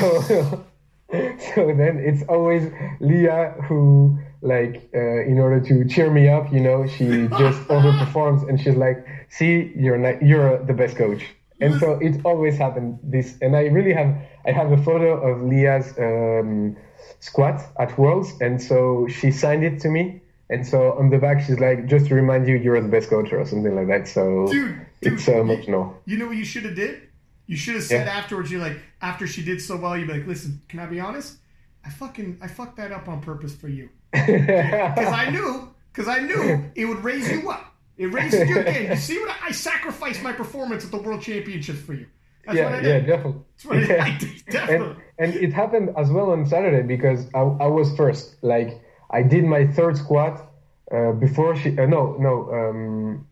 So, 0.00 0.64
so 1.54 1.72
then 1.74 1.98
it's 2.04 2.22
always 2.28 2.70
Leah 3.00 3.54
who, 3.66 4.18
like, 4.42 4.90
uh, 4.94 5.22
in 5.22 5.38
order 5.38 5.58
to 5.60 5.88
cheer 5.88 6.10
me 6.10 6.28
up, 6.28 6.52
you 6.52 6.60
know, 6.60 6.86
she 6.86 7.06
just 7.06 7.60
overperforms 7.76 8.46
and 8.46 8.60
she's 8.60 8.76
like, 8.76 9.06
see, 9.30 9.72
you're, 9.74 9.96
not, 9.96 10.22
you're 10.22 10.62
the 10.64 10.74
best 10.74 10.96
coach. 10.96 11.24
And 11.60 11.80
so 11.80 11.98
it 12.00 12.20
always 12.24 12.56
happened 12.56 12.98
this, 13.02 13.36
and 13.42 13.56
I 13.56 13.62
really 13.66 13.92
have 13.92 14.14
I 14.46 14.52
have 14.52 14.70
a 14.72 14.76
photo 14.82 15.10
of 15.28 15.42
Leah's 15.42 15.92
um, 15.98 16.76
squat 17.20 17.60
at 17.78 17.98
Worlds, 17.98 18.32
and 18.40 18.62
so 18.62 19.06
she 19.08 19.30
signed 19.32 19.64
it 19.64 19.80
to 19.80 19.88
me, 19.88 20.20
and 20.50 20.66
so 20.66 20.92
on 20.98 21.10
the 21.10 21.18
back 21.18 21.40
she's 21.44 21.58
like, 21.58 21.86
just 21.86 22.06
to 22.06 22.14
remind 22.14 22.46
you, 22.46 22.56
you're 22.56 22.80
the 22.80 22.88
best 22.88 23.10
coach 23.10 23.32
or 23.32 23.44
something 23.44 23.74
like 23.74 23.88
that. 23.88 24.06
So 24.08 24.46
Dude, 24.46 24.86
dude, 25.02 25.12
it's 25.14 25.28
uh, 25.28 25.32
you- 25.34 25.40
emotional. 25.40 26.00
You 26.06 26.16
know 26.18 26.26
what 26.28 26.36
you 26.36 26.44
should 26.44 26.64
have 26.64 26.76
did? 26.76 27.02
You 27.46 27.56
should 27.56 27.74
have 27.76 27.84
said 27.84 28.06
Yeah. 28.06 28.12
afterwards. 28.18 28.50
You're 28.52 28.60
like, 28.60 28.78
after 29.00 29.26
she 29.26 29.42
did 29.42 29.60
so 29.60 29.76
well, 29.76 29.96
you'd 29.96 30.06
be 30.06 30.12
like, 30.18 30.26
listen, 30.26 30.60
can 30.68 30.80
I 30.80 30.86
be 30.86 31.00
honest? 31.00 31.38
I 31.84 31.90
fucking 31.90 32.38
I 32.42 32.46
fucked 32.48 32.76
that 32.76 32.92
up 32.92 33.08
on 33.08 33.20
purpose 33.22 33.54
for 33.54 33.68
you 33.68 33.88
because 34.12 35.12
I 35.12 35.30
knew 35.30 35.72
because 35.92 36.08
I 36.08 36.20
knew 36.20 36.70
it 36.74 36.84
would 36.84 37.02
raise 37.02 37.28
you 37.30 37.50
up. 37.50 37.74
It 37.98 38.06
raises 38.06 38.48
your 38.48 38.62
game. 38.64 38.90
You 38.90 38.96
see 38.96 39.18
what 39.18 39.30
I, 39.30 39.48
I 39.48 39.50
sacrificed 39.50 40.22
my 40.22 40.32
performance 40.32 40.84
at 40.84 40.90
the 40.90 40.98
World 40.98 41.20
Championships 41.22 41.80
for 41.80 41.94
you. 41.94 42.06
That's 42.46 42.58
what 42.60 42.82
yeah, 42.82 42.88
yeah, 42.88 43.00
definitely. 43.00 43.42
That's 43.56 43.64
what 43.66 43.88
Yeah. 43.88 44.04
I 44.04 44.18
did, 44.18 44.44
definitely. 44.50 44.96
and, 45.18 45.34
and 45.34 45.44
it 45.44 45.52
happened 45.52 45.90
as 45.98 46.10
well 46.10 46.30
on 46.30 46.46
Saturday 46.46 46.82
because 46.86 47.26
I, 47.34 47.40
I 47.40 47.66
was 47.66 47.94
first. 47.96 48.36
Like 48.42 48.80
I 49.10 49.22
did 49.22 49.44
my 49.44 49.66
third 49.66 49.96
squat 49.98 50.48
uh, 50.92 51.12
before 51.12 51.56
she. 51.56 51.70
Uh, 51.78 51.86
no, 51.86 52.16
no. 52.18 52.50
Um, 52.52 53.26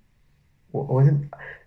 what 0.73 0.89
was 0.89 1.09
it? 1.09 1.14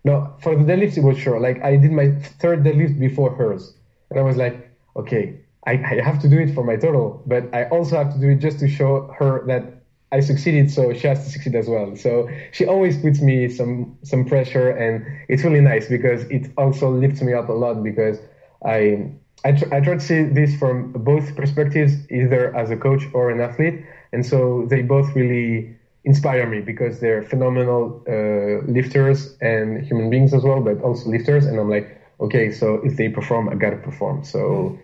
No, 0.04 0.34
for 0.42 0.56
the 0.56 0.64
deadlifts 0.64 0.98
it 0.98 1.04
was 1.04 1.18
sure. 1.18 1.40
Like 1.40 1.62
I 1.64 1.76
did 1.78 1.92
my 1.92 2.12
third 2.40 2.64
deadlift 2.64 3.00
before 3.00 3.32
hers, 3.36 3.74
and 4.10 4.20
I 4.20 4.22
was 4.24 4.38
like, 4.38 4.70
okay, 4.96 5.40
I, 5.66 5.74
I 5.74 6.02
have 6.04 6.22
to 6.22 6.30
do 6.30 6.38
it 6.40 6.54
for 6.54 6.64
my 6.64 6.76
total, 6.76 7.24
but 7.26 7.54
I 7.54 7.66
also 7.70 7.98
have 7.98 8.14
to 8.14 8.20
do 8.20 8.30
it 8.30 8.36
just 8.40 8.60
to 8.60 8.68
show 8.70 9.14
her 9.18 9.46
that 9.48 9.79
I 10.12 10.20
succeeded, 10.22 10.72
so 10.72 10.94
she 10.94 11.08
has 11.08 11.24
to 11.24 11.30
succeed 11.30 11.56
as 11.56 11.68
well. 11.70 11.96
So 11.96 12.28
she 12.52 12.66
always 12.66 12.98
puts 12.98 13.22
me 13.22 13.48
some 13.48 13.98
some 14.04 14.26
pressure, 14.26 14.70
and 14.72 15.06
it's 15.28 15.44
really 15.44 15.62
nice 15.62 15.88
because 15.88 16.24
it 16.30 16.50
also 16.58 16.90
lifts 16.90 17.22
me 17.22 17.34
up 17.34 17.50
a 17.50 17.54
lot 17.54 17.84
because 17.84 18.20
I 18.66 19.10
I, 19.44 19.52
tr- 19.54 19.74
I 19.74 19.80
try 19.80 19.94
to 19.96 20.00
see 20.00 20.24
this 20.24 20.56
from 20.56 20.92
both 20.92 21.36
perspectives, 21.36 21.98
either 22.12 22.56
as 22.56 22.72
a 22.72 22.76
coach 22.78 23.08
or 23.14 23.30
an 23.30 23.40
athlete, 23.40 23.82
and 24.12 24.26
so 24.26 24.66
they 24.66 24.82
both 24.82 25.16
really 25.16 25.76
inspire 26.04 26.46
me 26.48 26.60
because 26.62 27.00
they're 27.00 27.22
phenomenal 27.22 28.04
uh, 28.08 28.66
lifters 28.72 29.38
and 29.42 29.82
human 29.82 30.10
beings 30.10 30.34
as 30.34 30.44
well, 30.44 30.62
but 30.62 30.82
also 30.82 31.10
lifters. 31.10 31.46
And 31.46 31.60
I'm 31.60 31.70
like, 31.70 31.98
okay, 32.20 32.50
so 32.52 32.76
if 32.84 32.98
they 32.98 33.10
perform, 33.10 33.48
I 33.50 33.56
gotta 33.56 33.78
perform. 33.78 34.24
So 34.24 34.78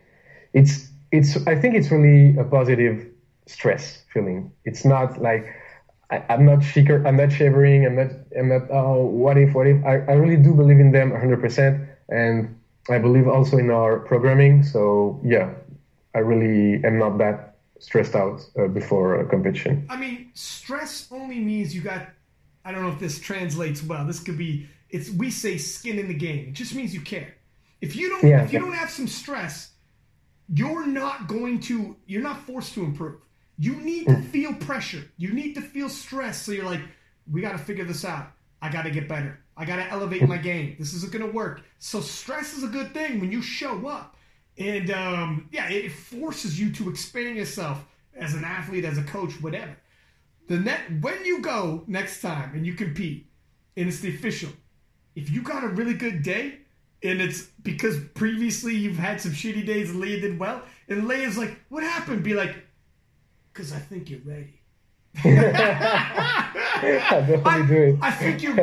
it's 0.54 0.92
it's 1.12 1.38
I 1.48 1.56
think 1.56 1.76
it's 1.76 1.92
really 1.92 2.36
a 2.38 2.44
positive 2.46 3.06
stress 3.48 4.04
feeling. 4.14 4.52
It's 4.66 4.86
not 4.86 5.22
like 5.22 5.46
I, 6.12 6.24
I'm 6.30 6.46
not 6.46 6.64
shaker, 6.64 7.06
I'm 7.06 7.18
not 7.18 7.32
shivering, 7.32 7.86
I'm 7.86 7.96
not 7.96 8.12
I'm 8.38 8.50
not 8.50 8.64
oh 8.72 9.06
what 9.06 9.38
if 9.38 9.54
what 9.54 9.68
if 9.68 9.84
I, 9.86 9.96
I 10.12 10.14
really 10.14 10.42
do 10.42 10.54
believe 10.54 10.80
in 10.80 10.92
them 10.92 11.12
100 11.12 11.42
percent 11.42 11.90
and 12.10 12.56
I 12.90 13.00
believe 13.00 13.28
also 13.28 13.58
in 13.58 13.72
our 13.72 14.00
programming. 14.00 14.64
So 14.64 15.20
yeah, 15.24 15.54
I 16.14 16.20
really 16.20 16.84
am 16.86 17.00
not 17.00 17.18
that 17.18 17.58
stressed 17.80 18.16
out 18.16 18.42
uh, 18.58 18.68
before 18.68 19.20
a 19.20 19.26
competition. 19.28 19.86
I 19.90 19.98
mean, 19.98 20.32
stress 20.34 21.08
only 21.12 21.40
means 21.40 21.76
you 21.76 21.82
got. 21.82 22.08
I 22.64 22.72
don't 22.72 22.82
know 22.82 22.90
if 22.90 23.00
this 23.00 23.20
translates 23.20 23.84
well. 23.84 24.06
This 24.06 24.20
could 24.20 24.38
be. 24.38 24.68
It's 24.90 25.10
we 25.10 25.32
say 25.32 25.58
skin 25.58 26.00
in 26.00 26.08
the 26.08 26.14
game. 26.14 26.50
It 26.50 26.54
just 26.54 26.76
means 26.76 26.94
you 26.94 27.02
care. 27.02 27.34
If 27.82 27.96
you 27.96 28.10
don't, 28.10 28.24
Yeah, 28.24 28.44
if 28.44 28.54
you 28.54 28.60
yeah. 28.60 28.66
don't 28.66 28.76
have 28.76 28.90
some 28.90 29.08
stress, 29.08 29.72
you're 30.48 30.86
not 30.86 31.28
going 31.28 31.60
to. 31.62 31.96
You're 32.06 32.22
not 32.24 32.46
forced 32.46 32.74
to 32.76 32.84
improve. 32.84 33.20
You 33.58 33.76
need 33.78 34.08
to 34.08 34.22
feel 34.22 34.54
pressure. 34.54 35.04
You 35.18 35.34
need 35.34 35.56
to 35.56 35.62
feel 35.62 35.90
stress. 35.90 36.42
So 36.42 36.52
you're 36.52 36.66
like, 36.66 36.82
we 37.32 37.42
got 37.42 37.54
to 37.54 37.58
figure 37.58 37.86
this 37.86 38.04
out. 38.06 38.28
I 38.62 38.70
got 38.70 38.84
to 38.84 38.92
get 38.92 39.08
better. 39.08 39.40
I 39.58 39.66
got 39.66 39.78
to 39.78 39.90
elevate 39.90 40.28
my 40.28 40.38
game. 40.38 40.76
This 40.78 40.94
isn't 40.94 41.12
going 41.12 41.26
to 41.26 41.32
work. 41.32 41.62
So 41.80 42.02
stress 42.02 42.54
is 42.58 42.64
a 42.64 42.68
good 42.68 42.94
thing 42.94 43.20
when 43.20 43.32
you 43.32 43.42
show 43.42 43.88
up. 43.88 44.16
and 44.58 44.90
um, 44.92 45.50
yeah, 45.52 45.70
it 45.70 45.92
forces 45.92 46.60
you 46.60 46.72
to 46.74 46.90
expand 46.90 47.36
yourself 47.38 47.86
as 48.16 48.34
an 48.34 48.44
athlete, 48.44 48.86
as 48.86 48.98
a 48.98 49.04
coach, 49.04 49.34
whatever. 49.42 49.76
The 50.48 50.60
net 50.60 50.80
when 51.02 51.26
you 51.26 51.42
go 51.42 51.84
next 51.88 52.22
time 52.22 52.52
and 52.54 52.66
you 52.66 52.74
compete, 52.74 53.28
and 53.76 53.88
it's 53.88 54.00
the 54.00 54.10
official. 54.10 54.50
If 55.16 55.30
you 55.32 55.42
got 55.42 55.64
a 55.64 55.68
really 55.70 55.94
good 55.96 56.24
day, 56.24 56.60
and 57.04 57.22
it's 57.22 57.44
because 57.64 57.98
previously 58.14 58.76
you've 58.76 58.98
had 58.98 59.20
some 59.20 59.32
shitty 59.32 59.66
days 59.66 59.90
and 59.90 60.00
Leah 60.00 60.22
did 60.22 60.40
well, 60.40 60.62
and 60.88 61.08
Leah's 61.08 61.38
like, 61.38 61.60
"What 61.70 61.84
happened?" 61.84 62.24
Be 62.24 62.34
like, 62.34 62.56
"Cause 63.56 63.74
I 63.74 63.80
think 63.80 64.12
you're 64.12 64.20
ready." 64.24 64.62
I 65.24 66.52
do. 67.68 67.98
I 68.02 68.12
think 68.12 68.44
you 68.44 68.54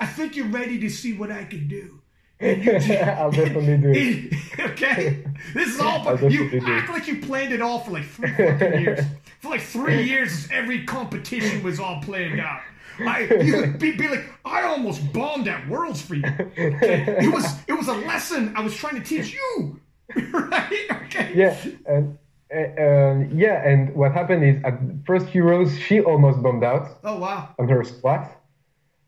I 0.00 0.06
think 0.06 0.34
you're 0.36 0.48
ready 0.48 0.78
to 0.80 0.90
see 0.90 1.16
what 1.16 1.30
I 1.30 1.44
can 1.44 1.68
do. 1.68 2.00
I'll 2.42 3.30
definitely 3.30 3.76
do 3.78 3.92
it. 3.94 4.34
okay, 4.72 5.24
this 5.54 5.74
is 5.74 5.80
all. 5.80 6.08
I'll 6.08 6.30
You 6.30 6.60
act 6.66 6.90
like 6.90 7.06
you 7.06 7.20
planned 7.20 7.52
it 7.52 7.62
all 7.62 7.78
for 7.78 7.92
like 7.92 8.04
three 8.04 8.30
fucking 8.30 8.80
years. 8.80 9.04
For 9.40 9.50
like 9.50 9.60
three 9.60 10.02
years, 10.02 10.48
every 10.50 10.84
competition 10.84 11.62
was 11.62 11.78
all 11.78 12.02
planned 12.02 12.40
out. 12.40 12.62
I, 12.98 13.20
you 13.20 13.68
be, 13.78 13.92
be 13.92 14.08
like, 14.08 14.24
I 14.44 14.62
almost 14.62 15.12
bombed 15.12 15.46
at 15.46 15.68
Worlds 15.68 16.02
for 16.02 16.16
you. 16.16 16.26
Okay? 16.26 17.16
It 17.20 17.32
was 17.32 17.46
it 17.68 17.74
was 17.74 17.86
a 17.86 17.94
lesson 17.94 18.54
I 18.56 18.60
was 18.60 18.74
trying 18.74 18.96
to 18.96 19.02
teach 19.02 19.32
you. 19.32 19.80
right? 20.16 20.86
Okay. 21.04 21.32
Yeah, 21.36 21.56
and 21.86 22.18
uh, 22.54 22.82
um, 22.86 23.30
yeah, 23.38 23.66
and 23.68 23.94
what 23.94 24.12
happened 24.12 24.44
is 24.44 24.62
at 24.64 24.78
first 25.06 25.28
few 25.28 25.42
rows, 25.44 25.76
she 25.78 26.00
almost 26.00 26.42
bombed 26.42 26.64
out 26.64 26.88
Oh 27.04 27.18
wow. 27.18 27.48
on 27.58 27.68
her 27.68 27.82
squat 27.84 28.30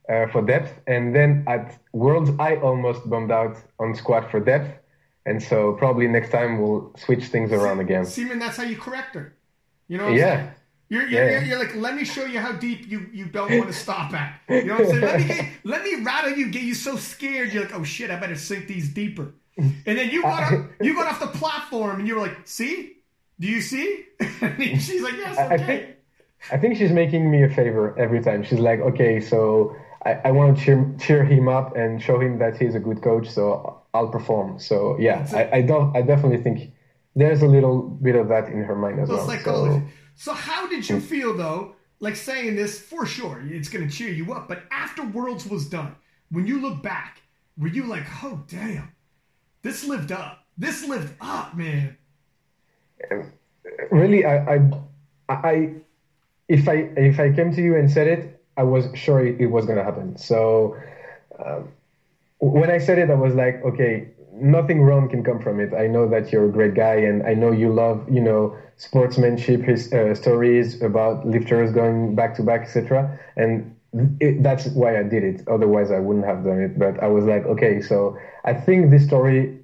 uh, 0.08 0.26
for 0.28 0.42
depth, 0.42 0.80
and 0.86 1.14
then 1.14 1.44
at 1.46 1.78
Worlds, 1.92 2.30
I 2.38 2.56
almost 2.56 3.08
bombed 3.08 3.30
out 3.30 3.56
on 3.78 3.94
squat 3.94 4.30
for 4.30 4.40
depth, 4.40 4.70
and 5.26 5.42
so 5.42 5.72
probably 5.74 6.06
next 6.08 6.30
time 6.30 6.60
we'll 6.60 6.92
switch 6.96 7.24
things 7.26 7.52
around 7.52 7.80
again. 7.80 8.04
Seaman, 8.06 8.38
that's 8.38 8.56
how 8.56 8.64
you 8.64 8.76
correct 8.76 9.14
her. 9.14 9.34
You 9.88 9.98
know 9.98 10.04
what 10.04 10.12
I'm 10.12 10.18
Yeah. 10.18 10.36
saying? 10.36 10.50
You're, 10.90 11.06
you're, 11.08 11.24
Yeah. 11.24 11.30
you're, 11.30 11.42
you're 11.48 11.58
like, 11.58 11.74
let 11.76 11.94
me 11.96 12.04
show 12.04 12.24
you 12.26 12.38
how 12.40 12.52
deep 12.52 12.86
you, 12.88 13.06
you 13.12 13.26
don't 13.26 13.56
want 13.56 13.68
to 13.68 13.72
stop 13.74 14.12
at. 14.12 14.40
You 14.48 14.64
know 14.66 14.74
what 14.74 14.80
I'm 14.84 14.90
saying? 14.90 15.02
Let 15.02 15.18
me, 15.20 15.24
get, 15.26 15.48
let 15.64 15.82
me 15.82 15.94
rattle 16.04 16.32
you, 16.36 16.50
get 16.50 16.62
you 16.62 16.74
so 16.74 16.96
scared. 16.96 17.52
You're 17.52 17.64
like, 17.64 17.74
oh 17.74 17.84
shit, 17.84 18.10
I 18.10 18.16
better 18.20 18.36
sink 18.36 18.68
these 18.68 18.92
deeper. 18.92 19.34
And 19.56 19.96
then 19.98 20.10
you 20.10 20.22
got 20.22 20.42
off, 20.52 20.66
you 20.82 20.94
got 20.94 21.06
off 21.08 21.20
the 21.20 21.38
platform 21.38 22.00
and 22.00 22.06
you 22.08 22.16
were 22.16 22.20
like, 22.20 22.36
see? 22.44 22.96
Do 23.40 23.48
you 23.48 23.60
see? 23.60 24.04
She's 24.20 25.02
like, 25.02 25.14
yes, 25.14 25.38
I 25.38 25.54
okay. 25.54 25.66
think 25.66 25.94
I 26.52 26.58
think 26.58 26.76
she's 26.76 26.92
making 26.92 27.30
me 27.30 27.42
a 27.42 27.48
favor 27.48 27.98
every 27.98 28.22
time. 28.22 28.42
She's 28.42 28.58
like, 28.58 28.80
okay, 28.80 29.20
so 29.20 29.74
I, 30.04 30.12
I 30.26 30.30
want 30.30 30.58
to 30.58 30.64
cheer, 30.64 30.94
cheer 31.00 31.24
him 31.24 31.48
up 31.48 31.74
and 31.76 32.02
show 32.02 32.20
him 32.20 32.38
that 32.38 32.58
he's 32.58 32.74
a 32.74 32.80
good 32.80 33.02
coach, 33.02 33.28
so 33.30 33.82
I'll 33.94 34.08
perform. 34.08 34.58
So 34.58 34.98
yeah, 34.98 35.26
I, 35.32 35.58
I 35.58 35.62
don't 35.62 35.96
I 35.96 36.02
definitely 36.02 36.42
think 36.42 36.72
there's 37.16 37.42
a 37.42 37.46
little 37.46 37.82
bit 37.82 38.16
of 38.16 38.28
that 38.28 38.48
in 38.48 38.62
her 38.64 38.76
mind 38.76 39.00
as 39.00 39.08
well. 39.08 39.18
it's 39.18 39.26
So, 39.26 39.32
psychology. 39.32 39.86
So 40.16 40.32
how 40.32 40.66
did 40.66 40.88
you 40.88 40.96
hmm. 40.96 41.06
feel 41.06 41.36
though? 41.36 41.76
Like 42.00 42.16
saying 42.16 42.56
this 42.56 42.78
for 42.78 43.06
sure, 43.06 43.42
it's 43.46 43.68
going 43.68 43.88
to 43.88 43.94
cheer 43.94 44.10
you 44.10 44.34
up. 44.34 44.48
But 44.48 44.64
after 44.70 45.02
Worlds 45.02 45.46
was 45.46 45.66
done, 45.66 45.94
when 46.30 46.46
you 46.46 46.60
look 46.60 46.82
back, 46.82 47.22
were 47.56 47.68
you 47.68 47.84
like, 47.84 48.04
oh 48.22 48.42
damn, 48.48 48.92
this 49.62 49.84
lived 49.84 50.12
up. 50.12 50.44
This 50.58 50.86
lived 50.86 51.14
up, 51.20 51.56
man. 51.56 51.96
Really, 53.90 54.24
I, 54.24 54.54
I, 54.54 54.60
I, 55.28 55.70
if 56.48 56.68
I 56.68 56.74
if 56.96 57.18
I 57.20 57.30
came 57.30 57.50
to 57.52 57.62
you 57.62 57.76
and 57.76 57.90
said 57.90 58.06
it, 58.06 58.40
I 58.56 58.62
was 58.64 58.88
sure 58.94 59.24
it, 59.24 59.40
it 59.40 59.46
was 59.46 59.66
gonna 59.66 59.82
happen. 59.84 60.16
So 60.16 60.76
um, 61.44 61.68
when 62.40 62.70
I 62.70 62.78
said 62.78 62.98
it, 62.98 63.10
I 63.10 63.14
was 63.14 63.34
like, 63.34 63.62
okay, 63.64 64.08
nothing 64.32 64.82
wrong 64.82 65.08
can 65.08 65.22
come 65.22 65.40
from 65.40 65.60
it. 65.60 65.72
I 65.74 65.86
know 65.86 66.06
that 66.08 66.32
you're 66.32 66.46
a 66.46 66.50
great 66.50 66.74
guy, 66.74 66.96
and 66.96 67.22
I 67.24 67.34
know 67.34 67.50
you 67.50 67.72
love, 67.72 68.04
you 68.10 68.20
know, 68.20 68.56
sportsmanship, 68.76 69.62
his 69.62 69.92
uh, 69.92 70.14
stories 70.14 70.80
about 70.82 71.26
lifters 71.26 71.72
going 71.72 72.14
back 72.14 72.34
to 72.34 72.42
back, 72.42 72.62
etc. 72.62 73.18
And 73.36 73.74
it, 74.20 74.42
that's 74.42 74.66
why 74.68 74.98
I 74.98 75.02
did 75.02 75.24
it. 75.24 75.42
Otherwise, 75.48 75.90
I 75.90 75.98
wouldn't 75.98 76.26
have 76.26 76.44
done 76.44 76.60
it. 76.60 76.78
But 76.78 77.02
I 77.02 77.06
was 77.06 77.24
like, 77.24 77.44
okay, 77.46 77.80
so 77.80 78.16
I 78.44 78.54
think 78.54 78.90
this 78.90 79.04
story, 79.04 79.58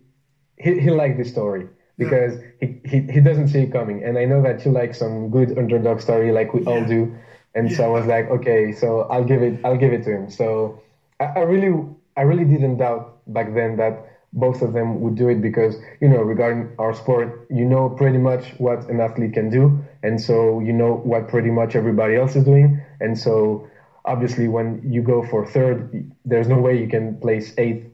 he, 0.58 0.80
he 0.80 0.90
liked 0.90 1.18
this 1.18 1.28
story 1.28 1.68
because 2.00 2.38
he, 2.60 2.80
he, 2.84 2.98
he 3.14 3.20
doesn't 3.20 3.48
see 3.48 3.62
it 3.62 3.72
coming. 3.72 4.02
And 4.02 4.18
I 4.18 4.24
know 4.24 4.42
that 4.42 4.64
you 4.64 4.72
like 4.72 4.94
some 4.94 5.30
good 5.30 5.56
underdog 5.58 6.00
story, 6.00 6.32
like 6.32 6.52
we 6.54 6.64
all 6.64 6.84
do. 6.84 7.14
And 7.54 7.70
so 7.70 7.84
I 7.84 7.88
was 7.88 8.06
like, 8.06 8.30
okay, 8.30 8.72
so 8.72 9.02
I'll 9.12 9.24
give 9.24 9.42
it, 9.42 9.60
I'll 9.64 9.76
give 9.76 9.92
it 9.92 10.02
to 10.04 10.10
him. 10.10 10.30
So 10.30 10.80
I, 11.20 11.26
I 11.36 11.40
really, 11.40 11.84
I 12.16 12.22
really 12.22 12.44
didn't 12.44 12.78
doubt 12.78 13.20
back 13.26 13.52
then 13.54 13.76
that 13.76 14.06
both 14.32 14.62
of 14.62 14.72
them 14.72 15.00
would 15.00 15.16
do 15.16 15.28
it 15.28 15.40
because 15.42 15.76
you 16.00 16.08
know 16.08 16.22
regarding 16.22 16.72
our 16.78 16.92
sport 16.92 17.46
you 17.50 17.64
know 17.64 17.88
pretty 17.90 18.18
much 18.18 18.50
what 18.58 18.88
an 18.88 19.00
athlete 19.00 19.32
can 19.32 19.50
do 19.50 19.76
and 20.04 20.20
so 20.20 20.60
you 20.60 20.72
know 20.72 20.94
what 21.02 21.26
pretty 21.28 21.50
much 21.50 21.74
everybody 21.74 22.14
else 22.14 22.36
is 22.36 22.44
doing 22.44 22.80
and 23.00 23.18
so 23.18 23.66
obviously 24.04 24.46
when 24.46 24.80
you 24.84 25.02
go 25.02 25.20
for 25.20 25.44
third 25.44 26.08
there's 26.24 26.46
no 26.46 26.58
way 26.60 26.78
you 26.78 26.86
can 26.86 27.18
place 27.18 27.52
eighth 27.58 27.89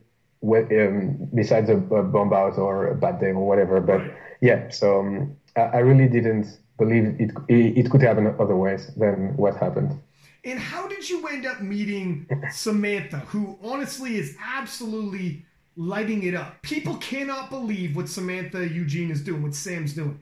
um, 0.54 1.28
besides 1.34 1.68
a, 1.70 1.76
a 1.76 2.02
bomb 2.02 2.32
out 2.32 2.58
or 2.58 2.88
a 2.88 2.94
bad 2.94 3.20
day 3.20 3.30
or 3.30 3.46
whatever 3.46 3.80
but 3.80 4.00
yeah 4.40 4.68
so 4.68 5.00
um, 5.00 5.36
I, 5.56 5.60
I 5.60 5.78
really 5.78 6.08
didn't 6.08 6.58
believe 6.78 7.04
it, 7.18 7.30
it 7.48 7.78
it 7.78 7.90
could 7.90 8.02
happen 8.02 8.26
otherwise 8.38 8.94
than 8.94 9.36
what 9.36 9.56
happened 9.56 9.98
And 10.46 10.60
how 10.60 10.86
did 10.86 11.10
you 11.10 11.26
end 11.26 11.44
up 11.44 11.60
meeting 11.60 12.28
Samantha, 12.52 13.18
who 13.18 13.58
honestly 13.62 14.16
is 14.16 14.36
absolutely 14.40 15.44
lighting 15.76 16.22
it 16.22 16.34
up? 16.34 16.62
People 16.62 16.96
cannot 16.98 17.50
believe 17.50 17.96
what 17.96 18.08
Samantha 18.08 18.68
Eugene 18.68 19.10
is 19.10 19.22
doing, 19.22 19.42
what 19.42 19.56
Sam's 19.56 19.92
doing. 19.94 20.20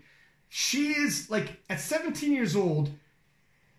She 0.48 0.92
is 0.92 1.28
like 1.30 1.60
at 1.68 1.78
17 1.78 2.32
years 2.32 2.56
old. 2.56 2.88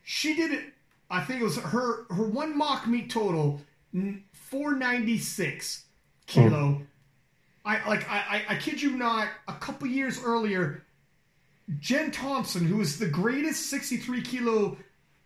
She 0.04 0.36
did 0.36 0.52
it. 0.52 0.66
I 1.10 1.22
think 1.24 1.42
it 1.42 1.44
was 1.44 1.58
her 1.58 2.06
her 2.14 2.28
one 2.28 2.56
mock 2.56 2.88
meet 2.88 3.10
total, 3.10 3.62
496 3.92 5.85
Hmm. 6.28 6.50
kilo. 6.50 6.82
I 7.64 7.88
like 7.88 8.10
I, 8.10 8.44
I 8.50 8.56
I 8.56 8.56
kid 8.58 8.82
you 8.82 8.92
not. 8.92 9.28
A 9.48 9.54
couple 9.54 9.88
years 9.88 10.24
earlier, 10.24 10.84
Jen 11.80 12.12
Thompson, 12.12 12.66
who 12.66 12.80
is 12.82 13.00
the 13.00 13.08
greatest 13.08 13.70
63 13.70 14.22
kilo 14.22 14.78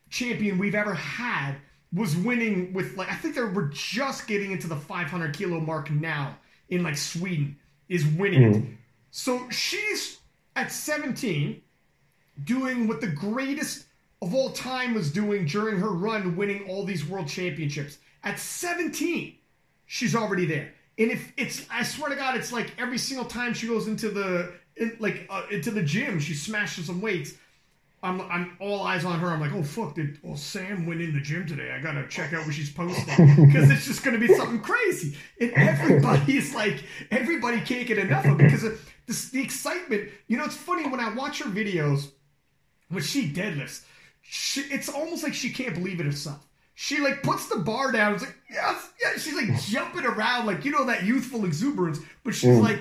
champion 0.09 0.57
we've 0.57 0.75
ever 0.75 0.93
had 0.93 1.55
was 1.93 2.15
winning 2.15 2.73
with 2.73 2.95
like 2.95 3.11
I 3.11 3.15
think 3.15 3.35
they 3.35 3.41
were 3.41 3.69
just 3.73 4.27
getting 4.27 4.51
into 4.51 4.67
the 4.67 4.75
500 4.75 5.35
kilo 5.35 5.59
mark 5.59 5.91
now 5.91 6.37
in 6.69 6.83
like 6.83 6.97
Sweden 6.97 7.57
is 7.89 8.05
winning 8.05 8.43
it. 8.43 8.55
Hmm. 8.55 8.73
So 9.11 9.49
she's 9.49 10.19
at 10.55 10.71
17 10.71 11.61
doing 12.43 12.87
what 12.87 13.01
the 13.01 13.07
greatest 13.07 13.85
of 14.21 14.33
all 14.33 14.51
time 14.51 14.93
was 14.93 15.11
doing 15.11 15.45
during 15.45 15.79
her 15.79 15.89
run 15.89 16.35
winning 16.35 16.67
all 16.69 16.85
these 16.85 17.05
world 17.05 17.27
championships. 17.27 17.97
At 18.23 18.37
17, 18.37 19.35
she's 19.85 20.15
already 20.15 20.45
there. 20.45 20.73
And 20.99 21.11
if 21.11 21.31
it's 21.37 21.65
I 21.71 21.83
swear 21.83 22.09
to 22.09 22.15
god 22.15 22.35
it's 22.35 22.51
like 22.51 22.73
every 22.77 22.97
single 22.97 23.25
time 23.25 23.53
she 23.53 23.67
goes 23.67 23.87
into 23.87 24.09
the 24.09 24.51
in, 24.75 24.97
like 24.99 25.25
uh, 25.29 25.43
into 25.49 25.71
the 25.71 25.81
gym, 25.81 26.19
she 26.19 26.33
smashes 26.33 26.87
some 26.87 27.01
weights. 27.01 27.33
I'm, 28.01 28.21
I'm 28.21 28.55
all 28.61 28.83
eyes 28.83 29.03
on 29.03 29.19
her. 29.19 29.27
I'm 29.27 29.41
like, 29.41 29.51
oh 29.51 29.63
fuck, 29.63 29.95
did 29.95 30.19
oh 30.25 30.35
Sam 30.35 30.85
went 30.85 31.01
in 31.01 31.13
the 31.13 31.19
gym 31.19 31.45
today? 31.45 31.71
I 31.71 31.81
gotta 31.81 32.07
check 32.07 32.33
out 32.33 32.45
what 32.45 32.55
she's 32.55 32.71
posting 32.71 33.35
because 33.45 33.69
it's 33.69 33.85
just 33.85 34.03
gonna 34.03 34.19
be 34.19 34.33
something 34.33 34.61
crazy. 34.61 35.17
And 35.39 35.51
everybody's 35.53 36.53
like, 36.55 36.83
everybody 37.11 37.59
can't 37.61 37.87
get 37.87 37.97
enough 37.97 38.25
of 38.25 38.39
it 38.39 38.43
because 38.43 38.63
of 38.63 38.89
this, 39.05 39.29
the 39.29 39.41
excitement. 39.41 40.09
You 40.27 40.37
know, 40.37 40.45
it's 40.45 40.55
funny 40.55 40.87
when 40.87 40.99
I 40.99 41.13
watch 41.13 41.39
her 41.39 41.49
videos 41.49 42.09
when 42.89 43.03
she 43.03 43.29
deadlifts. 43.31 43.83
She, 44.21 44.61
it's 44.61 44.89
almost 44.89 45.23
like 45.23 45.33
she 45.33 45.51
can't 45.51 45.73
believe 45.73 45.99
it 45.99 46.05
herself. 46.05 46.45
She 46.81 47.01
like 47.01 47.23
puts 47.23 47.49
the 47.49 47.57
bar 47.57 47.91
down. 47.91 48.13
It's 48.13 48.23
like 48.23 48.37
yes, 48.49 48.89
yeah. 49.01 49.11
She's 49.17 49.35
like 49.35 49.61
jumping 49.63 50.05
around, 50.05 50.45
like 50.45 50.63
you 50.63 50.71
know 50.71 50.85
that 50.85 51.03
youthful 51.03 51.43
exuberance. 51.43 51.99
But 52.23 52.33
she's 52.33 52.57
like, 52.57 52.79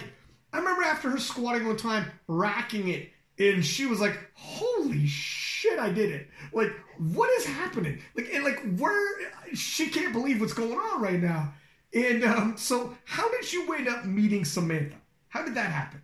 I 0.52 0.58
remember 0.58 0.84
after 0.84 1.10
her 1.10 1.18
squatting 1.18 1.66
one 1.66 1.76
time, 1.76 2.08
racking 2.28 2.90
it, 2.90 3.10
and 3.40 3.66
she 3.66 3.86
was 3.86 4.00
like, 4.00 4.16
"Holy 4.34 5.04
shit, 5.08 5.80
I 5.80 5.90
did 5.90 6.12
it!" 6.12 6.28
Like, 6.52 6.70
what 6.98 7.28
is 7.40 7.46
happening? 7.46 7.98
Like, 8.14 8.32
and 8.32 8.44
like 8.44 8.60
where 8.78 9.04
she 9.52 9.88
can't 9.88 10.12
believe 10.12 10.40
what's 10.40 10.52
going 10.52 10.78
on 10.78 11.02
right 11.02 11.20
now. 11.20 11.52
And 11.92 12.22
um, 12.22 12.56
so, 12.56 12.96
how 13.04 13.28
did 13.32 13.52
you 13.52 13.74
end 13.74 13.88
up 13.88 14.04
meeting 14.04 14.44
Samantha? 14.44 14.94
How 15.26 15.44
did 15.44 15.56
that 15.56 15.72
happen? 15.72 16.02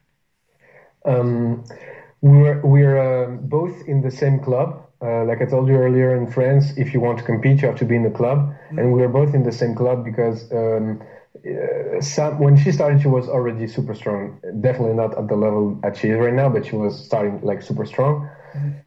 Um, 1.04 1.64
we're 2.22 2.60
we're 2.62 3.26
um, 3.26 3.38
both 3.46 3.86
in 3.86 4.02
the 4.02 4.10
same 4.10 4.40
club. 4.40 4.84
Uh, 5.04 5.22
like 5.24 5.42
I 5.42 5.44
told 5.44 5.68
you 5.68 5.74
earlier, 5.74 6.14
in 6.14 6.26
France, 6.26 6.72
if 6.78 6.94
you 6.94 7.00
want 7.00 7.18
to 7.18 7.24
compete, 7.24 7.60
you 7.60 7.68
have 7.68 7.76
to 7.76 7.84
be 7.84 7.94
in 7.94 8.02
the 8.02 8.10
club, 8.10 8.54
and 8.70 8.92
we 8.92 9.00
were 9.00 9.08
both 9.08 9.34
in 9.34 9.42
the 9.42 9.52
same 9.52 9.74
club 9.74 10.02
because 10.02 10.50
um, 10.50 11.02
uh, 11.46 12.00
Sam, 12.00 12.38
when 12.38 12.56
she 12.56 12.72
started, 12.72 13.02
she 13.02 13.08
was 13.08 13.28
already 13.28 13.66
super 13.66 13.92
strong. 13.94 14.38
Definitely 14.60 14.94
not 14.94 15.16
at 15.18 15.28
the 15.28 15.36
level 15.36 15.74
that 15.82 15.96
she 15.96 16.08
is 16.08 16.16
right 16.16 16.32
now, 16.32 16.48
but 16.48 16.64
she 16.64 16.74
was 16.76 17.04
starting 17.04 17.38
like 17.42 17.60
super 17.60 17.84
strong. 17.84 18.26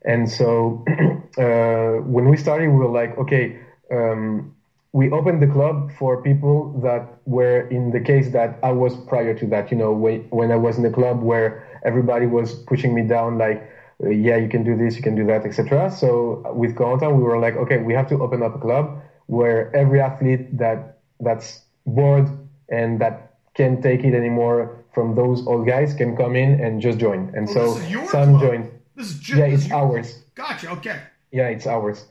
And 0.03 0.29
so 0.29 0.83
uh, 1.37 2.01
when 2.01 2.29
we 2.29 2.37
started, 2.37 2.69
we 2.69 2.77
were 2.77 2.87
like, 2.87 3.17
okay, 3.17 3.57
um, 3.91 4.53
we 4.93 5.09
opened 5.11 5.41
the 5.41 5.47
club 5.47 5.91
for 5.91 6.21
people 6.21 6.71
that 6.81 7.19
were 7.25 7.67
in 7.69 7.91
the 7.91 7.99
case 7.99 8.29
that 8.29 8.57
I 8.63 8.71
was 8.71 8.95
prior 8.95 9.33
to 9.35 9.45
that. 9.47 9.69
You 9.69 9.77
know, 9.77 9.91
when 9.91 10.21
when 10.29 10.51
I 10.51 10.55
was 10.55 10.77
in 10.77 10.83
the 10.83 10.89
club 10.89 11.21
where 11.21 11.63
everybody 11.83 12.25
was 12.25 12.53
pushing 12.53 12.95
me 12.95 13.03
down, 13.03 13.37
like, 13.37 13.69
yeah, 13.99 14.37
you 14.37 14.47
can 14.49 14.63
do 14.63 14.75
this, 14.75 14.95
you 14.95 15.01
can 15.01 15.15
do 15.15 15.25
that, 15.25 15.45
etc. 15.45 15.89
So 15.91 16.43
with 16.53 16.75
Corentin, 16.75 17.17
we 17.17 17.23
were 17.23 17.39
like, 17.39 17.55
okay, 17.55 17.77
we 17.77 17.93
have 17.93 18.07
to 18.09 18.21
open 18.21 18.43
up 18.43 18.55
a 18.55 18.59
club 18.59 19.01
where 19.25 19.75
every 19.75 19.99
athlete 19.99 20.57
that 20.57 20.99
that's 21.19 21.63
bored 21.85 22.27
and 22.69 22.99
that 23.01 23.33
can't 23.55 23.81
take 23.81 24.03
it 24.03 24.13
anymore 24.13 24.83
from 24.93 25.15
those 25.15 25.45
old 25.47 25.65
guys 25.65 25.93
can 25.93 26.15
come 26.15 26.35
in 26.35 26.59
and 26.61 26.79
just 26.81 26.99
join. 26.99 27.31
And 27.35 27.49
Oh, 27.49 27.53
so 27.53 28.05
some 28.07 28.37
club. 28.37 28.41
joined. 28.41 28.71
This 28.95 29.07
is 29.07 29.19
just 29.19 29.39
Yeah, 29.39 29.45
it's 29.45 29.71
ours. 29.71 30.23
Gotcha. 30.35 30.69
Okay. 30.71 30.97
Yeah, 31.31 31.47
it's 31.49 31.65
ours. 31.67 32.05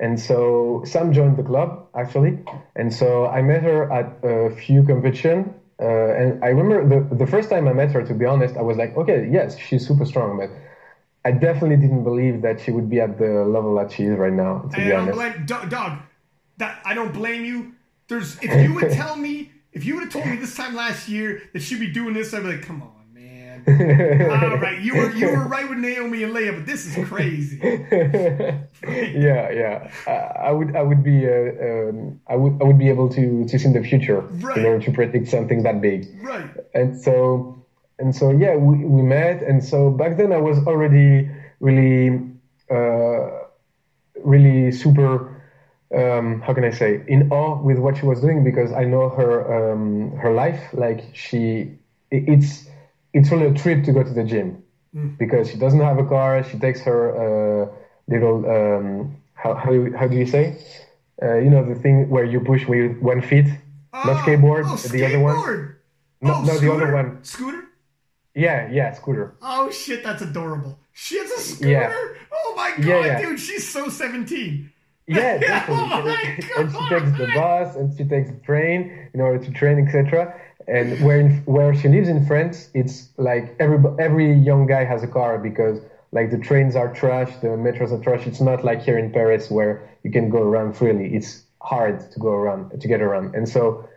And 0.00 0.18
so 0.18 0.82
Sam 0.84 1.12
joined 1.12 1.36
the 1.36 1.42
club 1.42 1.88
actually, 1.94 2.38
and 2.76 2.92
so 2.92 3.26
I 3.26 3.42
met 3.42 3.62
her 3.62 3.90
at 3.92 4.06
a 4.22 4.50
few 4.50 4.82
competition. 4.84 5.54
Uh, 5.80 5.86
and 6.20 6.44
I 6.44 6.48
remember 6.48 6.86
the 7.08 7.14
the 7.16 7.26
first 7.26 7.50
time 7.50 7.66
I 7.68 7.72
met 7.72 7.90
her. 7.92 8.02
To 8.04 8.14
be 8.14 8.24
honest, 8.24 8.56
I 8.56 8.62
was 8.62 8.76
like, 8.76 8.96
okay, 8.96 9.28
yes, 9.30 9.56
she's 9.58 9.86
super 9.86 10.04
strong, 10.04 10.36
but 10.38 10.50
I 11.28 11.32
definitely 11.32 11.76
didn't 11.84 12.04
believe 12.10 12.36
that 12.46 12.56
she 12.62 12.70
would 12.76 12.88
be 12.94 12.98
at 13.06 13.12
the 13.18 13.32
level 13.56 13.74
that 13.76 13.88
she 13.92 14.02
is 14.10 14.16
right 14.24 14.32
now. 14.32 14.52
To 14.72 14.76
And 14.76 14.84
be 14.88 14.92
honest, 14.92 15.16
blame 15.18 15.46
dog, 15.52 15.64
dog. 15.78 15.92
That 16.60 16.80
I 16.90 16.92
don't 16.98 17.12
blame 17.12 17.44
you. 17.44 17.56
There's 18.08 18.30
if 18.42 18.50
you 18.64 18.70
would 18.76 18.90
tell 19.02 19.14
me 19.26 19.34
if 19.72 19.84
you 19.84 19.94
would 19.94 20.04
have 20.04 20.12
told 20.12 20.26
me 20.26 20.36
this 20.36 20.54
time 20.56 20.74
last 20.74 21.08
year 21.14 21.28
that 21.52 21.60
she'd 21.64 21.80
be 21.80 21.92
doing 21.98 22.14
this, 22.14 22.32
I'd 22.32 22.42
be 22.46 22.52
like, 22.54 22.62
come 22.62 22.80
on, 22.82 23.04
man. 23.12 23.56
All 24.30 24.56
right, 24.66 24.80
you 24.86 24.92
were 24.96 25.10
you 25.20 25.26
were 25.28 25.46
right 25.56 25.68
with 25.68 25.78
Naomi 25.78 26.22
and 26.24 26.32
Leia, 26.34 26.52
but 26.56 26.64
this 26.64 26.80
is 26.86 26.94
crazy. 27.06 27.58
yeah, 28.86 29.50
yeah. 29.50 29.90
I, 30.06 30.48
I 30.48 30.50
would, 30.56 30.74
I 30.74 30.82
would 30.82 31.02
be, 31.02 31.26
uh, 31.26 31.88
um, 31.90 32.20
I 32.28 32.36
would, 32.36 32.54
I 32.60 32.64
would 32.64 32.78
be 32.78 32.88
able 32.88 33.08
to 33.10 33.44
to 33.50 33.58
see 33.58 33.66
in 33.66 33.74
the 33.74 33.82
future 33.82 34.20
Right. 34.20 34.56
in 34.58 34.64
order 34.64 34.82
to 34.86 34.90
predict 34.92 35.28
something 35.28 35.62
that 35.64 35.80
big. 35.80 36.06
Right. 36.22 36.48
and 36.74 36.98
so 36.98 37.62
and 37.98 38.14
so 38.14 38.30
yeah 38.30 38.54
we, 38.56 38.84
we 38.84 39.02
met. 39.02 39.42
And 39.42 39.62
so 39.62 39.90
back 39.90 40.16
then 40.16 40.32
i 40.32 40.36
was 40.48 40.58
already 40.66 41.28
really 41.60 42.20
uh, 42.70 43.30
really 44.24 44.70
super 44.72 45.34
um, 45.94 46.40
how 46.42 46.52
can 46.52 46.64
i 46.64 46.70
say 46.70 47.02
in 47.08 47.30
awe 47.32 47.56
with 47.68 47.78
what 47.78 47.96
she 47.96 48.04
was 48.04 48.20
doing 48.20 48.44
because 48.44 48.70
i 48.72 48.84
know 48.84 49.08
her 49.08 49.32
um, 49.72 50.12
her 50.22 50.32
life. 50.32 50.60
Like 50.72 51.00
she 51.14 51.72
it's 52.10 52.68
it's 53.14 53.30
really 53.32 53.46
a 53.46 53.54
trip 53.54 53.84
to 53.84 53.92
go 53.92 54.02
to 54.02 54.14
the 54.20 54.24
gym 54.24 54.62
because 55.18 55.50
she 55.50 55.56
doesn't 55.58 55.80
have 55.80 55.98
a 55.98 56.04
car. 56.04 56.42
She 56.44 56.58
takes 56.58 56.80
her 56.80 57.02
uh, 57.22 57.68
little 58.08 58.38
um, 58.56 59.16
how, 59.34 59.54
how, 59.54 59.70
do 59.70 59.84
you- 59.84 59.96
how 59.96 60.06
do 60.08 60.16
you 60.16 60.26
say? 60.26 60.44
Uh, 61.22 61.36
you 61.44 61.50
know 61.50 61.62
the 61.64 61.74
thing 61.74 62.08
where 62.08 62.24
you 62.24 62.40
push 62.40 62.66
with 62.66 62.98
one 63.00 63.20
feet? 63.22 63.46
Not 63.92 64.16
skateboard 64.24 64.64
Oh, 64.66 64.76
the 64.76 65.04
other 65.04 65.20
one? 65.20 65.36
skateboard. 65.36 65.74
no, 66.22 66.34
oh, 66.34 66.42
no 66.44 66.58
the 66.58 66.72
other 66.72 66.92
one. 66.92 67.22
Scooter. 67.24 67.62
Yeah, 68.34 68.70
yeah, 68.70 68.92
scooter. 68.94 69.36
Oh 69.42 69.70
shit, 69.70 70.02
that's 70.04 70.22
adorable. 70.22 70.78
She 70.92 71.18
has 71.18 71.30
a 71.30 71.40
scooter. 71.40 71.70
Yeah. 71.70 71.94
Oh 72.32 72.54
my 72.56 72.70
god, 72.76 72.84
Yeah, 72.86 73.06
yeah. 73.06 73.20
dude, 73.22 73.40
she's 73.40 73.68
so 73.68 73.88
seventeen. 73.88 74.72
Yeah, 75.06 75.38
definitely. 75.38 76.44
oh 76.56 76.60
and 76.60 76.70
she 76.70 76.88
takes 76.88 77.18
the 77.18 77.30
bus 77.34 77.76
and 77.76 77.96
she 77.96 78.04
takes 78.04 78.30
the 78.30 78.36
train 78.44 79.08
in 79.14 79.20
order 79.20 79.42
to 79.44 79.50
train, 79.52 79.84
etc. 79.86 80.38
And 80.66 81.02
where 81.02 81.18
in, 81.20 81.38
where 81.46 81.74
she 81.74 81.88
lives 81.88 82.08
in 82.08 82.26
France, 82.26 82.68
it's 82.74 83.08
like 83.16 83.56
every 83.58 83.78
every 83.98 84.34
young 84.34 84.66
guy 84.66 84.84
has 84.84 85.02
a 85.02 85.08
car 85.08 85.38
because 85.38 85.80
like 86.12 86.30
the 86.30 86.38
trains 86.38 86.76
are 86.76 86.92
trash, 86.92 87.30
the 87.40 87.48
metros 87.48 87.90
are 87.92 88.02
trash. 88.02 88.26
It's 88.26 88.40
not 88.40 88.64
like 88.64 88.82
here 88.82 88.98
in 88.98 89.10
Paris 89.10 89.50
where 89.50 89.88
you 90.04 90.10
can 90.10 90.28
go 90.30 90.42
around 90.42 90.74
freely. 90.76 91.14
It's 91.14 91.42
hard 91.62 92.10
to 92.12 92.20
go 92.20 92.28
around 92.30 92.78
to 92.80 92.88
get 92.88 93.00
around, 93.00 93.34
and 93.34 93.48
so 93.48 93.88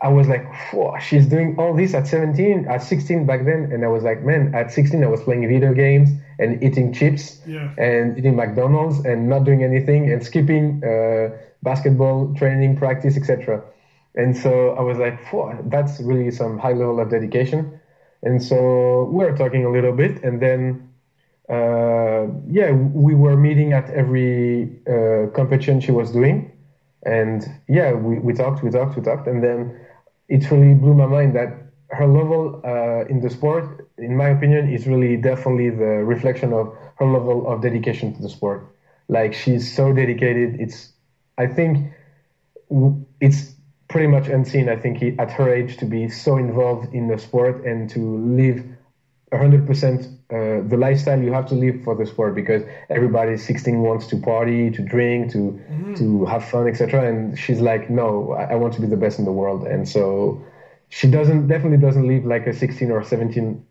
I 0.00 0.08
was 0.08 0.28
like, 0.28 0.44
Whoa, 0.72 0.96
she's 0.98 1.26
doing 1.26 1.54
all 1.58 1.74
this 1.74 1.94
at 1.94 2.06
17, 2.06 2.64
at 2.66 2.82
16 2.82 3.26
back 3.26 3.44
then. 3.44 3.68
And 3.72 3.84
I 3.84 3.88
was 3.88 4.02
like, 4.02 4.22
man, 4.22 4.54
at 4.54 4.70
16, 4.70 5.02
I 5.02 5.06
was 5.06 5.22
playing 5.22 5.46
video 5.46 5.72
games 5.72 6.12
and 6.38 6.62
eating 6.62 6.92
chips 6.92 7.40
Yeah. 7.46 7.70
and 7.76 8.16
eating 8.16 8.36
McDonald's 8.36 9.04
and 9.04 9.28
not 9.28 9.44
doing 9.44 9.62
anything 9.62 10.10
and 10.10 10.22
skipping 10.22 10.82
uh, 10.84 11.28
basketball 11.62 12.32
training, 12.34 12.74
practice, 12.76 13.16
etc. 13.16 13.62
And 14.14 14.36
so 14.36 14.70
I 14.70 14.80
was 14.82 14.98
like, 14.98 15.18
Whoa, 15.32 15.56
that's 15.64 16.00
really 16.00 16.30
some 16.30 16.58
high 16.58 16.72
level 16.72 17.00
of 17.00 17.08
dedication. 17.10 17.70
And 18.22 18.42
so 18.42 19.04
we 19.10 19.24
were 19.24 19.32
talking 19.32 19.64
a 19.64 19.70
little 19.70 19.92
bit. 19.92 20.22
And 20.22 20.40
then, 20.40 20.88
uh, 21.48 22.26
yeah, 22.46 22.70
we 22.72 23.14
were 23.14 23.36
meeting 23.36 23.72
at 23.72 23.90
every 23.90 24.70
uh, 24.86 25.26
competition 25.34 25.80
she 25.80 25.90
was 25.92 26.10
doing 26.10 26.48
and 27.04 27.48
yeah 27.66 27.92
we, 27.92 28.18
we 28.20 28.32
talked 28.32 28.62
we 28.62 28.70
talked 28.70 28.94
we 28.94 29.02
talked 29.02 29.26
and 29.26 29.42
then 29.42 29.74
it 30.28 30.50
really 30.50 30.74
blew 30.74 30.94
my 30.94 31.06
mind 31.06 31.34
that 31.36 31.52
her 31.90 32.06
level 32.06 32.60
uh, 32.64 33.04
in 33.06 33.20
the 33.20 33.30
sport 33.30 33.88
in 33.98 34.16
my 34.16 34.28
opinion 34.28 34.68
is 34.68 34.86
really 34.86 35.16
definitely 35.16 35.70
the 35.70 36.04
reflection 36.04 36.52
of 36.52 36.74
her 36.96 37.06
level 37.06 37.46
of 37.46 37.62
dedication 37.62 38.14
to 38.14 38.22
the 38.22 38.28
sport. 38.28 38.74
Like 39.08 39.34
she's 39.34 39.74
so 39.74 39.92
dedicated. 39.92 40.60
It's 40.60 40.92
i 41.38 41.46
think 41.46 41.92
it's 43.20 43.54
pretty 43.88 44.06
much 44.06 44.28
unseen 44.28 44.68
i 44.68 44.76
think 44.76 45.02
at 45.18 45.30
her 45.30 45.52
age 45.52 45.76
to 45.76 45.84
be 45.84 46.08
so 46.08 46.36
involved 46.36 46.94
in 46.94 47.08
the 47.08 47.18
sport 47.18 47.64
and 47.64 47.90
to 47.90 48.00
live 48.18 48.64
100% 49.32 50.18
uh, 50.32 50.62
the 50.66 50.76
lifestyle 50.76 51.20
you 51.20 51.32
have 51.32 51.46
to 51.46 51.54
live 51.54 51.82
for 51.84 51.94
the 51.94 52.06
sport 52.06 52.34
because 52.34 52.62
everybody 52.88 53.36
16 53.36 53.80
wants 53.80 54.06
to 54.06 54.16
party 54.16 54.70
to 54.70 54.82
drink 54.82 55.30
to 55.32 55.60
to 55.96 56.24
have 56.24 56.42
fun 56.44 56.66
etc 56.66 57.06
and 57.06 57.38
she's 57.38 57.60
like 57.60 57.90
no 57.90 58.32
I, 58.32 58.52
I 58.52 58.54
want 58.54 58.72
to 58.74 58.80
be 58.80 58.86
the 58.86 58.96
best 58.96 59.18
in 59.18 59.24
the 59.24 59.32
world. 59.32 59.66
And 59.66 59.86
so 59.88 60.42
she 60.88 61.10
doesn't 61.10 61.48
definitely 61.48 61.78
doesn't 61.78 62.06
live 62.06 62.24
like 62.24 62.46
a 62.46 62.54
16 62.54 62.90
or 62.90 63.04
17 63.04 63.64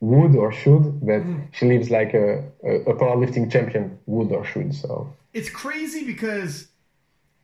would 0.00 0.36
or 0.36 0.52
should 0.52 1.04
but 1.04 1.22
she 1.52 1.66
lives 1.66 1.90
like 1.90 2.14
a, 2.14 2.44
a, 2.64 2.72
a 2.92 2.94
powerlifting 2.94 3.50
champion 3.50 3.98
would 4.06 4.32
or 4.32 4.44
should 4.44 4.74
so. 4.74 5.14
It's 5.32 5.50
crazy 5.50 6.04
because 6.04 6.68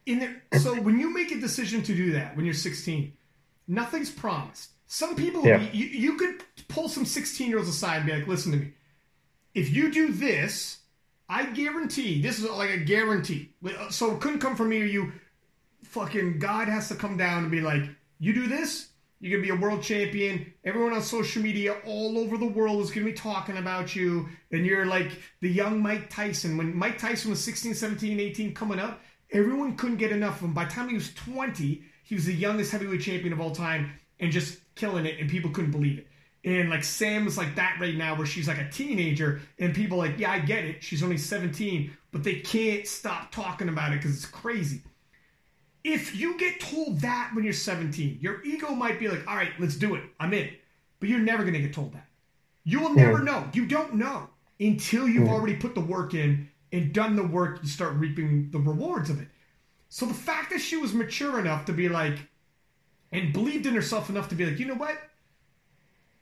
in 0.07 0.19
the, 0.21 0.59
so 0.59 0.75
when 0.81 0.99
you 0.99 1.13
make 1.13 1.31
a 1.31 1.41
decision 1.41 1.83
to 1.83 1.95
do 1.95 2.13
that 2.13 2.37
when 2.37 2.45
you're 2.45 2.55
16, 2.55 3.13
nothing's 3.69 4.11
promised. 4.11 4.71
Some 4.93 5.17
people 5.17 5.43
Yeah. 5.47 5.63
you, 5.73 5.87
you 5.87 6.17
could 6.19 6.45
pull 6.69 6.87
some 6.87 7.07
16 7.07 7.49
year 7.49 7.57
olds 7.57 7.71
aside 7.71 7.97
and 7.97 8.07
be 8.07 8.13
like, 8.13 8.27
listen 8.27 8.53
to 8.53 8.59
me. 8.59 8.73
If 9.55 9.71
you 9.75 9.91
do 9.91 10.13
this, 10.13 10.81
I 11.31 11.47
guarantee 11.47 12.21
this 12.21 12.39
is 12.39 12.45
like 12.51 12.69
a 12.69 12.77
guarantee. 12.77 13.55
Uh, 13.65 13.89
so 13.89 14.15
it 14.15 14.21
couldn't 14.21 14.41
come 14.41 14.55
from 14.55 14.69
me 14.69 14.83
or 14.83 14.85
you. 14.85 15.13
Fucking 15.85 16.39
God 16.39 16.69
has 16.69 16.89
to 16.89 16.95
come 16.95 17.17
down 17.17 17.39
and 17.39 17.51
be 17.51 17.63
like, 17.63 17.85
you 18.19 18.35
do 18.35 18.47
this, 18.47 18.89
you're 19.19 19.33
gonna 19.39 19.43
be 19.43 19.59
a 19.59 19.67
world 19.67 19.83
champion. 19.83 20.53
Everyone 20.63 20.93
on 20.93 21.01
social 21.01 21.43
media 21.43 21.79
all 21.87 22.19
over 22.19 22.37
the 22.37 22.45
world 22.45 22.83
is 22.83 22.91
gonna 22.91 23.07
be 23.07 23.15
talking 23.15 23.57
about 23.57 23.97
you. 23.97 24.29
And 24.51 24.67
you're 24.67 24.85
like 24.85 25.11
the 25.41 25.49
young 25.49 25.81
Mike 25.81 26.11
Tyson. 26.11 26.59
When 26.59 26.77
Mike 26.77 26.99
Tyson 26.99 27.31
was 27.31 27.43
16, 27.43 27.73
17, 27.73 28.21
18 28.21 28.53
coming 28.53 28.79
up, 28.79 29.01
everyone 29.31 29.75
couldn't 29.75 29.97
get 29.97 30.13
enough 30.13 30.37
of 30.43 30.49
him. 30.49 30.53
By 30.53 30.67
the 30.67 30.71
time 30.71 30.91
he 30.91 30.95
was 30.97 31.15
20, 31.15 31.83
he 32.05 32.15
was 32.15 32.27
the 32.27 32.35
youngest 32.35 32.73
heavyweight 32.73 33.01
champion 33.01 33.33
of 33.33 33.41
all 33.41 33.53
time 33.53 33.91
and 34.21 34.31
just 34.31 34.59
killing 34.75 35.07
it, 35.07 35.21
and 35.21 35.29
people 35.29 35.51
couldn't 35.51 35.71
believe 35.71 35.99
it. 35.99 36.07
And 36.45 36.71
like 36.71 36.83
Sam 36.83 37.27
is 37.27 37.39
like 37.39 37.55
that 37.57 37.79
right 37.81 37.95
now, 37.95 38.17
where 38.17 38.27
she's 38.27 38.49
like 38.49 38.59
a 38.59 38.69
teenager, 38.69 39.41
and 39.59 39.75
people 39.75 39.99
like, 39.99 40.19
yeah, 40.19 40.33
I 40.33 40.41
get 40.41 40.65
it. 40.65 40.83
She's 40.83 41.03
only 41.03 41.19
17, 41.19 41.91
but 42.11 42.25
they 42.25 42.37
can't 42.37 42.87
stop 42.87 43.31
talking 43.31 43.69
about 43.69 43.93
it 43.93 43.97
because 43.97 44.17
it's 44.17 44.27
crazy 44.27 44.83
if 45.85 46.15
you 46.15 46.39
get 46.39 46.61
told 46.61 47.01
that 47.01 47.33
when 47.35 47.45
you're 47.45 47.53
17, 47.53 48.19
your 48.21 48.43
ego 48.45 48.71
might 48.75 49.01
be 49.01 49.09
like, 49.09 49.27
all 49.27 49.37
right, 49.37 49.53
let's 49.59 49.77
do 49.77 49.95
it. 49.95 50.05
I'm 50.21 50.33
in. 50.33 50.51
But 51.01 51.09
you're 51.09 51.19
never 51.19 51.43
going 51.43 51.55
to 51.55 51.61
get 51.61 51.73
told 51.73 51.93
that. 51.95 52.07
You 52.65 52.81
will 52.81 52.95
never 52.95 53.19
know. 53.19 53.49
You 53.53 53.67
don't 53.67 53.95
know 53.95 54.29
until 54.61 55.09
you've 55.09 55.29
already 55.29 55.57
put 55.57 55.75
the 55.75 55.81
work 55.81 56.15
in 56.15 56.49
and 56.71 56.93
done 56.93 57.17
the 57.17 57.27
work, 57.27 57.59
you 57.63 57.69
start 57.69 57.95
reaping 57.95 58.51
the 58.53 58.59
rewards 58.59 59.11
of 59.11 59.21
it. 59.21 59.27
So 59.89 60.07
the 60.07 60.15
fact 60.15 60.51
that 60.51 60.61
she 60.61 60.77
was 60.77 60.95
mature 60.95 61.41
enough 61.41 61.65
to 61.65 61.73
be 61.73 61.89
like, 61.89 62.19
and 63.13 63.33
believed 63.33 63.67
in 63.67 63.75
herself 63.75 64.09
enough 64.11 64.29
to 64.31 64.35
be 64.35 64.45
like, 64.47 64.59
you 64.59 64.67
know 64.67 64.75
what? 64.75 64.97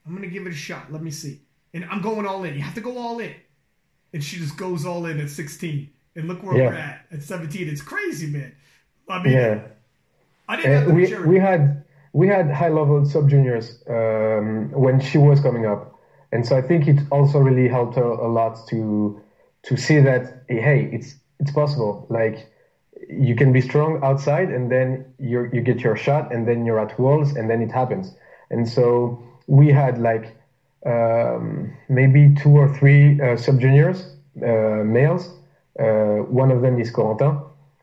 I'm 0.05 0.11
going 0.15 0.27
to 0.27 0.33
give 0.33 0.45
it 0.45 0.51
a 0.51 0.55
shot. 0.55 0.91
Let 0.91 1.01
me 1.03 1.11
see. 1.11 1.41
And 1.73 1.85
I'm 1.85 2.01
going 2.01 2.25
all 2.25 2.43
in. 2.43 2.53
You 2.55 2.61
have 2.61 2.75
to 2.75 2.81
go 2.81 2.97
all 2.97 3.19
in. 3.19 3.33
And 4.13 4.23
she 4.23 4.37
just 4.37 4.57
goes 4.57 4.85
all 4.85 5.05
in 5.05 5.19
at 5.19 5.29
16. 5.29 5.89
And 6.15 6.27
look 6.27 6.43
where 6.43 6.57
Yeah. 6.57 6.67
we're 6.67 6.75
at 6.75 7.05
at 7.11 7.23
17. 7.23 7.69
It's 7.69 7.81
crazy, 7.81 8.27
man. 8.27 8.51
I 9.09 9.23
mean, 9.23 9.33
yeah 9.33 9.59
I 10.49 10.55
didn't 10.57 10.73
have 10.73 10.83
Uh, 10.83 10.87
the 10.87 10.93
we 10.93 11.01
maturity. 11.03 11.29
we 11.29 11.39
had 11.39 11.83
we 12.13 12.27
had 12.27 12.51
high 12.51 12.69
level 12.69 13.05
sub 13.05 13.29
juniors 13.29 13.81
um, 13.87 14.69
when 14.71 14.99
she 14.99 15.17
was 15.17 15.39
coming 15.39 15.65
up, 15.65 15.97
and 16.33 16.45
so 16.45 16.57
I 16.57 16.61
think 16.61 16.87
it 16.89 16.99
also 17.09 17.39
really 17.39 17.69
helped 17.69 17.95
her 17.95 18.03
a 18.03 18.27
lot 18.27 18.67
to 18.69 19.21
to 19.63 19.77
see 19.77 19.99
that 20.01 20.43
hey, 20.49 20.89
it's 20.91 21.15
it's 21.39 21.51
possible. 21.51 22.05
Like 22.09 22.51
you 23.09 23.35
can 23.35 23.51
be 23.51 23.61
strong 23.61 23.99
outside, 24.03 24.49
and 24.51 24.71
then 24.71 25.05
you 25.19 25.49
you 25.53 25.61
get 25.61 25.83
your 25.83 25.95
shot, 25.95 26.31
and 26.33 26.47
then 26.47 26.65
you're 26.65 26.79
at 26.79 26.97
Worlds, 26.99 27.35
and 27.35 27.49
then 27.49 27.61
it 27.61 27.71
happens. 27.71 28.13
And 28.49 28.67
so 28.67 29.21
we 29.47 29.69
had 29.69 29.97
like 29.97 30.35
um, 30.85 31.71
maybe 31.89 32.33
two 32.33 32.51
or 32.57 32.67
three 32.67 33.19
uh, 33.21 33.37
sub 33.37 33.59
juniors 33.59 34.15
uh, 34.41 34.83
males. 34.85 35.31
Uh, 35.79 36.17
one 36.27 36.51
of 36.51 36.61
them 36.61 36.79
is 36.79 36.91
Corentin 36.91 37.37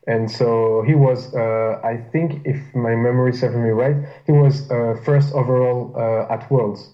And 0.07 0.29
so 0.29 0.81
he 0.83 0.95
was, 0.95 1.33
uh, 1.33 1.79
I 1.83 1.97
think, 1.97 2.41
if 2.45 2.73
my 2.73 2.95
memory 2.95 3.33
serves 3.33 3.55
me 3.55 3.69
right, 3.69 3.95
he 4.25 4.31
was 4.31 4.69
uh, 4.71 4.95
first 5.03 5.33
overall 5.33 5.93
uh, 5.95 6.33
at 6.33 6.49
Worlds 6.49 6.91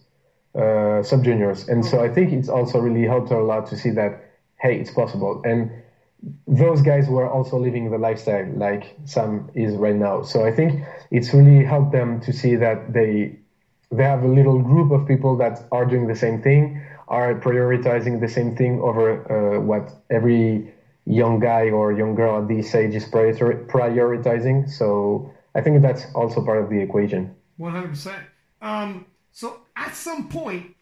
sub 1.03 1.23
juniors. 1.23 1.67
And 1.67 1.85
so 1.85 2.03
I 2.03 2.09
think 2.09 2.31
it's 2.31 2.49
also 2.49 2.79
really 2.79 3.05
helped 3.05 3.31
a 3.31 3.39
lot 3.39 3.65
to 3.67 3.77
see 3.77 3.91
that, 3.91 4.23
hey, 4.59 4.75
it's 4.79 4.91
possible. 4.91 5.41
And 5.45 5.69
those 6.47 6.81
guys 6.81 7.07
were 7.07 7.29
also 7.29 7.59
living 7.59 7.91
the 7.91 7.97
lifestyle 7.97 8.47
like 8.55 8.95
Sam 9.05 9.49
is 9.53 9.75
right 9.75 9.95
now. 9.95 10.23
So 10.23 10.45
I 10.45 10.51
think 10.51 10.83
it's 11.11 11.33
really 11.33 11.63
helped 11.63 11.91
them 11.91 12.19
to 12.21 12.33
see 12.33 12.55
that 12.55 12.93
they 12.93 13.37
they 13.91 14.03
have 14.03 14.23
a 14.23 14.27
little 14.27 14.59
group 14.59 14.91
of 14.91 15.07
people 15.07 15.37
that 15.37 15.63
are 15.71 15.85
doing 15.85 16.07
the 16.07 16.15
same 16.15 16.41
thing, 16.41 16.81
are 17.07 17.35
prioritizing 17.39 18.19
the 18.19 18.27
same 18.27 18.55
thing 18.55 18.81
over 18.81 19.05
uh, 19.31 19.59
what 19.59 19.91
every 20.09 20.73
young 21.05 21.39
guy 21.39 21.69
or 21.69 21.91
young 21.93 22.15
girl 22.15 22.41
at 22.41 22.47
this 22.47 22.73
age 22.73 22.95
is 22.95 23.05
prioritizing. 23.05 24.69
So 24.69 25.31
I 25.53 25.61
think 25.61 25.81
that's 25.81 26.05
also 26.15 26.43
part 26.43 26.63
of 26.63 26.69
the 26.69 26.79
equation. 26.79 27.35
One 27.57 27.71
hundred 27.71 27.89
percent. 27.89 28.23
Um, 28.61 29.05
so 29.31 29.61
at 29.75 29.95
some 29.95 30.27
point, 30.29 30.75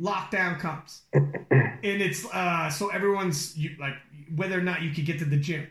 lockdown 0.00 0.58
comes, 0.58 1.02
and 1.12 1.78
it's 1.82 2.24
uh, 2.32 2.70
so 2.70 2.88
everyone's 2.88 3.56
you, 3.56 3.76
like 3.78 3.94
whether 4.36 4.58
or 4.58 4.62
not 4.62 4.82
you 4.82 4.90
could 4.90 5.06
get 5.06 5.18
to 5.20 5.24
the 5.24 5.36
gym. 5.36 5.66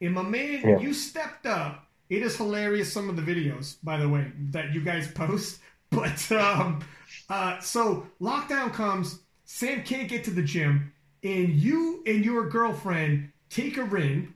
And 0.00 0.14
my 0.14 0.22
man, 0.22 0.62
yeah. 0.64 0.78
you 0.78 0.94
stepped 0.94 1.46
up. 1.46 1.86
It 2.08 2.22
is 2.22 2.36
hilarious. 2.36 2.92
Some 2.92 3.08
of 3.08 3.16
the 3.16 3.22
videos, 3.22 3.76
by 3.82 3.98
the 3.98 4.08
way, 4.08 4.32
that 4.50 4.72
you 4.72 4.80
guys 4.80 5.10
post. 5.10 5.60
But 5.92 6.30
um, 6.30 6.84
uh, 7.28 7.58
so 7.58 8.06
lockdown 8.20 8.72
comes. 8.72 9.18
Sam 9.44 9.82
can't 9.82 10.08
get 10.08 10.22
to 10.22 10.30
the 10.30 10.42
gym, 10.42 10.92
and 11.24 11.48
you 11.48 12.04
and 12.06 12.24
your 12.24 12.48
girlfriend 12.48 13.32
take 13.48 13.74
her 13.74 13.96
in 13.96 14.32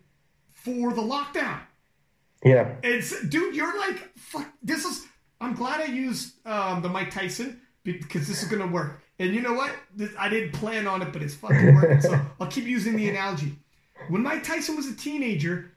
for 0.51 0.93
the 0.93 1.01
lockdown. 1.01 1.61
Yeah. 2.45 2.75
It's 2.83 3.25
dude, 3.29 3.55
you're 3.55 3.79
like, 3.79 4.19
fuck. 4.19 4.53
This 4.65 4.85
is. 4.85 5.07
I'm 5.41 5.55
glad 5.55 5.81
I 5.81 5.93
used 5.93 6.45
um, 6.45 6.83
the 6.83 6.89
Mike 6.89 7.13
Tyson 7.13 7.61
because 7.85 8.27
this 8.27 8.43
is 8.43 8.49
gonna 8.49 8.67
work. 8.67 9.03
And 9.19 9.33
you 9.33 9.41
know 9.41 9.55
what? 9.55 9.71
This, 9.95 10.11
I 10.19 10.29
didn't 10.29 10.53
plan 10.53 10.87
on 10.89 11.03
it, 11.03 11.13
but 11.13 11.23
it's 11.23 11.35
fucking 11.35 11.75
working. 11.75 12.01
so 12.01 12.21
I'll 12.41 12.49
keep 12.49 12.65
using 12.65 12.97
the 12.97 13.09
analogy. 13.09 13.57
When 14.09 14.23
Mike 14.23 14.45
Tyson 14.45 14.77
was 14.77 14.89
a 14.89 14.95
teenager, 14.95 15.73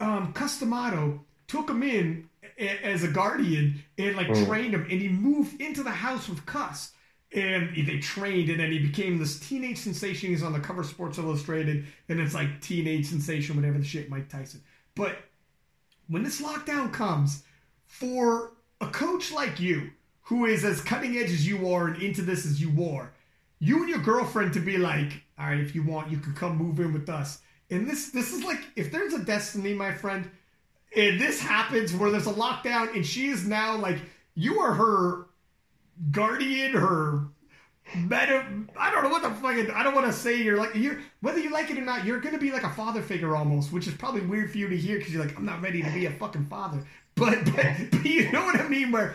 um, 0.00 0.32
Cus 0.32 0.58
D'Amato 0.58 1.24
took 1.48 1.70
him 1.70 1.82
in 1.82 2.28
a, 2.58 2.84
as 2.84 3.04
a 3.04 3.08
guardian 3.08 3.82
and 3.98 4.16
like 4.16 4.28
mm. 4.28 4.46
trained 4.46 4.74
him, 4.74 4.86
and 4.90 5.00
he 5.00 5.08
moved 5.08 5.60
into 5.60 5.82
the 5.82 5.90
house 5.90 6.28
with 6.28 6.44
Cus. 6.46 6.92
And 7.34 7.74
they 7.74 7.98
trained, 7.98 8.50
and 8.50 8.60
then 8.60 8.70
he 8.70 8.78
became 8.78 9.18
this 9.18 9.40
teenage 9.40 9.78
sensation. 9.78 10.28
He's 10.28 10.42
on 10.42 10.52
the 10.52 10.60
cover 10.60 10.82
of 10.82 10.86
Sports 10.86 11.16
Illustrated, 11.16 11.86
and 12.10 12.20
it's 12.20 12.34
like 12.34 12.60
teenage 12.60 13.06
sensation, 13.06 13.56
whatever 13.56 13.78
the 13.78 13.84
shit, 13.84 14.10
Mike 14.10 14.28
Tyson. 14.28 14.62
But 14.94 15.16
when 16.08 16.24
this 16.24 16.42
lockdown 16.42 16.92
comes, 16.92 17.42
for 17.86 18.52
a 18.82 18.86
coach 18.88 19.32
like 19.32 19.60
you, 19.60 19.92
who 20.22 20.44
is 20.44 20.62
as 20.64 20.82
cutting 20.82 21.16
edge 21.16 21.30
as 21.30 21.46
you 21.46 21.72
are 21.72 21.88
and 21.88 22.02
into 22.02 22.20
this 22.20 22.44
as 22.44 22.60
you 22.60 22.84
are, 22.90 23.12
you 23.60 23.80
and 23.80 23.88
your 23.88 24.00
girlfriend 24.00 24.52
to 24.52 24.60
be 24.60 24.76
like, 24.76 25.22
all 25.38 25.46
right, 25.46 25.60
if 25.60 25.74
you 25.74 25.82
want, 25.82 26.10
you 26.10 26.18
can 26.18 26.34
come 26.34 26.56
move 26.56 26.80
in 26.80 26.92
with 26.92 27.08
us. 27.08 27.40
And 27.72 27.88
this 27.88 28.10
this 28.10 28.32
is 28.32 28.44
like 28.44 28.60
if 28.76 28.92
there's 28.92 29.14
a 29.14 29.24
destiny, 29.24 29.72
my 29.72 29.92
friend, 29.94 30.30
and 30.94 31.18
this 31.18 31.40
happens 31.40 31.94
where 31.94 32.10
there's 32.10 32.26
a 32.26 32.32
lockdown 32.32 32.94
and 32.94 33.04
she 33.04 33.28
is 33.28 33.46
now 33.46 33.76
like 33.76 33.98
you 34.34 34.60
are 34.60 34.74
her 34.74 35.26
guardian, 36.10 36.72
her 36.72 37.28
meta 37.96 38.46
I 38.78 38.90
don't 38.90 39.04
know 39.04 39.08
what 39.08 39.22
the 39.22 39.30
fucking 39.30 39.70
I 39.70 39.82
don't 39.82 39.94
want 39.94 40.06
to 40.06 40.12
say 40.12 40.42
you're 40.42 40.58
like 40.58 40.74
you're 40.74 41.00
whether 41.22 41.38
you 41.38 41.50
like 41.50 41.70
it 41.70 41.78
or 41.78 41.82
not, 41.82 42.04
you're 42.04 42.20
gonna 42.20 42.38
be 42.38 42.52
like 42.52 42.62
a 42.62 42.70
father 42.70 43.00
figure 43.00 43.34
almost, 43.34 43.72
which 43.72 43.88
is 43.88 43.94
probably 43.94 44.20
weird 44.20 44.50
for 44.50 44.58
you 44.58 44.68
to 44.68 44.76
hear 44.76 44.98
because 44.98 45.14
you're 45.14 45.24
like, 45.24 45.36
I'm 45.38 45.46
not 45.46 45.62
ready 45.62 45.82
to 45.82 45.90
be 45.92 46.04
a 46.04 46.10
fucking 46.10 46.46
father. 46.46 46.84
But, 47.14 47.44
but, 47.46 47.66
but 47.90 48.04
you 48.04 48.30
know 48.32 48.44
what 48.44 48.60
I 48.60 48.68
mean? 48.68 48.92
Where 48.92 49.14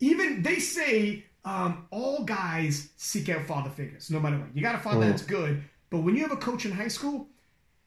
even 0.00 0.42
they 0.42 0.58
say 0.58 1.24
um, 1.46 1.86
all 1.90 2.24
guys 2.24 2.90
seek 2.98 3.30
out 3.30 3.46
father 3.46 3.70
figures, 3.70 4.10
no 4.10 4.20
matter 4.20 4.38
what. 4.38 4.54
You 4.54 4.60
got 4.60 4.74
a 4.74 4.78
father 4.78 5.06
mm. 5.06 5.08
that's 5.08 5.22
good, 5.22 5.64
but 5.88 6.00
when 6.00 6.16
you 6.16 6.22
have 6.22 6.32
a 6.32 6.36
coach 6.36 6.66
in 6.66 6.72
high 6.72 6.88
school, 6.88 7.28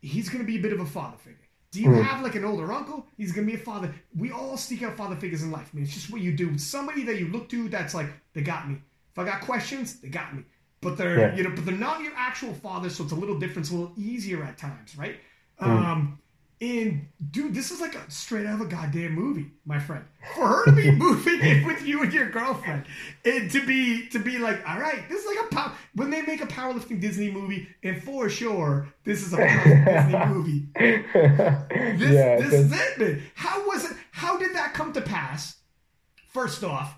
he's 0.02 0.30
going 0.30 0.44
to 0.44 0.48
be 0.48 0.58
a 0.58 0.62
bit 0.62 0.74
of 0.74 0.80
a 0.80 0.86
father 0.86 1.18
figure. 1.18 1.40
Do 1.72 1.82
you 1.82 1.90
mm. 1.90 2.04
have 2.04 2.24
like 2.24 2.36
an 2.36 2.46
older 2.46 2.72
uncle? 2.72 3.06
He's 3.18 3.32
going 3.32 3.46
to 3.46 3.54
be 3.54 3.60
a 3.60 3.64
father. 3.64 3.94
We 4.16 4.32
all 4.32 4.58
seek 4.58 4.84
out 4.84 4.96
father 4.96 5.16
figures 5.16 5.44
in 5.44 5.52
life. 5.52 5.70
I 5.74 5.76
mean, 5.76 5.86
it's 5.86 5.94
just 5.94 6.10
what 6.10 6.22
you 6.22 6.32
do. 6.32 6.58
Somebody 6.58 7.04
that 7.04 7.20
you 7.20 7.28
look 7.28 7.50
to 7.50 7.68
that's 7.70 7.94
like, 7.94 8.08
they 8.34 8.42
got 8.42 8.70
me. 8.70 8.78
If 9.12 9.20
I 9.20 9.26
got 9.26 9.42
questions, 9.42 10.00
they 10.00 10.10
got 10.10 10.36
me. 10.36 10.44
But 10.80 10.98
they're 10.98 11.20
yeah. 11.20 11.36
you 11.36 11.44
know, 11.44 11.50
but 11.50 11.66
they're 11.66 11.76
not 11.76 12.02
your 12.02 12.14
actual 12.16 12.54
father, 12.54 12.90
so 12.90 13.04
it's 13.04 13.12
a 13.12 13.16
little 13.16 13.40
different. 13.40 13.66
It's 13.66 13.72
a 13.72 13.76
little 13.76 13.94
easier 13.98 14.44
at 14.44 14.58
times, 14.58 14.98
right? 14.98 15.20
Mm. 15.60 15.68
Um, 15.68 16.20
and 16.60 17.08
dude, 17.32 17.54
this 17.54 17.70
is 17.70 17.80
like 17.80 17.94
a 17.94 18.10
straight 18.10 18.48
out 18.48 18.56
of 18.56 18.68
a 18.68 18.70
goddamn 18.70 19.14
movie, 19.14 19.52
my 19.66 19.78
friend. 19.78 20.04
For 20.36 20.48
her 20.48 20.66
to 20.66 20.72
be 20.72 20.90
moving 20.92 21.40
in 21.40 21.66
with 21.68 21.84
you 21.84 22.02
and 22.02 22.12
your 22.12 22.30
girlfriend, 22.30 22.86
and 23.26 23.52
to 23.52 23.66
be 23.66 24.08
to 24.10 24.20
be 24.20 24.40
like, 24.40 24.68
all 24.68 24.80
right, 24.80 25.08
this 25.08 25.24
is 25.24 25.28
like 25.28 25.46
a 25.46 25.56
pop. 25.56 25.76
When 25.94 26.10
they 26.10 26.24
make 26.24 26.42
a 26.42 26.48
powerlifting 26.48 27.00
Disney 27.00 27.30
movie, 27.30 27.68
and 27.84 28.02
for 28.02 28.28
sure, 28.28 28.92
this 29.04 29.22
is 29.26 29.34
a 29.34 29.38
Disney 29.38 30.26
movie. 30.34 30.68
This, 30.76 32.12
yeah, 32.12 32.38
this 32.38 32.54
is 32.54 32.72
it, 32.72 32.98
man. 32.98 33.22
How 33.36 33.68
was 33.68 33.86
it? 33.92 33.96
How 34.12 34.38
did 34.38 34.56
that 34.56 34.74
come 34.74 34.94
to 34.94 35.02
pass? 35.02 35.58
First 36.34 36.64
off, 36.64 36.98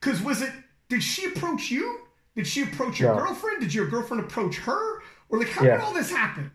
because 0.00 0.20
was 0.20 0.42
it? 0.42 0.52
Did 0.90 1.02
she 1.02 1.26
approach 1.26 1.70
you? 1.70 2.00
Did 2.36 2.46
she 2.46 2.62
approach 2.62 3.00
your 3.00 3.14
no. 3.14 3.22
girlfriend? 3.22 3.60
Did 3.60 3.72
your 3.72 3.86
girlfriend 3.86 4.22
approach 4.22 4.58
her? 4.58 5.02
Or 5.28 5.38
like, 5.38 5.48
how 5.48 5.64
yeah. 5.64 5.78
did 5.78 5.80
all 5.80 5.94
this 5.94 6.10
happen? 6.10 6.52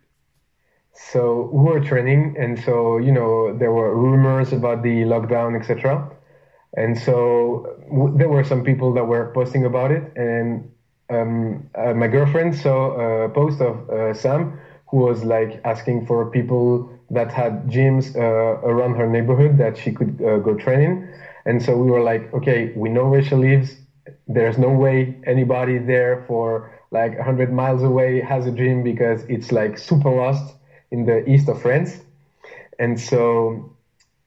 So 0.93 1.49
we 1.51 1.63
were 1.63 1.79
training, 1.79 2.35
and 2.37 2.59
so 2.59 2.97
you 2.97 3.11
know 3.11 3.53
there 3.57 3.71
were 3.71 3.95
rumors 3.95 4.51
about 4.53 4.83
the 4.83 5.03
lockdown, 5.03 5.57
etc. 5.57 6.09
And 6.77 6.97
so 6.97 7.65
w- 7.89 8.15
there 8.17 8.29
were 8.29 8.43
some 8.43 8.63
people 8.63 8.93
that 8.93 9.05
were 9.05 9.31
posting 9.33 9.65
about 9.65 9.91
it, 9.91 10.03
and 10.15 10.69
um, 11.09 11.67
uh, 11.75 11.93
my 11.93 12.07
girlfriend 12.07 12.55
saw 12.55 13.23
a 13.25 13.29
post 13.29 13.61
of 13.61 13.89
uh, 13.89 14.13
Sam 14.13 14.57
who 14.89 14.97
was 14.97 15.23
like 15.23 15.59
asking 15.63 16.05
for 16.05 16.25
people 16.25 16.89
that 17.09 17.31
had 17.31 17.67
gyms 17.67 18.13
uh, 18.15 18.59
around 18.67 18.95
her 18.95 19.07
neighborhood 19.07 19.57
that 19.57 19.77
she 19.77 19.91
could 19.91 20.21
uh, 20.21 20.37
go 20.39 20.53
training. 20.53 21.07
And 21.45 21.61
so 21.61 21.75
we 21.77 21.89
were 21.89 22.01
like, 22.01 22.33
okay, 22.33 22.71
we 22.75 22.89
know 22.89 23.07
where 23.07 23.21
she 23.21 23.35
lives. 23.35 23.79
There's 24.27 24.57
no 24.57 24.69
way 24.71 25.15
anybody 25.25 25.77
there 25.77 26.17
for 26.27 26.69
like 26.91 27.15
100 27.15 27.51
miles 27.51 27.83
away 27.83 28.19
has 28.21 28.45
a 28.45 28.51
gym 28.51 28.83
because 28.83 29.23
it's 29.29 29.51
like 29.51 29.77
super 29.77 30.09
lost 30.09 30.55
in 30.91 31.05
the 31.05 31.27
east 31.29 31.47
of 31.49 31.61
France. 31.61 32.01
And 32.79 32.99
so 32.99 33.75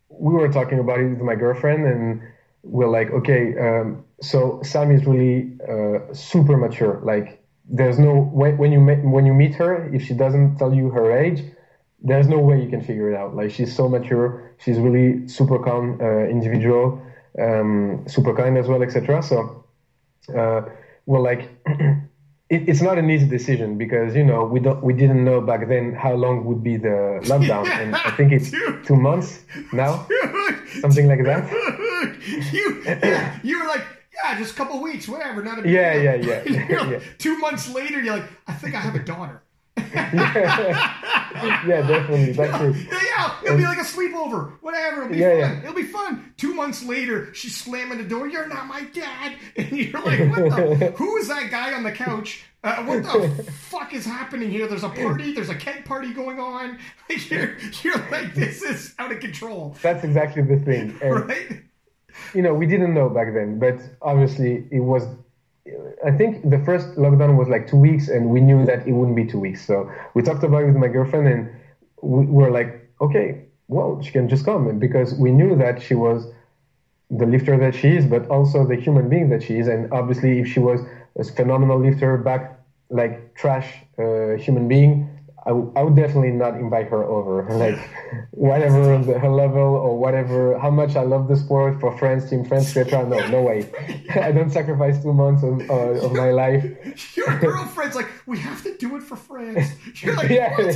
we 0.08 0.34
were 0.34 0.48
talking 0.48 0.78
about 0.78 1.00
it 1.00 1.08
with 1.10 1.20
my 1.20 1.34
girlfriend, 1.34 1.86
and 1.86 2.22
we're 2.62 2.88
like, 2.88 3.10
okay, 3.10 3.56
um, 3.58 4.04
so 4.20 4.60
Sam 4.62 4.90
is 4.90 5.06
really 5.06 5.52
uh, 5.68 6.12
super 6.14 6.56
mature. 6.56 7.00
Like, 7.02 7.42
there's 7.68 7.98
no 7.98 8.12
when, 8.20 8.58
when 8.58 8.72
you 8.72 8.80
when 8.80 9.26
you 9.26 9.34
meet 9.34 9.54
her, 9.54 9.92
if 9.94 10.02
she 10.02 10.14
doesn't 10.14 10.56
tell 10.56 10.74
you 10.74 10.90
her 10.90 11.16
age, 11.16 11.42
there's 12.02 12.28
no 12.28 12.38
way 12.38 12.62
you 12.62 12.68
can 12.68 12.82
figure 12.82 13.10
it 13.10 13.16
out. 13.16 13.34
Like, 13.34 13.50
she's 13.50 13.74
so 13.74 13.88
mature. 13.88 14.54
She's 14.58 14.78
really 14.78 15.26
super 15.28 15.58
calm 15.58 15.98
uh, 16.00 16.24
individual, 16.24 17.02
um, 17.38 18.04
super 18.06 18.34
kind 18.34 18.56
as 18.56 18.68
well, 18.68 18.82
etc. 18.82 19.22
So 19.22 19.64
uh, 20.36 20.62
we're 21.06 21.20
like. 21.20 21.48
it, 22.50 22.68
it's 22.68 22.82
not 22.82 22.98
an 22.98 23.08
easy 23.10 23.26
decision 23.26 23.78
because 23.78 24.14
you 24.14 24.24
know 24.24 24.44
we 24.44 24.60
don't 24.60 24.82
we 24.82 24.92
didn't 24.92 25.24
know 25.24 25.40
back 25.40 25.68
then 25.68 25.92
how 25.94 26.14
long 26.14 26.44
would 26.44 26.62
be 26.62 26.76
the 26.76 27.20
lockdown, 27.24 27.66
yeah, 27.66 27.80
and 27.80 27.96
I 27.96 28.10
think 28.12 28.32
it's 28.32 28.50
dude, 28.56 28.84
two 28.84 28.96
months 28.96 29.44
now, 29.72 30.06
dude, 30.08 30.80
something 30.80 31.08
like 31.08 31.24
that. 31.24 31.50
you 32.52 32.82
you 33.48 33.60
were 33.60 33.66
like. 33.66 33.82
Yeah, 34.22 34.38
just 34.38 34.52
a 34.52 34.56
couple 34.56 34.80
weeks, 34.80 35.08
whatever. 35.08 35.42
Not 35.42 35.58
a 35.58 35.62
big 35.62 35.72
yeah, 35.72 35.92
yeah, 35.94 36.14
yeah, 36.14 36.42
yeah, 36.46 36.90
yeah. 36.92 37.00
Two 37.18 37.36
months 37.38 37.68
later, 37.68 38.00
you're 38.00 38.14
like, 38.14 38.24
I 38.46 38.52
think 38.54 38.74
I 38.76 38.80
have 38.80 38.94
a 38.94 39.00
daughter. 39.00 39.42
yeah, 39.94 41.86
definitely. 41.86 42.32
That's. 42.32 42.76
Yeah, 42.76 42.98
yeah, 43.02 43.36
it'll 43.44 43.56
be 43.56 43.64
like 43.64 43.78
a 43.78 43.82
sleepover. 43.82 44.52
Whatever. 44.60 45.02
It'll 45.02 45.12
be 45.12 45.18
yeah, 45.18 45.30
fun. 45.30 45.38
Yeah. 45.38 45.60
It'll 45.62 45.74
be 45.74 45.82
fun. 45.84 46.34
Two 46.36 46.54
months 46.54 46.84
later, 46.84 47.32
she's 47.34 47.56
slamming 47.56 47.98
the 47.98 48.04
door. 48.04 48.26
You're 48.26 48.48
not 48.48 48.66
my 48.66 48.84
dad. 48.84 49.36
And 49.56 49.70
you're 49.70 50.02
like, 50.02 50.20
what 50.30 50.78
the? 50.78 50.94
who 50.96 51.16
is 51.16 51.28
that 51.28 51.50
guy 51.50 51.72
on 51.74 51.84
the 51.84 51.92
couch? 51.92 52.44
Uh, 52.64 52.82
what 52.84 53.02
the 53.02 53.52
fuck 53.52 53.92
is 53.92 54.04
happening 54.04 54.50
here? 54.50 54.66
There's 54.66 54.84
a 54.84 54.88
party. 54.88 55.32
There's 55.32 55.50
a 55.50 55.54
keg 55.54 55.84
party 55.84 56.12
going 56.12 56.40
on. 56.40 56.78
You're, 57.28 57.56
you're 57.82 57.98
like, 58.10 58.34
this 58.34 58.62
is 58.62 58.94
out 58.98 59.12
of 59.12 59.20
control. 59.20 59.76
That's 59.82 60.02
exactly 60.02 60.42
the 60.42 60.58
thing. 60.58 60.98
And, 61.02 61.28
right? 61.28 61.62
You 62.34 62.42
know, 62.42 62.54
we 62.54 62.66
didn't 62.66 62.94
know 62.94 63.08
back 63.08 63.32
then, 63.34 63.58
but 63.58 63.80
obviously 64.00 64.66
it 64.70 64.80
was 64.80 65.06
I 66.04 66.10
think 66.10 66.48
the 66.48 66.58
first 66.58 66.90
lockdown 66.96 67.36
was 67.36 67.48
like 67.48 67.66
two 67.66 67.78
weeks, 67.78 68.08
and 68.08 68.28
we 68.28 68.40
knew 68.40 68.64
that 68.66 68.86
it 68.86 68.92
wouldn't 68.92 69.16
be 69.16 69.24
two 69.24 69.38
weeks. 69.38 69.64
So 69.64 69.90
we 70.14 70.22
talked 70.22 70.44
about 70.44 70.62
it 70.62 70.66
with 70.66 70.76
my 70.76 70.88
girlfriend, 70.88 71.26
and 71.26 71.48
we 72.02 72.26
were 72.26 72.50
like, 72.50 72.86
okay, 73.00 73.40
well, 73.68 74.00
she 74.02 74.10
can 74.12 74.28
just 74.28 74.44
come, 74.44 74.78
because 74.78 75.14
we 75.14 75.30
knew 75.30 75.56
that 75.56 75.80
she 75.80 75.94
was 75.94 76.28
the 77.10 77.26
lifter 77.26 77.56
that 77.56 77.74
she 77.74 77.96
is, 77.96 78.04
but 78.04 78.26
also 78.28 78.66
the 78.66 78.76
human 78.76 79.08
being 79.08 79.28
that 79.30 79.42
she 79.42 79.58
is. 79.58 79.66
And 79.68 79.88
obviously, 79.90 80.38
if 80.38 80.46
she 80.46 80.60
was 80.60 80.82
a 81.16 81.24
phenomenal 81.24 81.78
lifter, 81.78 82.18
back 82.18 82.60
like 82.90 83.34
trash 83.34 83.84
uh, 83.98 84.36
human 84.36 84.68
being, 84.68 85.08
I, 85.46 85.50
w- 85.50 85.72
I 85.76 85.82
would 85.82 85.94
definitely 85.96 86.30
not 86.30 86.54
invite 86.54 86.88
her 86.88 87.04
over. 87.04 87.34
Like, 87.64 87.78
whatever 88.30 88.98
the, 88.98 89.18
her 89.18 89.28
level 89.28 89.58
or 89.60 89.98
whatever, 89.98 90.58
how 90.58 90.70
much 90.70 90.96
I 90.96 91.02
love 91.02 91.28
the 91.28 91.36
sport 91.36 91.80
for 91.80 91.96
friends, 91.98 92.28
team 92.30 92.44
friends, 92.44 92.76
etc. 92.76 93.06
No, 93.08 93.18
no 93.28 93.42
way. 93.42 93.70
I 94.14 94.32
don't 94.32 94.50
sacrifice 94.50 95.02
two 95.02 95.12
months 95.12 95.42
of, 95.42 95.60
uh, 95.70 96.04
of 96.06 96.12
my 96.12 96.30
life. 96.30 96.64
Your 97.16 97.38
girlfriend's 97.38 97.94
like, 97.96 98.08
we 98.26 98.38
have 98.38 98.62
to 98.64 98.76
do 98.78 98.96
it 98.96 99.02
for 99.02 99.16
France. 99.16 99.68
You're 100.02 100.16
like, 100.16 100.30
Yeah. 100.30 100.56
what? 100.56 100.66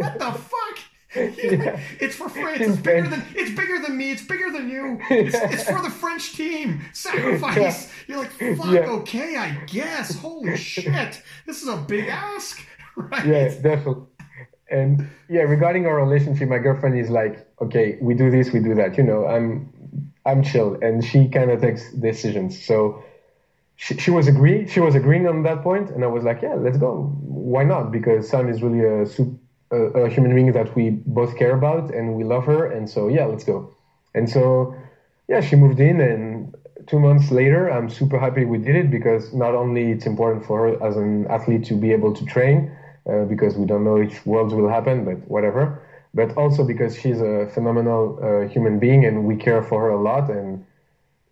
what 0.00 0.18
the 0.18 0.32
fuck? 0.32 0.78
Yeah. 1.16 1.80
It's 2.00 2.16
for 2.16 2.28
France. 2.28 2.60
It's 2.60 2.76
bigger 2.76 3.08
than 3.08 3.24
it's 3.34 3.50
bigger 3.58 3.78
than 3.78 3.96
me. 3.96 4.10
It's 4.10 4.22
bigger 4.22 4.50
than 4.50 4.68
you. 4.68 4.98
It's, 5.08 5.34
it's 5.34 5.64
for 5.64 5.80
the 5.80 5.88
French 5.90 6.34
team. 6.34 6.82
Sacrifice. 6.92 7.90
You're 8.06 8.18
like, 8.18 8.30
fuck. 8.32 8.66
Yeah. 8.72 8.90
Okay, 9.00 9.36
I 9.36 9.52
guess. 9.66 10.14
Holy 10.16 10.54
shit, 10.56 11.22
this 11.46 11.62
is 11.62 11.68
a 11.68 11.76
big 11.78 12.08
ask, 12.08 12.62
right? 13.12 13.26
yeah, 13.26 13.48
definitely. 13.60 14.04
And 14.70 15.08
yeah, 15.28 15.42
regarding 15.42 15.86
our 15.86 15.96
relationship, 15.96 16.48
my 16.48 16.58
girlfriend 16.58 16.98
is 16.98 17.08
like, 17.08 17.46
okay, 17.60 17.96
we 18.00 18.14
do 18.14 18.30
this, 18.30 18.52
we 18.52 18.60
do 18.60 18.74
that. 18.74 18.98
You 18.98 19.04
know, 19.04 19.26
I'm 19.26 19.72
I'm 20.26 20.42
chill, 20.42 20.76
and 20.82 21.02
she 21.04 21.28
kind 21.28 21.50
of 21.50 21.60
takes 21.60 21.90
decisions. 21.92 22.62
So 22.62 23.02
she, 23.76 23.96
she 23.96 24.10
was 24.10 24.28
agree 24.28 24.66
she 24.68 24.80
was 24.80 24.94
agreeing 24.94 25.26
on 25.26 25.42
that 25.44 25.62
point, 25.62 25.90
and 25.90 26.04
I 26.04 26.08
was 26.08 26.24
like, 26.24 26.42
yeah, 26.42 26.54
let's 26.54 26.76
go. 26.76 27.04
Why 27.22 27.64
not? 27.64 27.90
Because 27.90 28.28
Sam 28.28 28.48
is 28.48 28.62
really 28.62 28.84
a 28.84 29.06
a, 29.70 30.04
a 30.04 30.08
human 30.08 30.34
being 30.34 30.52
that 30.52 30.74
we 30.74 30.90
both 30.90 31.36
care 31.38 31.54
about, 31.54 31.90
and 31.94 32.14
we 32.14 32.24
love 32.24 32.44
her, 32.44 32.66
and 32.66 32.90
so 32.90 33.08
yeah, 33.08 33.24
let's 33.24 33.44
go. 33.44 33.74
And 34.14 34.28
so 34.28 34.74
yeah, 35.28 35.40
she 35.40 35.56
moved 35.56 35.80
in, 35.80 36.00
and 36.00 36.54
two 36.86 36.98
months 36.98 37.30
later, 37.30 37.68
I'm 37.68 37.88
super 37.88 38.18
happy 38.18 38.44
we 38.44 38.58
did 38.58 38.76
it 38.76 38.90
because 38.90 39.32
not 39.32 39.54
only 39.54 39.92
it's 39.92 40.06
important 40.06 40.44
for 40.44 40.68
her 40.68 40.82
as 40.82 40.96
an 40.96 41.26
athlete 41.28 41.64
to 41.66 41.74
be 41.74 41.92
able 41.92 42.14
to 42.14 42.24
train, 42.24 42.72
uh, 43.08 43.24
because 43.24 43.56
we 43.56 43.66
don't 43.66 43.84
know 43.84 43.96
if 43.96 44.26
worlds 44.26 44.54
will 44.54 44.68
happen, 44.68 45.04
but 45.04 45.16
whatever. 45.28 45.82
But 46.14 46.36
also 46.36 46.64
because 46.64 46.98
she's 46.98 47.20
a 47.20 47.48
phenomenal 47.54 48.18
uh, 48.22 48.48
human 48.48 48.78
being 48.78 49.04
and 49.04 49.24
we 49.24 49.36
care 49.36 49.62
for 49.62 49.82
her 49.82 49.90
a 49.90 50.00
lot, 50.00 50.30
and 50.30 50.64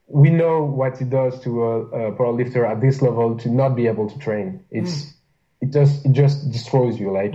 we 0.07 0.31
know 0.31 0.63
what 0.63 1.01
it 1.01 1.11
does 1.11 1.41
to 1.41 1.65
a, 1.65 1.81
a 2.09 2.13
powerlifter 2.13 2.69
at 2.69 2.81
this 2.81 3.03
level 3.03 3.37
to 3.39 3.49
not 3.49 3.71
be 3.75 3.87
able 3.87 4.09
to 4.09 4.19
train. 4.19 4.61
It's 4.71 5.15
it 5.61 5.73
just 5.73 6.05
it 6.07 6.13
just 6.13 6.51
destroys 6.51 7.01
you. 7.01 7.11
Like 7.11 7.35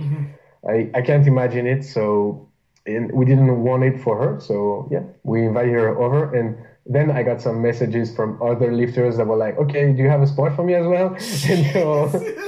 I 0.68 0.90
I 0.94 1.02
can't 1.02 1.26
imagine 1.26 1.66
it. 1.66 1.82
So 1.84 2.48
and 2.86 3.12
we 3.12 3.24
didn't 3.24 3.62
want 3.62 3.84
it 3.84 4.00
for 4.00 4.16
her. 4.22 4.40
So 4.40 4.88
yeah, 4.90 5.02
we 5.22 5.44
invited 5.46 5.72
her 5.72 5.96
over 5.98 6.34
and. 6.34 6.56
Then 6.84 7.12
I 7.12 7.22
got 7.22 7.40
some 7.40 7.62
messages 7.62 8.12
from 8.12 8.42
other 8.42 8.72
lifters 8.72 9.16
that 9.16 9.28
were 9.28 9.36
like, 9.36 9.56
"Okay, 9.56 9.92
do 9.92 10.02
you 10.02 10.08
have 10.08 10.20
a 10.20 10.26
spot 10.26 10.56
for 10.56 10.64
me 10.64 10.74
as 10.74 10.84
well?" 10.84 11.16
And 11.48 11.64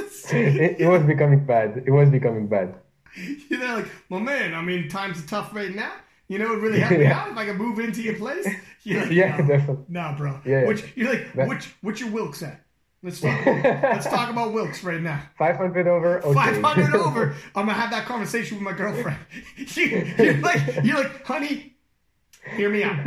it, 0.32 0.80
it 0.80 0.86
was 0.88 1.02
becoming 1.02 1.44
bad. 1.44 1.82
It 1.86 1.90
was 1.90 2.09
becoming 2.10 2.46
bad. 2.48 2.74
You're 3.48 3.60
there 3.60 3.74
like, 3.76 3.88
well, 4.09 4.20
man, 4.20 4.55
I 4.55 4.62
mean, 4.62 4.88
times 4.88 5.22
are 5.22 5.26
tough 5.26 5.55
right 5.55 5.74
now. 5.74 5.92
You 6.28 6.38
know, 6.38 6.52
it 6.55 6.60
really 6.60 6.80
helped 6.80 6.96
me 6.98 7.05
Yeah. 7.05 7.20
out 7.20 7.30
if 7.30 7.36
I 7.36 7.44
could 7.46 7.56
move 7.59 7.78
into 7.78 8.02
your 8.02 8.14
place. 8.16 8.44
Like, 8.46 9.10
Yeah, 9.10 9.36
no, 9.36 9.46
definitely. 9.46 9.84
Nah, 9.88 10.16
bro. 10.16 10.40
Yeah. 10.44 10.66
Which 10.66 10.84
you're 10.96 11.10
like, 11.12 11.32
That- 11.34 11.48
which 11.48 11.74
what's 11.82 12.01
your 12.01 12.10
Wilks 12.10 12.42
at? 12.42 12.60
Let's 13.02 13.20
talk. 13.20 13.44
let's 13.44 14.06
talk 14.06 14.30
about 14.30 14.55
Wilks 14.55 14.82
right 14.82 15.01
now. 15.02 15.20
500 15.36 15.86
over. 15.86 16.24
Okay. 16.24 16.32
Five 16.34 16.62
hundred 16.62 16.94
over. 16.94 17.34
I'm 17.55 17.66
gonna 17.66 17.74
have 17.74 17.90
that 17.90 18.06
conversation 18.06 18.56
with 18.56 18.64
my 18.64 18.72
girlfriend. 18.72 19.18
You, 19.59 20.14
you're 20.16 20.38
like, 20.38 20.62
you're 20.82 20.96
like, 20.96 21.22
honey, 21.26 21.76
hear 22.56 22.70
me 22.70 22.82
out. 22.82 23.05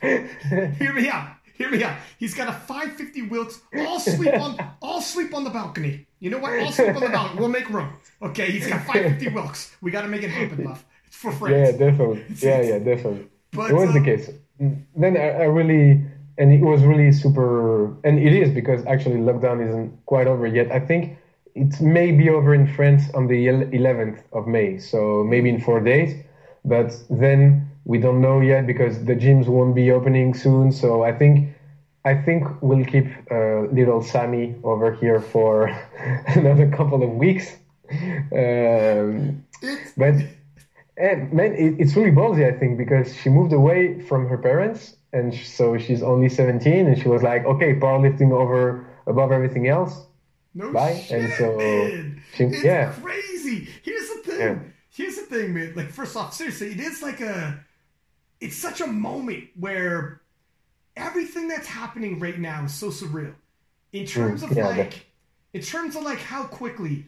Hear 0.00 0.92
me 0.92 1.08
out. 1.08 1.28
Hear 1.54 1.70
me 1.70 1.82
out. 1.82 1.96
He's 2.18 2.34
got 2.34 2.48
a 2.48 2.52
550 2.52 3.22
Wilks. 3.22 3.60
All 3.78 3.98
sleep 3.98 4.32
on. 4.34 4.64
All 4.80 5.00
sleep 5.00 5.34
on 5.34 5.42
the 5.42 5.50
balcony. 5.50 6.06
You 6.22 6.30
know 6.30 6.38
what? 6.38 6.56
All 6.56 6.70
sleep 6.70 6.94
on 6.94 7.00
the. 7.00 7.30
We'll 7.36 7.48
make 7.48 7.68
room. 7.68 7.94
Okay. 8.22 8.52
He's 8.52 8.68
got 8.68 8.86
550 8.86 9.28
Wilks. 9.34 9.74
We 9.80 9.90
got 9.90 10.02
to 10.02 10.08
make 10.08 10.22
it 10.22 10.30
happen, 10.30 10.64
love. 10.64 10.84
It's 11.04 11.16
for 11.16 11.32
yeah, 11.50 11.72
definitely. 11.72 12.24
Yeah, 12.38 12.62
yeah, 12.62 12.78
definitely. 12.78 13.26
But, 13.50 13.72
it 13.72 13.74
was 13.74 13.90
uh, 13.90 13.94
the 13.94 14.04
case. 14.04 14.30
Then 14.60 15.16
I, 15.16 15.30
I 15.30 15.44
really, 15.58 16.00
and 16.38 16.52
it 16.52 16.60
was 16.60 16.84
really 16.84 17.10
super, 17.10 17.86
and 18.06 18.20
it 18.20 18.32
is 18.32 18.54
because 18.54 18.86
actually 18.86 19.16
lockdown 19.16 19.66
isn't 19.68 20.06
quite 20.06 20.28
over 20.28 20.46
yet. 20.46 20.70
I 20.70 20.78
think 20.78 21.18
it 21.56 21.80
may 21.80 22.12
be 22.12 22.30
over 22.30 22.54
in 22.54 22.72
France 22.72 23.02
on 23.14 23.26
the 23.26 23.46
11th 23.46 24.22
of 24.32 24.46
May, 24.46 24.78
so 24.78 25.24
maybe 25.24 25.48
in 25.48 25.60
four 25.60 25.80
days. 25.80 26.14
But 26.64 26.94
then 27.10 27.68
we 27.84 27.98
don't 27.98 28.20
know 28.20 28.40
yet 28.40 28.68
because 28.68 29.04
the 29.04 29.16
gyms 29.16 29.48
won't 29.48 29.74
be 29.74 29.90
opening 29.90 30.34
soon. 30.34 30.70
So 30.70 31.02
I 31.02 31.10
think. 31.10 31.48
I 32.04 32.14
think 32.14 32.44
we'll 32.62 32.84
keep 32.84 33.06
uh, 33.30 33.60
little 33.72 34.02
Sammy 34.02 34.56
over 34.64 34.92
here 34.92 35.20
for 35.20 35.68
another 36.28 36.68
couple 36.70 37.02
of 37.02 37.10
weeks. 37.10 37.56
Um, 38.32 39.44
but 39.96 40.14
and 40.96 41.32
man, 41.32 41.52
it, 41.54 41.76
it's 41.80 41.94
really 41.96 42.10
ballsy, 42.10 42.44
I 42.52 42.58
think, 42.58 42.78
because 42.78 43.14
she 43.16 43.28
moved 43.28 43.52
away 43.52 44.00
from 44.00 44.28
her 44.28 44.38
parents, 44.38 44.96
and 45.12 45.34
so 45.34 45.78
she's 45.78 46.02
only 46.02 46.28
17, 46.28 46.86
and 46.86 47.00
she 47.00 47.08
was 47.08 47.22
like, 47.22 47.44
okay, 47.44 47.74
powerlifting 47.74 48.32
over 48.32 48.86
above 49.06 49.30
everything 49.32 49.68
else. 49.68 50.06
no 50.54 50.72
Bye. 50.72 50.98
shit, 51.06 51.20
And 51.20 51.32
so 51.34 51.56
man. 51.56 52.22
she- 52.34 52.44
it's 52.44 52.64
yeah. 52.64 52.92
crazy. 52.92 53.68
Here's 53.82 54.08
the 54.08 54.22
thing. 54.24 54.40
Yeah. 54.40 54.58
Here's 54.90 55.16
the 55.16 55.22
thing, 55.22 55.54
man. 55.54 55.72
Like, 55.74 55.90
first 55.90 56.16
off, 56.16 56.34
seriously, 56.34 56.72
it 56.72 56.80
is 56.80 57.02
like 57.02 57.20
a. 57.20 57.64
It's 58.40 58.56
such 58.56 58.80
a 58.80 58.86
moment 58.88 59.44
where 59.58 60.20
everything 60.96 61.48
that's 61.48 61.66
happening 61.66 62.18
right 62.18 62.38
now 62.38 62.64
is 62.64 62.74
so 62.74 62.88
surreal. 62.88 63.34
In 63.92 64.06
terms 64.06 64.42
of 64.42 64.52
yeah, 64.52 64.68
like, 64.68 65.06
in 65.52 65.60
terms 65.60 65.96
of 65.96 66.02
like 66.02 66.18
how 66.18 66.44
quickly 66.44 67.06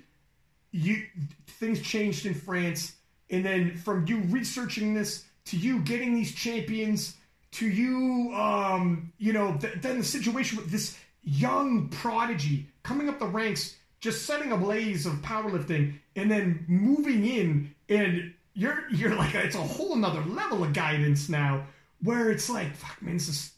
you 0.70 1.04
things 1.46 1.80
changed 1.80 2.26
in 2.26 2.34
France, 2.34 2.96
and 3.30 3.44
then 3.44 3.76
from 3.76 4.06
you 4.06 4.18
researching 4.28 4.94
this 4.94 5.24
to 5.46 5.56
you 5.56 5.80
getting 5.80 6.14
these 6.14 6.34
champions 6.34 7.16
to 7.52 7.68
you, 7.68 8.32
um, 8.34 9.12
you 9.18 9.32
know, 9.32 9.56
th- 9.56 9.74
then 9.80 9.98
the 9.98 10.04
situation 10.04 10.58
with 10.58 10.70
this 10.70 10.98
young 11.22 11.88
prodigy 11.88 12.66
coming 12.82 13.08
up 13.08 13.18
the 13.18 13.26
ranks, 13.26 13.76
just 14.00 14.26
setting 14.26 14.52
a 14.52 14.56
blaze 14.56 15.06
of 15.06 15.14
powerlifting, 15.22 15.94
and 16.16 16.30
then 16.30 16.64
moving 16.68 17.24
in, 17.24 17.74
and 17.88 18.34
you're 18.52 18.84
you're 18.90 19.14
like 19.14 19.34
it's 19.34 19.56
a 19.56 19.58
whole 19.58 19.96
nother 19.96 20.22
level 20.22 20.62
of 20.64 20.72
guidance 20.74 21.30
now, 21.30 21.66
where 22.02 22.30
it's 22.30 22.50
like, 22.50 22.74
fuck, 22.76 23.00
man, 23.00 23.14
this 23.14 23.28
is 23.28 23.53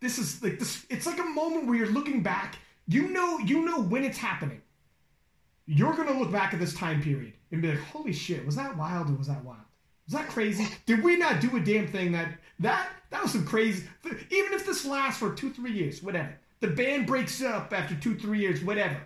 this 0.00 0.18
is 0.18 0.42
like 0.42 0.58
this. 0.58 0.86
It's 0.90 1.06
like 1.06 1.18
a 1.20 1.24
moment 1.24 1.66
where 1.66 1.76
you're 1.76 1.86
looking 1.88 2.22
back. 2.22 2.56
You 2.86 3.08
know, 3.08 3.38
you 3.38 3.64
know 3.64 3.80
when 3.80 4.04
it's 4.04 4.18
happening 4.18 4.62
you're 5.72 5.94
gonna 5.94 6.18
look 6.18 6.32
back 6.32 6.52
at 6.52 6.58
this 6.58 6.74
time 6.74 7.00
period 7.00 7.32
and 7.52 7.62
be 7.62 7.68
like, 7.68 7.78
"Holy 7.78 8.12
shit, 8.12 8.44
was 8.44 8.56
that 8.56 8.76
wild 8.76 9.08
or 9.08 9.12
was 9.12 9.28
that 9.28 9.44
wild? 9.44 9.60
Was 10.06 10.14
that 10.14 10.28
crazy? 10.28 10.66
Did 10.84 11.04
we 11.04 11.16
not 11.16 11.40
do 11.40 11.56
a 11.56 11.60
damn 11.60 11.86
thing 11.86 12.10
that 12.10 12.38
that 12.58 12.88
that 13.10 13.22
was 13.22 13.30
some 13.32 13.46
crazy? 13.46 13.86
Even 14.04 14.52
if 14.52 14.66
this 14.66 14.84
lasts 14.84 15.20
for 15.20 15.32
two, 15.32 15.50
three 15.52 15.70
years, 15.70 16.02
whatever. 16.02 16.34
The 16.58 16.66
band 16.68 17.06
breaks 17.06 17.40
up 17.40 17.72
after 17.72 17.94
two, 17.94 18.18
three 18.18 18.40
years, 18.40 18.64
whatever. 18.64 19.00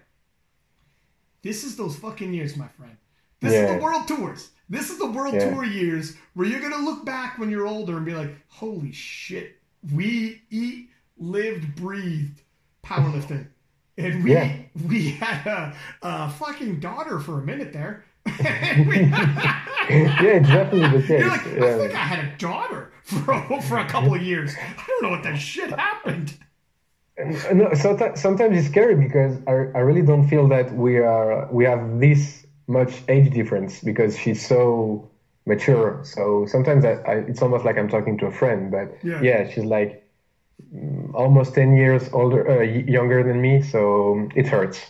This 1.42 1.64
is 1.64 1.76
those 1.76 1.96
fucking 1.96 2.32
years, 2.32 2.56
my 2.56 2.68
friend. 2.68 2.96
This 3.40 3.52
is 3.52 3.70
the 3.76 3.82
world 3.82 4.08
tours. 4.08 4.50
This 4.70 4.88
is 4.88 4.96
the 4.98 5.10
world 5.10 5.34
Yeah. 5.34 5.50
tour 5.50 5.64
years 5.64 6.16
where 6.32 6.46
you're 6.46 6.60
gonna 6.60 6.78
look 6.82 7.04
back 7.04 7.38
when 7.38 7.50
you're 7.50 7.66
older 7.66 7.98
and 7.98 8.06
be 8.06 8.14
like, 8.14 8.34
"Holy 8.48 8.92
shit, 8.92 9.60
we 9.92 10.42
eat, 10.50 10.90
lived, 11.18 11.74
breathed 11.76 12.42
powerlifting." 12.84 13.48
And 13.96 14.24
we 14.24 14.32
Yeah. 14.32 14.56
we 14.88 15.10
had 15.10 15.46
a, 15.46 15.76
a 16.02 16.30
fucking 16.30 16.80
daughter 16.80 17.20
for 17.20 17.40
a 17.40 17.44
minute 17.44 17.72
there. 17.72 18.04
Yeah, 19.90 20.38
it's 20.38 20.48
definitely 20.48 21.00
the 21.00 21.06
case. 21.06 21.20
You're 21.20 21.28
like, 21.28 21.46
I 21.46 21.78
think 21.78 21.94
I 21.94 21.98
had 21.98 22.24
a 22.24 22.36
daughter 22.38 22.90
for 23.02 23.32
a, 23.32 23.62
for 23.62 23.78
a 23.78 23.86
couple 23.86 24.14
of 24.14 24.22
years. 24.30 24.54
I 24.58 24.82
don't 24.86 25.02
know 25.02 25.10
what 25.10 25.22
that 25.24 25.36
shit 25.36 25.70
happened. 25.70 26.34
Uh, 27.18 27.52
no, 27.52 27.72
sometimes, 27.74 28.20
sometimes 28.20 28.56
it's 28.58 28.66
scary 28.68 28.96
because 28.96 29.36
I, 29.46 29.52
I 29.52 29.80
really 29.80 30.02
don't 30.02 30.26
feel 30.28 30.48
that 30.48 30.74
we 30.74 30.98
are 30.98 31.48
we 31.52 31.64
have 31.64 32.00
this 32.00 32.46
much 32.66 33.02
age 33.08 33.32
difference 33.32 33.80
because 33.80 34.18
she's 34.18 34.44
so 34.44 35.10
mature. 35.46 36.00
So 36.04 36.46
sometimes 36.46 36.84
I, 36.84 36.92
I, 37.06 37.14
it's 37.28 37.42
almost 37.42 37.64
like 37.64 37.78
I'm 37.78 37.88
talking 37.88 38.18
to 38.18 38.26
a 38.26 38.32
friend. 38.32 38.70
But 38.70 38.98
Yeah. 39.02 39.20
yeah, 39.20 39.48
she's 39.50 39.64
like 39.64 40.10
mm, 40.74 41.14
almost 41.14 41.54
ten 41.54 41.76
years 41.76 42.08
older, 42.12 42.48
uh, 42.50 42.62
younger 42.62 43.22
than 43.24 43.40
me. 43.40 43.62
So 43.62 44.28
it 44.36 44.46
hurts. 44.48 44.80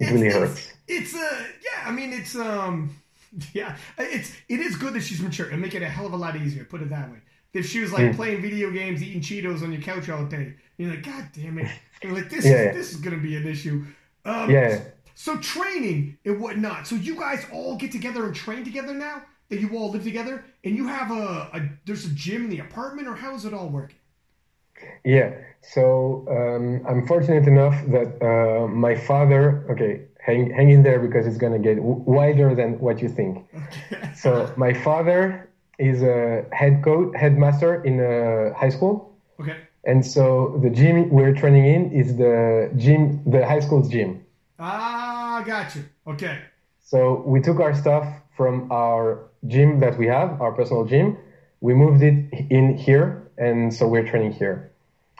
It 0.00 0.10
really 0.10 0.28
it's, 0.28 0.34
hurts. 0.38 0.62
It's, 0.88 1.12
it's 1.12 1.14
uh 1.14 1.44
yeah, 1.62 1.88
I 1.88 1.92
mean 1.92 2.12
it's 2.12 2.34
um 2.36 2.96
yeah, 3.54 3.76
it's 3.98 4.32
it 4.48 4.60
is 4.60 4.76
good 4.76 4.94
that 4.94 5.02
she's 5.02 5.20
mature 5.20 5.48
and 5.50 5.60
make 5.60 5.74
it 5.74 5.82
a 5.82 5.88
hell 5.88 6.06
of 6.06 6.12
a 6.12 6.16
lot 6.16 6.36
easier. 6.36 6.64
Put 6.64 6.82
it 6.82 6.90
that 6.90 7.10
way. 7.10 7.18
If 7.52 7.66
she 7.68 7.80
was 7.80 7.92
like 7.92 8.12
playing 8.12 8.42
video 8.42 8.70
games, 8.70 9.02
eating 9.02 9.20
Cheetos 9.20 9.62
on 9.62 9.72
your 9.72 9.82
couch 9.82 10.08
all 10.08 10.24
day, 10.24 10.54
you're 10.78 10.90
like, 10.90 11.02
God 11.02 11.28
damn 11.32 11.58
it! 11.58 11.68
You're 12.02 12.12
like, 12.14 12.30
this 12.30 12.44
Yeah, 12.44 12.50
is 12.50 12.72
this 12.72 12.92
is 12.92 13.00
gonna 13.00 13.18
be 13.18 13.36
an 13.36 13.46
issue. 13.46 13.84
Um, 14.24 14.52
Yeah. 14.52 14.84
So 15.14 15.36
training 15.38 16.18
and 16.24 16.40
whatnot. 16.40 16.86
So 16.86 16.94
you 16.94 17.14
guys 17.16 17.44
all 17.52 17.76
get 17.76 17.92
together 17.92 18.24
and 18.26 18.34
train 18.34 18.64
together 18.64 18.94
now 18.94 19.22
that 19.50 19.60
you 19.60 19.76
all 19.76 19.90
live 19.90 20.02
together, 20.04 20.44
and 20.64 20.76
you 20.76 20.86
have 20.88 21.10
a, 21.10 21.50
a 21.52 21.60
there's 21.84 22.06
a 22.06 22.10
gym 22.10 22.44
in 22.44 22.50
the 22.50 22.60
apartment, 22.60 23.06
or 23.08 23.14
how 23.14 23.34
is 23.34 23.44
it 23.44 23.52
all 23.52 23.68
working? 23.68 23.96
Yeah. 25.04 25.34
So 25.62 26.24
um, 26.30 26.86
I'm 26.88 27.06
fortunate 27.06 27.46
enough 27.46 27.76
that 27.88 28.10
uh, 28.22 28.66
my 28.68 28.94
father. 28.94 29.66
Okay, 29.72 29.92
hang 30.24 30.50
hang 30.50 30.70
in 30.70 30.82
there 30.82 30.98
because 31.00 31.26
it's 31.26 31.36
gonna 31.36 31.58
get 31.58 31.76
w- 31.76 32.02
wider 32.06 32.54
than 32.54 32.78
what 32.80 33.02
you 33.02 33.08
think. 33.08 33.44
Okay. 33.54 34.12
So 34.14 34.52
my 34.56 34.72
father 34.72 35.48
is 35.78 36.02
a 36.02 36.44
head 36.52 36.82
coach, 36.82 37.14
headmaster 37.16 37.82
in 37.84 38.00
a 38.00 38.54
high 38.54 38.68
school, 38.70 38.94
Okay. 39.40 39.56
and 39.84 40.04
so 40.04 40.58
the 40.62 40.70
gym 40.70 41.10
we're 41.10 41.34
training 41.34 41.64
in 41.74 41.92
is 41.92 42.16
the 42.16 42.70
gym, 42.76 43.22
the 43.26 43.46
high 43.46 43.60
school's 43.60 43.88
gym. 43.90 44.24
Ah, 44.58 45.42
got 45.46 45.74
you. 45.74 45.84
Okay. 46.06 46.38
So 46.80 47.22
we 47.26 47.40
took 47.40 47.60
our 47.60 47.74
stuff 47.74 48.06
from 48.40 48.72
our 48.72 49.28
gym 49.48 49.80
that 49.80 49.98
we 49.98 50.06
have, 50.06 50.40
our 50.40 50.52
personal 50.52 50.86
gym. 50.86 51.18
We 51.60 51.74
moved 51.74 52.02
it 52.02 52.16
in 52.58 52.74
here, 52.86 53.28
and 53.36 53.68
so 53.76 53.86
we're 53.86 54.08
training 54.12 54.32
here. 54.32 54.72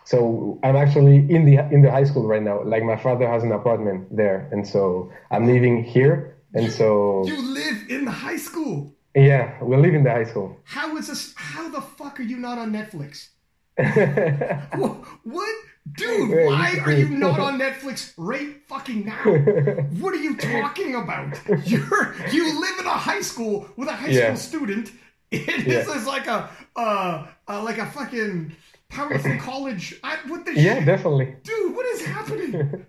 So 0.07 0.59
I'm 0.65 0.75
actually 0.75 1.17
in 1.37 1.45
the 1.45 1.57
in 1.75 1.83
the 1.83 1.91
high 1.91 2.05
school 2.11 2.27
right 2.27 2.43
now. 2.51 2.57
Like 2.65 2.83
my 2.83 2.97
father 2.97 3.29
has 3.29 3.43
an 3.43 3.53
apartment 3.53 4.17
there, 4.17 4.49
and 4.53 4.67
so 4.67 5.13
I'm 5.31 5.45
living 5.47 5.85
here. 5.85 6.15
And 6.55 6.73
so 6.73 6.89
You 7.27 7.39
live 7.61 7.79
in 7.91 8.07
the 8.07 8.17
high 8.27 8.41
school. 8.49 8.77
yeah, 9.15 9.63
we 9.63 9.77
live 9.77 9.95
in 9.95 10.03
the 10.09 10.15
high 10.19 10.29
school. 10.33 10.49
How 10.65 10.97
is 10.97 11.07
this? 11.09 11.35
How 11.37 11.69
the 11.69 11.83
fuck 11.99 12.15
are 12.21 12.29
you 12.33 12.39
not 12.39 12.57
on 12.57 12.73
Netflix? 12.73 13.29
What? 14.81 14.95
what? 15.37 15.57
Dude, 15.97 16.31
why 16.31 16.79
are 16.85 16.93
you 16.93 17.09
not 17.09 17.41
on 17.41 17.59
Netflix 17.65 18.13
right 18.17 18.57
fucking 18.69 19.07
now? 19.07 19.23
What 20.03 20.13
are 20.15 20.23
you 20.23 20.37
talking 20.37 20.95
about? 20.95 21.39
You're 21.67 22.15
you 22.31 22.61
live 22.61 22.79
in 22.81 22.87
a 22.87 22.91
high 22.91 23.23
school 23.23 23.67
with 23.77 23.89
a 23.89 23.93
high 23.93 24.09
Yeah. 24.09 24.35
school 24.35 24.37
student. 24.61 24.93
And 25.33 25.47
Yeah. 25.47 25.85
this 25.85 25.89
is 25.89 26.07
like 26.07 26.27
a 26.27 26.51
uh, 26.77 27.27
uh 27.49 27.63
like 27.63 27.79
a 27.79 27.87
fucking 27.87 28.53
powerful 28.89 29.37
college. 29.39 29.95
I, 30.05 30.17
what 30.27 30.45
the 30.45 30.53
yeah, 30.55 30.75
shit? 30.77 30.87
definitely. 30.87 31.37
Dude, 31.45 31.75
what 31.77 31.87
is 31.87 32.05
happening? 32.05 32.85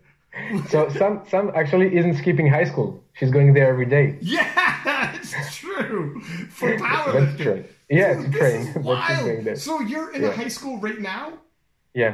So 0.70 0.90
Sam 0.90 1.22
Sam 1.30 1.52
actually 1.56 1.96
isn't 1.98 2.16
skipping 2.16 2.48
high 2.48 2.64
school. 2.72 3.04
She's 3.14 3.32
going 3.32 3.54
there 3.54 3.70
every 3.70 3.86
day. 3.86 4.18
yeah, 4.22 5.16
it's 5.16 5.56
true. 5.58 6.20
For 6.50 6.70
That's 6.70 6.82
powerlifting. 6.82 7.38
true. 7.44 7.64
Yeah, 7.90 8.14
Dude, 8.14 8.26
to 8.26 8.30
this 8.32 8.40
train. 8.40 8.62
is 8.68 8.76
wild. 8.78 9.58
So 9.58 9.82
you're 9.82 10.12
in 10.16 10.24
a 10.24 10.32
high 10.32 10.48
school 10.58 10.78
right 10.80 11.00
now? 11.00 11.34
Yeah, 11.94 12.14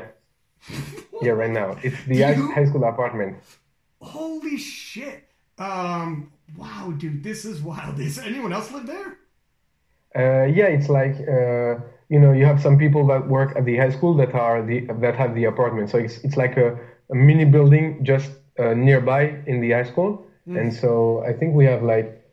yeah, 1.21 1.31
right 1.31 1.49
now. 1.51 1.77
It's 1.83 2.03
the 2.05 2.21
high 2.21 2.35
you- 2.35 2.51
high 2.51 2.65
school 2.65 2.83
apartment. 2.83 3.37
Holy 4.01 4.57
shit. 4.57 5.23
Um, 5.57 6.31
wow, 6.55 6.93
dude, 6.97 7.23
this 7.23 7.45
is 7.45 7.61
wild. 7.61 7.97
Does 7.97 8.19
anyone 8.19 8.53
else 8.53 8.71
live 8.71 8.85
there? 8.85 9.17
Uh, 10.15 10.45
yeah, 10.45 10.67
it's 10.67 10.89
like 10.89 11.15
uh, 11.27 11.79
you 12.09 12.19
know 12.19 12.31
you 12.31 12.45
have 12.45 12.61
some 12.61 12.77
people 12.77 13.05
that 13.07 13.27
work 13.27 13.55
at 13.55 13.65
the 13.65 13.77
high 13.77 13.89
school 13.89 14.13
that 14.15 14.33
are 14.33 14.61
the 14.63 14.81
that 15.01 15.15
have 15.15 15.35
the 15.35 15.45
apartment. 15.45 15.89
So 15.89 15.97
it's 15.97 16.17
it's 16.23 16.37
like 16.37 16.57
a, 16.57 16.77
a 17.11 17.15
mini 17.15 17.45
building 17.45 18.03
just 18.03 18.31
uh, 18.59 18.73
nearby 18.73 19.41
in 19.47 19.61
the 19.61 19.71
high 19.71 19.83
school. 19.83 20.23
And 20.49 20.73
so 20.73 21.21
I 21.27 21.33
think 21.33 21.55
we 21.55 21.65
have 21.65 21.83
like 21.83 22.23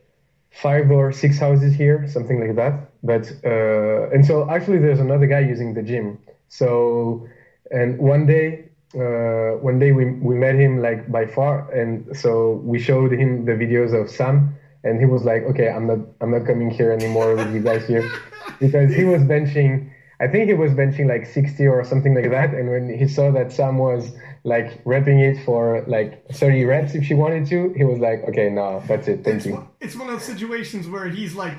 five 0.52 0.88
or 0.88 1.10
six 1.10 1.36
houses 1.36 1.74
here, 1.74 2.06
something 2.06 2.38
like 2.38 2.54
that. 2.54 2.74
But 3.02 3.24
uh, 3.44 4.14
and 4.14 4.24
so 4.24 4.48
actually 4.48 4.78
there's 4.78 5.00
another 5.00 5.26
guy 5.26 5.40
using 5.40 5.74
the 5.74 5.82
gym. 5.82 6.18
So 6.48 7.28
and 7.70 7.98
one 7.98 8.26
day 8.26 8.68
uh, 8.94 9.58
one 9.58 9.78
day 9.78 9.92
we 9.92 10.04
we 10.12 10.34
met 10.36 10.54
him 10.54 10.80
like 10.80 11.10
by 11.10 11.26
far, 11.26 11.70
and 11.72 12.16
so 12.16 12.52
we 12.64 12.78
showed 12.78 13.12
him 13.12 13.44
the 13.44 13.52
videos 13.52 13.92
of 13.98 14.08
Sam, 14.08 14.54
and 14.84 15.00
he 15.00 15.06
was 15.06 15.24
like, 15.24 15.42
okay, 15.44 15.68
I'm 15.68 15.86
not 15.86 15.98
I'm 16.20 16.30
not 16.30 16.46
coming 16.46 16.70
here 16.70 16.92
anymore 16.92 17.34
with 17.34 17.52
you 17.52 17.60
guys 17.60 17.86
here, 17.86 18.08
because 18.60 18.94
he 18.94 19.04
was 19.04 19.22
benching. 19.22 19.90
I 20.20 20.28
think 20.28 20.46
he 20.46 20.54
was 20.54 20.70
benching 20.70 21.08
like 21.08 21.26
60 21.26 21.66
or 21.66 21.84
something 21.84 22.14
like 22.14 22.30
that, 22.30 22.54
and 22.54 22.70
when 22.70 22.88
he 22.96 23.08
saw 23.08 23.32
that 23.32 23.50
Sam 23.52 23.78
was 23.78 24.12
like 24.44 24.82
repping 24.84 25.18
it 25.20 25.44
for 25.44 25.82
like 25.88 26.24
30 26.28 26.64
reps 26.66 26.94
if 26.94 27.02
she 27.02 27.14
wanted 27.14 27.46
to, 27.48 27.72
he 27.76 27.82
was 27.82 27.98
like, 27.98 28.22
okay, 28.28 28.48
no, 28.48 28.80
that's 28.86 29.08
it, 29.08 29.24
thank 29.24 29.38
It's 29.38 29.46
you. 29.46 29.54
one, 29.54 29.68
it's 29.80 29.96
one 29.96 30.08
of 30.08 30.14
those 30.14 30.22
situations 30.24 30.86
where 30.86 31.08
he's 31.08 31.34
like, 31.34 31.56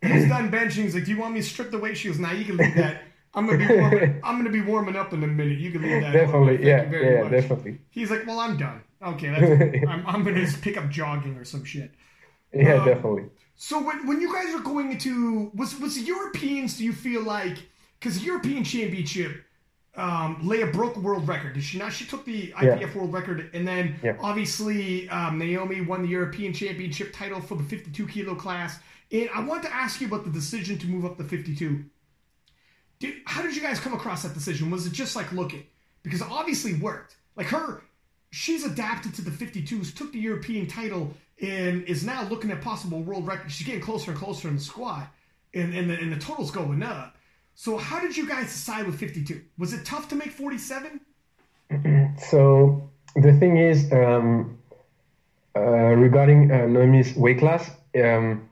he's 0.00 0.26
done 0.28 0.50
benching. 0.50 0.84
He's 0.84 0.94
like, 0.94 1.04
"Do 1.04 1.10
you 1.10 1.18
want 1.18 1.34
me 1.34 1.40
to 1.42 1.46
strip 1.46 1.70
the 1.70 1.78
weight 1.78 1.98
shoes?" 1.98 2.18
Now 2.18 2.32
you 2.32 2.44
can 2.46 2.56
leave 2.56 2.74
that. 2.76 3.02
I'm 3.34 3.46
gonna 3.46 3.58
be 3.66 3.74
warming, 3.76 4.20
I'm 4.24 4.36
gonna 4.38 4.50
be 4.50 4.60
warming 4.62 4.96
up 4.96 5.12
in 5.12 5.22
a 5.22 5.26
minute. 5.26 5.58
You 5.58 5.70
can 5.70 5.82
leave 5.82 6.02
that. 6.02 6.12
Definitely, 6.12 6.66
yeah, 6.66 6.90
yeah, 6.90 7.22
much. 7.22 7.30
definitely, 7.30 7.80
He's 7.90 8.10
like, 8.10 8.26
"Well, 8.26 8.40
I'm 8.40 8.56
done. 8.56 8.82
Okay, 9.02 9.28
that's, 9.30 9.84
I'm, 9.88 10.06
I'm 10.06 10.24
gonna 10.24 10.40
just 10.40 10.60
pick 10.62 10.76
up 10.76 10.88
jogging 10.88 11.36
or 11.36 11.44
some 11.44 11.64
shit." 11.64 11.92
yeah, 12.52 12.74
Um, 12.74 12.86
definitely. 12.86 13.24
So 13.56 13.82
when, 13.82 14.06
when 14.06 14.20
you 14.20 14.32
guys 14.32 14.54
are 14.54 14.60
going 14.62 14.92
into 14.92 15.50
was 15.54 15.78
was 15.78 15.96
the 15.96 16.02
Europeans? 16.02 16.78
Do 16.78 16.84
you 16.84 16.92
feel 16.92 17.22
like 17.22 17.58
because 18.00 18.18
the 18.20 18.24
European 18.26 18.62
Championship, 18.64 19.44
um, 19.96 20.36
Leia 20.42 20.72
broke 20.72 20.96
a 20.96 21.00
world 21.00 21.26
record. 21.26 21.54
Did 21.54 21.64
she 21.64 21.78
not? 21.78 21.92
She 21.92 22.04
took 22.06 22.24
the 22.24 22.52
IPF 22.52 22.94
world 22.94 23.12
record, 23.12 23.50
and 23.52 23.66
then 23.66 23.96
Yeah. 24.02 24.16
obviously 24.20 25.08
um, 25.10 25.38
Naomi 25.38 25.80
won 25.80 26.02
the 26.02 26.08
European 26.08 26.52
Championship 26.52 27.12
title 27.12 27.40
for 27.40 27.56
the 27.56 27.64
52 27.64 28.06
kilo 28.06 28.34
class. 28.36 28.78
And 29.10 29.28
I 29.34 29.40
want 29.42 29.62
to 29.64 29.74
ask 29.74 30.00
you 30.00 30.06
about 30.06 30.24
the 30.24 30.30
decision 30.30 30.78
to 30.78 30.86
move 30.86 31.04
up 31.04 31.16
to 31.18 31.24
52. 31.24 31.84
Did, 32.98 33.14
how 33.26 33.42
did 33.42 33.54
you 33.54 33.62
guys 33.62 33.78
come 33.78 33.92
across 33.92 34.22
that 34.22 34.34
decision? 34.34 34.70
Was 34.70 34.86
it 34.86 34.92
just 34.92 35.14
like 35.16 35.32
looking? 35.32 35.64
Because 36.02 36.22
obviously 36.22 36.74
worked. 36.74 37.16
Like 37.36 37.46
her, 37.46 37.82
she's 38.30 38.64
adapted 38.64 39.14
to 39.14 39.22
the 39.22 39.30
52s, 39.30 39.94
took 39.94 40.12
the 40.12 40.18
European 40.18 40.66
title, 40.66 41.14
and 41.40 41.84
is 41.84 42.04
now 42.04 42.24
looking 42.28 42.50
at 42.50 42.60
possible 42.60 43.00
world 43.00 43.26
records. 43.26 43.54
She's 43.54 43.66
getting 43.66 43.80
closer 43.80 44.10
and 44.10 44.18
closer 44.18 44.48
in 44.48 44.56
the 44.56 44.60
squat, 44.60 45.08
and, 45.54 45.74
and, 45.74 45.88
the, 45.88 45.94
and 45.94 46.12
the 46.12 46.18
total's 46.18 46.50
going 46.50 46.82
up. 46.82 47.16
So 47.54 47.76
how 47.76 48.00
did 48.00 48.16
you 48.16 48.28
guys 48.28 48.46
decide 48.46 48.86
with 48.86 48.98
52? 48.98 49.42
Was 49.58 49.72
it 49.72 49.84
tough 49.84 50.08
to 50.08 50.16
make 50.16 50.30
47? 50.30 51.00
So 52.30 52.90
the 53.14 53.32
thing 53.32 53.56
is, 53.56 53.90
um, 53.92 54.58
uh, 55.56 55.60
regarding 55.60 56.50
uh, 56.50 56.66
Noemi's 56.66 57.14
weight 57.14 57.38
class, 57.38 57.70
um, 58.02 58.48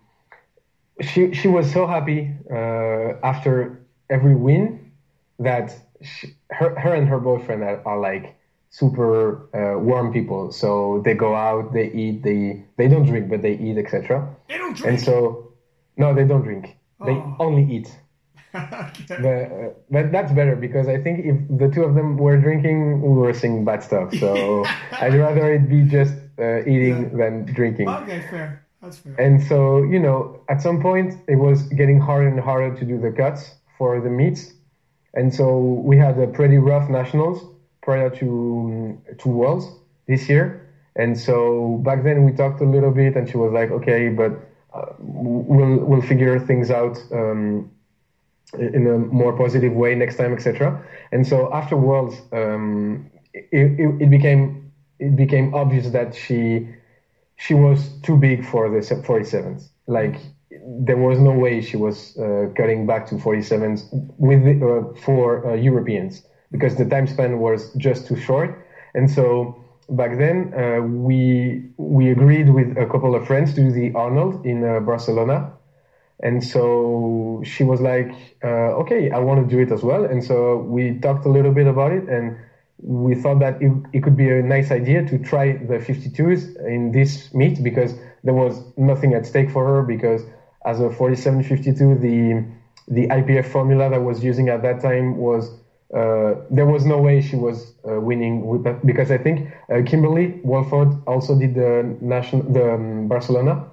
she 1.00 1.34
she 1.34 1.48
was 1.48 1.70
so 1.72 1.86
happy 1.86 2.34
uh, 2.50 3.14
after 3.22 3.85
every 4.10 4.34
win 4.34 4.92
that 5.38 5.74
she, 6.02 6.34
her 6.50 6.78
her 6.78 6.94
and 6.94 7.08
her 7.08 7.18
boyfriend 7.18 7.62
are, 7.62 7.80
are 7.86 7.98
like 7.98 8.36
super 8.70 9.48
uh, 9.54 9.78
warm 9.78 10.12
people. 10.12 10.52
So 10.52 11.02
they 11.04 11.14
go 11.14 11.34
out, 11.34 11.72
they 11.72 11.90
eat, 11.92 12.22
they 12.22 12.64
they 12.76 12.88
don't 12.88 13.06
drink, 13.06 13.28
but 13.28 13.42
they 13.42 13.54
eat, 13.54 13.78
etc. 13.78 14.28
They 14.48 14.58
don't 14.58 14.76
drink. 14.76 14.86
And 14.90 15.00
so 15.00 15.52
no, 15.96 16.14
they 16.14 16.24
don't 16.24 16.42
drink. 16.42 16.76
They 17.04 17.12
Oh. 17.12 17.36
only 17.40 17.64
eat. 17.76 17.94
okay. 18.54 19.04
But, 19.08 19.24
uh, 19.24 19.70
but 19.90 20.12
that's 20.12 20.32
better 20.32 20.56
because 20.56 20.88
I 20.88 20.98
think 21.02 21.24
if 21.26 21.36
the 21.58 21.68
two 21.68 21.84
of 21.84 21.94
them 21.94 22.16
were 22.16 22.38
drinking, 22.38 23.02
we 23.02 23.08
were 23.08 23.34
seeing 23.34 23.64
bad 23.64 23.82
stuff. 23.82 24.14
So 24.14 24.64
I'd 25.00 25.14
rather 25.14 25.52
it 25.52 25.68
be 25.68 25.82
just 25.84 26.14
uh, 26.38 26.60
eating 26.60 27.16
than 27.16 27.44
drinking. 27.44 27.88
okay, 27.88 28.20
fair. 28.30 28.64
That's 28.82 28.98
fair. 28.98 29.14
And 29.18 29.42
so, 29.42 29.82
you 29.82 29.98
know, 29.98 30.40
at 30.48 30.60
some 30.62 30.80
point 30.80 31.14
it 31.28 31.36
was 31.36 31.62
getting 31.64 31.98
harder 32.00 32.28
and 32.28 32.40
harder 32.40 32.74
to 32.78 32.84
do 32.84 32.98
the 33.00 33.10
cuts 33.12 33.55
for 33.78 34.00
the 34.00 34.10
meets. 34.10 34.54
And 35.14 35.34
so 35.34 35.58
we 35.58 35.96
had 35.96 36.18
a 36.18 36.26
pretty 36.26 36.58
rough 36.58 36.88
nationals 36.90 37.44
prior 37.82 38.10
to 38.10 39.00
to 39.18 39.28
Worlds 39.28 39.66
this 40.06 40.28
year. 40.28 40.62
And 40.96 41.18
so 41.18 41.80
back 41.84 42.02
then 42.04 42.24
we 42.24 42.32
talked 42.32 42.60
a 42.60 42.64
little 42.64 42.90
bit, 42.90 43.16
and 43.16 43.28
she 43.28 43.36
was 43.36 43.52
like, 43.52 43.70
"Okay, 43.70 44.08
but 44.08 44.32
uh, 44.74 44.92
we'll 44.98 45.78
we'll 45.84 46.02
figure 46.02 46.38
things 46.38 46.70
out 46.70 46.98
um, 47.12 47.70
in 48.58 48.86
a 48.86 48.98
more 48.98 49.32
positive 49.36 49.72
way 49.72 49.94
next 49.94 50.16
time, 50.16 50.32
etc." 50.32 50.82
And 51.12 51.26
so 51.26 51.52
after 51.52 51.76
Worlds, 51.76 52.20
um, 52.32 53.10
it, 53.34 53.46
it, 53.52 54.02
it 54.02 54.10
became 54.10 54.72
it 54.98 55.14
became 55.16 55.54
obvious 55.54 55.90
that 55.90 56.14
she 56.14 56.68
she 57.36 57.54
was 57.54 58.00
too 58.00 58.16
big 58.16 58.44
for 58.44 58.68
the 58.70 58.78
47s. 58.78 59.68
Like 59.86 60.16
there 60.64 60.96
was 60.96 61.18
no 61.18 61.32
way 61.32 61.60
she 61.60 61.76
was 61.76 62.16
uh, 62.16 62.48
cutting 62.56 62.86
back 62.86 63.06
to 63.06 63.16
47s 63.16 63.86
with 64.18 64.42
the, 64.44 64.54
uh, 64.66 64.94
for 64.94 65.46
uh, 65.46 65.54
Europeans 65.54 66.22
because 66.50 66.76
the 66.76 66.84
time 66.84 67.06
span 67.06 67.38
was 67.38 67.72
just 67.74 68.06
too 68.06 68.16
short. 68.16 68.64
And 68.94 69.10
so 69.10 69.56
back 69.88 70.16
then 70.18 70.52
uh, 70.54 70.80
we 70.82 71.62
we 71.76 72.10
agreed 72.10 72.48
with 72.50 72.76
a 72.76 72.86
couple 72.86 73.14
of 73.14 73.26
friends 73.26 73.54
to 73.54 73.60
do 73.62 73.70
the 73.70 73.92
Arnold 73.94 74.44
in 74.44 74.64
uh, 74.64 74.80
Barcelona. 74.80 75.52
And 76.22 76.42
so 76.42 77.40
she 77.44 77.62
was 77.62 77.80
like, 77.80 78.10
uh, 78.42 78.72
okay, 78.82 79.10
I 79.10 79.18
want 79.18 79.40
to 79.40 79.46
do 79.54 79.60
it 79.60 79.70
as 79.70 79.82
well. 79.82 80.04
And 80.04 80.24
so 80.24 80.58
we 80.58 80.98
talked 81.00 81.26
a 81.26 81.28
little 81.28 81.52
bit 81.52 81.66
about 81.66 81.92
it 81.92 82.08
and 82.08 82.34
we 82.78 83.14
thought 83.14 83.38
that 83.40 83.60
it, 83.60 83.72
it 83.92 84.02
could 84.02 84.16
be 84.16 84.28
a 84.30 84.42
nice 84.42 84.70
idea 84.70 85.02
to 85.02 85.18
try 85.18 85.52
the 85.52 85.78
52s 85.78 86.54
in 86.66 86.92
this 86.92 87.32
meet 87.34 87.62
because 87.62 87.94
there 88.24 88.34
was 88.34 88.62
nothing 88.76 89.14
at 89.14 89.26
stake 89.26 89.50
for 89.50 89.64
her 89.66 89.82
because 89.82 90.24
as 90.66 90.80
a 90.80 90.90
4752, 90.90 91.94
the 92.06 92.44
the 92.88 93.08
IPF 93.08 93.46
formula 93.46 93.90
that 93.90 94.02
was 94.02 94.22
using 94.22 94.48
at 94.48 94.62
that 94.62 94.80
time 94.80 95.16
was 95.16 95.50
uh, 95.94 96.34
there 96.50 96.66
was 96.66 96.84
no 96.84 96.98
way 96.98 97.20
she 97.20 97.36
was 97.36 97.74
uh, 97.88 98.00
winning 98.00 98.46
with 98.46 98.64
that 98.64 98.84
because 98.84 99.10
I 99.10 99.18
think 99.18 99.48
uh, 99.70 99.82
Kimberly 99.86 100.40
Walford 100.42 100.88
also 101.06 101.38
did 101.38 101.54
the 101.54 101.96
national 102.00 102.42
the 102.42 102.74
um, 102.74 103.08
Barcelona 103.08 103.64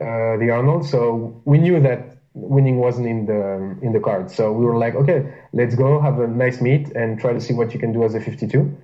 uh, 0.00 0.36
the 0.36 0.50
Arnold 0.50 0.86
so 0.86 1.40
we 1.44 1.58
knew 1.58 1.80
that 1.80 2.16
winning 2.36 2.76
wasn't 2.76 3.06
in 3.06 3.26
the 3.26 3.76
in 3.82 3.92
the 3.92 4.00
card. 4.00 4.30
So 4.30 4.52
we 4.52 4.64
were 4.64 4.76
like, 4.76 4.94
okay, 4.94 5.32
let's 5.52 5.74
go 5.74 6.00
have 6.00 6.20
a 6.20 6.26
nice 6.26 6.60
meet 6.60 6.90
and 6.90 7.18
try 7.18 7.32
to 7.32 7.40
see 7.40 7.54
what 7.54 7.72
you 7.72 7.80
can 7.80 7.92
do 7.92 8.04
as 8.04 8.14
a 8.14 8.20
52. 8.20 8.76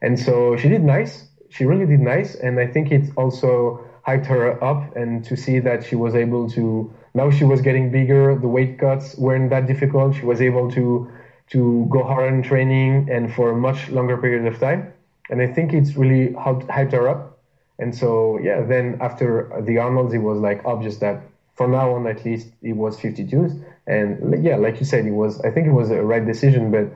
And 0.00 0.18
so 0.18 0.56
she 0.56 0.68
did 0.68 0.82
nice. 0.82 1.26
she 1.50 1.64
really 1.64 1.86
did 1.86 2.00
nice, 2.00 2.36
and 2.36 2.58
I 2.60 2.66
think 2.66 2.92
it 2.92 3.10
also 3.16 3.84
hyped 4.06 4.26
her 4.26 4.62
up 4.64 4.96
and 4.96 5.24
to 5.24 5.36
see 5.36 5.58
that 5.58 5.84
she 5.84 5.96
was 5.96 6.14
able 6.14 6.48
to 6.50 6.94
now 7.14 7.30
she 7.30 7.44
was 7.44 7.60
getting 7.60 7.90
bigger 7.90 8.36
the 8.36 8.48
weight 8.48 8.78
cuts 8.78 9.16
weren't 9.18 9.50
that 9.50 9.66
difficult. 9.66 10.14
She 10.14 10.24
was 10.24 10.40
able 10.40 10.70
to 10.72 11.10
to 11.48 11.86
go 11.90 12.04
hard 12.04 12.32
in 12.32 12.42
training 12.42 13.08
and 13.10 13.32
for 13.32 13.50
a 13.50 13.56
much 13.56 13.88
longer 13.90 14.16
period 14.16 14.46
of 14.46 14.58
time. 14.58 14.92
And 15.28 15.40
i 15.42 15.46
think 15.46 15.72
it's 15.72 15.96
really 15.96 16.28
hyped 16.34 16.92
her 16.92 17.08
up. 17.08 17.38
And 17.78 17.94
so 17.94 18.38
yeah 18.38 18.62
then 18.62 18.98
after 19.00 19.50
the 19.62 19.78
arnolds 19.78 20.12
it 20.14 20.22
was 20.30 20.38
like 20.38 20.64
obvious 20.64 20.98
that 20.98 21.22
from 21.54 21.72
now 21.72 21.94
on 21.94 22.06
at 22.06 22.24
least 22.24 22.48
it 22.62 22.74
was 22.74 22.96
52s 22.96 23.62
and 23.86 24.44
yeah 24.44 24.56
like 24.56 24.80
you 24.80 24.86
said 24.86 25.04
it 25.06 25.10
was 25.10 25.40
i 25.42 25.50
think 25.50 25.66
it 25.66 25.72
was 25.72 25.90
a 25.90 26.02
right 26.02 26.24
decision 26.24 26.70
but 26.70 26.86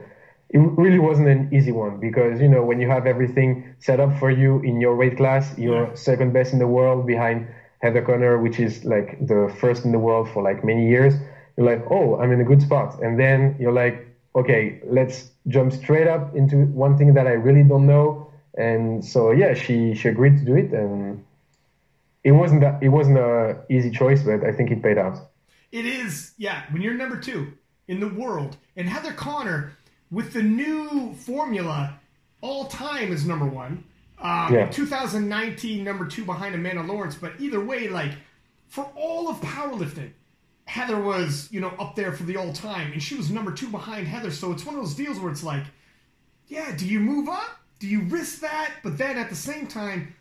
it 0.49 0.59
really 0.59 0.99
wasn't 0.99 1.27
an 1.27 1.49
easy 1.51 1.71
one 1.71 1.99
because 1.99 2.39
you 2.39 2.47
know 2.47 2.63
when 2.63 2.79
you 2.79 2.87
have 2.87 3.05
everything 3.05 3.75
set 3.79 3.99
up 3.99 4.17
for 4.17 4.29
you 4.29 4.59
in 4.61 4.79
your 4.79 4.95
weight 4.95 5.17
class, 5.17 5.57
you're 5.57 5.87
yeah. 5.87 5.93
second 5.93 6.33
best 6.33 6.53
in 6.53 6.59
the 6.59 6.67
world 6.67 7.05
behind 7.05 7.47
Heather 7.85 8.01
Connor, 8.01 8.39
which 8.39 8.59
is 8.59 8.83
like 8.83 9.09
the 9.27 9.55
first 9.59 9.85
in 9.85 9.91
the 9.91 9.99
world 9.99 10.27
for 10.33 10.41
like 10.41 10.63
many 10.63 10.89
years. 10.89 11.13
You're 11.55 11.67
like, 11.67 11.83
oh, 11.91 12.19
I'm 12.19 12.31
in 12.31 12.41
a 12.41 12.43
good 12.43 12.61
spot, 12.61 13.01
and 13.03 13.19
then 13.19 13.55
you're 13.59 13.77
like, 13.83 14.07
okay, 14.35 14.81
let's 14.83 15.29
jump 15.47 15.71
straight 15.71 16.07
up 16.07 16.35
into 16.35 16.55
one 16.85 16.97
thing 16.97 17.13
that 17.13 17.27
I 17.27 17.35
really 17.47 17.63
don't 17.63 17.85
know. 17.85 18.07
And 18.57 19.05
so 19.05 19.31
yeah, 19.31 19.53
she 19.53 19.93
she 19.93 20.07
agreed 20.09 20.35
to 20.39 20.45
do 20.51 20.55
it, 20.55 20.71
and 20.73 21.23
it 22.23 22.31
wasn't 22.31 22.61
that 22.61 22.81
it 22.81 22.89
wasn't 22.89 23.19
a 23.19 23.61
easy 23.69 23.91
choice, 23.91 24.23
but 24.23 24.43
I 24.43 24.51
think 24.51 24.71
it 24.71 24.81
paid 24.81 24.97
out. 24.97 25.17
It 25.71 25.85
is, 25.85 26.31
yeah. 26.37 26.63
When 26.71 26.81
you're 26.81 26.95
number 26.95 27.17
two 27.17 27.53
in 27.87 27.99
the 27.99 28.09
world, 28.09 28.57
and 28.75 28.89
Heather 28.89 29.13
Connor 29.13 29.59
with 30.09 30.33
the 30.33 30.41
new 30.41 31.13
formula, 31.13 31.99
all 32.41 32.65
time 32.65 33.13
is 33.13 33.25
number 33.25 33.45
one. 33.45 33.83
Um, 34.19 34.53
yeah. 34.53 34.67
2019, 34.67 35.83
number 35.83 36.05
two 36.05 36.25
behind 36.25 36.55
Amanda 36.55 36.83
Lawrence. 36.83 37.15
But 37.15 37.33
either 37.39 37.63
way, 37.63 37.89
like 37.89 38.11
for 38.67 38.89
all 38.95 39.29
of 39.29 39.37
powerlifting, 39.41 40.11
Heather 40.65 40.99
was 40.99 41.47
you 41.51 41.59
know 41.59 41.73
up 41.79 41.95
there 41.95 42.11
for 42.11 42.23
the 42.23 42.37
all 42.37 42.53
time, 42.53 42.91
and 42.91 43.01
she 43.01 43.15
was 43.15 43.29
number 43.29 43.51
two 43.51 43.69
behind 43.69 44.07
Heather. 44.07 44.31
So 44.31 44.51
it's 44.51 44.65
one 44.65 44.75
of 44.75 44.81
those 44.81 44.95
deals 44.95 45.19
where 45.19 45.31
it's 45.31 45.43
like, 45.43 45.63
yeah, 46.47 46.75
do 46.75 46.87
you 46.87 46.99
move 46.99 47.29
up? 47.29 47.59
Do 47.79 47.87
you 47.87 48.01
risk 48.01 48.39
that? 48.39 48.71
But 48.83 48.97
then 48.97 49.17
at 49.17 49.29
the 49.29 49.35
same 49.35 49.67
time, 49.67 50.15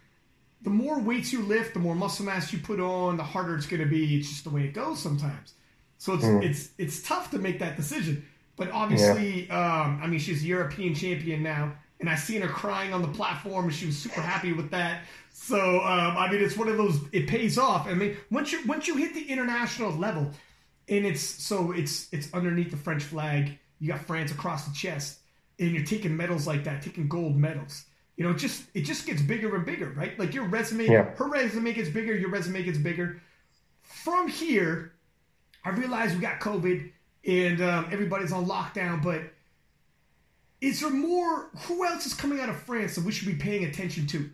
the 0.63 0.71
more 0.71 0.99
weights 0.99 1.33
you 1.33 1.43
lift, 1.43 1.75
the 1.75 1.81
more 1.81 1.95
muscle 1.95 2.25
mass 2.25 2.53
you 2.53 2.59
put 2.59 2.81
on, 2.81 3.17
the 3.17 3.23
harder 3.23 3.55
it's 3.57 3.67
going 3.67 3.83
to 3.83 3.89
be. 3.89 4.17
It's 4.19 4.29
just 4.29 4.45
the 4.45 4.51
way 4.51 4.65
it 4.65 4.75
goes 4.75 5.01
sometimes. 5.01 5.55
So 5.99 6.15
it's 6.15 6.25
mm. 6.25 6.43
it's 6.43 6.71
it's 6.79 7.03
tough 7.03 7.31
to 7.31 7.39
make 7.39 7.61
that 7.61 7.77
decision. 7.77 8.27
But 8.57 8.71
obviously, 8.71 9.47
yeah. 9.47 9.83
um, 9.83 10.01
I 10.03 10.07
mean, 10.07 10.21
she's 10.21 10.45
European 10.45 10.95
champion 10.95 11.43
now, 11.43 11.73
and 12.05 12.11
I 12.11 12.17
seen 12.17 12.43
her 12.43 12.49
crying 12.49 12.93
on 12.93 13.01
the 13.01 13.09
platform, 13.09 13.65
and 13.65 13.75
she 13.75 13.87
was 13.87 13.97
super 13.97 14.21
happy 14.21 14.53
with 14.53 14.71
that. 14.73 15.05
So, 15.33 15.81
um, 15.81 16.19
I 16.19 16.31
mean, 16.31 16.43
it's 16.43 16.55
one 16.55 16.69
of 16.69 16.77
those. 16.77 17.01
It 17.13 17.27
pays 17.27 17.57
off. 17.57 17.89
I 17.89 17.95
mean, 17.95 18.19
once 18.31 18.53
you 18.53 18.61
once 18.67 18.87
you 18.87 18.97
hit 18.97 19.15
the 19.15 19.25
international 19.25 19.91
level, 19.91 20.31
and 20.91 21.07
it's 21.07 21.23
so 21.23 21.73
it's 21.73 22.13
it's 22.13 22.29
underneath 22.35 22.71
the 22.71 22.77
French 22.77 23.05
flag. 23.05 23.59
You 23.79 23.89
got 23.89 24.01
France 24.01 24.33
across 24.33 24.67
the 24.67 24.75
chest, 24.75 25.21
and 25.59 25.71
you're 25.71 25.87
taking 25.87 26.15
medals 26.15 26.47
like 26.47 26.65
that, 26.65 26.83
taking 26.83 27.09
gold 27.09 27.37
medals. 27.37 27.87
You 28.19 28.25
know, 28.25 28.33
it 28.33 28.37
just 28.37 28.65
it 28.75 28.83
just 28.83 29.07
gets 29.07 29.23
bigger 29.23 29.57
and 29.57 29.65
bigger, 29.65 29.89
right? 29.97 30.19
Like 30.19 30.35
your 30.35 30.45
resume, 30.45 30.85
yeah. 30.85 31.05
her 31.15 31.27
resume 31.27 31.73
gets 31.73 31.89
bigger, 31.89 32.15
your 32.15 32.29
resume 32.29 32.65
gets 32.65 32.77
bigger. 32.77 33.23
From 33.81 34.29
here, 34.29 34.93
I 35.65 35.71
realize 35.71 36.13
we 36.13 36.21
got 36.21 36.39
COVID 36.39 36.91
and 37.27 37.63
um, 37.63 37.87
everybody's 37.91 38.31
on 38.31 38.45
lockdown. 38.45 39.03
But 39.03 39.23
is 40.65 40.81
there 40.81 40.91
more? 40.91 41.51
Who 41.67 41.85
else 41.85 42.07
is 42.07 42.15
coming 42.15 42.41
out 42.41 42.49
of 42.49 42.57
France 42.57 42.95
that 42.95 43.05
we 43.05 43.13
should 43.13 43.29
be 43.29 43.35
paying 43.35 43.65
attention 43.65 44.07
to? 44.09 44.31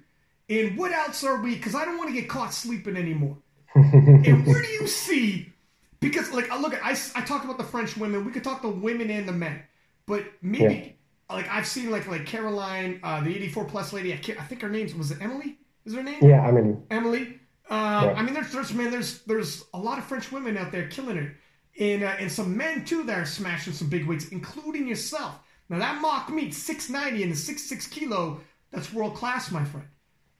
And 0.49 0.77
what 0.77 0.93
else 0.93 1.25
are 1.25 1.41
we? 1.41 1.57
Because 1.57 1.75
I 1.75 1.85
don't 1.85 1.99
want 1.99 2.11
to 2.11 2.19
get 2.19 2.29
caught 2.29 2.55
sleeping 2.55 2.97
anymore. 2.97 3.37
and 3.75 4.47
where 4.47 4.63
do 4.63 4.69
you 4.69 4.87
see? 4.87 5.53
Because 6.01 6.33
like 6.33 6.51
I 6.51 6.59
look 6.59 6.75
at 6.75 6.85
I, 6.85 6.97
I 7.15 7.23
talk 7.23 7.45
about 7.45 7.59
the 7.59 7.65
French 7.65 7.97
women. 7.97 8.25
We 8.25 8.33
could 8.33 8.45
talk 8.45 8.63
the 8.63 8.69
women 8.69 9.11
and 9.11 9.29
the 9.29 9.33
men, 9.33 9.63
but 10.07 10.25
maybe 10.43 10.97
yeah. 11.29 11.35
like 11.35 11.49
I've 11.49 11.67
seen 11.67 11.91
like 11.91 12.09
like 12.09 12.27
Caroline, 12.27 13.01
uh, 13.03 13.23
the 13.23 13.35
84 13.35 13.65
plus 13.67 13.93
lady. 13.93 14.13
I, 14.13 14.17
I 14.17 14.45
think 14.45 14.63
her 14.63 14.69
name 14.69 14.97
was 14.97 15.11
it 15.11 15.19
Emily? 15.21 15.59
Is 15.85 15.95
her 15.95 16.03
name? 16.03 16.19
Yeah, 16.23 16.47
Emily. 16.47 16.77
Emily. 16.91 17.41
Uh, 17.69 18.03
yeah. 18.07 18.15
I 18.17 18.23
mean, 18.23 18.35
there's, 18.35 18.53
there's 18.53 18.73
man, 18.73 18.91
there's 18.91 19.23
there's 19.23 19.65
a 19.75 19.79
lot 19.79 19.99
of 19.99 20.05
French 20.05 20.33
women 20.33 20.57
out 20.57 20.73
there 20.73 20.89
killing 20.89 21.17
it 21.17 21.33
and, 21.79 22.03
uh, 22.03 22.15
and 22.19 22.31
some 22.31 22.57
men 22.57 22.85
too 22.85 23.05
that 23.05 23.19
are 23.19 23.27
smashing 23.27 23.73
some 23.73 23.89
big 23.89 24.07
weights, 24.07 24.29
including 24.29 24.87
yourself. 24.87 25.39
Now 25.71 25.79
that 25.79 26.03
mock 26.03 26.31
meet, 26.31 26.53
690 26.53 27.23
and 27.23 27.33
the 27.33 27.37
66 27.37 27.87
kilo, 27.87 28.41
that's 28.73 28.93
world 28.93 29.15
class, 29.15 29.51
my 29.51 29.65
friend. 29.65 29.87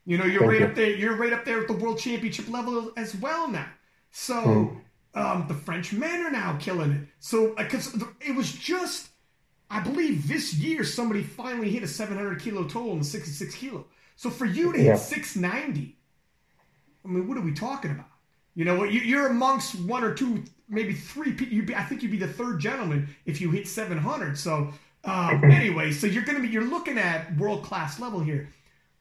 You 0.05 0.19
know, 0.19 0.25
you're 0.25 0.41
Thank 0.41 0.51
right 0.51 0.61
you. 0.61 0.67
up 0.67 0.75
there. 0.75 0.91
You're 0.91 1.17
right 1.17 1.33
up 1.33 1.45
there 1.45 1.61
at 1.61 1.69
the 1.69 1.75
world 1.75 1.99
championship 1.99 2.49
level 2.49 2.91
as 2.97 3.15
well 3.15 3.49
now. 3.49 3.69
So 4.11 4.41
hmm. 5.15 5.19
um, 5.19 5.45
the 5.47 5.55
French 5.55 5.93
men 5.93 6.27
are 6.27 6.33
now 6.33 6.59
killing 6.61 6.91
it. 6.91 7.09
So 7.21 7.55
because 7.55 7.95
uh, 7.95 8.07
it 8.21 8.35
was 8.35 8.53
just, 8.53 9.09
I 9.71 9.81
believe 9.81 10.27
this 10.27 10.55
year 10.55 10.83
somebody 10.83 11.23
finally 11.23 11.71
hit 11.71 11.85
a 11.85 11.89
700 11.89 12.41
kilo 12.41 12.65
total 12.65 12.93
in 12.93 12.99
the 12.99 13.05
66 13.05 13.55
kilo. 13.55 13.87
So 14.17 14.31
for 14.31 14.47
you 14.47 14.73
to 14.73 14.79
hit 14.79 14.87
yeah. 14.87 14.97
690, 14.97 15.97
I 17.05 17.09
mean, 17.09 17.29
what 17.29 17.39
are 17.39 17.43
we 17.43 17.55
talking 17.55 17.93
about? 17.93 18.07
You 18.57 18.65
know 18.65 18.77
what? 18.77 18.93
You're 18.93 19.29
amongst 19.29 19.77
one 19.77 20.03
or 20.03 20.13
two, 20.13 20.43
maybe 20.69 20.93
three. 20.93 21.31
I 21.75 21.85
think 21.85 22.03
you'd 22.03 22.11
be 22.11 22.19
the 22.19 22.27
third 22.27 22.59
gentleman 22.59 23.15
if 23.25 23.41
you 23.41 23.51
hit 23.51 23.69
700. 23.69 24.37
So 24.37 24.73
um, 25.05 25.45
anyway, 25.45 25.93
so 25.93 26.07
you're 26.07 26.25
gonna 26.25 26.41
be 26.41 26.49
you're 26.49 26.65
looking 26.65 26.99
at 26.99 27.37
world 27.37 27.63
class 27.63 27.99
level 27.99 28.21
here. 28.21 28.49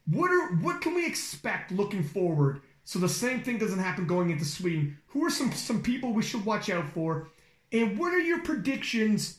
What 0.06 0.30
are 0.30 0.54
what 0.56 0.80
can 0.80 0.94
we 0.94 1.06
expect 1.06 1.72
looking 1.72 2.02
forward? 2.02 2.62
So 2.84 2.98
the 2.98 3.08
same 3.08 3.42
thing 3.42 3.58
doesn't 3.58 3.78
happen 3.78 4.06
going 4.06 4.30
into 4.30 4.44
Sweden. 4.44 4.98
Who 5.08 5.24
are 5.24 5.30
some 5.30 5.52
some 5.52 5.82
people 5.82 6.12
we 6.12 6.22
should 6.22 6.44
watch 6.44 6.70
out 6.70 6.88
for? 6.90 7.28
And 7.72 7.98
what 7.98 8.12
are 8.12 8.20
your 8.20 8.40
predictions? 8.40 9.38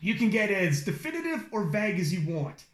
You 0.00 0.14
can 0.14 0.30
get 0.30 0.50
as 0.50 0.84
definitive 0.84 1.46
or 1.50 1.64
vague 1.64 1.98
as 1.98 2.12
you 2.12 2.32
want 2.32 2.64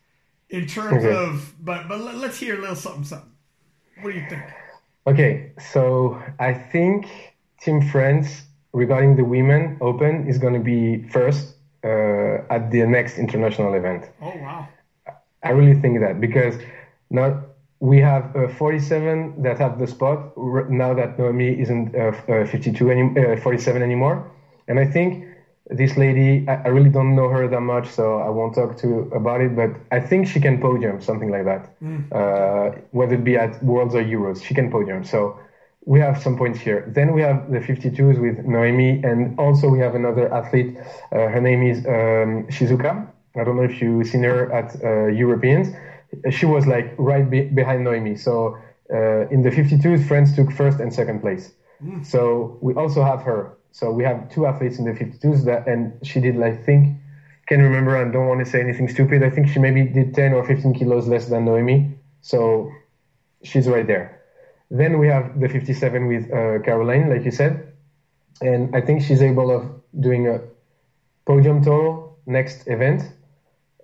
in 0.50 0.66
terms 0.66 1.04
okay. 1.04 1.14
of. 1.14 1.54
But 1.60 1.88
but 1.88 2.00
let's 2.00 2.38
hear 2.38 2.58
a 2.58 2.60
little 2.60 2.76
something 2.76 3.04
something. 3.04 3.32
What 4.00 4.12
do 4.12 4.18
you 4.18 4.28
think? 4.28 4.42
Okay, 5.06 5.52
so 5.72 6.22
I 6.38 6.52
think 6.52 7.06
Team 7.60 7.80
France 7.80 8.42
regarding 8.72 9.16
the 9.16 9.24
Women 9.24 9.78
Open 9.80 10.26
is 10.26 10.38
going 10.38 10.54
to 10.54 10.60
be 10.60 11.06
first 11.08 11.48
uh, 11.48 11.53
at 11.84 12.70
the 12.70 12.86
next 12.86 13.18
international 13.18 13.74
event. 13.74 14.10
Oh 14.20 14.32
wow! 14.40 14.68
I 15.42 15.50
really 15.50 15.74
think 15.74 16.00
that 16.00 16.20
because 16.20 16.58
now 17.10 17.42
we 17.80 18.00
have 18.00 18.34
uh, 18.34 18.48
47 18.48 19.42
that 19.42 19.58
have 19.58 19.78
the 19.78 19.86
spot 19.86 20.36
now 20.70 20.94
that 20.94 21.18
Noemi 21.18 21.60
isn't 21.60 21.94
uh, 21.94 22.12
uh 22.28 22.46
52 22.46 22.90
any, 22.90 23.02
uh, 23.20 23.36
47 23.36 23.82
anymore, 23.82 24.30
and 24.68 24.80
I 24.80 24.86
think 24.86 25.26
this 25.70 25.96
lady, 25.96 26.46
I, 26.46 26.56
I, 26.56 26.68
really 26.68 26.90
don't 26.90 27.14
know 27.14 27.28
her 27.28 27.48
that 27.48 27.60
much, 27.60 27.88
so 27.88 28.18
I 28.18 28.28
won't 28.28 28.54
talk 28.54 28.76
to 28.78 29.10
about 29.14 29.40
it. 29.40 29.56
But 29.56 29.70
I 29.90 29.98
think 29.98 30.26
she 30.26 30.38
can 30.40 30.60
podium, 30.60 31.00
something 31.00 31.30
like 31.30 31.44
that. 31.44 31.80
Mm. 31.80 32.12
Uh, 32.12 32.78
whether 32.90 33.14
it 33.14 33.24
be 33.24 33.36
at 33.36 33.62
Worlds 33.62 33.94
or 33.94 34.02
Euros, 34.02 34.44
she 34.44 34.52
can 34.52 34.70
podium. 34.70 35.04
So 35.04 35.38
we 35.86 36.00
have 36.00 36.20
some 36.20 36.36
points 36.36 36.58
here. 36.58 36.84
Then 36.86 37.12
we 37.12 37.20
have 37.20 37.50
the 37.50 37.58
52s 37.58 38.18
with 38.20 38.44
Noemi, 38.44 39.02
and 39.02 39.38
also 39.38 39.68
we 39.68 39.78
have 39.80 39.94
another 39.94 40.32
athlete. 40.32 40.76
Uh, 41.12 41.28
her 41.28 41.40
name 41.40 41.62
is 41.62 41.78
um, 41.86 42.46
Shizuka. 42.48 43.06
I 43.36 43.44
don't 43.44 43.56
know 43.56 43.64
if 43.64 43.80
you've 43.80 44.06
seen 44.06 44.22
her 44.22 44.50
at 44.52 44.82
uh, 44.82 45.06
Europeans. 45.06 45.68
She 46.30 46.46
was 46.46 46.66
like 46.66 46.94
right 46.96 47.28
be- 47.28 47.42
behind 47.42 47.84
Noemi. 47.84 48.16
So 48.16 48.56
uh, 48.92 49.28
in 49.28 49.42
the 49.42 49.50
52s, 49.50 50.06
France 50.06 50.34
took 50.34 50.50
first 50.52 50.80
and 50.80 50.92
second 50.92 51.20
place. 51.20 51.52
Mm. 51.82 52.06
So 52.06 52.58
we 52.60 52.72
also 52.74 53.02
have 53.02 53.22
her. 53.22 53.58
So 53.72 53.90
we 53.90 54.04
have 54.04 54.30
two 54.30 54.46
athletes 54.46 54.78
in 54.78 54.84
the 54.84 54.92
52s 54.92 55.44
that, 55.44 55.66
and 55.66 55.92
she 56.06 56.20
did, 56.20 56.40
I 56.40 56.52
think, 56.52 56.96
can 57.46 57.60
remember 57.60 58.00
and 58.00 58.12
don't 58.12 58.28
want 58.28 58.40
to 58.40 58.46
say 58.46 58.60
anything 58.60 58.88
stupid. 58.88 59.22
I 59.22 59.30
think 59.30 59.48
she 59.48 59.58
maybe 59.58 59.82
did 59.82 60.14
10 60.14 60.32
or 60.32 60.44
15 60.44 60.74
kilos 60.74 61.08
less 61.08 61.26
than 61.26 61.44
Noemi. 61.44 61.90
So 62.22 62.70
she's 63.42 63.68
right 63.68 63.86
there. 63.86 64.23
Then 64.70 64.98
we 64.98 65.06
have 65.08 65.38
the 65.38 65.48
57 65.48 66.06
with 66.06 66.30
uh, 66.30 66.58
Caroline, 66.60 67.08
like 67.08 67.24
you 67.24 67.30
said. 67.30 67.72
And 68.40 68.74
I 68.74 68.80
think 68.80 69.02
she's 69.02 69.22
able 69.22 69.50
of 69.50 69.70
doing 70.00 70.26
a 70.26 70.40
podium 71.26 71.62
total 71.62 72.18
next 72.26 72.66
event 72.66 73.12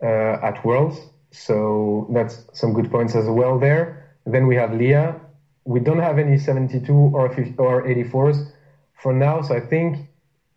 uh, 0.03 0.39
at 0.43 0.65
Worlds. 0.65 1.09
So 1.31 2.09
that's 2.11 2.45
some 2.53 2.73
good 2.73 2.91
points 2.91 3.15
as 3.15 3.29
well 3.29 3.59
there. 3.59 4.11
Then 4.27 4.47
we 4.47 4.57
have 4.57 4.73
Leah. 4.73 5.21
We 5.65 5.81
don't 5.81 5.99
have 5.99 6.19
any 6.19 6.37
72 6.37 6.93
or 6.93 7.29
50, 7.29 7.55
or 7.59 7.83
84s 7.83 8.51
for 8.95 9.13
now. 9.13 9.41
So 9.43 9.55
I 9.55 9.61
think 9.61 9.97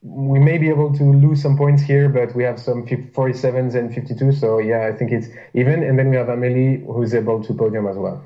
we 0.01 0.39
may 0.39 0.57
be 0.57 0.69
able 0.69 0.91
to 0.93 1.03
lose 1.03 1.41
some 1.41 1.55
points 1.55 1.81
here, 1.81 2.09
but 2.09 2.33
we 2.35 2.43
have 2.43 2.59
some 2.59 2.83
47s 2.85 3.75
and 3.75 3.93
52. 3.93 4.31
So 4.31 4.57
yeah, 4.59 4.87
I 4.87 4.91
think 4.91 5.11
it's 5.11 5.29
even. 5.53 5.83
And 5.83 5.97
then 5.97 6.09
we 6.09 6.15
have 6.15 6.29
Amelie 6.29 6.83
who's 6.85 7.13
able 7.13 7.41
to 7.41 7.53
podium 7.53 7.87
as 7.87 7.97
well. 7.97 8.21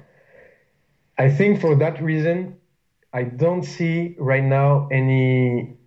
I 1.18 1.30
think 1.30 1.60
for 1.62 1.76
that 1.76 2.02
reason, 2.02 2.58
I 3.14 3.24
don't 3.24 3.64
see 3.64 4.16
right 4.20 4.44
now 4.44 4.88
any, 4.92 5.78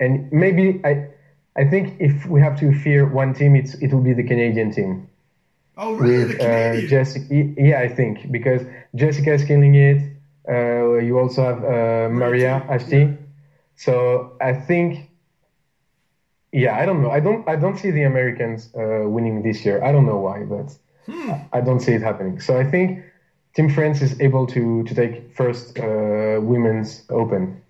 and 0.00 0.30
maybe 0.32 0.80
I, 0.84 1.08
I 1.56 1.64
think 1.64 1.96
if 2.00 2.26
we 2.26 2.40
have 2.40 2.58
to 2.60 2.72
fear 2.72 3.06
one 3.06 3.34
team, 3.34 3.56
it's 3.56 3.74
it 3.74 3.92
will 3.92 4.02
be 4.02 4.12
the 4.14 4.22
Canadian 4.22 4.70
team. 4.70 5.08
Oh, 5.76 5.94
really? 5.94 6.24
with 6.26 6.38
the 6.38 6.84
uh, 6.84 6.86
Jessica. 6.88 7.26
Yeah, 7.56 7.80
I 7.80 7.88
think 7.88 8.30
because 8.30 8.62
Jessica 8.94 9.32
is 9.34 9.44
killing 9.44 9.74
it. 9.74 10.02
Uh, 10.48 10.98
you 10.98 11.18
also 11.18 11.42
have 11.44 11.64
uh, 11.64 12.08
Maria 12.10 12.64
Ashti. 12.68 13.16
So 13.76 14.36
I 14.40 14.52
think, 14.54 15.10
yeah, 16.52 16.76
I 16.76 16.86
don't 16.86 17.02
know. 17.02 17.10
I 17.10 17.20
don't. 17.20 17.46
I 17.48 17.56
don't 17.56 17.76
see 17.76 17.90
the 17.90 18.04
Americans 18.04 18.70
uh, 18.74 19.08
winning 19.08 19.42
this 19.42 19.64
year. 19.64 19.82
I 19.82 19.92
don't 19.92 20.06
know 20.06 20.18
why, 20.18 20.44
but 20.44 20.76
Hmm. 21.06 21.32
I 21.52 21.60
don't 21.62 21.80
see 21.80 21.92
it 21.92 22.02
happening. 22.02 22.38
So 22.40 22.58
I 22.58 22.64
think 22.64 23.02
Team 23.58 23.68
France 23.68 24.00
is 24.02 24.20
able 24.20 24.46
to 24.46 24.84
to 24.84 24.94
take 24.94 25.34
first 25.34 25.80
uh, 25.80 26.38
women's 26.40 27.02
open. 27.10 27.60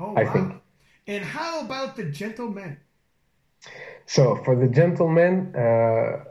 oh, 0.00 0.14
I 0.16 0.24
wow. 0.24 0.32
think. 0.32 0.48
And 1.06 1.24
how 1.24 1.60
about 1.60 1.94
the 1.94 2.02
gentlemen? 2.02 2.76
So 4.06 4.34
for 4.44 4.56
the 4.56 4.66
gentleman, 4.66 5.54
uh, 5.54 6.24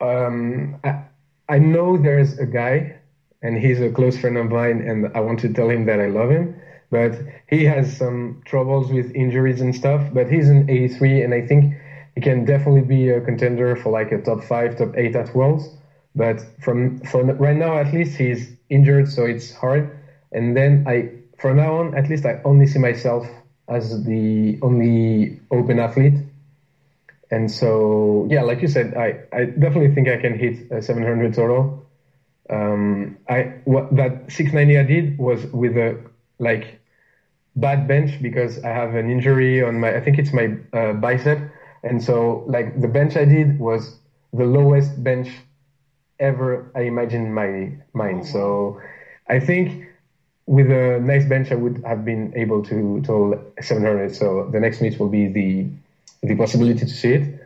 um, 0.00 0.80
I, 0.82 1.04
I 1.48 1.58
know 1.60 1.96
there's 1.96 2.36
a 2.40 2.46
guy, 2.60 2.96
and 3.42 3.56
he's 3.56 3.80
a 3.80 3.90
close 3.90 4.18
friend 4.18 4.36
of 4.36 4.50
mine, 4.50 4.80
and 4.80 5.06
I 5.14 5.20
want 5.20 5.38
to 5.46 5.48
tell 5.52 5.70
him 5.70 5.86
that 5.86 6.00
I 6.00 6.08
love 6.08 6.30
him. 6.30 6.60
But 6.90 7.12
he 7.48 7.62
has 7.66 7.96
some 7.96 8.42
troubles 8.44 8.90
with 8.90 9.14
injuries 9.14 9.60
and 9.60 9.72
stuff. 9.72 10.02
But 10.12 10.28
he's 10.28 10.48
an 10.48 10.68
83, 10.68 11.22
and 11.22 11.32
I 11.32 11.46
think 11.46 11.72
he 12.16 12.20
can 12.20 12.44
definitely 12.44 12.82
be 12.96 13.10
a 13.10 13.20
contender 13.20 13.76
for 13.76 13.90
like 13.90 14.10
a 14.10 14.20
top 14.20 14.42
five, 14.42 14.76
top 14.76 14.98
eight 14.98 15.14
at 15.14 15.32
Worlds. 15.36 15.76
But 16.16 16.40
from 16.62 16.98
for 17.00 17.22
right 17.22 17.56
now, 17.56 17.78
at 17.78 17.92
least 17.92 18.16
he's 18.16 18.56
injured, 18.70 19.08
so 19.08 19.24
it's 19.26 19.54
hard. 19.54 19.90
And 20.32 20.56
then 20.56 20.84
I, 20.88 21.12
from 21.38 21.56
now 21.58 21.76
on, 21.76 21.94
at 21.94 22.08
least 22.08 22.24
I 22.24 22.40
only 22.44 22.66
see 22.66 22.78
myself 22.78 23.26
as 23.68 24.04
the 24.04 24.58
only 24.62 25.40
open 25.50 25.78
athlete. 25.78 26.14
And 27.30 27.50
so, 27.50 28.26
yeah, 28.30 28.42
like 28.42 28.62
you 28.62 28.68
said, 28.68 28.94
I, 28.96 29.20
I 29.32 29.44
definitely 29.44 29.94
think 29.94 30.08
I 30.08 30.16
can 30.16 30.38
hit 30.38 30.70
a 30.70 30.80
700 30.80 31.34
total. 31.34 31.84
Um, 32.48 33.18
I 33.28 33.54
what 33.64 33.94
that 33.96 34.30
690 34.30 34.78
I 34.78 34.82
did 34.84 35.18
was 35.18 35.46
with 35.46 35.76
a 35.76 36.00
like 36.38 36.80
bad 37.56 37.88
bench 37.88 38.22
because 38.22 38.62
I 38.62 38.68
have 38.68 38.94
an 38.94 39.10
injury 39.10 39.62
on 39.62 39.80
my 39.80 39.96
I 39.96 40.00
think 40.00 40.18
it's 40.18 40.32
my 40.32 40.56
uh, 40.72 40.92
bicep, 40.92 41.40
and 41.82 42.00
so 42.00 42.44
like 42.46 42.80
the 42.80 42.86
bench 42.86 43.16
I 43.16 43.24
did 43.24 43.58
was 43.58 43.98
the 44.32 44.44
lowest 44.44 45.02
bench 45.02 45.28
ever 46.18 46.70
I 46.74 46.82
imagined 46.82 47.26
in 47.26 47.34
my 47.34 47.72
mind. 47.92 48.26
So 48.26 48.40
oh, 48.40 48.82
I 49.28 49.38
think 49.40 49.86
with 50.46 50.70
a 50.70 51.00
nice 51.00 51.26
bench 51.26 51.50
I 51.50 51.56
would 51.56 51.82
have 51.84 52.04
been 52.04 52.32
able 52.36 52.62
to 52.64 53.00
total 53.02 53.42
700. 53.60 54.14
So 54.14 54.48
the 54.52 54.60
next 54.60 54.80
meet 54.80 54.98
will 54.98 55.08
be 55.08 55.28
the 55.28 55.66
the 56.22 56.34
possibility 56.34 56.80
to 56.80 56.88
see 56.88 57.14
it. 57.14 57.42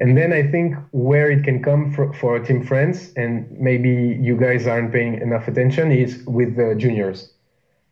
And 0.00 0.16
then 0.16 0.32
I 0.32 0.42
think 0.46 0.76
where 0.92 1.30
it 1.30 1.42
can 1.42 1.62
come 1.62 1.92
for, 1.92 2.12
for 2.12 2.38
Team 2.38 2.62
France, 2.62 3.12
and 3.16 3.50
maybe 3.58 4.16
you 4.20 4.36
guys 4.36 4.66
aren't 4.66 4.92
paying 4.92 5.20
enough 5.20 5.48
attention, 5.48 5.90
is 5.90 6.24
with 6.24 6.54
the 6.54 6.74
juniors. 6.76 7.32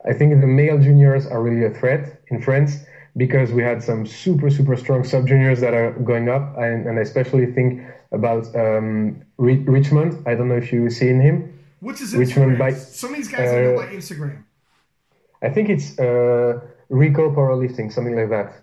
I 0.05 0.13
think 0.13 0.41
the 0.41 0.47
male 0.47 0.79
juniors 0.79 1.27
are 1.27 1.43
really 1.43 1.65
a 1.65 1.71
threat 1.71 2.21
in 2.29 2.41
France 2.41 2.85
because 3.17 3.51
we 3.53 3.63
had 3.63 3.83
some 3.83 4.07
super, 4.07 4.51
super 4.51 4.77
strong 4.77 5.03
sub 5.03 5.27
juniors 5.27 5.61
that 5.61 5.75
are 5.75 5.91
going 5.93 6.29
up. 6.29 6.57
And, 6.59 6.87
and 6.87 6.99
I 6.99 7.03
especially 7.03 7.47
think 7.47 7.83
about 8.13 8.55
um, 8.57 9.23
Ri- 9.39 9.65
Richmond. 9.67 10.23
I 10.27 10.35
don't 10.35 10.49
know 10.49 10.57
if 10.57 10.73
you've 10.73 10.93
seen 10.93 11.21
him. 11.21 11.53
What's 11.81 12.01
his 12.01 12.15
Richmond 12.15 12.53
Instagram? 12.57 12.59
bike- 12.59 12.77
Some 12.77 13.11
of 13.11 13.17
these 13.17 13.29
guys 13.29 13.51
I 13.53 13.61
know 13.63 13.75
uh, 13.75 13.87
by 13.87 13.93
Instagram. 13.93 14.43
I 15.43 15.49
think 15.51 15.69
it's 15.69 15.99
uh, 15.99 16.61
Rico 16.89 17.31
Powerlifting, 17.35 17.93
something 17.93 18.17
like 18.17 18.31
that. 18.31 18.63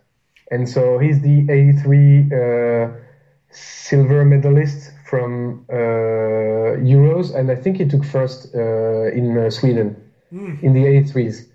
And 0.51 0.67
so 0.67 0.97
he's 0.99 1.21
the 1.21 1.45
83 1.49 2.29
uh, 2.33 2.89
silver 3.51 4.25
medalist 4.25 4.91
from 5.05 5.65
uh, 5.69 5.73
Euros, 6.81 7.33
and 7.35 7.51
I 7.51 7.55
think 7.55 7.77
he 7.77 7.85
took 7.85 8.03
first 8.03 8.53
uh, 8.55 9.11
in 9.11 9.37
uh, 9.37 9.49
Sweden 9.49 9.95
in 10.31 10.73
the 10.73 10.83
83s. 10.85 11.45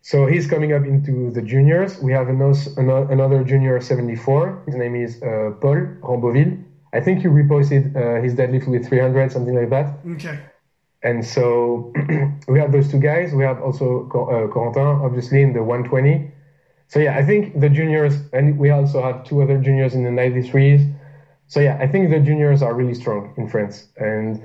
So 0.00 0.26
he's 0.26 0.48
coming 0.48 0.72
up 0.72 0.84
into 0.84 1.30
the 1.30 1.40
juniors. 1.40 2.00
We 2.02 2.10
have 2.12 2.28
another, 2.28 2.58
another 3.12 3.44
junior 3.44 3.80
74. 3.80 4.64
His 4.66 4.74
name 4.74 4.96
is 4.96 5.22
uh, 5.22 5.52
Paul 5.60 5.86
Ramboville. 6.02 6.64
I 6.92 7.00
think 7.00 7.22
you 7.22 7.30
reposted 7.30 7.96
uh, 7.96 8.22
his 8.22 8.34
deadlift 8.34 8.68
with 8.68 8.86
300, 8.86 9.32
something 9.32 9.54
like 9.54 9.70
that. 9.70 9.98
Okay. 10.06 10.38
And 11.02 11.24
so 11.24 11.92
we 12.48 12.58
have 12.58 12.70
those 12.70 12.90
two 12.90 13.00
guys. 13.00 13.32
We 13.32 13.44
have 13.44 13.60
also 13.60 14.06
uh, 14.08 14.52
Corentin, 14.52 15.02
obviously, 15.02 15.42
in 15.42 15.52
the 15.52 15.62
120. 15.62 16.30
So 16.88 17.00
yeah, 17.00 17.16
I 17.16 17.24
think 17.24 17.58
the 17.58 17.70
juniors, 17.70 18.14
and 18.32 18.58
we 18.58 18.70
also 18.70 19.02
have 19.02 19.24
two 19.24 19.40
other 19.42 19.58
juniors 19.58 19.94
in 19.94 20.04
the 20.04 20.10
93s. 20.10 20.92
So 21.48 21.60
yeah, 21.60 21.78
I 21.80 21.86
think 21.86 22.10
the 22.10 22.20
juniors 22.20 22.62
are 22.62 22.74
really 22.74 22.94
strong 22.94 23.32
in 23.36 23.48
France, 23.48 23.88
and 23.96 24.42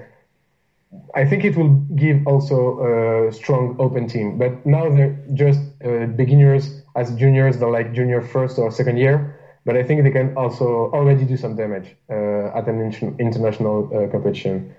I 1.14 1.26
think 1.26 1.44
it 1.44 1.56
will 1.56 1.76
give 1.96 2.26
also 2.26 3.28
a 3.28 3.34
strong 3.34 3.76
open 3.80 4.08
team. 4.08 4.38
But 4.38 4.66
now 4.66 4.90
they're 4.90 5.18
just 5.34 5.60
uh, 5.84 6.06
beginners 6.06 6.82
as 6.96 7.14
juniors. 7.16 7.60
They're 7.60 7.70
like 7.70 7.94
junior 7.94 8.22
first 8.22 8.58
or 8.58 8.72
second 8.72 8.98
year. 8.98 9.37
But 9.68 9.76
I 9.76 9.84
think 9.84 10.04
they 10.06 10.12
can 10.12 10.36
also 10.38 10.90
already 10.94 11.26
do 11.26 11.36
some 11.36 11.58
damage 11.58 11.96
uh, 12.10 12.58
at 12.58 12.68
an 12.70 12.80
inter- 12.80 13.14
international 13.20 13.78
uh, 13.94 14.08
competition. 14.10 14.74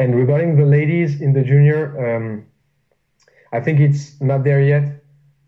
And 0.00 0.16
regarding 0.16 0.56
the 0.56 0.66
ladies 0.66 1.20
in 1.22 1.32
the 1.32 1.44
junior, 1.44 1.80
um, 2.04 2.44
I 3.52 3.60
think 3.60 3.78
it's 3.80 4.20
not 4.20 4.42
there 4.42 4.60
yet. 4.60 5.04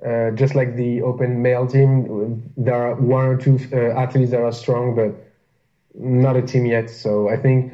Uh, 0.06 0.30
just 0.30 0.54
like 0.54 0.76
the 0.76 1.02
open 1.02 1.42
male 1.42 1.66
team, 1.66 2.52
there 2.56 2.76
are 2.76 2.94
one 2.94 3.26
or 3.26 3.36
two 3.36 3.58
uh, 3.72 3.98
athletes 4.04 4.30
that 4.30 4.40
are 4.40 4.52
strong, 4.52 4.94
but 4.94 5.12
not 5.94 6.36
a 6.36 6.42
team 6.42 6.64
yet. 6.64 6.88
So 6.88 7.28
I 7.28 7.36
think 7.36 7.72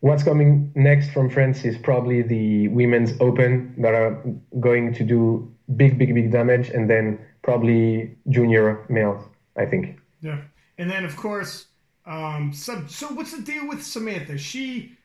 what's 0.00 0.22
coming 0.22 0.72
next 0.74 1.10
from 1.10 1.28
France 1.28 1.66
is 1.66 1.76
probably 1.76 2.22
the 2.22 2.68
women's 2.68 3.12
open 3.20 3.74
that 3.82 3.94
are 3.94 4.18
going 4.58 4.94
to 4.94 5.04
do 5.04 5.52
big, 5.76 5.98
big, 5.98 6.14
big 6.14 6.32
damage, 6.32 6.70
and 6.70 6.88
then 6.88 7.18
probably 7.42 8.16
junior 8.30 8.86
males. 8.88 9.22
I 9.56 9.66
think. 9.66 9.99
Yeah. 10.20 10.40
And 10.78 10.90
then 10.90 11.04
of 11.04 11.16
course, 11.16 11.66
um, 12.06 12.52
sub. 12.52 12.90
So 12.90 13.08
what's 13.08 13.32
the 13.36 13.42
deal 13.42 13.68
with 13.68 13.82
Samantha? 13.82 14.38
She 14.38 14.96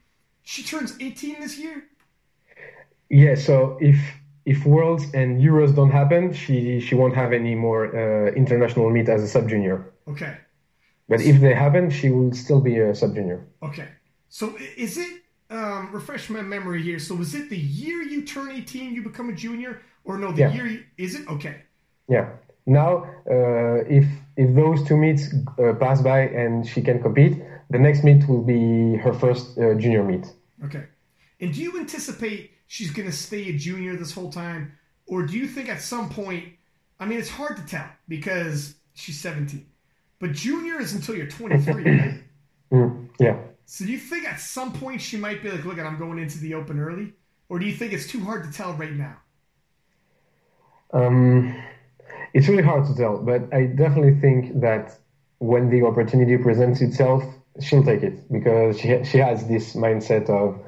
she 0.44 0.64
turns 0.64 0.96
18 1.00 1.40
this 1.40 1.58
year. 1.58 1.84
Yeah. 3.10 3.36
So 3.36 3.78
if 3.82 3.98
if 4.46 4.66
Worlds 4.66 5.06
and 5.14 5.42
Euros 5.42 5.76
don't 5.76 5.92
happen, 5.92 6.34
she 6.34 6.80
she 6.80 6.96
won't 6.96 7.16
have 7.16 7.34
any 7.34 7.56
more 7.56 7.86
uh, 7.96 8.32
international 8.34 8.90
meet 8.90 9.10
as 9.10 9.24
a 9.24 9.28
sub 9.28 9.50
junior. 9.50 9.92
Okay. 10.08 10.38
But 11.08 11.22
if 11.22 11.40
they 11.40 11.54
happen, 11.54 11.90
she 11.90 12.10
will 12.10 12.34
still 12.34 12.62
be 12.62 12.80
a 12.80 12.96
sub 12.96 13.16
junior. 13.16 13.46
Okay. 13.62 13.88
So 14.30 14.56
is 14.78 14.98
it 14.98 15.22
um, 15.50 15.92
refresh 15.92 16.30
my 16.30 16.42
memory 16.42 16.82
here? 16.82 17.00
So 17.00 17.16
was 17.16 17.36
it 17.36 17.50
the 17.50 17.58
year 17.58 18.02
you 18.02 18.24
turn 18.24 18.52
18 18.52 18.94
you 18.96 19.04
become 19.04 19.30
a 19.30 19.34
junior, 19.34 19.82
or 20.04 20.18
no? 20.18 20.32
The 20.32 20.42
Yeah. 20.42 20.54
year 20.54 20.68
you, 20.68 20.84
is 20.98 21.16
it? 21.16 21.28
Okay. 21.30 21.56
Yeah. 22.10 22.30
Now, 22.66 23.06
uh, 23.30 23.84
if 23.88 24.06
if 24.38 24.56
those 24.56 24.86
two 24.88 24.98
meets 24.98 25.34
uh, 25.60 25.74
pass 25.74 26.02
by 26.02 26.22
and 26.22 26.68
she 26.68 26.82
can 26.82 27.02
compete, 27.02 27.41
the 27.70 27.80
next 27.80 28.03
meet 28.03 28.28
will 28.28 28.44
be 28.44 28.98
her 28.98 29.14
first 29.14 29.57
uh, 29.57 29.74
junior 29.76 30.03
meet. 30.03 30.26
Okay. 30.64 30.86
And 31.40 31.53
do 31.53 31.62
you 31.62 31.80
anticipate 31.80 32.52
she's 32.68 32.91
going 32.91 33.07
to 33.07 33.16
stay 33.16 33.49
a 33.49 33.53
junior 33.57 33.95
this 33.95 34.14
whole 34.14 34.32
time? 34.32 34.74
Or 35.07 35.26
do 35.26 35.38
you 35.38 35.48
think 35.48 35.70
at 35.70 35.82
some 35.82 36.10
point, 36.10 36.45
I 36.99 37.06
mean, 37.06 37.20
it's 37.20 37.30
hard 37.30 37.57
to 37.57 37.66
tell 37.66 37.88
because 38.07 38.76
she's 38.94 39.20
17, 39.20 39.66
but 40.20 40.34
junior 40.34 40.80
is 40.80 40.94
until 40.94 41.16
you're 41.16 41.28
23, 41.28 41.74
right? 41.99 42.24
Mm, 42.72 43.10
yeah. 43.20 43.38
So 43.66 43.86
do 43.86 43.91
you 43.91 43.98
think 43.98 44.26
at 44.26 44.40
some 44.40 44.74
point 44.74 45.02
she 45.02 45.18
might 45.18 45.41
be 45.41 45.49
like, 45.49 45.66
look, 45.66 45.80
I'm 45.80 45.98
going 45.98 46.20
into 46.20 46.40
the 46.40 46.53
open 46.53 46.80
early? 46.80 47.14
Or 47.49 47.60
do 47.60 47.66
you 47.66 47.74
think 47.74 47.94
it's 47.94 48.07
too 48.07 48.24
hard 48.24 48.44
to 48.44 48.52
tell 48.52 48.74
right 48.74 48.94
now? 48.94 49.18
Um, 50.94 51.62
it's 52.34 52.48
really 52.48 52.64
hard 52.64 52.86
to 52.86 52.96
tell, 52.96 53.18
but 53.18 53.54
I 53.54 53.66
definitely 53.66 54.20
think 54.20 54.62
that 54.62 54.98
when 55.40 55.70
the 55.70 55.84
opportunity 55.84 56.38
presents 56.38 56.82
itself, 56.82 57.24
she'll 57.60 57.84
take 57.84 58.04
it 58.04 58.32
because 58.32 58.80
she 58.80 59.04
she 59.04 59.18
has 59.18 59.48
this 59.48 59.76
mindset 59.76 60.30
of 60.30 60.60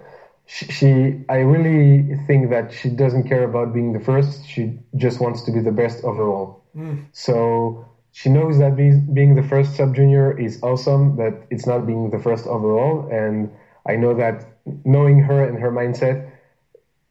she, 0.46 0.66
she. 0.66 1.26
I 1.30 1.40
really 1.40 2.16
think 2.26 2.50
that 2.50 2.72
she 2.72 2.90
doesn't 2.90 3.24
care 3.24 3.44
about 3.44 3.74
being 3.74 3.92
the 3.94 4.00
first. 4.00 4.48
She 4.48 4.80
just 4.96 5.20
wants 5.20 5.42
to 5.44 5.52
be 5.52 5.60
the 5.60 5.72
best 5.72 6.04
overall. 6.04 6.64
Hmm. 6.74 6.96
So 7.12 7.86
she 8.12 8.30
knows 8.30 8.58
that 8.60 8.76
being, 8.76 9.14
being 9.14 9.36
the 9.36 9.44
first 9.44 9.76
sub 9.76 9.94
junior 9.94 10.38
is 10.38 10.60
awesome, 10.64 11.16
but 11.16 11.44
it's 11.52 11.66
not 11.66 11.86
being 11.86 12.10
the 12.10 12.20
first 12.20 12.48
overall. 12.48 13.08
And 13.12 13.54
I 13.86 13.96
know 13.96 14.14
that 14.16 14.46
knowing 14.86 15.20
her 15.20 15.44
and 15.44 15.60
her 15.60 15.72
mindset, 15.72 16.30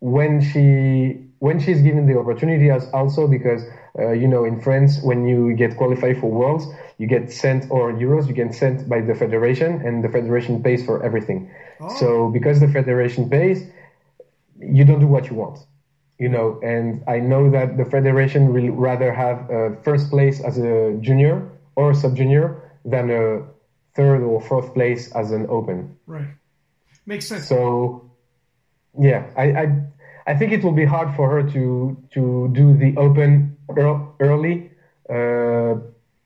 when 0.00 0.40
she 0.40 1.25
when 1.38 1.60
she's 1.60 1.82
given 1.82 2.06
the 2.06 2.18
opportunity 2.18 2.70
as 2.70 2.88
also 2.92 3.26
because 3.26 3.62
uh, 3.98 4.10
you 4.10 4.28
know 4.28 4.44
in 4.44 4.60
France 4.60 5.02
when 5.02 5.26
you 5.26 5.54
get 5.54 5.76
qualified 5.76 6.18
for 6.18 6.30
worlds 6.30 6.66
you 6.98 7.06
get 7.06 7.30
sent 7.30 7.70
or 7.70 7.92
euros 7.92 8.26
you 8.26 8.34
get 8.34 8.54
sent 8.54 8.88
by 8.88 9.00
the 9.00 9.14
federation 9.14 9.80
and 9.86 10.02
the 10.02 10.08
federation 10.08 10.62
pays 10.62 10.84
for 10.84 11.02
everything 11.02 11.50
so 11.98 12.28
because 12.30 12.60
the 12.60 12.68
federation 12.68 13.28
pays 13.28 13.68
you 14.58 14.84
don't 14.84 15.00
do 15.00 15.06
what 15.06 15.28
you 15.30 15.36
want 15.36 15.58
you 16.18 16.28
know 16.28 16.58
and 16.62 17.04
i 17.06 17.18
know 17.18 17.50
that 17.50 17.76
the 17.76 17.84
federation 17.84 18.52
will 18.52 18.70
rather 18.70 19.12
have 19.12 19.50
a 19.50 19.76
first 19.82 20.10
place 20.10 20.40
as 20.40 20.58
a 20.58 20.96
junior 21.00 21.46
or 21.76 21.92
sub 21.92 22.16
junior 22.16 22.72
than 22.84 23.10
a 23.10 23.42
third 23.94 24.22
or 24.22 24.40
fourth 24.40 24.72
place 24.72 25.12
as 25.12 25.30
an 25.32 25.46
open 25.48 25.96
Right. 26.06 26.28
Makes 27.06 27.26
sense. 27.26 27.48
So, 27.48 28.10
yeah, 28.98 29.30
I, 29.36 29.44
I 29.52 29.82
I 30.26 30.34
think 30.34 30.52
it 30.52 30.64
will 30.64 30.72
be 30.72 30.84
hard 30.84 31.14
for 31.14 31.30
her 31.30 31.42
to 31.50 31.96
to 32.12 32.48
do 32.52 32.76
the 32.76 32.96
open 32.96 33.56
early, 34.20 34.70
uh, 35.08 35.74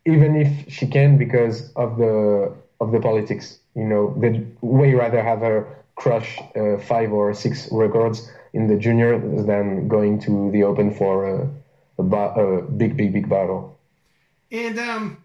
even 0.06 0.36
if 0.36 0.72
she 0.72 0.86
can 0.86 1.18
because 1.18 1.72
of 1.74 1.98
the 1.98 2.54
of 2.80 2.92
the 2.92 3.00
politics. 3.00 3.58
You 3.74 3.84
know, 3.84 4.14
they'd 4.18 4.46
way 4.62 4.94
rather 4.94 5.22
have 5.22 5.40
her 5.40 5.84
crush 5.94 6.38
uh, 6.56 6.78
five 6.78 7.12
or 7.12 7.34
six 7.34 7.68
records 7.70 8.30
in 8.52 8.66
the 8.66 8.76
junior 8.76 9.18
than 9.18 9.86
going 9.86 10.18
to 10.20 10.50
the 10.50 10.64
open 10.64 10.92
for 10.92 11.28
a, 11.28 11.48
a, 11.98 12.02
a 12.02 12.62
big, 12.62 12.96
big, 12.96 13.12
big 13.12 13.28
battle. 13.28 13.78
And 14.50 14.78
um, 14.78 15.24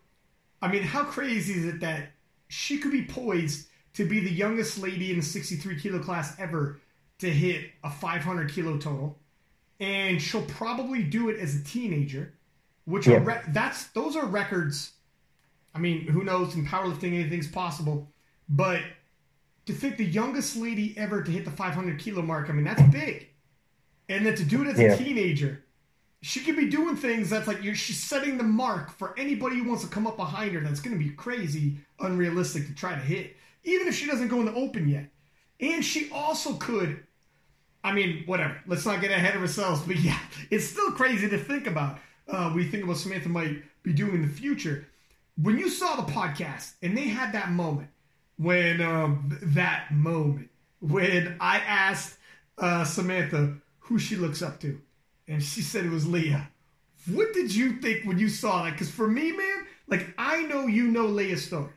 I 0.62 0.68
mean, 0.68 0.84
how 0.84 1.06
crazy 1.06 1.54
is 1.54 1.66
it 1.66 1.80
that 1.80 2.10
she 2.50 2.78
could 2.78 2.92
be 2.92 3.04
poised 3.06 3.68
to 3.94 4.08
be 4.08 4.20
the 4.20 4.30
youngest 4.30 4.78
lady 4.78 5.12
in 5.12 5.18
the 5.18 5.24
63 5.24 5.80
kilo 5.80 6.00
class 6.00 6.36
ever 6.38 6.80
to 7.20 7.30
hit 7.30 7.72
a 7.84 7.90
500 7.90 8.52
kilo 8.52 8.78
total, 8.78 9.18
and 9.80 10.22
she'll 10.22 10.46
probably 10.46 11.04
do 11.04 11.30
it 11.30 11.40
as 11.40 11.56
a 11.56 11.64
teenager, 11.64 12.34
which 12.86 13.08
yeah. 13.08 13.16
are 13.16 13.20
re- 13.22 13.42
that's 13.50 13.88
those 13.88 14.16
are 14.16 14.26
records. 14.26 14.92
I 15.74 15.80
mean, 15.80 16.08
who 16.08 16.24
knows? 16.24 16.56
In 16.56 16.66
powerlifting, 16.66 17.14
anything's 17.14 17.48
possible, 17.48 18.12
but 18.48 18.82
to 19.66 19.74
think 19.74 19.98
the 19.98 20.06
youngest 20.06 20.56
lady 20.56 20.94
ever 20.98 21.24
to 21.24 21.32
hit 21.32 21.46
the 21.46 21.52
500 21.52 22.00
kilo 22.00 22.22
mark, 22.22 22.50
I 22.50 22.54
mean, 22.54 22.66
that's 22.66 22.82
big, 22.84 23.30
and 24.10 24.26
then 24.26 24.36
to 24.36 24.44
do 24.44 24.62
it 24.62 24.68
as 24.68 24.80
yeah. 24.80 24.94
a 24.94 24.98
teenager. 24.98 25.62
She 26.22 26.40
could 26.40 26.56
be 26.56 26.70
doing 26.70 26.96
things 26.96 27.30
that's 27.30 27.46
like 27.48 27.62
she's 27.76 28.02
setting 28.02 28.38
the 28.38 28.44
mark 28.44 28.90
for 28.90 29.18
anybody 29.18 29.58
who 29.58 29.66
wants 29.66 29.84
to 29.84 29.90
come 29.90 30.08
up 30.08 30.18
behind 30.18 30.54
her. 30.54 30.62
That's 30.62 30.80
going 30.80 30.98
to 30.98 31.04
be 31.04 31.12
crazy, 31.12 31.78
unrealistic 32.00 32.66
to 32.66 32.74
try 32.74 32.96
to 32.96 33.02
hit, 33.02 33.36
even 33.64 33.88
if 33.88 33.96
she 33.96 34.08
doesn't 34.08 34.30
go 34.30 34.40
in 34.40 34.46
the 34.46 34.54
open 34.54 34.88
yet. 34.90 35.08
And 35.60 35.84
she 35.84 36.10
also 36.12 36.54
could, 36.54 37.04
I 37.84 37.94
mean, 37.94 38.24
whatever. 38.26 38.62
Let's 38.68 38.86
not 38.86 39.02
get 39.02 39.12
ahead 39.12 39.36
of 39.36 39.42
ourselves, 39.42 39.82
but 39.82 39.98
yeah, 39.98 40.20
it's 40.52 40.66
still 40.66 40.92
crazy 40.92 41.30
to 41.30 41.38
think 41.38 41.68
about. 41.68 42.00
Uh, 42.28 42.52
we 42.56 42.66
think 42.66 42.84
about 42.84 42.98
Samantha 42.98 43.30
might 43.30 43.64
be 43.84 43.94
doing 43.94 44.16
in 44.16 44.22
the 44.22 44.28
future. 44.28 44.88
When 45.42 45.58
you 45.58 45.70
saw 45.70 45.96
the 45.96 46.12
podcast 46.12 46.74
and 46.82 46.98
they 46.98 47.08
had 47.08 47.34
that 47.34 47.52
moment, 47.52 47.90
when 48.38 48.82
um, 48.82 49.38
that 49.42 49.94
moment 49.94 50.50
when 50.82 51.38
I 51.40 51.58
asked 51.60 52.18
uh, 52.58 52.84
Samantha 52.84 53.56
who 53.80 54.00
she 54.00 54.16
looks 54.16 54.42
up 54.42 54.60
to, 54.62 54.80
and 55.28 55.42
she 55.42 55.62
said 55.62 55.86
it 55.86 55.92
was 55.92 56.08
Leah. 56.08 56.50
What 57.08 57.34
did 57.34 57.54
you 57.54 57.80
think 57.82 58.06
when 58.06 58.18
you 58.18 58.30
saw 58.30 58.64
that? 58.64 58.74
Because 58.74 58.90
for 58.90 59.08
me, 59.08 59.32
man, 59.32 59.66
like 59.88 60.14
I 60.18 60.44
know 60.44 60.68
you 60.68 60.88
know 60.88 61.06
Leah's 61.06 61.46
story 61.46 61.70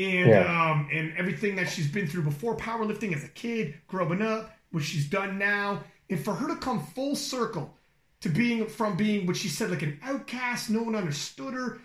and 0.00 0.30
yeah. 0.30 0.70
um, 0.70 0.88
and 0.90 1.12
everything 1.18 1.56
that 1.56 1.68
she's 1.68 1.86
been 1.86 2.06
through 2.06 2.22
before 2.22 2.56
powerlifting 2.56 3.14
as 3.14 3.22
a 3.22 3.28
kid, 3.28 3.74
growing 3.86 4.22
up, 4.22 4.50
what 4.72 4.82
she's 4.82 5.06
done 5.06 5.38
now, 5.38 5.82
and 6.08 6.18
for 6.18 6.34
her 6.34 6.48
to 6.48 6.56
come 6.56 6.82
full 6.94 7.14
circle 7.14 7.74
to 8.20 8.30
being 8.30 8.66
from 8.66 8.96
being 8.96 9.26
what 9.26 9.36
she 9.36 9.48
said 9.48 9.70
like 9.70 9.82
an 9.82 9.98
outcast, 10.02 10.70
no 10.70 10.82
one 10.82 10.94
understood 10.94 11.54
her. 11.54 11.80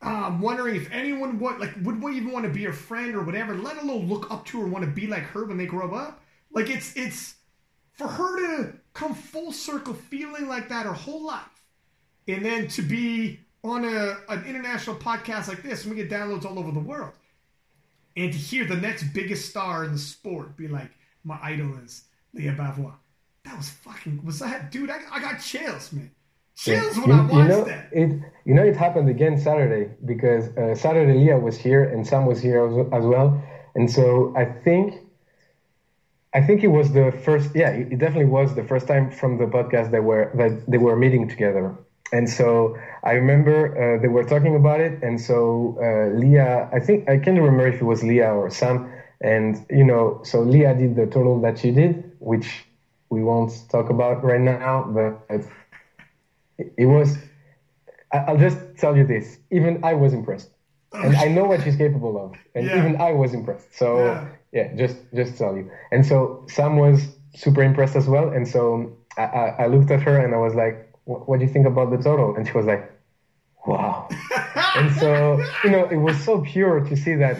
Um, 0.00 0.40
wondering 0.40 0.76
if 0.76 0.88
anyone 0.92 1.40
would 1.40 1.58
like 1.58 1.74
would 1.82 2.14
even 2.14 2.30
want 2.30 2.44
to 2.44 2.52
be 2.52 2.62
her 2.62 2.72
friend 2.72 3.16
or 3.16 3.22
whatever, 3.24 3.56
let 3.56 3.82
alone 3.82 4.08
look 4.08 4.30
up 4.30 4.44
to 4.46 4.60
her, 4.60 4.68
want 4.68 4.84
to 4.84 4.90
be 4.90 5.08
like 5.08 5.24
her 5.24 5.44
when 5.44 5.56
they 5.56 5.66
grow 5.66 5.92
up. 5.92 6.22
Like 6.52 6.70
it's 6.70 6.96
it's 6.96 7.34
for 7.92 8.06
her 8.06 8.36
to 8.36 8.72
come 8.94 9.14
full 9.14 9.50
circle, 9.50 9.94
feeling 9.94 10.46
like 10.46 10.68
that 10.68 10.86
her 10.86 10.92
whole 10.92 11.24
life, 11.24 11.64
and 12.28 12.44
then 12.44 12.68
to 12.68 12.82
be 12.82 13.40
on 13.64 13.84
a 13.84 14.18
an 14.28 14.44
international 14.44 14.94
podcast 14.94 15.48
like 15.48 15.64
this, 15.64 15.84
and 15.84 15.92
we 15.92 16.00
get 16.00 16.08
downloads 16.08 16.44
all 16.44 16.60
over 16.60 16.70
the 16.70 16.78
world 16.78 17.14
and 18.18 18.32
to 18.32 18.38
hear 18.38 18.64
the 18.64 18.76
next 18.76 19.04
biggest 19.14 19.48
star 19.48 19.84
in 19.84 19.92
the 19.92 19.98
sport 19.98 20.56
be 20.56 20.66
like, 20.66 20.90
my 21.24 21.38
idol 21.42 21.78
is 21.84 22.04
Leah 22.34 22.52
Bavoil. 22.52 22.94
That 23.44 23.56
was 23.56 23.70
fucking, 23.70 24.24
was 24.24 24.40
that, 24.40 24.72
dude, 24.72 24.90
I, 24.90 24.98
I 25.10 25.20
got 25.20 25.40
chills, 25.40 25.92
man. 25.92 26.10
Chills 26.56 26.96
yeah. 26.96 27.02
when 27.02 27.10
you, 27.10 27.14
I 27.14 27.20
watched 27.20 27.32
you 27.32 27.48
know, 27.48 27.64
that. 27.64 27.88
It, 27.92 28.20
you 28.44 28.54
know, 28.54 28.64
it 28.64 28.76
happened 28.76 29.08
again 29.08 29.38
Saturday 29.38 29.94
because 30.04 30.48
uh, 30.56 30.74
Saturday 30.74 31.16
Leah 31.16 31.38
was 31.38 31.56
here 31.56 31.84
and 31.84 32.06
Sam 32.06 32.26
was 32.26 32.40
here 32.42 32.66
as, 32.66 32.74
as 32.92 33.04
well. 33.06 33.40
And 33.76 33.88
so 33.90 34.34
I 34.36 34.44
think, 34.44 34.94
I 36.34 36.40
think 36.42 36.64
it 36.64 36.68
was 36.68 36.92
the 36.92 37.12
first, 37.24 37.54
yeah, 37.54 37.70
it 37.70 37.98
definitely 37.98 38.26
was 38.26 38.54
the 38.54 38.64
first 38.64 38.88
time 38.88 39.10
from 39.10 39.38
the 39.38 39.46
podcast 39.46 39.92
that 39.92 40.02
were, 40.02 40.32
that 40.34 40.68
they 40.68 40.78
were 40.78 40.96
meeting 40.96 41.28
together. 41.28 41.76
And 42.12 42.28
so 42.28 42.78
I 43.02 43.12
remember 43.12 43.56
uh, 43.76 44.00
they 44.00 44.08
were 44.08 44.24
talking 44.24 44.56
about 44.56 44.80
it, 44.80 45.02
and 45.02 45.20
so 45.20 45.76
uh, 45.80 46.16
Leah, 46.18 46.68
I 46.72 46.80
think 46.80 47.08
I 47.08 47.18
can't 47.18 47.38
remember 47.38 47.66
if 47.66 47.80
it 47.80 47.84
was 47.84 48.02
Leah 48.02 48.32
or 48.32 48.50
Sam, 48.50 48.90
and 49.20 49.64
you 49.70 49.84
know, 49.84 50.20
so 50.24 50.40
Leah 50.40 50.74
did 50.74 50.96
the 50.96 51.06
total 51.06 51.40
that 51.42 51.58
she 51.58 51.70
did, 51.70 52.12
which 52.18 52.64
we 53.10 53.22
won't 53.22 53.52
talk 53.70 53.90
about 53.90 54.24
right 54.24 54.40
now, 54.40 54.84
but 54.88 55.20
it, 55.28 56.72
it 56.76 56.86
was. 56.86 57.18
I'll 58.10 58.38
just 58.38 58.58
tell 58.78 58.96
you 58.96 59.06
this: 59.06 59.38
even 59.50 59.84
I 59.84 59.92
was 59.92 60.14
impressed, 60.14 60.50
and 60.92 61.14
I 61.16 61.28
know 61.28 61.44
what 61.44 61.62
she's 61.62 61.76
capable 61.76 62.16
of, 62.24 62.34
and 62.54 62.66
yeah. 62.66 62.78
even 62.78 63.00
I 63.00 63.12
was 63.12 63.34
impressed. 63.34 63.74
So 63.76 63.98
yeah. 63.98 64.28
yeah, 64.52 64.74
just 64.76 64.96
just 65.14 65.36
tell 65.36 65.54
you. 65.56 65.70
And 65.92 66.06
so 66.06 66.46
Sam 66.48 66.76
was 66.78 67.06
super 67.34 67.62
impressed 67.62 67.96
as 67.96 68.06
well, 68.06 68.30
and 68.30 68.48
so 68.48 68.96
I, 69.18 69.22
I, 69.22 69.48
I 69.64 69.66
looked 69.66 69.90
at 69.90 70.00
her 70.02 70.18
and 70.18 70.34
I 70.34 70.38
was 70.38 70.54
like 70.54 70.87
what 71.08 71.38
do 71.38 71.46
you 71.46 71.50
think 71.50 71.66
about 71.66 71.90
the 71.90 71.96
total? 71.96 72.36
And 72.36 72.46
she 72.46 72.52
was 72.52 72.66
like, 72.66 72.92
wow. 73.66 74.08
and 74.76 74.94
so, 74.96 75.42
you 75.64 75.70
know, 75.70 75.84
it 75.86 75.96
was 75.96 76.22
so 76.22 76.42
pure 76.42 76.80
to 76.80 76.96
see 76.96 77.14
that. 77.14 77.38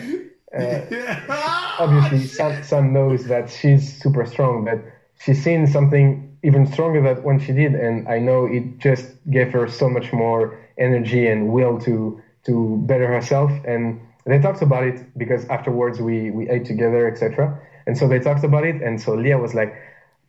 Uh, 0.57 1.77
obviously, 1.78 2.27
Sam, 2.27 2.62
Sam 2.65 2.93
knows 2.95 3.27
that 3.27 3.51
she's 3.51 4.01
super 4.01 4.24
strong, 4.24 4.65
but 4.65 4.78
she's 5.20 5.43
seen 5.43 5.66
something 5.66 6.39
even 6.43 6.66
stronger 6.66 7.03
than 7.03 7.23
when 7.23 7.39
she 7.39 7.53
did. 7.53 7.74
And 7.74 8.09
I 8.09 8.19
know 8.19 8.47
it 8.47 8.78
just 8.78 9.05
gave 9.31 9.53
her 9.53 9.69
so 9.69 9.90
much 9.90 10.12
more 10.12 10.59
energy 10.78 11.27
and 11.27 11.49
will 11.49 11.78
to, 11.81 12.23
to 12.47 12.78
better 12.86 13.07
herself. 13.07 13.51
And 13.66 14.01
they 14.24 14.39
talked 14.39 14.62
about 14.62 14.85
it 14.85 15.19
because 15.19 15.45
afterwards 15.49 16.01
we, 16.01 16.31
we 16.31 16.49
ate 16.49 16.65
together, 16.65 17.07
etc. 17.07 17.61
And 17.86 17.99
so 17.99 18.09
they 18.09 18.19
talked 18.19 18.45
about 18.45 18.65
it. 18.65 18.81
And 18.81 18.99
so 18.99 19.15
Leah 19.15 19.39
was 19.39 19.55
like, 19.55 19.74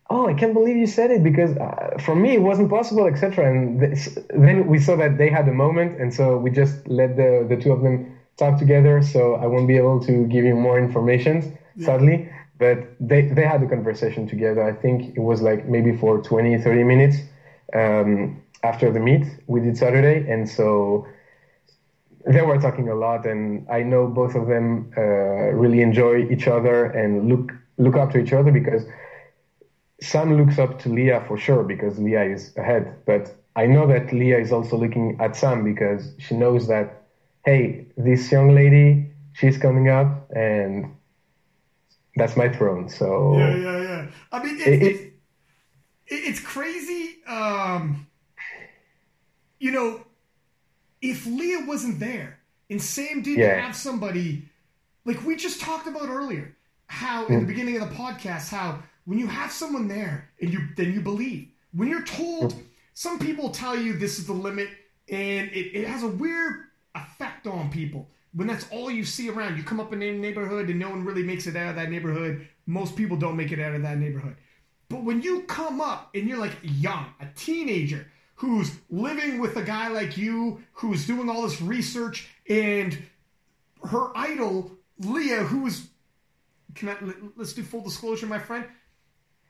oh, 0.09 0.27
I 0.27 0.33
can't 0.33 0.53
believe 0.53 0.75
you 0.75 0.87
said 0.87 1.11
it 1.11 1.23
because 1.23 1.55
uh, 1.57 1.97
for 1.99 2.15
me 2.15 2.33
it 2.35 2.41
wasn't 2.41 2.69
possible, 2.69 3.05
etc. 3.05 3.49
And 3.49 3.79
this, 3.79 4.17
then 4.29 4.67
we 4.67 4.79
saw 4.79 4.95
that 4.95 5.17
they 5.17 5.29
had 5.29 5.47
a 5.47 5.53
moment, 5.53 5.99
and 6.01 6.13
so 6.13 6.37
we 6.37 6.49
just 6.51 6.87
let 6.87 7.15
the 7.15 7.45
the 7.47 7.57
two 7.57 7.71
of 7.71 7.81
them 7.81 8.17
talk 8.37 8.57
together. 8.57 9.01
So 9.01 9.35
I 9.35 9.45
won't 9.45 9.67
be 9.67 9.77
able 9.77 9.99
to 10.01 10.25
give 10.25 10.45
you 10.45 10.55
more 10.55 10.79
information, 10.79 11.57
yeah. 11.75 11.85
sadly. 11.85 12.29
But 12.57 12.79
they, 12.99 13.21
they 13.21 13.45
had 13.45 13.63
a 13.63 13.67
conversation 13.67 14.27
together. 14.27 14.61
I 14.63 14.73
think 14.73 15.15
it 15.15 15.21
was 15.21 15.41
like 15.41 15.65
maybe 15.67 15.95
for 15.95 16.21
20, 16.21 16.57
30 16.57 16.83
minutes 16.83 17.17
um, 17.73 18.41
after 18.63 18.91
the 18.91 18.99
meet 18.99 19.25
we 19.47 19.61
did 19.61 19.77
Saturday. 19.77 20.29
And 20.29 20.49
so 20.49 21.07
they 22.25 22.41
were 22.41 22.59
talking 22.59 22.89
a 22.89 22.95
lot. 22.95 23.25
And 23.25 23.65
I 23.69 23.83
know 23.83 24.07
both 24.07 24.35
of 24.35 24.47
them 24.47 24.91
uh, 24.97 25.01
really 25.01 25.81
enjoy 25.81 26.27
each 26.29 26.47
other 26.47 26.85
and 26.85 27.29
look 27.29 27.53
look 27.77 27.95
up 27.95 28.11
to 28.11 28.19
each 28.19 28.33
other 28.33 28.51
because 28.51 28.83
Sam 30.01 30.37
looks 30.37 30.57
up 30.57 30.79
to 30.79 30.89
Leah 30.89 31.23
for 31.27 31.37
sure 31.37 31.63
because 31.63 31.99
Leah 31.99 32.23
is 32.23 32.55
ahead. 32.57 32.95
But 33.05 33.35
I 33.55 33.65
know 33.65 33.87
that 33.87 34.13
Leah 34.13 34.39
is 34.39 34.51
also 34.51 34.77
looking 34.77 35.17
at 35.19 35.35
Sam 35.35 35.63
because 35.63 36.13
she 36.19 36.35
knows 36.35 36.67
that, 36.67 37.03
hey, 37.45 37.87
this 37.97 38.31
young 38.31 38.55
lady, 38.55 39.11
she's 39.33 39.57
coming 39.57 39.89
up 39.89 40.29
and 40.31 40.95
that's 42.15 42.35
my 42.37 42.49
throne. 42.49 42.89
So 42.89 43.37
yeah, 43.37 43.55
yeah, 43.55 43.81
yeah. 43.81 44.07
I 44.31 44.43
mean, 44.43 44.55
it's, 44.57 44.67
it, 44.67 44.83
it's, 44.83 44.99
it, 44.99 45.13
it's 46.07 46.39
crazy. 46.39 47.17
Um, 47.27 48.07
you 49.59 49.71
know, 49.71 50.05
if 51.01 51.25
Leah 51.25 51.65
wasn't 51.65 51.99
there 51.99 52.39
and 52.69 52.81
Sam 52.81 53.21
didn't 53.21 53.39
yeah. 53.39 53.59
have 53.59 53.75
somebody 53.75 54.49
like 55.05 55.25
we 55.25 55.35
just 55.35 55.61
talked 55.61 55.87
about 55.87 56.09
earlier, 56.09 56.55
how 56.87 57.25
in 57.27 57.35
mm. 57.35 57.39
the 57.41 57.45
beginning 57.45 57.81
of 57.81 57.89
the 57.89 57.95
podcast, 57.95 58.49
how 58.49 58.83
when 59.09 59.17
you 59.17 59.25
have 59.25 59.51
someone 59.51 59.87
there 59.87 60.29
and 60.39 60.53
you 60.53 60.67
then 60.77 60.93
you 60.93 61.01
believe. 61.01 61.47
When 61.73 61.89
you're 61.89 62.03
told, 62.03 62.53
some 62.93 63.17
people 63.17 63.49
tell 63.49 63.75
you 63.75 63.93
this 63.93 64.19
is 64.19 64.27
the 64.27 64.33
limit, 64.33 64.69
and 65.09 65.49
it, 65.49 65.75
it 65.75 65.87
has 65.87 66.03
a 66.03 66.07
weird 66.07 66.65
effect 66.93 67.47
on 67.47 67.71
people. 67.71 68.07
When 68.33 68.45
that's 68.45 68.67
all 68.69 68.91
you 68.91 69.03
see 69.03 69.27
around, 69.27 69.57
you 69.57 69.63
come 69.63 69.79
up 69.79 69.93
in 69.93 70.03
a 70.03 70.11
neighborhood 70.11 70.69
and 70.69 70.77
no 70.77 70.91
one 70.91 71.03
really 71.03 71.23
makes 71.23 71.47
it 71.47 71.55
out 71.55 71.71
of 71.71 71.75
that 71.77 71.89
neighborhood. 71.89 72.47
Most 72.67 72.95
people 72.95 73.17
don't 73.17 73.35
make 73.35 73.51
it 73.51 73.59
out 73.59 73.73
of 73.73 73.81
that 73.81 73.97
neighborhood. 73.97 74.35
But 74.89 75.03
when 75.03 75.23
you 75.23 75.41
come 75.41 75.81
up 75.81 76.11
and 76.13 76.27
you're 76.27 76.37
like 76.37 76.57
young, 76.61 77.07
a 77.19 77.25
teenager 77.35 78.05
who's 78.35 78.77
living 78.91 79.39
with 79.39 79.55
a 79.57 79.63
guy 79.63 79.87
like 79.87 80.17
you, 80.17 80.61
who's 80.73 81.07
doing 81.07 81.31
all 81.31 81.41
this 81.41 81.63
research, 81.63 82.29
and 82.47 82.95
her 83.89 84.15
idol, 84.15 84.71
Leah, 84.99 85.45
who's 85.45 85.87
can 86.75 86.89
I, 86.89 86.95
let's 87.35 87.53
do 87.53 87.63
full 87.63 87.81
disclosure, 87.81 88.27
my 88.27 88.37
friend. 88.37 88.65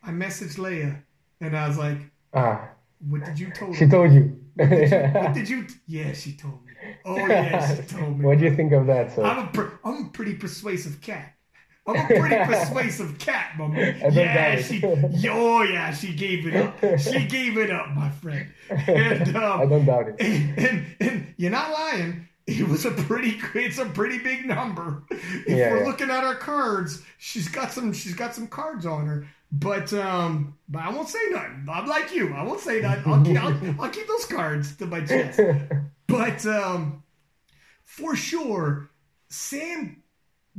I 0.03 0.11
messaged 0.11 0.57
Leah 0.57 1.03
and 1.41 1.55
I 1.57 1.67
was 1.67 1.77
like, 1.77 1.97
ah, 2.33 2.69
"What 2.99 3.23
did 3.23 3.39
you 3.39 3.51
told?" 3.51 3.75
She 3.75 3.85
me? 3.85 3.91
told 3.91 4.11
you. 4.13 4.39
What 4.55 4.75
did 4.75 4.91
you, 4.91 4.99
what 5.17 5.33
did 5.33 5.49
you 5.49 5.67
yeah, 5.87 6.13
she 6.13 6.33
told 6.35 6.65
me. 6.65 6.73
Oh 7.05 7.27
yeah, 7.27 7.59
she 7.61 7.81
told 7.87 8.19
me. 8.19 8.25
what 8.25 8.37
do 8.39 8.45
you 8.45 8.55
think 8.55 8.71
of 8.73 8.87
that? 8.87 9.11
So 9.11 9.23
I'm 9.23 9.39
a 9.39 9.71
I'm 9.83 10.05
a 10.07 10.09
pretty 10.09 10.35
persuasive 10.35 11.01
cat. 11.01 11.33
I'm 11.87 11.99
a 11.99 12.09
pretty 12.13 12.37
persuasive 12.45 13.17
cat, 13.19 13.53
my 13.57 13.67
man. 13.67 13.97
Yeah, 14.11 14.61
she, 14.61 14.81
oh 15.29 15.63
yeah, 15.63 15.91
she 15.93 16.13
gave 16.13 16.45
it 16.45 16.55
up. 16.55 16.77
She 16.99 17.25
gave 17.25 17.57
it 17.57 17.71
up, 17.71 17.89
my 17.95 18.09
friend. 18.11 18.53
And 18.87 19.35
um, 19.35 19.61
I 19.61 19.65
don't 19.65 19.85
doubt 19.85 20.09
it. 20.09 20.15
And, 20.19 20.59
and, 20.59 20.85
and 20.99 21.33
you're 21.37 21.51
not 21.51 21.71
lying. 21.71 22.27
It 22.45 22.67
was 22.67 22.85
a 22.85 22.91
pretty, 22.91 23.39
it's 23.55 23.77
a 23.79 23.85
pretty 23.85 24.19
big 24.19 24.45
number. 24.45 25.03
If 25.47 25.47
Yeah, 25.47 25.71
we're 25.71 25.79
yeah. 25.79 25.85
looking 25.85 26.09
at 26.09 26.23
our 26.23 26.35
cards, 26.35 27.03
she's 27.17 27.47
got 27.47 27.71
some, 27.71 27.93
she's 27.93 28.15
got 28.15 28.35
some 28.35 28.47
cards 28.47 28.85
on 28.85 29.05
her. 29.07 29.27
But 29.51 29.91
um, 29.93 30.57
but 30.67 30.83
I 30.83 30.89
won't 30.91 31.09
say 31.09 31.19
nothing. 31.29 31.67
I'm 31.69 31.87
like 31.87 32.13
you. 32.13 32.33
I 32.33 32.43
won't 32.43 32.59
say 32.59 32.81
nothing. 32.81 33.03
I'll 33.13 33.23
keep, 33.23 33.43
I'll, 33.43 33.83
I'll 33.85 33.89
keep 33.89 34.07
those 34.07 34.25
cards 34.25 34.75
to 34.77 34.85
my 34.85 35.01
chest. 35.01 35.39
But 36.07 36.43
um, 36.47 37.03
for 37.85 38.15
sure, 38.15 38.89
Sam 39.29 40.01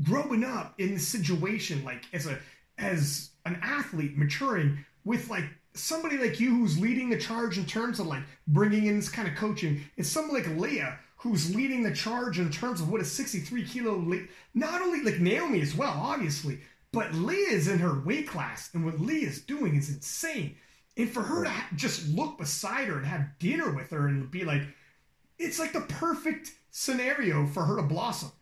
growing 0.01 0.45
up 0.45 0.75
in 0.79 0.95
this 0.95 1.09
situation, 1.09 1.85
like 1.85 2.05
as 2.13 2.27
a 2.27 2.39
as 2.79 3.31
an 3.45 3.59
athlete 3.61 4.17
maturing 4.17 4.85
with 5.05 5.29
like 5.29 5.45
somebody 5.75 6.19
like 6.19 6.39
you 6.39 6.51
who's 6.51 6.79
leading 6.79 7.11
the 7.11 7.19
charge 7.19 7.59
in 7.59 7.67
terms 7.67 7.99
of 7.99 8.07
like 8.07 8.23
bringing 8.47 8.87
in 8.87 8.97
this 8.97 9.09
kind 9.09 9.27
of 9.27 9.35
coaching, 9.35 9.81
and 9.97 10.07
someone 10.07 10.41
like 10.41 10.57
Leah 10.57 10.99
who's 11.17 11.55
leading 11.55 11.83
the 11.83 11.93
charge 11.93 12.39
in 12.39 12.51
terms 12.51 12.81
of 12.81 12.91
what 12.91 13.01
a 13.01 13.05
63 13.05 13.65
kilo, 13.65 13.95
le- 13.99 14.25
not 14.55 14.81
only 14.81 15.03
like 15.03 15.21
Noemi 15.21 15.61
as 15.61 15.75
well, 15.75 15.93
obviously, 15.95 16.59
but 16.93 17.15
Leah 17.15 17.51
is 17.51 17.69
in 17.69 17.79
her 17.79 18.01
weight 18.01 18.29
class, 18.29 18.71
and 18.75 18.85
what 18.85 19.01
Leah's 19.01 19.41
doing 19.43 19.77
is 19.77 19.91
insane. 19.91 20.57
And 20.97 21.09
for 21.11 21.23
her 21.23 21.45
to 21.45 21.51
ha- 21.51 21.69
just 21.77 22.09
look 22.09 22.39
beside 22.39 22.89
her 22.89 22.97
and 22.99 23.07
have 23.07 23.39
dinner 23.39 23.71
with 23.75 23.91
her 23.91 24.09
and 24.09 24.31
be 24.31 24.45
like, 24.45 24.63
it's 25.39 25.59
like 25.59 25.73
the 25.73 25.81
perfect 25.83 26.51
scenario 26.71 27.47
for 27.47 27.65
her 27.65 27.77
to 27.77 27.83
blossom. 27.83 28.33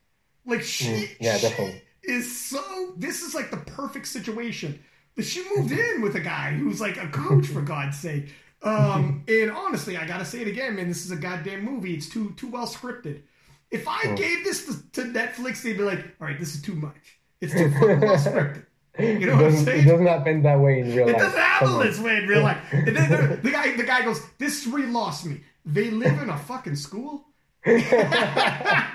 Like 0.44 0.62
she, 0.62 0.86
Mm, 0.86 1.16
yeah, 1.20 1.36
she 1.36 1.42
definitely. 1.48 1.82
is 2.02 2.48
so. 2.48 2.94
This 2.96 3.22
is 3.22 3.34
like 3.34 3.50
the 3.50 3.58
perfect 3.58 4.06
situation. 4.06 4.80
That 5.16 5.24
she 5.24 5.44
moved 5.56 5.72
in 5.72 6.00
with 6.02 6.14
a 6.14 6.20
guy 6.20 6.52
who's 6.52 6.80
like 6.80 6.96
a 6.96 7.08
coach 7.08 7.46
for 7.46 7.60
God's 7.62 7.98
sake. 7.98 8.32
Um, 8.62 9.24
and 9.28 9.50
honestly, 9.50 9.96
I 9.96 10.06
gotta 10.06 10.24
say 10.24 10.40
it 10.40 10.48
again, 10.48 10.76
man. 10.76 10.88
This 10.88 11.04
is 11.04 11.10
a 11.10 11.16
goddamn 11.16 11.64
movie. 11.64 11.94
It's 11.94 12.08
too 12.08 12.32
too 12.36 12.48
well 12.48 12.66
scripted. 12.66 13.22
If 13.70 13.86
I 13.86 14.00
Mm. 14.04 14.16
gave 14.16 14.44
this 14.44 14.64
to, 14.66 14.90
to 14.92 15.08
Netflix, 15.12 15.62
they'd 15.62 15.76
be 15.76 15.82
like, 15.84 15.98
"All 16.20 16.26
right, 16.26 16.38
this 16.38 16.54
is 16.54 16.62
too 16.62 16.74
much. 16.74 17.17
It's 17.40 17.52
too 17.52 17.70
fucking 17.70 18.00
well 18.00 18.16
scripted." 18.16 18.64
it, 18.98 19.20
know 19.20 19.36
what 19.36 19.44
I'm 19.44 19.56
saying? 19.56 19.86
it 19.86 19.88
doesn't 19.88 20.06
happen 20.06 20.42
that 20.42 20.58
way 20.58 20.80
in 20.80 20.88
real 20.94 21.08
It 21.08 21.12
life. 21.12 21.22
doesn't 21.22 21.38
happen 21.40 21.68
Come 21.68 21.76
on. 21.78 21.86
this 21.86 21.98
way 22.00 22.16
in 22.16 22.26
real 22.26 22.42
life. 22.42 22.58
The, 22.72 23.50
guy, 23.52 23.76
the 23.76 23.84
guy 23.84 24.02
goes, 24.02 24.20
"This 24.38 24.64
he 24.64 24.70
lost 24.86 25.24
me. 25.26 25.40
They 25.64 25.90
live 25.90 26.20
in 26.20 26.30
a 26.30 26.38
fucking 26.38 26.76
school." 26.76 27.26
yeah, 27.66 28.90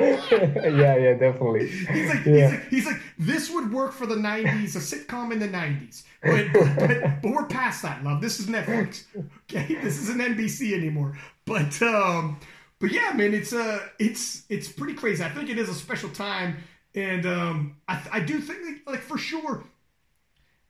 yeah, 0.00 1.14
definitely. 1.14 1.68
He's 1.68 2.08
like, 2.08 2.24
Yeah. 2.24 2.32
he's 2.32 2.50
like, 2.50 2.68
he's 2.68 2.86
like, 2.86 3.00
this 3.18 3.50
would 3.50 3.72
work 3.72 3.92
for 3.92 4.06
the 4.06 4.14
'90s, 4.16 4.76
a 4.76 4.78
sitcom 4.78 5.32
in 5.32 5.38
the 5.38 5.48
'90s, 5.48 6.02
but, 6.22 6.46
but, 6.52 6.88
but, 6.88 7.22
but 7.22 7.32
we're 7.32 7.46
past 7.46 7.82
that, 7.82 8.02
love. 8.04 8.20
This 8.20 8.40
is 8.40 8.46
Netflix. 8.46 9.04
Okay, 9.50 9.74
this 9.76 9.98
isn't 10.02 10.20
NBC 10.20 10.72
anymore. 10.76 11.16
But 11.44 11.80
um, 11.82 12.38
but 12.80 12.90
yeah, 12.92 13.12
man, 13.14 13.34
it's 13.34 13.52
uh, 13.52 13.80
it's 13.98 14.44
it's 14.48 14.68
pretty 14.68 14.94
crazy. 14.94 15.24
I 15.24 15.30
think 15.30 15.48
it 15.50 15.58
is 15.58 15.68
a 15.68 15.74
special 15.74 16.08
time, 16.10 16.56
and 16.94 17.26
um, 17.26 17.76
I, 17.88 18.02
I 18.12 18.20
do 18.20 18.40
think 18.40 18.60
like, 18.64 18.94
like 18.94 19.00
for 19.00 19.18
sure, 19.18 19.64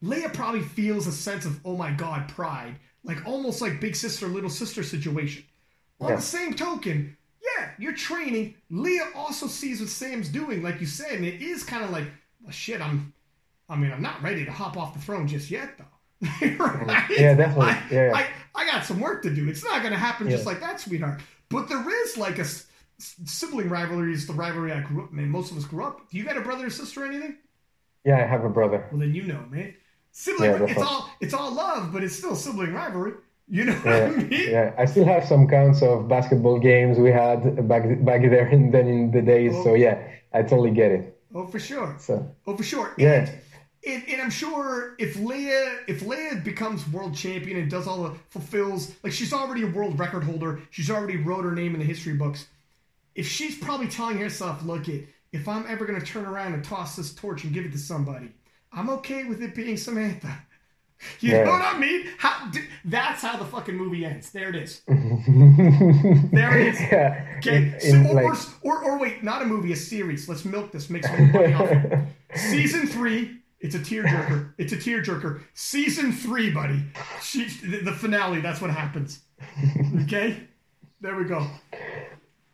Leia 0.03 0.33
probably 0.33 0.63
feels 0.63 1.07
a 1.07 1.13
sense 1.13 1.45
of 1.45 1.61
oh 1.65 1.77
my 1.77 1.91
god 1.93 2.29
pride, 2.29 2.77
like 3.05 3.25
almost 3.27 3.61
like 3.61 3.81
big 3.81 3.95
sister 3.97 4.27
little 4.27 4.51
sister 4.51 4.83
situation. 4.83 5.45
On 6.01 6.09
Yeah. 6.11 6.17
the 6.17 6.23
same 6.23 6.55
token, 6.55 7.17
yeah, 7.57 7.71
you're 7.79 7.93
training. 7.95 8.55
Leah 8.71 9.09
also 9.15 9.47
sees 9.47 9.81
what 9.81 9.89
Sam's 9.89 10.29
doing, 10.29 10.63
like 10.63 10.81
you 10.81 10.87
said, 10.87 11.13
and 11.13 11.25
it 11.25 11.41
is 11.43 11.63
kind 11.63 11.85
of 11.85 11.91
like, 11.91 12.07
well, 12.43 12.51
shit. 12.53 12.81
I'm, 12.81 13.13
I 13.69 13.77
mean, 13.77 13.93
I'm 13.93 14.03
not 14.03 14.21
ready 14.23 14.45
to 14.45 14.51
hop 14.53 14.77
off 14.77 14.95
the 14.95 15.01
throne 15.01 15.29
just 15.29 15.51
yet, 15.51 15.79
though. 15.79 15.85
Right? 16.59 17.11
Yeah, 17.11 17.35
definitely. 17.35 17.67
I, 17.71 17.83
Yeah, 17.91 18.07
yeah. 18.09 18.17
I, 18.17 18.27
I 18.63 18.67
got 18.67 18.85
some 18.85 19.01
work 19.01 19.23
to 19.23 19.35
do. 19.35 19.49
It's 19.49 19.65
not 19.65 19.81
going 19.83 19.93
to 19.93 19.99
happen 19.99 20.29
just 20.29 20.47
like 20.47 20.61
that, 20.61 20.81
sweetheart. 20.81 21.21
But 21.49 21.69
there 21.69 21.89
is 22.05 22.17
like 22.17 22.39
a 22.39 22.45
sibling 23.25 23.69
rivalry. 23.69 24.13
Is 24.13 24.27
the 24.27 24.33
rivalry 24.33 24.73
I 24.73 24.81
grew 24.81 25.05
up. 25.05 25.13
Man, 25.13 25.29
most 25.29 25.51
of 25.51 25.57
us 25.57 25.65
grew 25.65 25.85
up. 25.85 26.11
Do 26.11 26.19
you 26.19 26.25
got 26.25 26.37
a 26.37 26.41
brother 26.41 26.67
or 26.67 26.71
sister 26.71 27.05
or 27.05 27.07
anything? 27.07 27.37
Yeah, 28.05 28.17
I 28.17 28.27
have 28.27 28.45
a 28.45 28.49
brother. 28.49 28.89
Well, 28.91 29.01
then 29.01 29.15
you 29.15 29.25
know, 29.25 29.45
man. 29.51 29.75
Sibling, 30.13 30.51
Yeah, 30.51 30.67
it's 30.69 30.83
all 30.83 31.11
it's 31.21 31.35
all 31.35 31.53
love, 31.55 31.93
but 31.93 32.05
it's 32.05 32.17
still 32.17 32.37
sibling 32.37 32.75
rivalry. 32.75 33.15
You 33.49 33.65
know 33.65 33.73
what 33.75 33.95
I 33.95 34.09
mean? 34.11 34.51
yeah. 34.51 34.75
I 34.79 34.85
still 34.85 35.05
have 35.05 35.25
some 35.25 35.49
counts 35.49 35.83
of 35.83 36.09
basketball 36.09 36.59
games 36.59 36.99
we 36.99 37.11
had 37.11 37.69
back 37.69 37.83
back 38.05 38.23
there 38.23 38.47
and 38.47 38.73
then 38.73 38.87
in 38.89 39.11
the 39.11 39.23
days. 39.23 39.53
So 39.65 39.71
oh. 39.71 39.75
yeah, 39.75 40.07
I 40.33 40.43
totally 40.43 40.71
get 40.71 40.91
it. 40.91 41.21
Oh, 41.35 41.47
for 41.47 41.59
sure. 41.59 41.95
So 41.99 42.35
Oh, 42.47 42.57
for 42.57 42.63
sure. 42.63 42.95
Yeah. 42.99 43.13
And, 43.13 43.41
and, 43.85 44.09
and 44.09 44.23
I'm 44.23 44.31
sure 44.31 44.95
if 44.99 45.17
Leia 45.17 45.79
if 45.89 46.01
Leia 46.01 46.43
becomes 46.45 46.87
world 46.89 47.15
champion 47.15 47.59
and 47.59 47.71
does 47.71 47.87
all 47.87 48.05
the 48.05 48.15
fulfills 48.31 48.93
like 49.03 49.13
she's 49.13 49.33
already 49.33 49.63
a 49.63 49.67
world 49.67 49.99
record 49.99 50.25
holder, 50.25 50.61
she's 50.71 50.91
already 50.91 51.17
wrote 51.17 51.45
her 51.45 51.53
name 51.53 51.75
in 51.75 51.81
the 51.81 51.87
history 51.87 52.15
books. 52.15 52.47
If 53.15 53.29
she's 53.29 53.57
probably 53.59 53.89
telling 53.89 54.19
herself, 54.19 54.63
look 54.65 54.89
it, 54.89 55.09
if 55.33 55.49
I'm 55.49 55.67
ever 55.69 55.85
gonna 55.87 56.01
turn 56.01 56.27
around 56.27 56.55
and 56.55 56.65
toss 56.65 56.97
this 56.97 57.15
torch 57.15 57.45
and 57.45 57.53
give 57.53 57.65
it 57.65 57.73
to 57.73 57.79
somebody, 57.79 58.31
I'm 58.73 58.89
okay 58.91 59.25
with 59.25 59.43
it 59.43 59.55
being 59.55 59.77
Samantha. 59.77 60.33
You 61.19 61.33
Yeah. 61.33 61.43
know 61.43 61.51
what 61.51 61.63
I 61.75 61.77
mean? 61.81 62.07
How, 62.17 62.49
d- 62.53 62.61
that's 62.85 63.23
how 63.23 63.37
the 63.37 63.45
fucking 63.45 63.77
movie 63.77 64.05
ends. 64.05 64.31
There 64.31 64.51
it 64.51 64.55
is. 64.55 64.83
There 64.87 66.59
it 66.59 66.69
is. 66.69 66.81
yeah, 66.81 67.35
Okay, 67.39 67.57
in- 67.57 67.81
so, 67.81 67.89
in, 67.97 68.07
or, 68.07 68.23
like 68.35 68.39
or, 68.63 68.85
or 68.85 68.99
wait, 69.01 69.25
not 69.25 69.43
a 69.43 69.45
movie, 69.45 69.73
a 69.73 69.77
series. 69.77 70.29
Let's 70.29 70.45
milk 70.45 70.71
this, 70.71 70.89
make 70.91 71.05
some 71.05 71.33
money 71.33 71.55
off 71.55 71.69
it. 71.73 71.99
Season 72.37 72.87
three, 72.87 73.39
it's 73.59 73.75
a 73.75 73.81
tearjerker. 73.81 74.53
It's 74.59 74.73
a 74.73 74.77
tearjerker. 74.77 75.41
Season 75.55 76.13
three, 76.13 76.51
buddy. 76.53 76.85
She, 77.21 77.47
the, 77.49 77.79
the 77.81 77.93
finale, 77.93 78.41
that's 78.41 78.61
what 78.61 78.71
happens. 78.71 79.21
Okay? 80.05 80.45
There 81.01 81.17
we 81.17 81.25
go. 81.25 81.49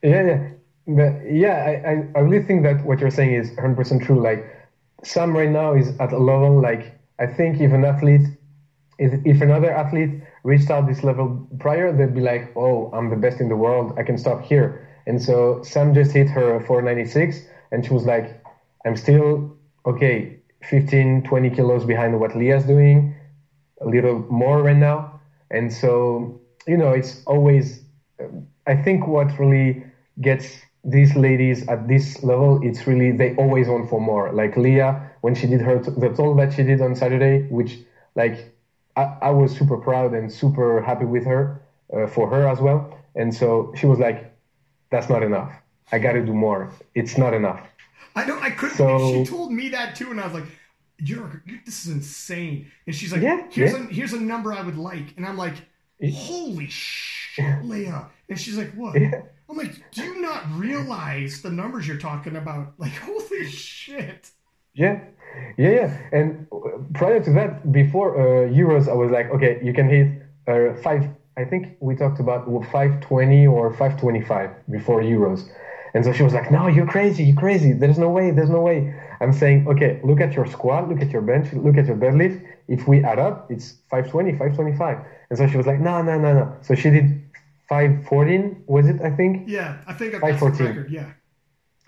Yeah, 0.03 0.23
yeah. 0.27 0.51
But 0.87 1.31
yeah, 1.31 1.57
I, 1.67 1.91
I, 1.91 1.93
I 2.17 2.19
really 2.21 2.45
think 2.45 2.63
that 2.63 2.85
what 2.85 3.01
you're 3.01 3.11
saying 3.11 3.35
is 3.35 3.51
100% 3.51 4.05
true. 4.05 4.21
Like, 4.23 4.45
Sam 5.03 5.37
right 5.37 5.51
now 5.51 5.75
is 5.75 5.99
at 6.01 6.13
a 6.13 6.19
level, 6.19 6.61
like, 6.61 6.99
I 7.19 7.27
think 7.27 7.61
if 7.61 7.73
an 7.73 7.85
athlete, 7.85 8.27
if, 8.99 9.13
if 9.25 9.41
another 9.43 9.71
athlete 9.71 10.23
reached 10.45 10.71
out 10.71 10.87
this 10.87 11.05
level 11.05 11.47
prior, 11.59 11.93
they'd 11.93 12.15
be 12.15 12.21
like, 12.21 12.53
oh, 12.57 12.91
I'm 12.93 13.11
the 13.11 13.17
best 13.17 13.41
in 13.41 13.49
the 13.49 13.57
world. 13.57 13.93
I 13.99 14.03
can 14.03 14.17
stop 14.17 14.43
here. 14.43 14.89
And 15.07 15.21
so 15.23 15.63
Sam 15.63 15.95
just 15.95 16.13
hit 16.13 16.29
her 16.31 16.61
496, 16.61 17.41
and 17.71 17.85
she 17.85 17.93
was 17.93 18.05
like, 18.07 18.43
I'm 18.85 18.97
still, 18.97 19.57
okay, 19.87 20.39
15, 20.63 21.23
20 21.25 21.51
kilos 21.51 21.85
behind 21.85 22.19
what 22.19 22.37
Leah's 22.37 22.65
doing, 22.65 23.15
a 23.81 23.87
little 23.87 24.25
more 24.31 24.63
right 24.63 24.77
now. 24.77 25.21
And 25.51 25.73
so, 25.73 26.41
you 26.67 26.77
know, 26.77 26.93
it's 26.93 27.23
always, 27.27 27.85
I 28.67 28.77
think 28.77 29.07
what 29.07 29.39
really 29.39 29.85
gets 30.21 30.59
these 30.85 31.15
ladies 31.17 31.67
at 31.69 31.89
this 31.89 32.23
level, 32.23 32.61
it's 32.63 32.87
really, 32.87 33.11
they 33.13 33.35
always 33.37 33.69
want 33.69 33.91
for 33.91 34.01
more. 34.01 34.33
Like 34.33 34.57
Leah, 34.57 35.11
when 35.21 35.35
she 35.35 35.47
did 35.47 35.61
her, 35.61 35.79
the 35.79 36.09
toll 36.11 36.35
that 36.37 36.53
she 36.53 36.63
did 36.63 36.81
on 36.81 36.95
Saturday, 36.95 37.43
which, 37.51 37.79
like, 38.15 38.55
I, 38.97 39.17
I 39.23 39.31
was 39.31 39.57
super 39.57 39.77
proud 39.77 40.15
and 40.15 40.33
super 40.33 40.81
happy 40.83 41.05
with 41.05 41.25
her, 41.25 41.61
uh, 41.93 42.07
for 42.07 42.29
her 42.31 42.49
as 42.49 42.61
well. 42.61 42.97
And 43.15 43.35
so 43.35 43.73
she 43.77 43.87
was 43.87 43.99
like, 43.99 44.35
that's 44.91 45.09
not 45.09 45.23
enough. 45.23 45.53
I 45.93 45.99
got 45.99 46.13
to 46.13 46.25
do 46.25 46.33
more. 46.35 46.71
It's 46.95 47.19
not 47.19 47.35
enough. 47.35 47.61
I 48.15 48.25
know, 48.25 48.39
I 48.41 48.51
couldn't 48.51 48.77
So- 48.77 49.25
she 49.25 49.25
told 49.31 49.53
me 49.53 49.69
that 49.71 49.95
too, 49.95 50.11
and 50.11 50.21
I 50.21 50.25
was 50.25 50.35
like, 50.35 50.45
you're, 50.99 51.43
this 51.65 51.87
is 51.87 51.93
insane. 51.93 52.71
And 52.87 52.95
she's 52.95 53.13
like, 53.13 53.23
Yeah, 53.23 53.47
here's, 53.51 53.73
yeah. 53.73 53.85
A, 53.85 53.93
here's 53.93 54.13
a 54.15 54.21
number 54.21 54.53
I 54.53 54.63
would 54.63 54.77
like. 54.79 55.15
And 55.17 55.25
I'm 55.27 55.37
like, 55.37 55.55
holy 56.13 56.67
shit, 56.69 57.65
Leah!" 57.65 58.09
And 58.29 58.39
she's 58.39 58.57
like, 58.59 58.73
what? 58.75 59.01
Yeah. 59.01 59.23
I'm 59.49 59.57
like, 59.57 59.91
do 59.93 60.03
you 60.03 60.21
not 60.21 60.45
realize 60.53 61.41
the 61.41 61.51
numbers 61.51 61.89
you're 61.89 61.97
talking 61.97 62.37
about? 62.37 62.75
Like, 62.79 62.93
holy 62.93 63.47
shit. 63.47 64.31
Yeah, 64.75 65.01
yeah, 65.57 65.71
yeah. 65.71 65.99
And 66.13 66.47
prior 66.95 67.23
to 67.23 67.33
that, 67.33 67.73
before 67.73 68.17
uh, 68.17 68.49
Euros, 68.51 68.89
I 68.89 68.95
was 68.95 69.11
like, 69.11 69.31
okay, 69.31 69.61
you 69.63 69.73
can 69.73 69.89
hit 69.89 70.23
uh, 70.47 70.81
five. 70.83 71.09
I 71.37 71.45
think 71.45 71.77
we 71.81 71.95
talked 71.95 72.21
about 72.21 72.47
520 72.47 73.47
or 73.47 73.71
525 73.71 74.51
before 74.71 75.03
Euros. 75.03 75.49
And 75.95 76.05
so 76.05 76.13
she 76.13 76.23
was 76.23 76.35
like, 76.35 76.51
no, 76.51 76.67
you're 76.67 76.87
crazy, 76.87 77.25
you're 77.25 77.37
crazy. 77.37 77.73
There's 77.73 77.99
no 77.99 78.11
way, 78.11 78.31
there's 78.31 78.51
no 78.51 78.61
way. 78.61 78.95
I'm 79.21 79.33
saying, 79.33 79.67
okay, 79.69 80.01
look 80.05 80.21
at 80.21 80.35
your 80.35 80.47
squat, 80.47 80.89
look 80.89 81.01
at 81.01 81.11
your 81.11 81.23
bench, 81.23 81.53
look 81.53 81.77
at 81.77 81.87
your 81.87 81.97
deadlift. 81.97 82.45
If 82.69 82.87
we 82.87 83.03
add 83.03 83.19
up, 83.19 83.51
it's 83.51 83.77
520, 83.91 84.33
525. 84.33 84.99
And 85.31 85.39
so 85.39 85.47
she 85.47 85.57
was 85.57 85.67
like, 85.67 85.81
no, 85.81 86.03
no, 86.03 86.19
no, 86.19 86.35
no. 86.35 86.57
So 86.63 86.75
she 86.75 86.91
did 86.91 87.28
514, 87.69 88.65
was 88.67 88.87
it, 88.89 89.01
I 89.03 89.11
think? 89.11 89.45
Yeah, 89.49 89.79
I 89.87 89.93
think 89.95 90.13
514. 90.15 90.67
record. 90.67 90.91
Yeah. 90.91 91.13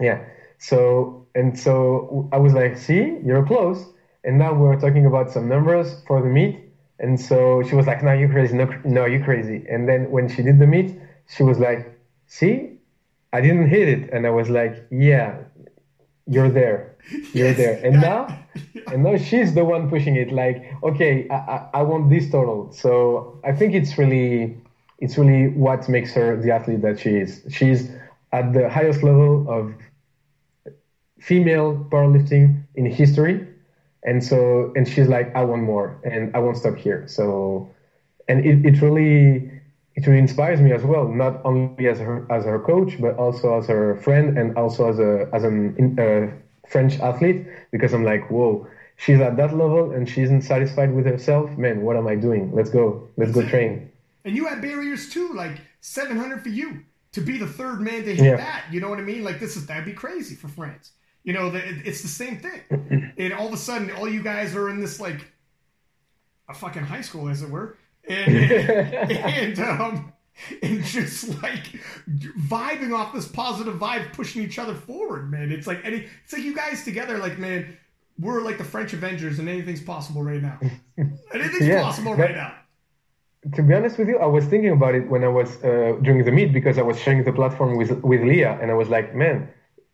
Yeah. 0.01 0.25
So 0.59 1.27
and 1.35 1.59
so 1.59 2.29
I 2.33 2.37
was 2.39 2.53
like, 2.53 2.77
see, 2.77 3.19
you're 3.25 3.45
close. 3.47 3.85
And 4.25 4.39
now 4.39 4.53
we're 4.53 4.79
talking 4.79 5.07
about 5.07 5.31
some 5.31 5.49
numbers 5.49 6.03
for 6.07 6.21
the 6.21 6.29
meet. 6.29 6.61
And 6.99 7.19
so 7.19 7.63
she 7.63 7.75
was 7.75 7.87
like, 7.87 8.03
no, 8.03 8.13
you're 8.13 8.29
crazy. 8.29 8.55
No, 8.55 8.67
no, 8.85 9.07
you're 9.07 9.25
crazy. 9.25 9.65
And 9.71 9.89
then 9.89 10.11
when 10.11 10.29
she 10.29 10.43
did 10.43 10.59
the 10.59 10.67
meet, 10.67 11.01
she 11.35 11.43
was 11.43 11.59
like, 11.59 11.99
see, 12.27 12.73
I 13.33 13.41
didn't 13.41 13.69
hit 13.69 13.89
it. 13.89 14.11
And 14.13 14.27
I 14.27 14.31
was 14.31 14.51
like, 14.51 14.87
yeah, 14.91 15.39
you're 16.27 16.51
there, 16.51 16.97
you're 17.33 17.49
Yes, 17.55 17.57
there, 17.57 17.81
and 17.83 17.95
that- 18.03 18.29
now, 18.29 18.39
and 18.93 19.03
now 19.05 19.17
she's 19.17 19.55
the 19.55 19.65
one 19.65 19.89
pushing 19.89 20.17
it. 20.17 20.31
Like, 20.33 20.71
okay, 20.83 21.27
I, 21.31 21.35
I, 21.37 21.69
I 21.75 21.83
want 21.83 22.11
this 22.11 22.31
total. 22.31 22.71
So 22.73 23.41
I 23.45 23.53
think 23.53 23.73
it's 23.75 23.97
really, 23.97 24.59
it's 25.01 25.19
really 25.19 25.49
what 25.49 25.89
makes 25.89 26.13
her 26.15 26.37
the 26.37 26.51
athlete 26.51 26.83
that 26.83 26.99
she 26.99 27.11
is. 27.17 27.43
She's 27.51 27.91
at 28.33 28.53
the 28.53 28.69
highest 28.69 29.03
level 29.03 29.47
of 29.49 29.75
female 31.19 31.75
powerlifting 31.91 32.63
in 32.75 32.87
history, 32.87 33.47
and 34.05 34.23
so, 34.23 34.73
and 34.77 34.89
she's 34.89 35.09
like, 35.09 35.35
I 35.35 35.45
want 35.45 35.63
more, 35.63 35.99
and 36.05 36.35
I 36.35 36.39
won't 36.41 36.57
stop 36.57 36.77
here. 36.77 37.07
So, 37.07 37.69
and 38.29 38.45
it, 38.45 38.65
it 38.65 38.81
really 38.83 39.51
it 39.97 40.07
really 40.07 40.21
inspires 40.21 40.61
me 40.61 40.73
as 40.73 40.85
well, 40.85 41.09
not 41.09 41.41
only 41.45 41.71
as 41.71 41.81
her 41.83 42.09
as 42.31 42.45
her 42.45 42.59
coach, 42.59 42.79
but 42.83 42.99
also 42.99 43.39
as 43.39 43.49
her 43.49 43.81
friend 43.83 44.25
and 44.27 44.57
also 44.57 44.89
as 44.89 44.99
a 44.99 45.29
as 45.33 45.45
an 45.45 45.99
uh, 45.99 46.29
French 46.69 46.99
athlete. 47.01 47.47
Because 47.71 47.93
I'm 47.93 48.05
like, 48.05 48.31
whoa, 48.31 48.67
she's 48.97 49.21
at 49.21 49.37
that 49.37 49.53
level 49.55 49.93
and 49.93 50.09
she 50.09 50.23
isn't 50.23 50.43
satisfied 50.43 50.93
with 50.95 51.07
herself. 51.07 51.57
Man, 51.59 51.83
what 51.83 51.97
am 51.97 52.07
I 52.07 52.17
doing? 52.17 52.53
Let's 52.55 52.71
go, 52.71 53.09
let's 53.17 53.33
go 53.33 53.43
train. 53.43 53.90
And 54.25 54.37
you 54.37 54.47
had 54.47 54.61
barriers 54.61 55.09
too, 55.11 55.33
like 55.33 55.61
700 55.81 56.43
for 56.43 56.49
you 56.51 56.85
to 57.13 57.21
be 57.21 57.39
the 57.39 57.47
third 57.47 57.81
man 57.81 58.05
to 58.05 58.15
hit 58.15 58.25
Yeah. 58.25 58.37
that. 58.37 58.65
You 58.71 58.81
know 58.81 58.89
what 58.91 58.99
I 58.99 59.03
mean? 59.03 59.25
Like 59.25 59.41
this 59.41 59.57
is 59.57 59.67
that'd 59.67 59.85
be 59.85 59.93
crazy 59.93 60.35
for 60.35 60.49
France. 60.49 60.93
You 61.25 61.33
know, 61.33 61.51
the, 61.51 61.59
it, 61.59 61.87
it's 61.87 62.03
the 62.03 62.09
same 62.09 62.39
thing. 62.39 63.13
and 63.19 63.33
all 63.33 63.47
of 63.49 63.53
a 63.53 63.57
sudden, 63.59 63.91
all 63.93 64.09
you 64.09 64.23
guys 64.23 64.55
are 64.57 64.71
in 64.71 64.81
this 64.81 65.01
like 65.01 65.31
a 66.49 66.55
fucking 66.55 66.83
high 66.83 67.03
school, 67.03 67.29
as 67.29 67.43
it 67.43 67.51
were, 67.51 67.77
and 68.09 68.35
and 68.51 69.59
um 69.61 70.13
and 70.63 70.83
just 70.85 71.43
like 71.43 71.65
vibing 72.09 72.97
off 72.97 73.13
this 73.13 73.29
positive 73.29 73.75
vibe, 73.75 74.13
pushing 74.13 74.43
each 74.43 74.59
other 74.59 74.75
forward, 74.75 75.31
man. 75.31 75.53
It's 75.53 75.67
like 75.67 75.81
any, 75.85 76.07
it's 76.25 76.33
like 76.33 76.43
you 76.43 76.55
guys 76.55 76.85
together, 76.85 77.19
like 77.19 77.39
man. 77.39 77.77
We're 78.19 78.43
like 78.43 78.59
the 78.59 78.65
French 78.65 78.93
Avengers, 78.93 79.39
and 79.39 79.49
anything's 79.49 79.81
possible 79.81 80.23
right 80.23 80.43
now. 80.43 80.59
Anything's 81.33 81.67
Yeah, 81.67 81.81
possible 81.83 82.15
right 82.15 82.35
now. 82.35 82.55
To 83.55 83.63
be 83.63 83.73
honest 83.75 83.99
with 83.99 84.09
you, 84.09 84.19
I 84.19 84.27
was 84.27 84.45
thinking 84.47 84.71
about 84.71 84.95
it 84.95 85.09
when 85.09 85.25
I 85.25 85.29
was 85.29 85.63
uh, 85.65 85.97
during 86.03 86.25
the 86.25 86.33
meet 86.33 86.53
because 86.53 86.77
I 86.79 86.83
was 86.83 86.99
sharing 86.99 87.25
the 87.25 87.33
platform 87.33 87.77
with 87.77 87.91
with 88.03 88.21
Leah, 88.23 88.59
and 88.61 88.71
I 88.71 88.75
was 88.75 88.89
like, 88.91 89.15
man, 89.15 89.49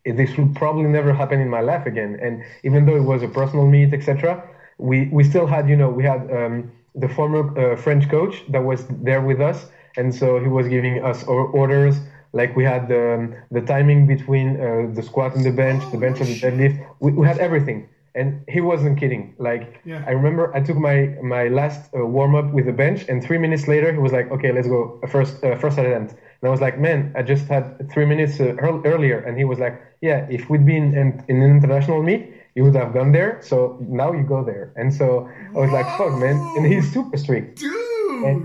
this 0.05 0.37
will 0.37 0.49
probably 0.49 0.89
never 0.89 1.13
happen 1.13 1.39
in 1.39 1.49
my 1.49 1.61
life 1.61 1.85
again. 1.85 2.17
And 2.21 2.43
even 2.63 2.85
though 2.85 2.95
it 2.95 3.03
was 3.13 3.23
a 3.23 3.27
personal 3.27 3.65
meet, 3.65 3.93
etc., 3.93 4.43
we 4.77 5.07
we 5.11 5.23
still 5.23 5.45
had, 5.47 5.69
you 5.69 5.75
know, 5.77 5.89
we 5.89 6.03
had 6.03 6.29
um, 6.31 6.71
the 6.95 7.07
former 7.07 7.41
uh, 7.57 7.75
French 7.77 8.09
coach 8.09 8.43
that 8.49 8.63
was 8.63 8.85
there 8.89 9.21
with 9.21 9.39
us, 9.39 9.67
and 9.95 10.13
so 10.13 10.39
he 10.39 10.47
was 10.47 10.67
giving 10.67 11.01
us 11.03 11.23
orders. 11.23 12.01
Like 12.33 12.55
we 12.55 12.65
had 12.65 12.89
the 12.89 13.33
the 13.49 13.61
timing 13.61 14.07
between 14.07 14.47
uh, 14.59 14.87
the 14.93 15.01
squat 15.01 15.35
and 15.35 15.45
the 15.45 15.51
bench, 15.51 15.83
the 15.91 15.97
bench 15.97 16.19
and 16.19 16.29
the 16.29 16.39
deadlift. 16.45 16.77
We, 16.99 17.13
we 17.13 17.25
had 17.25 17.37
everything. 17.37 17.87
And 18.17 18.27
he 18.55 18.59
wasn't 18.71 18.95
kidding. 19.01 19.23
Like 19.49 19.63
Yeah. 19.85 20.03
I 20.09 20.11
remember, 20.19 20.43
I 20.57 20.59
took 20.67 20.77
my 20.89 20.97
my 21.35 21.43
last 21.59 21.79
uh, 21.93 22.05
warm 22.17 22.33
up 22.39 22.47
with 22.55 22.65
the 22.65 22.77
bench, 22.83 22.99
and 23.09 23.17
three 23.27 23.39
minutes 23.45 23.65
later, 23.73 23.89
he 23.97 24.01
was 24.07 24.13
like, 24.17 24.27
"Okay, 24.35 24.51
let's 24.57 24.67
go 24.75 24.79
first 25.13 25.33
uh, 25.43 25.55
first 25.63 25.77
attempt." 25.77 26.11
And 26.39 26.43
I 26.49 26.51
was 26.55 26.61
like, 26.67 26.75
"Man, 26.87 26.99
I 27.19 27.21
just 27.33 27.45
had 27.47 27.63
three 27.91 28.07
minutes 28.13 28.33
uh, 28.39 28.63
earl- 28.65 28.83
earlier." 28.93 29.19
And 29.25 29.33
he 29.41 29.45
was 29.51 29.59
like, 29.65 29.75
"Yeah, 30.01 30.19
if 30.37 30.41
we'd 30.49 30.65
been 30.65 30.87
in, 31.01 31.07
in 31.29 31.35
an 31.45 31.51
international 31.57 32.01
meet, 32.09 32.21
you 32.55 32.63
would 32.65 32.75
have 32.75 32.91
gone 32.97 33.11
there. 33.19 33.31
So 33.49 33.57
now 34.03 34.09
you 34.17 34.23
go 34.35 34.39
there." 34.51 34.65
And 34.79 34.89
so 34.99 35.07
I 35.55 35.59
was 35.63 35.71
like, 35.77 35.87
"Fuck, 35.97 36.13
man!" 36.23 36.37
And 36.55 36.63
he's 36.71 36.85
super 36.95 37.17
strict. 37.17 37.59
Dude. 37.59 38.23
And 38.27 38.37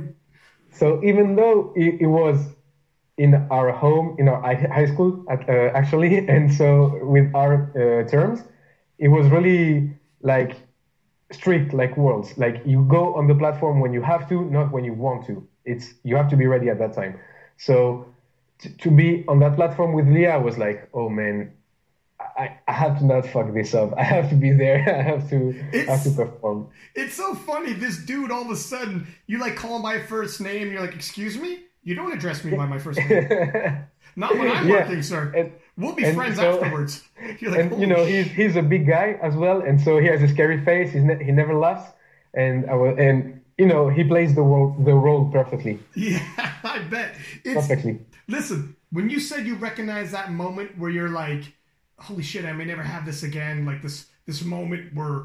so 0.81 0.87
even 1.11 1.37
though 1.37 1.73
it, 1.77 1.93
it 2.05 2.11
was 2.21 2.37
in 3.19 3.35
our 3.51 3.71
home, 3.73 4.17
in 4.19 4.29
our 4.29 4.41
high 4.79 4.87
school, 4.93 5.25
at, 5.31 5.41
uh, 5.49 5.71
actually, 5.81 6.13
and 6.35 6.53
so 6.53 6.99
with 7.15 7.27
our 7.35 7.53
uh, 7.77 8.09
terms, 8.09 8.39
it 9.05 9.09
was 9.09 9.25
really 9.37 9.91
like 10.33 10.53
strict, 11.39 11.73
like 11.75 11.93
worlds. 11.97 12.29
Like 12.45 12.57
you 12.65 12.79
go 12.89 13.15
on 13.19 13.27
the 13.27 13.35
platform 13.43 13.81
when 13.83 13.93
you 13.97 14.03
have 14.13 14.29
to, 14.31 14.37
not 14.59 14.67
when 14.75 14.85
you 14.85 14.95
want 15.07 15.27
to. 15.29 15.35
It's 15.65 15.87
you 16.05 16.15
have 16.21 16.29
to 16.31 16.37
be 16.37 16.47
ready 16.55 16.69
at 16.71 16.79
that 16.79 16.93
time. 17.01 17.19
So 17.57 17.77
t- 18.61 18.71
to 18.85 18.89
be 18.91 19.09
on 19.29 19.39
that 19.41 19.55
platform 19.57 19.93
with 19.93 20.07
Leah, 20.09 20.35
I 20.35 20.39
was 20.49 20.57
like, 20.59 20.79
oh 20.95 21.09
man. 21.09 21.53
I, 22.39 22.57
I 22.69 22.73
have 22.73 22.99
to 23.01 23.05
not 23.05 23.27
fuck 23.27 23.53
this 23.53 23.75
up. 23.75 23.91
I 24.03 24.05
have 24.05 24.29
to 24.31 24.37
be 24.37 24.53
there. 24.53 24.79
I 24.99 25.03
have 25.13 25.29
to 25.31 25.37
I 25.73 25.77
have 25.93 26.03
to 26.05 26.11
It's- 26.11 26.17
perform. 26.17 26.69
It's 26.95 27.15
so 27.15 27.35
funny. 27.35 27.73
This 27.73 27.97
dude, 28.11 28.31
all 28.31 28.43
of 28.45 28.51
a 28.51 28.57
sudden, 28.57 29.07
you 29.27 29.39
like 29.39 29.57
call 29.57 29.83
by 29.83 29.99
first 30.15 30.41
name. 30.41 30.71
You're 30.71 30.81
like, 30.87 30.95
"Excuse 30.95 31.37
me, 31.45 31.51
you 31.83 31.95
don't 31.97 32.13
address 32.13 32.45
me 32.45 32.51
by 32.57 32.67
my 32.67 32.79
first 32.79 32.99
name. 33.01 33.27
Not 34.23 34.31
when 34.39 34.49
I'm 34.51 34.69
Yeah. 34.69 34.75
working, 34.77 35.03
sir. 35.03 35.23
We'll 35.77 35.95
be 35.95 36.05
and 36.05 36.17
friends 36.17 36.37
so- 36.37 36.55
afterwards." 36.63 37.03
You're 37.39 37.51
like, 37.53 37.61
and 37.73 37.81
you 37.81 37.87
know 37.87 38.05
he's 38.05 38.27
he's 38.27 38.57
a 38.57 38.63
big 38.63 38.87
guy 38.87 39.19
as 39.23 39.35
well, 39.37 39.61
and 39.61 39.81
so 39.81 39.99
he 39.99 40.07
has 40.07 40.23
a 40.23 40.29
scary 40.29 40.65
face. 40.65 40.93
He's 40.93 41.03
ne- 41.05 41.23
he 41.23 41.33
never 41.33 41.55
laughs, 41.55 41.91
and 42.35 42.69
I 42.69 42.75
will, 42.75 42.99
and 42.99 43.41
you 43.59 43.67
know 43.67 43.89
he 43.89 44.05
plays 44.05 44.35
the 44.35 44.43
role 44.43 44.75
the 44.79 44.95
role 44.95 45.31
perfectly, 45.31 45.79
yeah, 45.95 46.21
I 46.65 46.81
bet. 46.91 47.15
It's 47.45 47.55
perfectly. 47.67 48.01
listen. 48.29 48.77
When 48.91 49.09
you 49.09 49.21
said 49.21 49.47
you 49.47 49.55
recognize 49.55 50.11
that 50.13 50.33
moment 50.33 50.77
where 50.79 50.91
you're 50.91 51.09
like, 51.09 51.45
"Holy 51.99 52.23
shit, 52.23 52.45
I 52.45 52.53
may 52.53 52.65
never 52.67 52.83
have 52.83 53.07
this 53.07 53.23
again." 53.23 53.65
Like 53.65 53.81
this 53.83 54.07
this 54.27 54.45
moment 54.45 54.95
where 54.95 55.25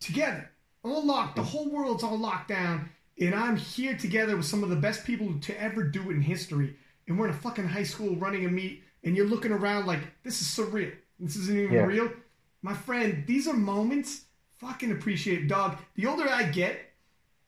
together, 0.00 0.50
all 0.82 1.04
locked, 1.06 1.36
the 1.36 1.42
whole 1.42 1.70
world's 1.70 2.02
all 2.04 2.18
locked 2.18 2.48
down, 2.48 2.90
and 3.18 3.34
I'm 3.34 3.56
here 3.56 3.96
together 3.96 4.36
with 4.36 4.44
some 4.46 4.62
of 4.62 4.68
the 4.68 4.76
best 4.76 5.04
people 5.06 5.38
to 5.40 5.60
ever 5.60 5.82
do 5.84 6.10
it 6.10 6.14
in 6.14 6.20
history, 6.20 6.76
and 7.08 7.18
we're 7.18 7.28
in 7.28 7.34
a 7.34 7.38
fucking 7.38 7.68
high 7.68 7.84
school 7.84 8.16
running 8.16 8.44
a 8.44 8.50
meet, 8.50 8.82
and 9.06 9.16
you're 9.16 9.26
looking 9.26 9.52
around 9.52 9.86
like 9.86 10.00
this 10.22 10.42
is 10.42 10.48
surreal. 10.48 10.92
This 11.18 11.36
isn't 11.36 11.58
even 11.58 11.72
Yeah. 11.74 11.86
real. 11.86 12.12
My 12.60 12.74
friend, 12.74 13.24
these 13.26 13.48
are 13.48 13.54
moments. 13.54 14.24
Fucking 14.58 14.90
appreciate, 14.92 15.48
dog. 15.48 15.78
The 15.94 16.06
older 16.06 16.28
I 16.28 16.44
get, 16.44 16.80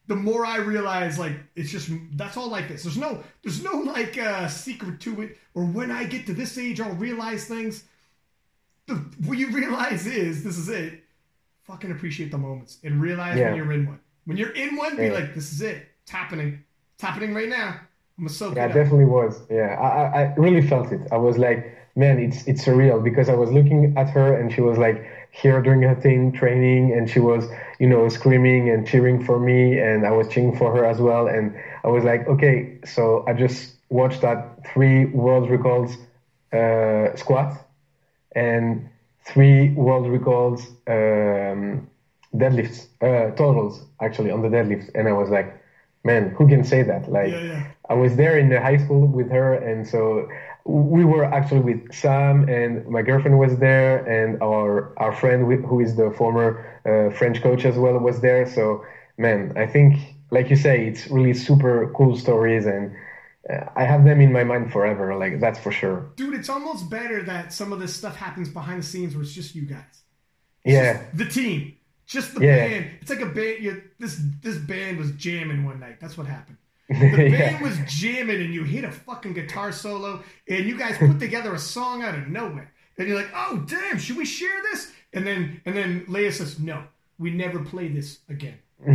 the 0.06 0.16
more 0.16 0.46
I 0.46 0.56
realize 0.58 1.18
like 1.18 1.32
it's 1.56 1.70
just 1.70 1.90
that's 2.12 2.36
all 2.36 2.48
life 2.48 2.70
is. 2.70 2.84
There's 2.84 2.96
no 2.96 3.22
there's 3.42 3.62
no 3.62 3.72
like 3.78 4.16
uh, 4.16 4.48
secret 4.48 5.00
to 5.00 5.20
it. 5.22 5.36
Or 5.54 5.64
when 5.64 5.90
I 5.90 6.04
get 6.04 6.26
to 6.26 6.34
this 6.34 6.56
age, 6.56 6.80
I'll 6.80 6.94
realize 6.94 7.44
things. 7.46 7.84
The, 8.86 8.94
what 9.26 9.36
you 9.36 9.50
realize 9.50 10.06
is 10.06 10.42
this 10.44 10.56
is 10.56 10.68
it. 10.70 11.02
Fucking 11.64 11.90
appreciate 11.90 12.30
the 12.30 12.38
moments 12.38 12.78
and 12.84 13.00
realize 13.02 13.36
Yeah. 13.38 13.48
when 13.48 13.56
you're 13.56 13.72
in 13.72 13.86
one. 13.86 14.00
When 14.24 14.36
you're 14.38 14.50
in 14.50 14.76
one, 14.76 14.96
be 14.96 15.04
Yeah. 15.04 15.12
like, 15.12 15.34
this 15.34 15.52
is 15.52 15.60
it. 15.60 15.86
It's 16.02 16.10
happening. 16.10 16.64
It's 16.94 17.02
happening 17.02 17.34
right 17.34 17.48
now. 17.48 17.80
I'm 18.18 18.24
gonna 18.26 18.34
Yeah, 18.54 18.66
up. 18.66 18.72
definitely 18.72 19.04
was. 19.04 19.42
Yeah, 19.50 19.76
I, 19.78 19.88
I 19.88 20.22
I 20.22 20.34
really 20.36 20.60
felt 20.62 20.92
it. 20.92 21.02
I 21.12 21.16
was 21.18 21.38
like, 21.38 21.72
man, 21.96 22.18
it's 22.18 22.46
it's 22.48 22.64
surreal 22.64 23.02
because 23.02 23.28
I 23.28 23.34
was 23.34 23.50
looking 23.52 23.94
at 23.96 24.10
her 24.10 24.34
and 24.34 24.52
she 24.52 24.60
was 24.60 24.78
like 24.78 25.04
here 25.30 25.60
doing 25.62 25.82
her 25.82 25.94
thing, 25.94 26.32
training, 26.32 26.92
and 26.92 27.08
she 27.08 27.20
was 27.20 27.48
you 27.78 27.86
know 27.88 28.08
screaming 28.08 28.70
and 28.70 28.86
cheering 28.86 29.20
for 29.20 29.38
me, 29.38 29.78
and 29.78 30.06
I 30.06 30.10
was 30.10 30.28
cheering 30.28 30.56
for 30.56 30.74
her 30.74 30.84
as 30.84 31.00
well. 31.00 31.28
And 31.28 31.56
I 31.84 31.88
was 31.88 32.04
like, 32.04 32.26
okay, 32.26 32.78
so 32.84 33.24
I 33.28 33.34
just 33.34 33.76
watched 33.90 34.22
that 34.22 34.66
three 34.66 35.06
world 35.06 35.50
records 35.50 35.98
uh, 36.52 37.14
squat 37.16 37.52
and 38.34 38.88
three 39.24 39.70
world 39.70 40.08
records 40.08 40.70
um, 40.86 41.86
deadlifts, 42.34 42.88
uh, 43.02 43.30
totals 43.32 43.86
actually 44.00 44.30
on 44.30 44.42
the 44.42 44.48
deadlift, 44.48 44.90
and 44.94 45.08
I 45.08 45.12
was 45.12 45.30
like, 45.30 45.57
man, 46.10 46.22
who 46.36 46.44
can 46.52 46.62
say 46.72 46.80
that? 46.90 47.02
Like, 47.18 47.32
Yeah, 47.32 47.52
yeah. 47.52 47.62
I 47.92 47.94
was 48.04 48.12
there 48.22 48.34
in 48.42 48.48
the 48.54 48.60
high 48.68 48.78
school 48.84 49.04
with 49.18 49.30
her, 49.38 49.50
and 49.68 49.86
so 49.92 50.28
we 50.64 51.02
were 51.12 51.24
actually 51.38 51.64
with 51.70 51.80
Sam, 52.02 52.34
and 52.58 52.70
my 52.96 53.02
girlfriend 53.08 53.38
was 53.38 53.54
there, 53.68 53.92
and 54.16 54.28
our 54.48 54.70
our 55.02 55.12
friend 55.20 55.38
who 55.70 55.76
is 55.86 55.92
the 56.02 56.08
former 56.20 56.48
uh, 56.90 57.08
French 57.18 57.38
coach 57.46 57.62
as 57.70 57.76
well 57.82 57.96
was 58.10 58.20
there. 58.20 58.42
So, 58.56 58.84
man, 59.16 59.40
I 59.64 59.66
think, 59.74 59.90
like 60.36 60.46
you 60.52 60.58
say, 60.66 60.76
it's 60.88 61.02
really 61.16 61.34
super 61.48 61.74
cool 61.96 62.14
stories, 62.26 62.64
and 62.74 62.84
uh, 63.52 63.64
I 63.82 63.84
have 63.92 64.02
them 64.08 64.20
in 64.26 64.30
my 64.38 64.44
mind 64.44 64.64
forever. 64.76 65.06
Like 65.22 65.34
that's 65.44 65.60
for 65.64 65.72
sure. 65.80 65.98
Dude, 66.20 66.34
it's 66.40 66.50
almost 66.56 66.90
better 66.90 67.18
that 67.32 67.52
some 67.52 67.72
of 67.74 67.78
this 67.82 67.94
stuff 68.00 68.16
happens 68.26 68.48
behind 68.60 68.78
the 68.82 68.88
scenes 68.92 69.14
where 69.14 69.22
it's 69.26 69.36
just 69.40 69.54
you 69.58 69.64
guys. 69.76 69.94
Yeah, 70.64 70.92
the 71.14 71.24
team, 71.24 71.77
just 72.08 72.34
the 72.34 72.40
Yeah. 72.44 72.56
band. 72.68 72.86
It's 73.00 73.10
like 73.10 73.20
a 73.20 73.26
band. 73.26 73.62
You, 73.62 73.82
this 74.00 74.20
this 74.42 74.56
band 74.58 74.98
was 74.98 75.12
jamming 75.12 75.64
one 75.64 75.78
night. 75.78 76.00
That's 76.00 76.18
what 76.18 76.26
happened. 76.26 76.56
The 76.88 76.94
band 77.16 77.32
yeah, 77.32 77.62
was 77.62 77.78
jamming, 77.86 78.40
and 78.40 78.52
you 78.52 78.64
hit 78.64 78.82
a 78.84 78.90
fucking 78.90 79.34
guitar 79.34 79.70
solo, 79.72 80.22
and 80.48 80.64
you 80.66 80.76
guys 80.76 80.96
put 80.98 81.20
together 81.20 81.54
a 81.54 81.58
song 81.58 82.02
out 82.02 82.14
of 82.16 82.26
nowhere. 82.28 82.72
And 82.96 83.06
you're 83.06 83.16
like, 83.16 83.30
"Oh 83.34 83.62
damn, 83.68 83.98
should 83.98 84.16
we 84.16 84.24
share 84.24 84.60
this?" 84.72 84.90
And 85.12 85.24
then 85.26 85.60
and 85.66 85.76
then 85.76 86.06
Leia 86.06 86.32
says, 86.32 86.58
"No, 86.58 86.82
we 87.18 87.30
never 87.30 87.60
play 87.60 87.88
this 87.88 88.20
again. 88.28 88.58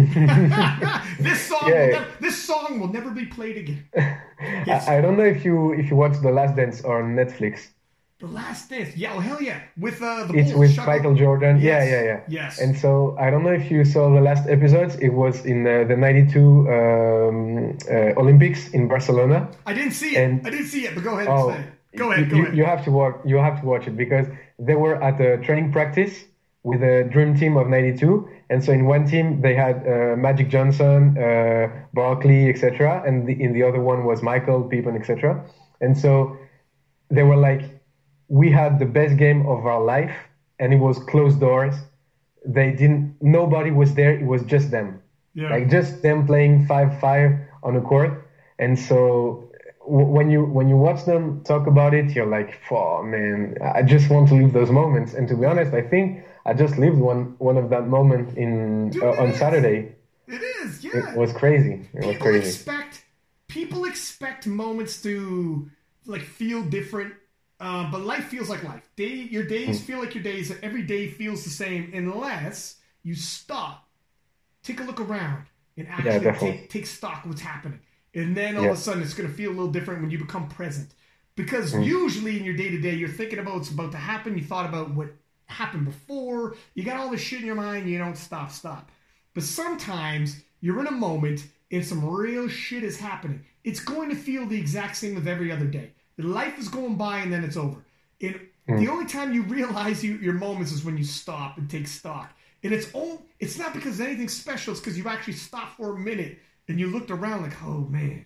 this 1.19 1.41
song, 1.47 1.59
will 1.63 1.69
Yeah. 1.69 1.87
never, 1.87 2.07
this 2.19 2.37
song 2.41 2.79
will 2.79 2.87
never 2.91 3.11
be 3.11 3.25
played 3.25 3.57
again." 3.57 3.85
Yes. 4.65 4.87
I, 4.89 4.97
I 4.97 5.01
don't 5.01 5.17
know 5.17 5.25
if 5.25 5.45
you 5.45 5.73
if 5.73 5.89
you 5.89 5.95
watch 5.95 6.19
The 6.21 6.31
Last 6.31 6.55
Dance 6.55 6.83
on 6.83 7.15
Netflix. 7.15 7.69
The 8.23 8.29
Last 8.29 8.69
Dance, 8.69 8.95
yeah, 8.95 9.13
oh 9.15 9.19
hell 9.19 9.41
yeah, 9.41 9.59
with 9.77 10.01
uh, 10.01 10.23
the 10.27 10.33
It's 10.39 10.51
Bulls, 10.51 10.59
with 10.61 10.75
Chuck- 10.77 10.87
Michael 10.87 11.13
Jordan. 11.13 11.59
Yes. 11.59 11.89
Yeah, 11.89 11.95
yeah, 11.95 12.03
yeah. 12.11 12.19
Yes. 12.39 12.51
And 12.63 12.71
so 12.83 13.17
I 13.19 13.29
don't 13.29 13.43
know 13.43 13.51
if 13.61 13.69
you 13.69 13.83
saw 13.83 14.03
the 14.17 14.21
last 14.21 14.47
episodes. 14.47 14.95
It 15.07 15.09
was 15.23 15.45
in 15.45 15.67
uh, 15.67 15.83
the 15.89 15.97
'92 15.97 16.39
um, 16.39 17.77
uh, 17.91 18.21
Olympics 18.21 18.69
in 18.69 18.87
Barcelona. 18.87 19.49
I 19.65 19.73
didn't 19.73 19.91
see 19.91 20.15
it. 20.15 20.21
and- 20.23 20.47
I 20.47 20.51
didn't 20.51 20.67
see 20.67 20.85
it, 20.87 20.95
but 20.95 21.03
go 21.03 21.15
ahead 21.17 21.27
Oh. 21.27 21.53
Go 21.97 22.11
ahead. 22.11 22.25
you, 22.25 22.31
Go 22.31 22.37
you- 22.37 22.43
ahead. 22.43 22.57
you 22.57 22.65
have 22.65 22.83
to 22.85 22.91
watch. 22.91 23.15
You 23.25 23.37
have 23.47 23.59
to 23.59 23.65
watch 23.65 23.87
it 23.87 23.95
because 23.97 24.25
they 24.57 24.75
were 24.75 24.95
at 25.03 25.19
a 25.19 25.37
training 25.45 25.73
practice 25.73 26.13
with 26.63 26.81
a 26.81 27.03
dream 27.11 27.35
team 27.37 27.57
of 27.57 27.67
92 27.67 28.25
and 28.49 28.63
so 28.63 28.71
in 28.71 28.85
one 28.85 29.03
team 29.05 29.41
they 29.41 29.53
had 29.53 29.75
uh, 29.85 30.15
magic 30.15 30.47
johnson 30.47 31.17
uh, 31.17 31.67
barkley 31.93 32.49
etc 32.49 33.03
and 33.05 33.27
the, 33.27 33.33
in 33.43 33.51
the 33.51 33.61
other 33.61 33.81
one 33.81 34.05
was 34.05 34.21
michael 34.23 34.63
pippen 34.63 34.95
etc 34.95 35.43
and 35.81 35.97
so 35.97 36.37
they 37.11 37.23
were 37.23 37.35
like 37.35 37.72
we 38.27 38.51
had 38.51 38.79
the 38.79 38.85
best 38.85 39.17
game 39.17 39.45
of 39.47 39.65
our 39.65 39.83
life 39.83 40.15
and 40.59 40.73
it 40.73 40.77
was 40.77 40.97
closed 40.99 41.39
doors 41.39 41.75
they 42.45 42.71
didn't 42.71 43.15
nobody 43.21 43.71
was 43.71 43.93
there 43.93 44.13
it 44.13 44.25
was 44.25 44.43
just 44.43 44.71
them 44.71 45.01
yeah. 45.33 45.49
like 45.49 45.69
just 45.69 46.01
them 46.01 46.25
playing 46.25 46.65
5-5 46.67 47.47
on 47.63 47.73
the 47.75 47.81
court 47.81 48.29
and 48.59 48.77
so 48.77 49.49
when 49.85 50.29
you 50.29 50.43
when 50.45 50.69
you 50.69 50.77
watch 50.77 51.05
them 51.05 51.43
talk 51.43 51.67
about 51.67 51.93
it, 51.93 52.11
you're 52.15 52.25
like, 52.25 52.59
"Oh 52.71 53.03
man, 53.03 53.57
I 53.61 53.81
just 53.83 54.09
want 54.09 54.29
to 54.29 54.35
live 54.35 54.53
those 54.53 54.71
moments." 54.71 55.13
And 55.13 55.27
to 55.27 55.35
be 55.35 55.45
honest, 55.45 55.73
I 55.73 55.81
think 55.81 56.23
I 56.45 56.53
just 56.53 56.77
lived 56.77 56.97
one 56.97 57.35
one 57.37 57.57
of 57.57 57.69
that 57.69 57.87
moment 57.87 58.37
in 58.37 58.89
Dude, 58.89 59.03
uh, 59.03 59.21
on 59.21 59.29
is. 59.29 59.37
Saturday. 59.37 59.95
It 60.27 60.41
is, 60.41 60.83
yeah. 60.83 61.11
It 61.11 61.17
was 61.17 61.33
crazy. 61.33 61.73
It 61.93 61.95
people 61.95 62.07
was 62.07 62.17
crazy. 62.17 62.47
expect 62.47 63.03
people 63.47 63.85
expect 63.85 64.47
moments 64.47 65.01
to 65.03 65.69
like 66.05 66.21
feel 66.21 66.63
different, 66.63 67.13
uh, 67.63 67.89
but 67.89 68.01
life 68.01 68.25
feels 68.25 68.49
like 68.49 68.63
life. 68.63 68.89
Day 68.97 69.13
your 69.13 69.45
days 69.45 69.79
mm. 69.79 69.85
feel 69.85 69.99
like 69.99 70.13
your 70.13 70.23
days. 70.23 70.51
Every 70.61 70.81
day 70.81 71.07
feels 71.07 71.43
the 71.45 71.49
same 71.49 71.91
unless 71.93 72.75
you 73.03 73.15
stop, 73.15 73.87
take 74.63 74.81
a 74.81 74.83
look 74.83 74.99
around, 74.99 75.45
and 75.77 75.87
actually 75.87 76.25
yeah, 76.25 76.37
take, 76.37 76.69
take 76.69 76.85
stock 76.85 77.23
of 77.23 77.29
what's 77.29 77.41
happening. 77.41 77.79
And 78.13 78.35
then 78.35 78.57
all 78.57 78.63
yeah. 78.63 78.71
of 78.71 78.77
a 78.77 78.79
sudden, 78.79 79.01
it's 79.01 79.13
going 79.13 79.29
to 79.29 79.35
feel 79.35 79.49
a 79.49 79.55
little 79.55 79.71
different 79.71 80.01
when 80.01 80.11
you 80.11 80.17
become 80.19 80.49
present. 80.49 80.93
Because 81.35 81.73
mm. 81.73 81.85
usually 81.85 82.37
in 82.37 82.43
your 82.43 82.55
day 82.55 82.69
to 82.69 82.81
day, 82.81 82.95
you're 82.95 83.07
thinking 83.07 83.39
about 83.39 83.55
what's 83.55 83.71
about 83.71 83.91
to 83.93 83.97
happen. 83.97 84.37
You 84.37 84.43
thought 84.43 84.67
about 84.67 84.91
what 84.91 85.07
happened 85.45 85.85
before. 85.85 86.55
You 86.75 86.83
got 86.83 86.97
all 86.97 87.09
this 87.09 87.21
shit 87.21 87.39
in 87.39 87.45
your 87.45 87.55
mind. 87.55 87.89
You 87.89 87.97
don't 87.97 88.17
stop, 88.17 88.51
stop. 88.51 88.91
But 89.33 89.43
sometimes 89.43 90.41
you're 90.59 90.79
in 90.81 90.87
a 90.87 90.91
moment 90.91 91.47
and 91.71 91.83
some 91.83 92.05
real 92.05 92.47
shit 92.49 92.83
is 92.83 92.99
happening. 92.99 93.43
It's 93.63 93.79
going 93.79 94.09
to 94.09 94.15
feel 94.15 94.45
the 94.45 94.59
exact 94.59 94.97
same 94.97 95.15
with 95.15 95.27
every 95.27 95.51
other 95.51 95.65
day. 95.65 95.91
Life 96.17 96.59
is 96.59 96.67
going 96.67 96.95
by 96.95 97.19
and 97.19 97.33
then 97.33 97.43
it's 97.43 97.57
over. 97.57 97.83
And 98.21 98.39
mm. 98.69 98.79
the 98.79 98.87
only 98.87 99.05
time 99.05 99.33
you 99.33 99.43
realize 99.43 100.03
you, 100.03 100.15
your 100.17 100.33
moments 100.33 100.71
is 100.71 100.83
when 100.83 100.97
you 100.97 101.03
stop 101.03 101.57
and 101.57 101.69
take 101.69 101.87
stock. 101.87 102.33
And 102.63 102.73
it's 102.73 102.91
all, 102.93 103.21
it's 103.39 103.57
not 103.57 103.73
because 103.73 103.99
anything 103.99 104.29
special. 104.29 104.71
It's 104.71 104.79
because 104.79 104.97
you 104.97 105.07
actually 105.07 105.33
stop 105.33 105.75
for 105.75 105.95
a 105.95 105.99
minute 105.99 106.39
and 106.67 106.79
you 106.79 106.87
looked 106.87 107.11
around 107.11 107.41
like, 107.41 107.61
oh 107.63 107.87
man, 107.89 108.25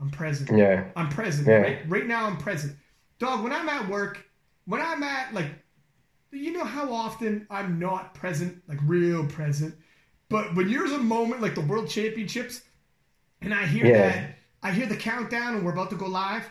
I'm 0.00 0.10
present. 0.10 0.56
Yeah. 0.56 0.84
I'm 0.96 1.08
present. 1.08 1.46
Yeah. 1.46 1.56
Right, 1.56 1.78
right 1.88 2.06
now 2.06 2.26
I'm 2.26 2.36
present. 2.36 2.76
Dog, 3.18 3.42
when 3.42 3.52
I'm 3.52 3.68
at 3.68 3.88
work, 3.88 4.24
when 4.66 4.80
I'm 4.80 5.02
at 5.02 5.34
like 5.34 5.50
you 6.34 6.52
know 6.52 6.64
how 6.64 6.92
often 6.92 7.46
I'm 7.50 7.78
not 7.78 8.14
present, 8.14 8.62
like 8.68 8.78
real 8.84 9.26
present. 9.26 9.74
But 10.28 10.54
when 10.54 10.70
there's 10.70 10.92
a 10.92 10.98
moment 10.98 11.42
like 11.42 11.54
the 11.54 11.60
World 11.60 11.88
Championships, 11.88 12.62
and 13.40 13.54
I 13.54 13.66
hear 13.66 13.86
yeah. 13.86 14.08
that, 14.08 14.38
I 14.62 14.72
hear 14.72 14.86
the 14.86 14.96
countdown, 14.96 15.54
and 15.54 15.64
we're 15.64 15.72
about 15.72 15.90
to 15.90 15.96
go 15.96 16.06
live. 16.06 16.44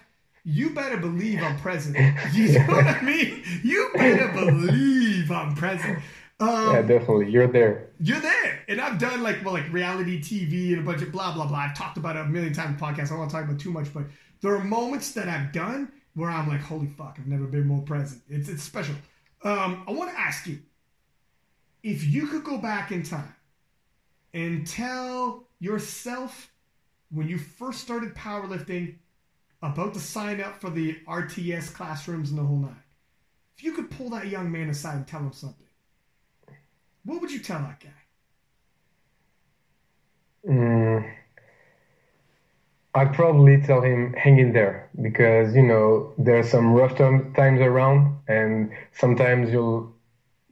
You 0.46 0.72
better 0.72 0.98
believe 0.98 1.42
I'm 1.42 1.58
present. 1.60 1.96
You 2.34 2.60
know 2.60 2.66
what 2.66 2.86
I 2.86 3.02
mean? 3.02 3.44
You 3.64 3.90
better 3.94 4.28
believe 4.34 5.32
I'm 5.32 5.56
present. 5.56 6.00
Um, 6.40 6.74
yeah, 6.74 6.82
definitely. 6.82 7.30
You're 7.32 7.48
there. 7.48 7.92
You're 8.00 8.20
there. 8.20 8.64
And 8.68 8.82
I've 8.82 8.98
done 8.98 9.24
like 9.24 9.44
well, 9.46 9.54
like 9.54 9.72
reality 9.72 10.20
TV 10.20 10.74
and 10.74 10.80
a 10.80 10.84
bunch 10.84 11.02
of 11.02 11.12
blah 11.12 11.34
blah 11.34 11.48
blah. 11.48 11.58
I've 11.58 11.78
talked 11.78 11.98
about 11.98 12.18
it 12.18 12.22
a 12.22 12.26
million 12.26 12.54
times 12.54 12.72
in 12.72 12.86
podcasts. 12.86 13.06
I 13.06 13.10
don't 13.10 13.20
want 13.20 13.32
to 13.32 13.38
talk 13.38 13.46
about 13.46 13.60
too 13.60 13.72
much, 13.72 13.94
but 13.94 14.04
there 14.42 14.54
are 14.54 14.64
moments 14.64 15.12
that 15.14 15.30
I've 15.30 15.52
done 15.54 15.92
where 16.16 16.30
I'm 16.30 16.48
like, 16.50 16.62
holy 16.62 16.88
fuck, 16.88 17.18
I've 17.20 17.28
never 17.28 17.46
been 17.46 17.66
more 17.66 17.82
present. 17.82 18.22
It's 18.28 18.50
it's 18.50 18.64
special. 18.64 18.96
Um, 19.44 19.84
I 19.88 19.92
want 19.92 20.12
to 20.12 20.20
ask 20.20 20.48
you 20.48 20.60
if 21.84 22.04
you 22.04 22.28
could 22.28 22.44
go 22.44 22.58
back 22.58 22.92
in 22.92 23.04
time 23.04 23.36
and 24.34 24.66
tell 24.66 25.48
yourself 25.60 26.52
when 27.12 27.28
you 27.28 27.38
first 27.38 27.80
started 27.80 28.16
powerlifting 28.16 28.96
about 29.64 29.94
to 29.94 30.00
sign 30.00 30.42
up 30.42 30.60
for 30.60 30.70
the 30.70 30.98
RTS 31.08 31.74
classrooms 31.74 32.30
and 32.30 32.38
the 32.38 32.44
whole 32.44 32.58
nine. 32.58 32.84
If 33.58 33.64
you 33.64 33.72
could 33.72 33.90
pull 33.90 34.10
that 34.10 34.28
young 34.28 34.52
man 34.52 34.70
aside 34.70 34.96
and 34.98 35.08
tell 35.08 35.22
him 35.22 35.32
something, 35.32 35.68
what 37.06 37.22
would 37.22 37.32
you 37.32 37.40
tell 37.40 37.60
that 37.60 37.80
guy? 37.80 37.90
Mm, 40.50 41.14
I'd 42.94 43.14
probably 43.14 43.62
tell 43.62 43.82
him 43.82 44.14
hang 44.14 44.38
in 44.40 44.52
there 44.52 44.90
because 45.02 45.56
you 45.56 45.64
know 45.64 46.14
there 46.18 46.38
are 46.40 46.44
some 46.44 46.74
rough 46.74 46.98
times 46.98 47.62
around, 47.62 48.18
and 48.28 48.72
sometimes 48.92 49.52
you'll 49.52 49.94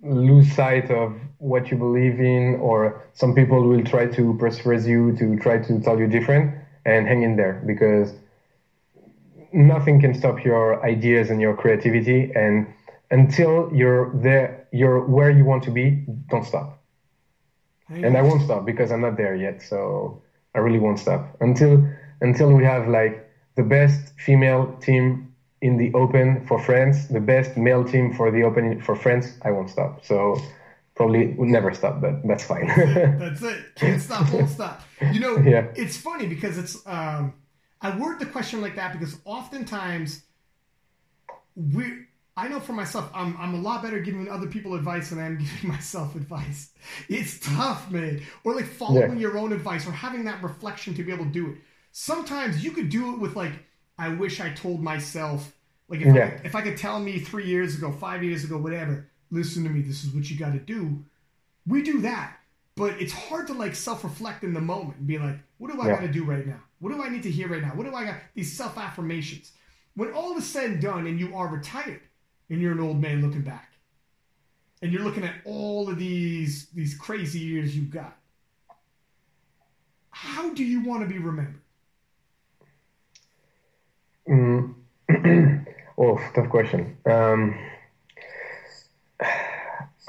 lose 0.02 0.52
sight 0.54 0.90
of 0.90 1.20
what 1.40 1.70
you 1.70 1.78
believe 1.78 2.20
in, 2.22 2.56
or 2.62 3.06
some 3.14 3.36
people 3.36 3.62
will 3.68 3.84
try 3.84 4.06
to 4.08 4.34
persuade 4.38 4.86
you 4.86 5.16
to 5.18 5.38
try 5.40 5.58
to 5.58 5.82
tell 5.82 6.00
you 6.00 6.08
different, 6.08 6.56
and 6.86 7.08
hang 7.08 7.24
in 7.24 7.36
there 7.36 7.62
because 7.66 8.14
nothing 9.54 10.00
can 10.00 10.14
stop 10.14 10.44
your 10.44 10.84
ideas 10.86 11.30
and 11.30 11.42
your 11.42 11.56
creativity 11.56 12.32
and 12.36 12.68
until 13.12 13.70
you're 13.74 14.12
there, 14.16 14.68
you're 14.72 15.06
where 15.06 15.30
you 15.30 15.44
want 15.44 15.64
to 15.64 15.72
be, 15.72 16.04
don't 16.30 16.46
stop. 16.46 16.80
And 17.90 18.16
I 18.18 18.22
won't 18.22 18.42
stop 18.42 18.66
because 18.66 18.90
I'm 18.90 19.02
not 19.02 19.18
there 19.18 19.36
yet. 19.36 19.62
So 19.62 20.22
I 20.56 20.60
really 20.60 20.80
won't 20.80 20.98
stop 20.98 21.36
until 21.42 21.86
until 22.22 22.54
we 22.54 22.64
have 22.64 22.88
like 22.88 23.30
the 23.56 23.64
best 23.64 24.14
female 24.18 24.78
team 24.82 25.34
in 25.62 25.76
the 25.76 25.94
Open 25.94 26.46
for 26.48 26.58
France, 26.58 27.08
the 27.08 27.20
best 27.20 27.58
male 27.58 27.84
team 27.84 28.14
for 28.14 28.32
the 28.32 28.44
Open 28.44 28.82
for 28.82 28.96
France. 28.96 29.38
I 29.42 29.52
won't 29.52 29.70
stop. 29.70 30.06
So 30.06 30.42
probably 30.96 31.34
would 31.34 31.50
never 31.50 31.74
stop, 31.74 32.00
but 32.00 32.26
that's 32.26 32.46
fine. 32.46 32.68
that's, 32.68 32.80
it. 32.96 33.20
that's 33.20 33.42
it. 33.42 33.76
Can't 33.76 34.02
stop, 34.02 34.32
won't 34.32 34.50
stop. 34.50 34.82
You 35.12 35.20
know, 35.20 35.38
yeah. 35.46 35.68
it's 35.76 35.98
funny 35.98 36.28
because 36.28 36.58
it's 36.58 36.78
um, 36.88 37.34
I 37.82 37.98
word 37.98 38.20
the 38.20 38.26
question 38.28 38.62
like 38.62 38.76
that 38.76 38.94
because 38.94 39.18
oftentimes 39.26 40.24
we 41.56 42.06
I 42.38 42.48
know 42.48 42.60
for 42.62 42.74
myself, 42.74 43.12
I'm, 43.14 43.36
I'm 43.38 43.54
a 43.54 43.60
lot 43.60 43.84
better 43.84 44.00
giving 44.00 44.30
other 44.30 44.48
people 44.48 44.76
advice 44.76 45.10
than 45.10 45.20
I 45.20 45.26
am 45.26 45.38
giving 45.40 45.70
myself 45.70 46.16
advice. 46.16 46.72
It's 47.10 47.40
tough, 47.40 47.92
man. 47.92 48.22
Or 48.44 48.56
like 48.56 48.66
following 48.66 49.14
yeah. 49.14 49.20
your 49.20 49.38
own 49.38 49.52
advice 49.52 49.86
or 49.86 49.92
having 49.92 50.24
that 50.26 50.42
reflection 50.42 50.94
to 50.96 51.04
be 51.04 51.12
able 51.12 51.26
to 51.26 51.32
do 51.32 51.52
it. 51.52 51.58
Sometimes 51.92 52.64
you 52.64 52.72
could 52.72 52.90
do 52.90 53.14
it 53.14 53.20
with 53.20 53.36
like, 53.36 53.52
I 53.98 54.10
wish 54.10 54.40
I 54.40 54.52
told 54.52 54.82
myself, 54.82 55.54
like 55.90 56.02
if, 56.02 56.16
yeah. 56.16 56.40
I, 56.42 56.46
if 56.46 56.56
I 56.56 56.62
could 56.62 56.78
tell 56.78 57.00
me 57.00 57.20
three 57.20 57.46
years 57.46 57.76
ago, 57.76 57.92
five 57.92 58.24
years 58.24 58.46
ago, 58.46 58.58
whatever, 58.58 59.10
listen 59.30 59.64
to 59.66 59.70
me, 59.70 59.82
this 59.82 60.06
is 60.06 60.12
what 60.12 60.30
you 60.30 60.40
got 60.40 60.54
to 60.54 60.60
do. 60.60 61.04
We 61.68 61.84
do 61.84 62.00
that. 62.02 62.38
But 62.76 63.02
it's 63.02 63.14
hard 63.14 63.48
to 63.48 63.54
like 63.54 63.76
self 63.76 64.04
reflect 64.04 64.44
in 64.44 64.54
the 64.54 64.62
moment 64.62 64.98
and 64.98 65.08
be 65.08 65.18
like, 65.18 65.38
what 65.58 65.72
do 65.72 65.82
I 65.82 65.88
yeah. 65.88 65.96
got 65.96 66.02
to 66.02 66.12
do 66.12 66.24
right 66.24 66.46
now? 66.46 66.60
What 66.80 66.92
do 66.94 67.04
I 67.04 67.10
need 67.10 67.24
to 67.24 67.32
hear 67.32 67.48
right 67.48 67.62
now? 67.62 67.70
What 67.70 67.86
do 67.86 67.94
I 67.94 68.06
got? 68.06 68.16
These 68.34 68.58
self 68.58 68.78
affirmations. 68.78 69.52
When 69.96 70.12
all 70.14 70.38
is 70.38 70.48
said 70.48 70.72
and 70.72 70.82
done 70.82 71.06
and 71.06 71.20
you 71.20 71.36
are 71.36 71.48
retired, 71.48 72.02
and 72.52 72.62
you're 72.62 72.74
an 72.74 72.80
old 72.80 73.02
man 73.02 73.22
looking 73.22 73.42
back. 73.42 73.70
And 74.82 74.92
you're 74.92 75.04
looking 75.04 75.24
at 75.24 75.36
all 75.46 75.90
of 75.90 75.98
these 75.98 76.68
these 76.74 76.96
crazy 76.96 77.40
years 77.40 77.76
you've 77.76 77.92
got. 77.92 78.18
How 80.10 80.54
do 80.54 80.64
you 80.64 80.84
want 80.84 81.02
to 81.02 81.08
be 81.08 81.20
remembered? 81.20 81.62
Mm. 84.28 84.76
oh, 85.98 86.20
tough 86.36 86.50
question. 86.50 86.98
Um, 87.06 87.58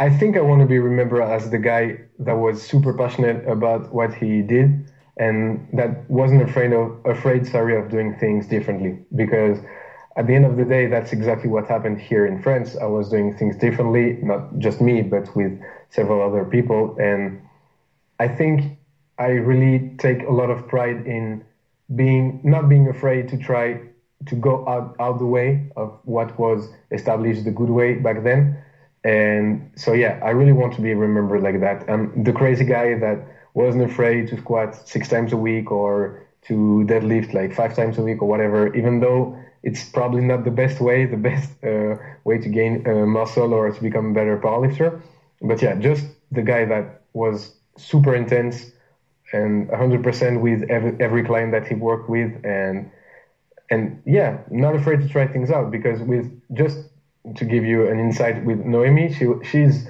I 0.02 0.10
think 0.10 0.36
I 0.36 0.40
want 0.40 0.60
to 0.62 0.66
be 0.66 0.80
remembered 0.80 1.22
as 1.22 1.48
the 1.48 1.58
guy 1.58 1.96
that 2.18 2.36
was 2.36 2.60
super 2.60 2.92
passionate 2.92 3.46
about 3.46 3.94
what 3.94 4.12
he 4.12 4.42
did 4.42 4.68
and 5.16 5.64
that 5.74 6.10
wasn't 6.10 6.42
afraid 6.42 6.72
of 6.72 6.86
afraid 7.04 7.46
sorry 7.46 7.76
of 7.76 7.88
doing 7.88 8.10
things 8.22 8.48
differently 8.48 8.98
because 9.14 9.58
at 10.16 10.26
the 10.26 10.34
end 10.34 10.44
of 10.44 10.56
the 10.56 10.64
day, 10.64 10.86
that's 10.86 11.12
exactly 11.12 11.48
what 11.48 11.68
happened 11.68 11.98
here 12.00 12.26
in 12.26 12.36
France. 12.36 12.74
I 12.76 12.86
was 12.86 13.10
doing 13.10 13.32
things 13.32 13.54
differently, 13.54 14.18
not 14.22 14.58
just 14.58 14.80
me, 14.80 15.02
but 15.02 15.24
with 15.36 15.52
several 15.88 16.20
other 16.20 16.44
people. 16.44 16.96
And 16.98 17.40
I 18.18 18.26
think 18.26 18.76
I 19.18 19.28
really 19.50 19.94
take 19.98 20.24
a 20.24 20.32
lot 20.32 20.50
of 20.50 20.66
pride 20.66 21.06
in 21.06 21.44
being, 21.94 22.40
not 22.42 22.68
being 22.68 22.88
afraid 22.88 23.28
to 23.28 23.36
try 23.36 23.78
to 24.26 24.34
go 24.34 24.66
out, 24.66 24.96
out 24.98 25.20
the 25.20 25.26
way 25.26 25.70
of 25.76 25.96
what 26.02 26.36
was 26.40 26.70
established 26.90 27.44
the 27.44 27.52
good 27.52 27.70
way 27.70 27.94
back 27.94 28.24
then. 28.24 28.58
And 29.04 29.70
so, 29.76 29.92
yeah, 29.92 30.18
I 30.22 30.30
really 30.30 30.52
want 30.52 30.72
to 30.74 30.80
be 30.80 30.94
remembered 30.94 31.42
like 31.42 31.60
that. 31.60 31.84
I'm 31.88 32.22
the 32.22 32.32
crazy 32.32 32.64
guy 32.64 32.94
that 32.94 33.26
wasn't 33.54 33.84
afraid 33.84 34.28
to 34.28 34.36
squat 34.36 34.74
six 34.88 35.08
times 35.08 35.32
a 35.32 35.36
week 35.36 35.70
or 35.70 36.20
to 36.42 36.84
deadlift 36.86 37.32
like 37.34 37.52
five 37.52 37.74
times 37.74 37.98
a 37.98 38.02
week 38.02 38.22
or 38.22 38.28
whatever, 38.28 38.72
even 38.74 39.00
though 39.00 39.36
it's 39.62 39.84
probably 39.84 40.22
not 40.22 40.44
the 40.44 40.50
best 40.50 40.80
way, 40.80 41.04
the 41.04 41.16
best 41.16 41.62
uh, 41.64 41.96
way 42.24 42.38
to 42.38 42.48
gain 42.48 42.86
uh, 42.86 43.06
muscle 43.06 43.52
or 43.52 43.70
to 43.70 43.82
become 43.82 44.10
a 44.10 44.12
better 44.12 44.36
powerlifter. 44.36 45.00
But 45.40 45.60
yeah, 45.62 45.74
just 45.74 46.06
the 46.30 46.42
guy 46.42 46.64
that 46.64 47.00
was 47.12 47.54
super 47.76 48.14
intense 48.14 48.72
and 49.32 49.68
100% 49.68 50.40
with 50.40 50.62
every, 50.68 50.94
every 51.00 51.22
client 51.22 51.52
that 51.52 51.66
he 51.66 51.74
worked 51.74 52.08
with 52.08 52.44
and 52.44 52.88
and 53.70 54.00
yeah, 54.04 54.38
not 54.50 54.74
afraid 54.74 55.00
to 55.00 55.08
try 55.08 55.26
things 55.26 55.50
out 55.50 55.70
because 55.70 56.02
with 56.02 56.30
just 56.52 56.91
to 57.36 57.44
give 57.44 57.64
you 57.64 57.88
an 57.88 57.98
insight 57.98 58.44
with 58.44 58.60
Noemi, 58.64 59.12
she 59.12 59.26
she's 59.44 59.88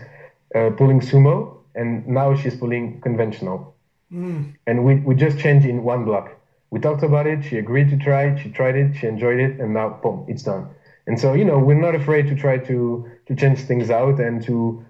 uh, 0.55 0.71
pulling 0.71 1.01
sumo, 1.01 1.59
and 1.75 2.07
now 2.07 2.35
she's 2.35 2.55
pulling 2.55 3.01
conventional. 3.01 3.75
Mm. 4.13 4.55
And 4.67 4.85
we, 4.85 4.97
we 4.97 5.15
just 5.15 5.39
changed 5.39 5.67
in 5.67 5.83
one 5.83 6.05
block. 6.05 6.37
We 6.71 6.81
talked 6.81 7.03
about 7.03 7.27
it. 7.27 7.43
She 7.45 7.59
agreed 7.59 7.89
to 7.91 7.97
try 7.97 8.25
it. 8.25 8.39
She 8.39 8.51
tried 8.51 8.77
it. 8.77 8.95
She 8.95 9.07
enjoyed 9.07 9.41
it, 9.41 9.61
and 9.61 9.75
now 9.75 9.99
boom, 10.03 10.25
it's 10.29 10.43
done. 10.43 10.69
And 11.07 11.19
so 11.19 11.33
you 11.33 11.45
know 11.45 11.59
we're 11.59 11.75
not 11.89 11.95
afraid 11.95 12.29
to 12.29 12.35
try 12.35 12.59
to 12.59 13.09
to 13.27 13.35
change 13.35 13.61
things 13.61 13.91
out 13.91 14.21
and 14.21 14.43
to. 14.45 14.85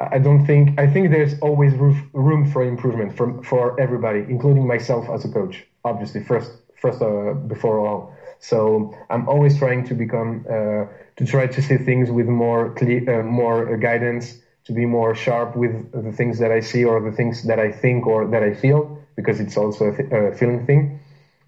I 0.00 0.20
don't 0.20 0.46
think 0.46 0.78
I 0.78 0.86
think 0.86 1.10
there's 1.10 1.38
always 1.40 1.74
room 1.74 2.08
room 2.12 2.46
for 2.46 2.62
improvement 2.62 3.16
for 3.16 3.42
for 3.42 3.78
everybody, 3.80 4.20
including 4.28 4.66
myself 4.66 5.08
as 5.10 5.24
a 5.24 5.28
coach. 5.28 5.66
Obviously, 5.84 6.22
first 6.22 6.52
first 6.76 7.02
uh, 7.02 7.34
before 7.34 7.80
all. 7.80 8.14
So 8.38 8.94
I'm 9.10 9.28
always 9.28 9.58
trying 9.58 9.84
to 9.84 9.94
become 9.94 10.46
uh, 10.48 10.84
to 11.18 11.26
try 11.26 11.46
to 11.46 11.60
see 11.62 11.76
things 11.76 12.10
with 12.10 12.26
more 12.26 12.72
clear, 12.74 13.20
uh, 13.20 13.22
more 13.24 13.76
guidance, 13.76 14.40
to 14.64 14.72
be 14.72 14.86
more 14.86 15.14
sharp 15.14 15.56
with 15.56 15.90
the 15.92 16.12
things 16.12 16.38
that 16.38 16.52
I 16.52 16.60
see 16.60 16.84
or 16.84 17.00
the 17.00 17.14
things 17.16 17.42
that 17.44 17.58
I 17.58 17.70
think 17.72 18.06
or 18.06 18.26
that 18.28 18.42
I 18.42 18.54
feel, 18.54 18.98
because 19.16 19.40
it's 19.40 19.56
also 19.56 19.90
a, 19.90 19.96
th- 19.96 20.10
a 20.12 20.32
feeling 20.36 20.64
thing. 20.66 21.00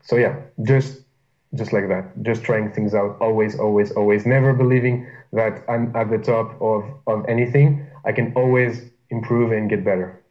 So 0.03 0.17
yeah, 0.17 0.35
just 0.63 1.03
just 1.55 1.73
like 1.73 1.89
that, 1.89 2.05
just 2.23 2.45
trying 2.45 2.71
things 2.71 2.95
out, 2.95 3.17
always, 3.21 3.59
always, 3.59 3.91
always, 3.93 4.25
never 4.25 4.53
believing 4.53 5.07
that 5.33 5.65
I'm 5.69 5.95
at 5.97 6.09
the 6.11 6.19
top 6.19 6.61
of 6.61 6.85
of 7.07 7.27
anything. 7.29 7.87
I 8.05 8.13
can 8.13 8.33
always 8.35 8.91
improve 9.11 9.53
and 9.53 9.69
get 9.69 9.85
better. 9.85 10.23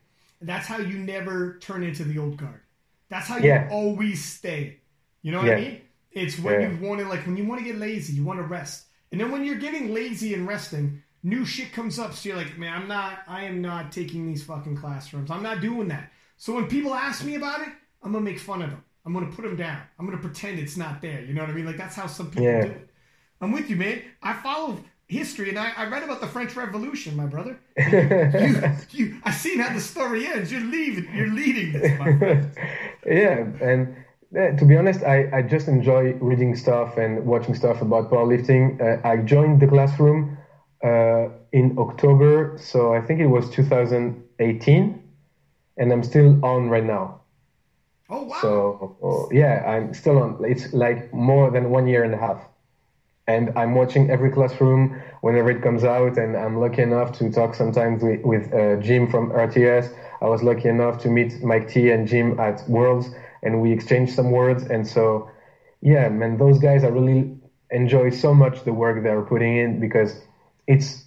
That's 0.41 0.67
how 0.67 0.77
you 0.79 0.97
never 0.97 1.59
turn 1.59 1.83
into 1.83 2.03
the 2.03 2.17
old 2.17 2.37
guard. 2.37 2.61
That's 3.09 3.27
how 3.27 3.37
you 3.37 3.47
Yeah. 3.47 3.67
always 3.71 4.23
stay. 4.23 4.79
You 5.21 5.31
know 5.31 5.39
what 5.39 5.47
Yeah. 5.47 5.55
I 5.55 5.61
mean? 5.61 5.81
It's 6.11 6.39
when 6.39 6.61
Yeah. 6.61 6.69
you 6.71 6.87
want 6.87 6.99
to 7.01 7.07
like 7.07 7.25
when 7.27 7.37
you 7.37 7.45
want 7.45 7.59
to 7.61 7.65
get 7.65 7.77
lazy, 7.77 8.13
you 8.13 8.23
want 8.23 8.39
to 8.39 8.47
rest, 8.47 8.87
and 9.11 9.19
then 9.19 9.31
when 9.31 9.43
you're 9.45 9.55
getting 9.55 9.93
lazy 9.93 10.33
and 10.33 10.47
resting, 10.47 11.01
new 11.23 11.45
shit 11.45 11.71
comes 11.73 11.99
up. 11.99 12.13
So 12.13 12.29
you're 12.29 12.37
like, 12.37 12.57
man, 12.57 12.73
I'm 12.73 12.87
not, 12.87 13.19
I 13.27 13.43
am 13.45 13.61
not 13.61 13.91
taking 13.91 14.25
these 14.27 14.43
fucking 14.43 14.77
classrooms. 14.77 15.31
I'm 15.31 15.43
not 15.43 15.61
doing 15.61 15.87
that. 15.89 16.11
So 16.37 16.53
when 16.55 16.67
people 16.67 16.93
ask 16.93 17.23
me 17.25 17.35
about 17.35 17.61
it, 17.61 17.69
I'm 18.03 18.11
gonna 18.13 18.23
make 18.23 18.39
fun 18.39 18.61
of 18.61 18.69
them. 18.69 18.83
I'm 19.05 19.13
gonna 19.13 19.31
put 19.31 19.43
them 19.43 19.55
down. 19.57 19.81
I'm 19.97 20.05
gonna 20.05 20.17
pretend 20.21 20.59
it's 20.59 20.77
not 20.77 21.01
there. 21.01 21.21
You 21.21 21.33
know 21.33 21.41
what 21.41 21.49
I 21.49 21.53
mean? 21.53 21.65
Like 21.65 21.77
that's 21.77 21.95
how 21.95 22.07
some 22.07 22.27
people 22.29 22.43
Yeah. 22.43 22.61
do 22.65 22.71
it. 22.71 22.89
I'm 23.41 23.51
with 23.51 23.69
you, 23.69 23.75
man. 23.75 24.01
I 24.21 24.33
follow 24.33 24.77
history, 25.07 25.49
and 25.49 25.57
I, 25.57 25.71
I 25.75 25.85
read 25.87 26.03
about 26.03 26.21
the 26.21 26.27
French 26.27 26.55
Revolution, 26.55 27.15
my 27.17 27.25
brother. 27.25 27.59
You, 27.77 28.61
you, 28.91 29.21
I 29.23 29.31
seen 29.31 29.59
how 29.59 29.73
the 29.73 29.81
story 29.81 30.27
ends. 30.27 30.51
You're 30.51 30.61
leaving. 30.61 31.13
You're 31.15 31.31
leading 31.33 31.71
this, 31.73 31.97
my 31.97 32.17
friend. 32.17 32.51
yeah, 33.05 33.47
and 33.61 33.95
uh, 34.37 34.51
to 34.51 34.65
be 34.65 34.77
honest, 34.77 35.03
I, 35.03 35.27
I 35.33 35.41
just 35.41 35.67
enjoy 35.67 36.13
reading 36.19 36.55
stuff 36.55 36.97
and 36.97 37.25
watching 37.25 37.55
stuff 37.55 37.81
about 37.81 38.11
powerlifting. 38.11 38.79
Uh, 38.79 38.99
I 39.07 39.17
joined 39.17 39.59
the 39.59 39.67
classroom 39.67 40.37
uh, 40.83 41.29
in 41.51 41.75
October, 41.77 42.55
so 42.57 42.93
I 42.93 43.01
think 43.01 43.19
it 43.19 43.27
was 43.27 43.49
2018, 43.49 45.03
and 45.77 45.91
I'm 45.91 46.03
still 46.03 46.43
on 46.45 46.69
right 46.69 46.83
now. 46.83 47.21
Oh 48.09 48.23
wow! 48.23 48.37
So 48.41 48.97
oh, 49.01 49.29
yeah, 49.31 49.63
I'm 49.65 49.93
still 49.93 50.19
on. 50.19 50.43
It's 50.45 50.73
like 50.73 51.11
more 51.13 51.49
than 51.51 51.69
one 51.69 51.87
year 51.87 52.03
and 52.03 52.13
a 52.13 52.17
half, 52.17 52.47
and 53.27 53.51
I'm 53.55 53.75
watching 53.75 54.09
every 54.09 54.31
classroom 54.31 54.99
whenever 55.21 55.49
it 55.49 55.61
comes 55.61 55.83
out. 55.83 56.17
And 56.17 56.35
I'm 56.35 56.59
lucky 56.59 56.81
enough 56.81 57.11
to 57.13 57.29
talk 57.31 57.55
sometimes 57.55 58.03
with, 58.03 58.21
with 58.23 58.53
uh, 58.53 58.77
Jim 58.77 59.07
from 59.07 59.29
RTS. 59.29 59.93
I 60.21 60.27
was 60.27 60.43
lucky 60.43 60.69
enough 60.69 60.99
to 60.99 61.09
meet 61.09 61.41
Mike 61.43 61.67
T 61.67 61.91
and 61.91 62.07
Jim 62.07 62.39
at 62.39 62.67
Worlds, 62.67 63.09
and 63.43 63.61
we 63.61 63.71
exchanged 63.71 64.13
some 64.13 64.31
words. 64.31 64.63
And 64.63 64.87
so, 64.87 65.29
yeah, 65.81 66.09
man, 66.09 66.37
those 66.37 66.59
guys 66.59 66.83
I 66.83 66.87
really 66.87 67.37
enjoy 67.71 68.09
so 68.09 68.33
much 68.33 68.63
the 68.63 68.73
work 68.73 69.03
they're 69.03 69.21
putting 69.21 69.57
in 69.57 69.79
because 69.79 70.21
it's 70.67 71.03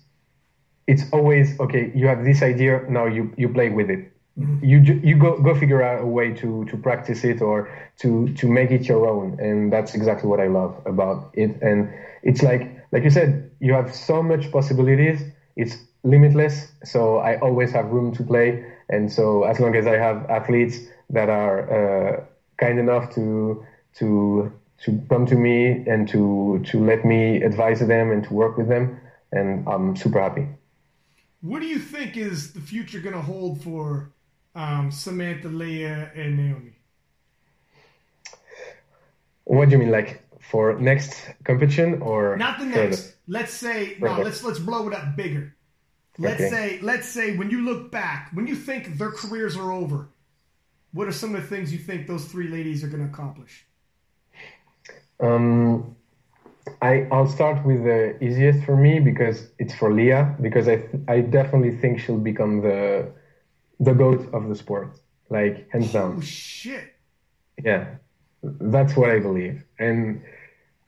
it's 0.87 1.05
always 1.13 1.59
okay. 1.61 1.93
You 1.95 2.07
have 2.09 2.25
this 2.25 2.43
idea 2.43 2.85
now, 2.89 3.07
you 3.07 3.33
you 3.37 3.49
play 3.49 3.71
with 3.71 3.91
it. 3.91 4.13
Mm-hmm. 4.39 4.65
You 4.65 4.79
you 5.03 5.17
go 5.17 5.39
go 5.39 5.55
figure 5.55 5.83
out 5.83 6.03
a 6.03 6.07
way 6.07 6.33
to 6.35 6.65
to 6.65 6.77
practice 6.77 7.23
it 7.25 7.41
or 7.43 7.69
to 7.99 8.33
to 8.35 8.49
make 8.49 8.71
it 8.71 8.89
your 8.89 9.07
own. 9.07 9.39
And 9.39 9.73
that's 9.73 9.95
exactly 9.95 10.29
what 10.29 10.41
i 10.41 10.47
love 10.47 10.81
about 10.87 11.31
it. 11.35 11.61
And 11.63 11.93
it's 12.23 12.43
like 12.43 12.63
like 12.93 13.05
you 13.05 13.11
said 13.11 13.51
you 13.61 13.73
have 13.75 13.95
so 13.95 14.23
much 14.23 14.51
possibilities. 14.51 15.23
It's 15.57 15.77
limitless. 16.03 16.73
So 16.85 17.19
i 17.19 17.39
always 17.39 17.71
have 17.73 17.87
room 17.87 18.13
to 18.15 18.23
play. 18.25 18.65
And 18.89 19.13
so 19.13 19.45
as 19.45 19.61
long 19.61 19.77
as 19.77 19.87
i 19.87 19.97
have 19.97 20.29
athletes 20.31 20.79
that 21.13 21.29
are 21.29 21.59
uh, 21.71 22.25
kind 22.59 22.79
enough 22.79 23.15
to 23.15 23.65
to 23.99 24.53
to 24.85 25.01
come 25.09 25.27
to 25.27 25.37
me 25.37 25.85
and 25.87 26.09
to 26.09 26.63
to 26.71 26.85
let 26.85 27.05
me 27.05 27.43
advise 27.43 27.81
them 27.87 28.11
and 28.11 28.25
to 28.25 28.33
work 28.35 28.57
with 28.59 28.69
them 28.69 28.99
and 29.33 29.67
i'm 29.69 29.95
super 29.97 30.21
happy 30.21 30.47
What 31.43 31.61
do 31.61 31.67
you 31.67 31.79
think 31.79 32.17
is 32.17 32.53
the 32.53 32.61
future 32.61 33.01
going 33.01 33.17
to 33.17 33.23
hold 33.33 33.63
for 33.63 34.13
um, 34.55 34.91
Samantha, 34.93 35.49
Leah, 35.49 36.11
and 36.15 36.37
Naomi? 36.37 36.75
what 39.45 39.69
do 39.69 39.73
you 39.73 39.79
mean 39.79 39.91
like 39.91 40.23
for 40.41 40.79
next 40.79 41.15
competition 41.45 42.01
or 42.03 42.37
Not 42.37 42.59
the 42.59 42.67
further? 42.67 42.91
next. 42.91 43.17
Let's 43.27 43.55
say 43.55 43.97
no. 44.01 44.21
Let's 44.21 44.43
let's 44.45 44.59
blow 44.59 44.89
it 44.89 44.95
up 44.95 45.17
bigger. 45.17 45.55
Let's 46.19 46.41
Okay. 46.41 46.51
say 46.51 46.79
let's 46.83 47.09
say 47.09 47.37
when 47.37 47.51
you 47.51 47.63
look 47.63 47.91
back, 47.91 48.31
when 48.33 48.47
you 48.47 48.55
think 48.57 48.99
their 48.99 49.11
careers 49.11 49.57
are 49.57 49.73
over, 49.73 50.09
what 50.93 51.09
are 51.09 51.13
some 51.13 51.35
of 51.35 51.43
the 51.43 51.49
things 51.49 51.73
you 51.73 51.79
think 51.79 52.07
those 52.07 52.27
three 52.27 52.49
ladies 52.49 52.85
are 52.85 52.89
going 52.89 53.03
to 53.03 53.09
accomplish? 53.09 53.67
Um, 55.21 55.97
I 56.81 57.07
I'll 57.13 57.29
start 57.29 57.65
with 57.65 57.85
the 57.85 58.23
easiest 58.23 58.65
for 58.65 58.77
me 58.77 59.01
because 59.01 59.51
it's 59.59 59.75
for 59.75 59.93
Leah 59.93 60.37
because 60.41 60.69
I 60.69 60.77
th- 60.77 61.03
I 61.09 61.21
definitely 61.21 61.77
think 61.77 62.01
she'll 62.01 62.19
become 62.19 62.61
the 62.61 63.13
the 63.81 63.95
goat 63.95 64.29
of 64.33 64.49
the 64.49 64.55
sport 64.55 64.99
like 65.31 65.71
hands 65.71 65.93
down. 65.93 66.17
Oh 66.19 66.21
shit! 66.21 66.93
yeah 67.63 67.87
that's 68.43 68.97
what 68.97 69.11
I 69.11 69.19
believe 69.19 69.63
and 69.79 70.23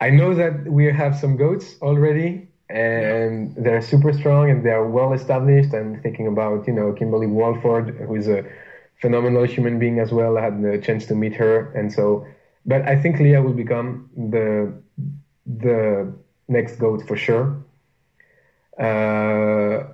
I 0.00 0.10
know 0.10 0.34
that 0.34 0.64
we 0.66 0.86
have 0.86 1.16
some 1.16 1.36
goats 1.36 1.76
already 1.82 2.48
and 2.68 3.54
they're 3.56 3.82
super 3.82 4.12
strong 4.12 4.50
and 4.50 4.64
they're 4.64 4.84
well 4.84 5.12
established 5.12 5.72
I'm 5.74 6.00
thinking 6.02 6.26
about 6.26 6.66
you 6.66 6.72
know 6.72 6.92
Kimberly 6.92 7.26
Walford 7.26 7.90
who 7.90 8.14
is 8.16 8.28
a 8.28 8.44
phenomenal 9.00 9.44
human 9.44 9.78
being 9.78 9.98
as 9.98 10.12
well 10.12 10.36
I 10.38 10.42
had 10.42 10.62
the 10.62 10.78
chance 10.78 11.06
to 11.06 11.14
meet 11.14 11.34
her 11.34 11.70
and 11.74 11.92
so 11.92 12.26
but 12.66 12.86
I 12.88 12.96
think 12.96 13.18
Leah 13.20 13.42
will 13.42 13.54
become 13.54 14.08
the 14.16 14.72
the 15.46 16.12
next 16.48 16.76
goat 16.76 17.02
for 17.06 17.16
sure. 17.16 17.56
Uh, 18.78 19.84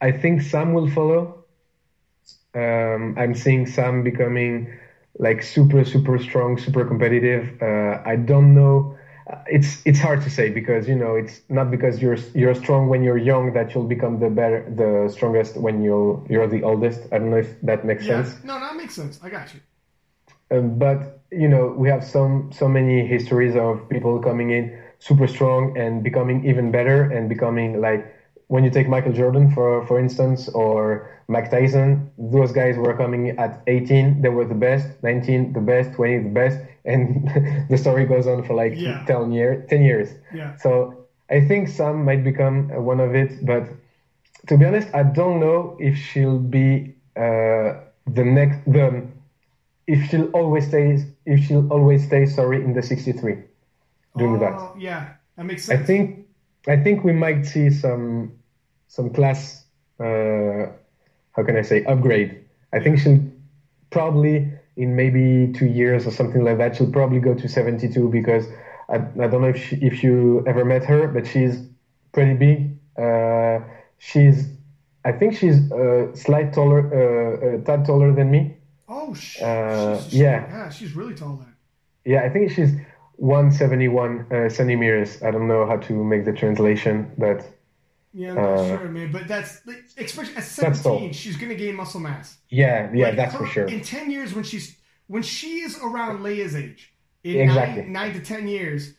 I 0.00 0.10
think 0.12 0.40
Sam 0.42 0.72
will 0.72 0.88
follow. 0.88 1.44
Um, 2.54 3.14
I'm 3.18 3.34
seeing 3.34 3.66
Sam 3.66 4.02
becoming 4.02 4.72
like 5.18 5.42
super, 5.42 5.84
super 5.84 6.18
strong, 6.18 6.56
super 6.56 6.84
competitive. 6.84 7.54
Uh, 7.60 8.00
I 8.04 8.16
don't 8.16 8.54
know. 8.54 8.95
It's 9.48 9.84
it's 9.86 9.98
hard 9.98 10.22
to 10.22 10.30
say 10.30 10.50
because 10.50 10.88
you 10.88 10.94
know 10.94 11.16
it's 11.16 11.42
not 11.48 11.70
because 11.70 12.00
you're 12.00 12.16
you're 12.34 12.54
strong 12.54 12.88
when 12.88 13.02
you're 13.02 13.18
young 13.18 13.52
that 13.54 13.74
you'll 13.74 13.88
become 13.88 14.20
the 14.20 14.30
better, 14.30 14.60
the 14.70 15.08
strongest 15.08 15.56
when 15.56 15.82
you're 15.82 16.24
you're 16.28 16.46
the 16.46 16.62
oldest. 16.62 17.00
I 17.12 17.18
don't 17.18 17.30
know 17.30 17.38
if 17.38 17.60
that 17.62 17.84
makes 17.84 18.06
Yeah, 18.06 18.22
sense. 18.22 18.44
no, 18.44 18.60
that 18.60 18.76
makes 18.76 18.94
sense. 18.94 19.18
I 19.22 19.30
got 19.30 19.52
you. 19.54 19.60
Um, 20.50 20.78
but 20.78 21.20
you 21.32 21.48
know, 21.48 21.74
we 21.76 21.88
have 21.88 22.04
some 22.04 22.50
so 22.52 22.68
many 22.68 23.06
histories 23.06 23.56
of 23.56 23.88
people 23.88 24.20
coming 24.20 24.50
in 24.50 24.78
super 24.98 25.26
strong 25.26 25.76
and 25.76 26.02
becoming 26.04 26.44
even 26.46 26.70
better 26.70 27.02
and 27.02 27.28
becoming 27.28 27.80
like 27.80 28.15
when 28.48 28.62
you 28.64 28.70
take 28.70 28.88
Michael 28.88 29.12
Jordan 29.12 29.50
for 29.50 29.84
for 29.86 29.98
instance 29.98 30.48
or 30.48 31.10
Mike 31.28 31.50
Tyson, 31.50 32.10
those 32.18 32.52
guys 32.52 32.76
were 32.76 32.94
coming 32.96 33.30
at 33.38 33.62
18, 33.66 34.22
they 34.22 34.28
were 34.28 34.44
the 34.44 34.54
best, 34.54 34.88
19 35.02 35.52
the 35.52 35.60
best, 35.60 35.92
20 35.94 36.18
the 36.18 36.28
best, 36.28 36.58
and 36.84 37.28
the 37.68 37.76
story 37.76 38.04
goes 38.06 38.26
on 38.26 38.42
for 38.44 38.54
like 38.54 38.74
Yeah. 38.76 39.04
10 39.06 39.32
years, 39.32 39.68
10 39.68 39.82
years. 39.82 40.14
Yeah. 40.32 40.54
So 40.56 41.06
I 41.28 41.40
think 41.40 41.68
Sam 41.68 42.04
might 42.04 42.22
become 42.22 42.70
uh, 42.70 42.80
one 42.80 43.00
of 43.00 43.14
it, 43.14 43.44
but 43.44 43.64
to 44.46 44.56
be 44.56 44.64
honest, 44.64 44.88
I 44.94 45.02
don't 45.02 45.40
know 45.40 45.76
if 45.80 45.96
she'll 45.96 46.38
be 46.38 46.94
uh, 47.16 47.80
the 48.06 48.24
next 48.24 48.58
the 48.66 49.02
if 49.86 50.08
she'll 50.08 50.30
always 50.30 50.66
stay 50.68 50.98
if 51.24 51.40
she'll 51.44 51.66
always 51.72 52.04
stay 52.04 52.26
sorry 52.26 52.62
in 52.62 52.72
the 52.74 52.82
63 52.82 53.42
doing 54.16 54.38
that. 54.38 54.52
Oh, 54.54 54.74
yeah, 54.78 55.14
that 55.36 55.44
makes 55.44 55.64
sense. 55.64 55.80
I 55.80 55.84
think 55.84 56.25
I 56.68 56.76
think 56.76 57.04
we 57.04 57.12
might 57.12 57.44
see 57.46 57.70
some 57.70 58.32
some 58.88 59.10
class 59.10 59.64
uh, 60.00 60.66
how 61.32 61.42
can 61.44 61.56
I 61.56 61.62
say 61.62 61.84
upgrade. 61.84 62.44
I 62.72 62.80
think 62.80 62.98
she'll 62.98 63.20
probably 63.90 64.50
in 64.76 64.94
maybe 64.96 65.52
two 65.52 65.66
years 65.66 66.06
or 66.06 66.10
something 66.10 66.42
like 66.44 66.58
that 66.58 66.76
she'll 66.76 66.92
probably 66.92 67.18
go 67.20 67.34
to 67.34 67.48
72 67.48 68.08
because 68.10 68.46
I, 68.88 68.96
I 68.96 69.26
don't 69.28 69.40
know 69.40 69.48
if 69.48 69.56
she, 69.56 69.76
if 69.76 70.02
you 70.02 70.44
ever 70.46 70.64
met 70.64 70.84
her 70.84 71.08
but 71.08 71.26
she's 71.26 71.62
pretty 72.12 72.34
big. 72.34 72.76
Uh, 72.98 73.60
she's 73.98 74.48
I 75.04 75.12
think 75.12 75.34
she's 75.34 75.70
a 75.70 76.10
slight 76.14 76.52
taller 76.52 76.80
uh, 76.92 77.56
a 77.58 77.62
tad 77.62 77.84
taller 77.86 78.12
than 78.12 78.30
me. 78.30 78.56
Oh 78.88 79.14
sh- 79.14 79.40
Uh, 79.40 80.00
she's, 80.02 80.14
yeah. 80.14 80.46
yeah, 80.48 80.68
she's 80.68 80.94
really 80.94 81.14
tall 81.14 81.36
then. 81.36 81.54
Yeah, 82.04 82.22
I 82.22 82.28
think 82.28 82.50
she's 82.50 82.72
171 83.16 84.26
uh, 84.30 84.48
centimeters. 84.48 85.22
I 85.22 85.30
don't 85.30 85.48
know 85.48 85.66
how 85.66 85.76
to 85.76 86.04
make 86.04 86.24
the 86.24 86.32
translation, 86.32 87.10
but 87.16 87.46
Yeah, 88.12 88.30
I'm 88.30 88.34
not 88.36 88.44
uh, 88.44 88.78
sure, 88.78 88.88
man. 88.88 89.12
But 89.12 89.28
that's 89.28 89.66
like, 89.66 89.84
especially 89.98 90.36
at 90.36 90.44
17, 90.44 91.12
she's 91.12 91.36
gonna 91.36 91.54
gain 91.54 91.74
muscle 91.74 92.00
mass. 92.00 92.38
Yeah, 92.48 92.90
yeah, 92.92 93.06
like, 93.06 93.16
that's 93.16 93.32
her, 93.34 93.40
for 93.40 93.46
sure. 93.46 93.66
In 93.66 93.80
10 93.80 94.10
years, 94.10 94.34
when 94.34 94.44
she's 94.44 94.76
when 95.06 95.22
she 95.22 95.60
is 95.60 95.78
around 95.78 96.22
Leah's 96.22 96.56
age, 96.56 96.92
in 97.24 97.40
exactly. 97.40 97.82
nine, 97.82 97.92
nine 97.92 98.12
to 98.14 98.20
10 98.20 98.48
years, 98.48 98.94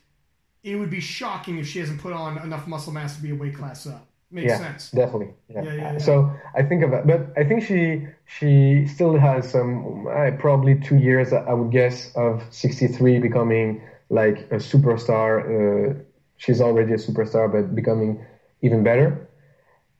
it 0.63 0.75
would 0.75 0.89
be 0.89 0.99
shocking 0.99 1.57
if 1.57 1.67
she 1.67 1.79
hasn't 1.79 2.01
put 2.01 2.13
on 2.13 2.37
enough 2.39 2.67
muscle 2.67 2.93
mass 2.93 3.15
to 3.15 3.21
be 3.21 3.31
a 3.31 3.35
weight 3.35 3.55
class 3.55 3.87
up. 3.87 4.07
Makes 4.29 4.49
yeah, 4.49 4.57
sense. 4.57 4.91
Definitely. 4.91 5.33
Yeah. 5.49 5.63
Yeah, 5.63 5.73
yeah. 5.73 5.97
So 5.97 6.29
I 6.53 6.61
think 6.61 6.83
of 6.83 6.91
that, 6.91 7.07
but 7.07 7.31
I 7.37 7.45
think 7.45 7.63
she 7.63 8.07
she 8.25 8.85
still 8.85 9.17
has 9.17 9.49
some 9.49 10.05
uh, 10.07 10.31
probably 10.37 10.75
two 10.75 10.97
years, 10.97 11.31
I 11.31 11.53
would 11.53 11.71
guess, 11.71 12.13
of 12.15 12.43
63 12.49 13.19
becoming 13.19 13.81
like 14.09 14.39
a 14.51 14.57
superstar. 14.57 15.31
Uh, 15.41 15.93
she's 16.37 16.61
already 16.61 16.93
a 16.93 16.97
superstar, 16.97 17.51
but 17.51 17.75
becoming 17.75 18.23
even 18.61 18.83
better. 18.83 19.27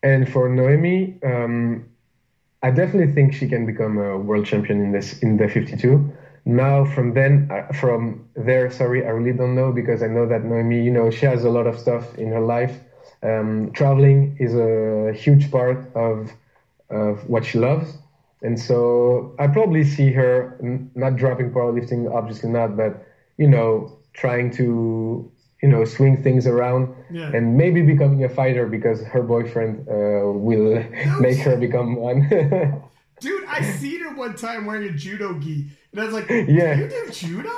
And 0.03 0.29
for 0.29 0.49
Noemi, 0.49 1.17
um, 1.23 1.85
I 2.63 2.71
definitely 2.71 3.13
think 3.13 3.34
she 3.34 3.47
can 3.47 3.65
become 3.65 3.97
a 3.97 4.17
world 4.17 4.45
champion 4.45 4.81
in 4.81 4.91
this 4.91 5.19
in 5.21 5.38
the 5.38 5.47
52. 5.47 6.11
Now, 6.45 6.85
from 6.85 7.13
then, 7.13 7.47
uh, 7.51 7.71
from 7.73 8.27
there, 8.35 8.69
sorry, 8.71 9.05
I 9.05 9.09
really 9.09 9.34
don't 9.34 9.55
know 9.55 9.71
because 9.71 10.01
I 10.01 10.07
know 10.07 10.25
that 10.27 10.43
Noemi, 10.43 10.81
you 10.84 10.91
know, 10.91 11.09
she 11.09 11.25
has 11.25 11.43
a 11.43 11.49
lot 11.49 11.67
of 11.67 11.77
stuff 11.77 12.17
in 12.17 12.31
her 12.31 12.39
life. 12.41 12.79
Um, 13.23 13.71
traveling 13.73 14.35
is 14.39 14.55
a 14.55 15.11
huge 15.13 15.51
part 15.51 15.79
of 15.95 16.34
of 16.89 17.27
what 17.29 17.43
she 17.45 17.57
loves, 17.59 17.97
and 18.41 18.59
so 18.59 19.35
I 19.39 19.47
probably 19.47 19.84
see 19.84 20.11
her 20.13 20.57
n- 20.61 20.91
not 20.95 21.15
dropping 21.17 21.51
powerlifting, 21.51 22.11
obviously 22.13 22.49
not, 22.49 22.77
but 22.77 23.05
you 23.38 23.47
know, 23.47 23.96
trying 24.18 24.52
to 24.52 25.31
you 25.61 25.69
know 25.69 25.85
swing 25.85 26.22
things 26.22 26.45
around 26.45 26.94
yeah. 27.10 27.31
and 27.34 27.56
maybe 27.56 27.81
becoming 27.81 28.26
a 28.26 28.30
fighter 28.30 28.68
because 28.68 29.02
her 29.03 29.23
boyfriend 29.23 29.88
uh, 29.88 30.27
will 30.27 30.84
make 31.19 31.38
her 31.38 31.56
become 31.56 31.95
one. 31.95 32.27
Dude, 33.19 33.45
I 33.45 33.64
seen 33.64 34.02
her 34.02 34.14
one 34.14 34.35
time 34.35 34.65
wearing 34.65 34.89
a 34.89 34.91
judo 34.91 35.39
gi, 35.39 35.68
and 35.91 36.02
I 36.02 36.06
was 36.06 36.14
like, 36.14 36.30
"Yeah, 36.30 36.76
you 36.76 36.88
do 36.88 37.10
judo?" 37.11 37.49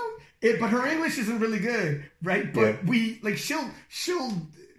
It, 0.41 0.57
but 0.57 0.69
her 0.69 0.88
English 0.88 1.18
isn't 1.18 1.40
really 1.40 1.60
good, 1.60 2.06
right? 2.23 2.53
But 2.53 2.61
yeah. 2.61 2.77
we 2.86 3.19
like 3.23 3.38
she'll 3.38 3.69
she'll 3.90 4.31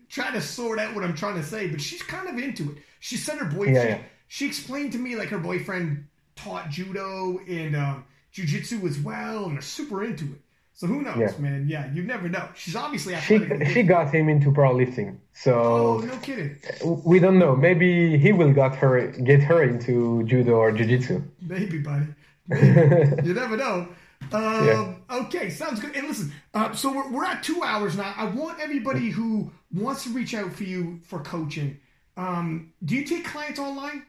try 0.08 0.30
to 0.30 0.40
sort 0.40 0.78
out 0.78 0.94
what 0.94 1.04
I'm 1.04 1.14
trying 1.14 1.36
to 1.36 1.42
say, 1.42 1.68
but 1.68 1.80
she's 1.80 2.02
kind 2.02 2.28
of 2.28 2.38
into 2.38 2.70
it. 2.70 2.78
She 3.00 3.16
said 3.16 3.38
her 3.38 3.44
boyfriend. 3.44 3.76
Yeah, 3.76 3.88
yeah. 3.88 4.02
She, 4.28 4.46
explained 4.46 4.92
to 4.92 4.98
me 4.98 5.16
like 5.16 5.28
her 5.28 5.38
boyfriend 5.38 6.06
taught 6.36 6.70
judo 6.70 7.38
and 7.46 7.76
um, 7.76 8.04
jujitsu 8.34 8.84
as 8.88 8.98
well, 8.98 9.44
and 9.44 9.54
they're 9.54 9.62
super 9.62 10.02
into 10.02 10.24
it. 10.24 10.40
So 10.80 10.86
who 10.86 11.02
knows, 11.02 11.18
yeah. 11.18 11.32
man? 11.38 11.66
Yeah, 11.68 11.92
you 11.92 12.02
never 12.02 12.26
know. 12.26 12.48
She's 12.54 12.74
obviously 12.74 13.14
athletic. 13.14 13.66
She 13.68 13.74
she 13.74 13.82
got 13.82 14.14
him 14.14 14.30
into 14.30 14.50
powerlifting. 14.50 15.18
So 15.34 15.52
oh, 15.52 15.98
no 15.98 16.16
kidding. 16.22 16.56
We 17.04 17.18
don't 17.18 17.38
know. 17.38 17.54
Maybe 17.54 18.16
he 18.16 18.32
will 18.32 18.54
got 18.54 18.76
her 18.76 19.08
get 19.08 19.42
her 19.42 19.62
into 19.62 20.22
judo 20.22 20.54
or 20.54 20.72
jiu-jitsu. 20.72 21.22
Maybe, 21.42 21.80
buddy. 21.80 22.06
Maybe. 22.48 23.28
you 23.28 23.34
never 23.34 23.58
know. 23.58 23.88
Um, 24.32 24.66
yeah. 24.66 24.94
Okay, 25.10 25.50
sounds 25.50 25.80
good. 25.80 25.94
And 25.94 26.08
listen, 26.08 26.32
uh, 26.54 26.72
so 26.72 26.90
we're, 26.90 27.10
we're 27.12 27.26
at 27.26 27.42
two 27.42 27.62
hours 27.62 27.98
now. 27.98 28.14
I 28.16 28.24
want 28.24 28.58
everybody 28.58 29.10
who 29.10 29.52
wants 29.70 30.04
to 30.04 30.08
reach 30.14 30.32
out 30.32 30.50
for 30.50 30.64
you 30.64 30.98
for 31.04 31.18
coaching. 31.18 31.78
Um, 32.16 32.72
do 32.86 32.96
you 32.96 33.04
take 33.04 33.26
clients 33.26 33.58
online? 33.58 34.06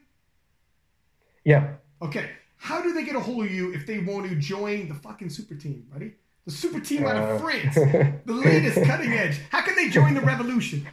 Yeah. 1.43 1.73
Okay. 2.01 2.29
How 2.55 2.81
do 2.81 2.93
they 2.93 3.03
get 3.03 3.17
a 3.17 3.19
hold 3.19 3.43
of 3.43 3.51
you 3.51 3.73
if 3.73 3.85
they 3.85 3.99
want 3.99 4.29
to 4.29 4.35
join 4.37 4.87
the 4.87 4.95
fucking 4.95 5.31
super 5.31 5.55
team, 5.55 5.85
buddy? 5.91 6.13
The 6.45 6.51
super 6.51 6.79
team 6.79 7.05
out 7.05 7.15
of 7.15 7.23
uh, 7.23 7.37
France, 7.39 7.75
the 7.75 8.33
latest 8.33 8.83
cutting 8.83 9.13
edge. 9.13 9.39
How 9.51 9.61
can 9.61 9.75
they 9.75 9.89
join 9.89 10.15
the 10.15 10.21
revolution? 10.21 10.87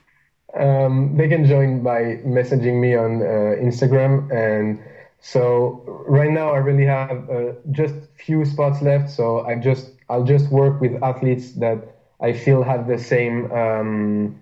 Um, 0.55 1.17
they 1.17 1.29
can 1.29 1.47
join 1.47 1.83
by 1.83 2.21
messaging 2.25 2.81
me 2.81 2.95
on 2.95 3.23
uh, 3.23 3.57
Instagram, 3.57 4.31
and 4.31 4.79
so 5.21 5.83
right 6.07 6.31
now 6.31 6.51
I 6.51 6.59
really 6.59 6.85
have 6.85 7.31
uh, 7.31 7.53
just 7.71 7.95
few 8.17 8.45
spots 8.45 8.83
left. 8.83 9.11
So 9.11 9.47
I 9.47 9.57
just 9.57 9.91
I'll 10.11 10.25
just 10.25 10.51
work 10.51 10.81
with 10.81 11.03
athletes 11.03 11.53
that 11.53 11.79
I 12.21 12.33
feel 12.33 12.63
have 12.63 12.87
the 12.87 12.99
same 12.99 13.51
um, 13.53 14.41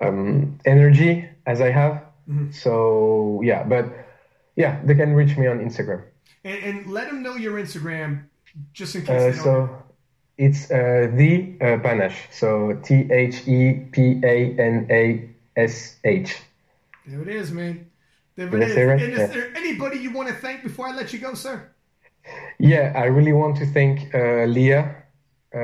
um, 0.00 0.58
energy 0.64 1.28
as 1.46 1.60
I 1.60 1.70
have. 1.70 2.02
Mm-hmm. 2.28 2.50
So 2.50 3.40
yeah, 3.42 3.62
but 3.62 3.86
yeah, 4.56 4.80
they 4.84 4.94
can 4.94 5.14
reach 5.14 5.36
me 5.36 5.46
on 5.46 5.60
Instagram. 5.60 6.04
And, 6.44 6.64
and 6.64 6.86
let 6.90 7.08
them 7.08 7.22
know 7.22 7.36
your 7.36 7.54
Instagram, 7.60 8.24
just 8.72 8.94
in 8.96 9.06
case. 9.06 9.38
Uh, 9.38 9.42
so 9.42 9.81
it's 10.38 10.70
uh, 10.70 11.10
the 11.14 11.54
uh, 11.60 11.78
Panache. 11.78 12.28
So 12.30 12.78
T 12.82 13.08
H 13.10 13.46
E 13.46 13.86
P 13.92 14.20
A 14.24 14.56
N 14.58 14.86
A 14.90 15.28
S 15.56 15.96
H. 16.04 16.36
There 17.06 17.22
it 17.22 17.28
is, 17.28 17.50
man. 17.52 17.90
There 18.36 18.46
it 18.48 18.70
is. 18.70 18.76
Right? 18.76 19.02
And 19.02 19.12
is 19.12 19.18
yeah. 19.18 19.26
there 19.26 19.56
anybody 19.56 19.98
you 19.98 20.12
want 20.12 20.28
to 20.28 20.34
thank 20.34 20.62
before 20.62 20.88
I 20.88 20.92
let 20.94 21.12
you 21.12 21.18
go, 21.18 21.34
sir? 21.34 21.68
Yeah, 22.58 22.92
I 22.94 23.04
really 23.04 23.32
want 23.32 23.56
to 23.56 23.66
thank 23.66 24.14
uh, 24.14 24.44
Leah. 24.44 24.94
Uh, 25.54 25.58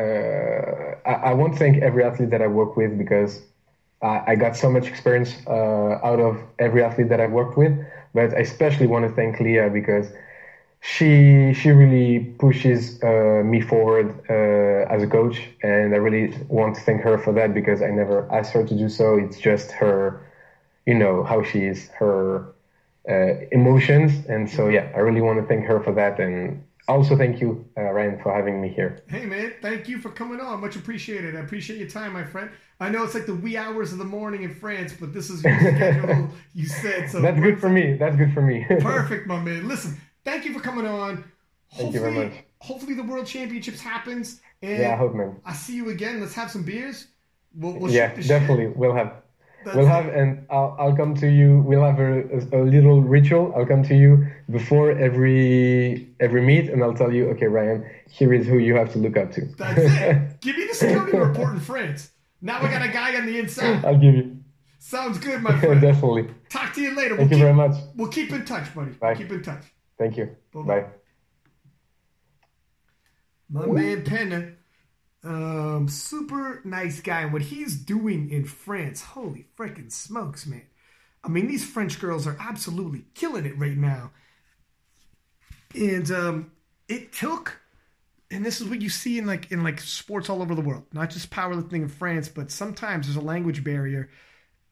I, 1.09 1.31
I, 1.31 1.33
want 1.33 1.55
to 1.55 1.59
thank 1.59 1.79
every 1.79 2.05
athlete 2.05 2.31
that 2.31 2.43
I 2.43 2.47
work 2.47 2.77
with 2.77 2.99
because 2.99 3.41
I, 4.03 4.23
I 4.27 4.35
got 4.35 4.57
so 4.57 4.71
much 4.71 4.87
experience 4.87 5.35
uh, 5.47 5.99
out 6.03 6.21
of 6.21 6.43
every 6.59 6.83
athlete 6.83 7.09
that 7.09 7.21
I've 7.21 7.31
worked 7.31 7.57
with. 7.57 7.73
But 8.13 8.35
I 8.35 8.41
especially 8.41 8.87
want 8.87 9.09
to 9.09 9.15
thank 9.15 9.41
Leah 9.41 9.71
because 9.71 10.09
she 10.81 11.53
she 11.55 11.71
really 11.71 12.21
pushes 12.39 13.03
uh, 13.03 13.43
me 13.45 13.61
forward 13.61 14.21
uh, 14.31 14.93
as 14.93 15.03
a 15.03 15.09
coach, 15.09 15.41
and 15.63 15.93
I 15.93 15.99
really 15.99 16.37
want 16.49 16.77
to 16.77 16.81
thank 16.83 17.03
her 17.03 17.19
for 17.19 17.33
that 17.33 17.53
because 17.53 17.83
I 17.83 17.91
never 17.91 18.31
asked 18.33 18.53
her 18.53 18.65
to 18.65 18.75
do 18.75 18.89
so. 18.89 19.17
It's 19.17 19.39
just 19.39 19.73
her, 19.73 20.25
you 20.87 20.95
know, 20.95 21.25
how 21.25 21.43
she 21.43 21.61
is, 21.61 21.89
her 21.99 22.55
uh, 23.09 23.47
emotions, 23.51 24.27
and 24.27 24.49
so 24.49 24.69
yeah, 24.69 24.93
I 24.95 25.01
really 25.01 25.21
want 25.21 25.41
to 25.41 25.47
thank 25.47 25.65
her 25.67 25.81
for 25.81 25.93
that, 25.95 26.21
and 26.21 26.63
also 26.87 27.17
thank 27.17 27.41
you, 27.41 27.67
uh, 27.77 27.83
Ryan, 27.83 28.21
for 28.23 28.33
having 28.33 28.61
me 28.61 28.69
here. 28.69 29.03
Hey 29.09 29.27
man, 29.27 29.55
thank 29.61 29.89
you 29.89 29.99
for 29.99 30.11
coming 30.11 30.41
on. 30.41 30.61
Much 30.61 30.77
appreciated. 30.77 31.35
I 31.35 31.41
appreciate 31.41 31.81
your 31.81 31.89
time, 31.89 32.13
my 32.13 32.25
friend. 32.25 32.51
I 32.79 32.89
know 32.89 33.03
it's 33.03 33.15
like 33.15 33.27
the 33.27 33.35
wee 33.35 33.57
hours 33.57 33.93
of 33.93 33.99
the 33.99 34.05
morning 34.05 34.45
in 34.45 34.55
France, 34.55 34.95
but 34.99 35.13
this 35.13 35.29
is 35.29 35.43
your 35.43 35.59
schedule. 35.59 36.31
you 36.55 36.67
said 36.67 37.11
so. 37.11 37.21
That's 37.21 37.41
good 37.41 37.61
for 37.61 37.69
me. 37.69 37.95
That's 37.95 38.15
good 38.15 38.33
for 38.33 38.43
me. 38.43 38.65
Perfect, 38.81 39.27
my 39.27 39.41
man. 39.41 39.67
Listen 39.67 40.01
thank 40.29 40.45
you 40.45 40.53
for 40.53 40.61
coming 40.61 40.87
on. 40.87 41.25
Hopefully, 41.71 41.93
thank 41.93 41.95
you 41.95 42.01
very 42.01 42.13
much. 42.13 42.33
Hopefully, 42.61 42.95
the 42.95 43.03
World 43.03 43.27
Championships 43.27 43.81
happens. 43.81 44.41
And 44.63 44.79
yeah, 44.83 44.95
I 44.95 44.97
hope, 44.97 45.15
man. 45.15 45.41
I 45.45 45.53
see 45.53 45.77
you 45.77 45.91
again. 45.91 46.21
Let's 46.21 46.35
have 46.35 46.51
some 46.51 46.63
beers. 46.63 47.07
We'll, 47.55 47.79
we'll 47.79 47.93
yeah, 47.93 48.15
definitely. 48.15 48.67
Shit. 48.67 48.77
We'll 48.77 48.95
have. 48.95 49.13
That's 49.65 49.77
we'll 49.77 49.87
have, 49.87 50.07
and 50.07 50.47
I'll, 50.51 50.77
I'll 50.79 50.97
come 50.97 51.15
to 51.17 51.27
you. 51.27 51.63
We'll 51.67 51.85
have 51.85 51.99
a, 51.99 52.23
a, 52.53 52.63
a, 52.63 52.65
little 52.65 53.03
ritual. 53.03 53.53
I'll 53.57 53.67
come 53.67 53.83
to 53.85 53.95
you 53.95 54.27
before 54.51 54.93
every 54.93 56.09
every 56.21 56.43
meet, 56.43 56.71
and 56.71 56.83
I'll 56.83 56.95
tell 56.95 57.13
you, 57.13 57.29
okay, 57.31 57.47
Ryan, 57.47 57.85
here 58.09 58.33
is 58.33 58.47
who 58.47 58.59
you 58.59 58.77
have 58.77 58.93
to 58.93 58.99
look 58.99 59.17
up 59.17 59.33
to. 59.33 59.47
That's 59.57 59.81
it. 59.81 60.41
give 60.41 60.57
me 60.57 60.67
the 60.69 60.75
scouting 60.75 61.21
report 61.21 61.55
in 61.55 61.61
France. 61.61 62.11
Now 62.41 62.63
we 62.63 62.69
got 62.69 62.83
a 62.83 62.89
guy 62.89 63.17
on 63.17 63.27
the 63.27 63.39
inside. 63.39 63.85
I'll 63.85 63.99
give 63.99 64.15
you. 64.15 64.37
Sounds 64.79 65.19
good, 65.19 65.43
my 65.43 65.59
friend. 65.59 65.81
Definitely. 65.91 66.29
Talk 66.49 66.73
to 66.75 66.81
you 66.81 66.95
later. 66.95 67.17
Thank 67.17 67.31
we'll 67.31 67.41
you 67.41 67.45
keep, 67.47 67.57
very 67.57 67.69
much. 67.69 67.77
We'll 67.97 68.09
keep 68.09 68.33
in 68.33 68.45
touch, 68.45 68.73
buddy. 68.75 68.93
Bye. 68.93 69.09
We'll 69.09 69.17
keep 69.17 69.33
in 69.33 69.43
touch. 69.43 69.65
Thank 69.99 70.17
you. 70.17 70.37
Bye. 70.55 70.87
My 73.51 73.67
man 73.67 74.05
Penna, 74.05 74.53
um, 75.25 75.89
super 75.89 76.61
nice 76.65 77.01
guy. 77.01 77.23
And 77.23 77.33
what 77.33 77.43
he's 77.43 77.77
doing 77.77 78.31
in 78.31 78.45
France, 78.45 79.03
holy 79.03 79.47
freaking 79.59 79.91
smokes, 79.91 80.47
man. 80.47 80.63
I 81.25 81.29
mean, 81.29 81.49
these 81.49 81.69
French 81.69 82.01
girls 82.01 82.27
are 82.27 82.37
absolutely 82.39 83.05
killing 83.15 83.45
it 83.45 83.59
right 83.59 83.77
now. 83.77 84.13
And 85.75 86.11
um, 86.11 86.53
it 86.89 87.13
took, 87.13 87.61
and 88.31 88.45
this 88.47 88.61
is 88.61 88.69
what 88.69 88.81
you 88.81 88.89
see 88.89 89.19
in 89.19 89.27
like 89.27 89.51
in 89.51 89.65
like 89.65 89.81
sports 89.81 90.31
all 90.31 90.43
over 90.43 90.55
the 90.55 90.61
world, 90.61 90.85
not 90.93 91.11
just 91.11 91.31
powerlifting 91.31 91.83
in 91.83 91.89
France, 91.89 92.29
but 92.29 92.51
sometimes 92.51 93.07
there's 93.07 93.17
a 93.17 93.21
language 93.21 93.65
barrier, 93.65 94.11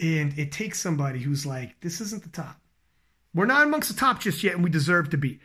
and 0.00 0.38
it 0.38 0.52
takes 0.52 0.80
somebody 0.80 1.18
who's 1.18 1.44
like, 1.44 1.78
this 1.80 2.00
isn't 2.00 2.22
the 2.22 2.28
top. 2.28 2.60
We're 3.36 3.44
not 3.44 3.66
amongst 3.66 3.90
the 3.90 4.00
top 4.00 4.20
just 4.20 4.42
yet, 4.42 4.54
and 4.54 4.64
we 4.64 4.70
deserve 4.70 5.10
to 5.10 5.18
be. 5.18 5.40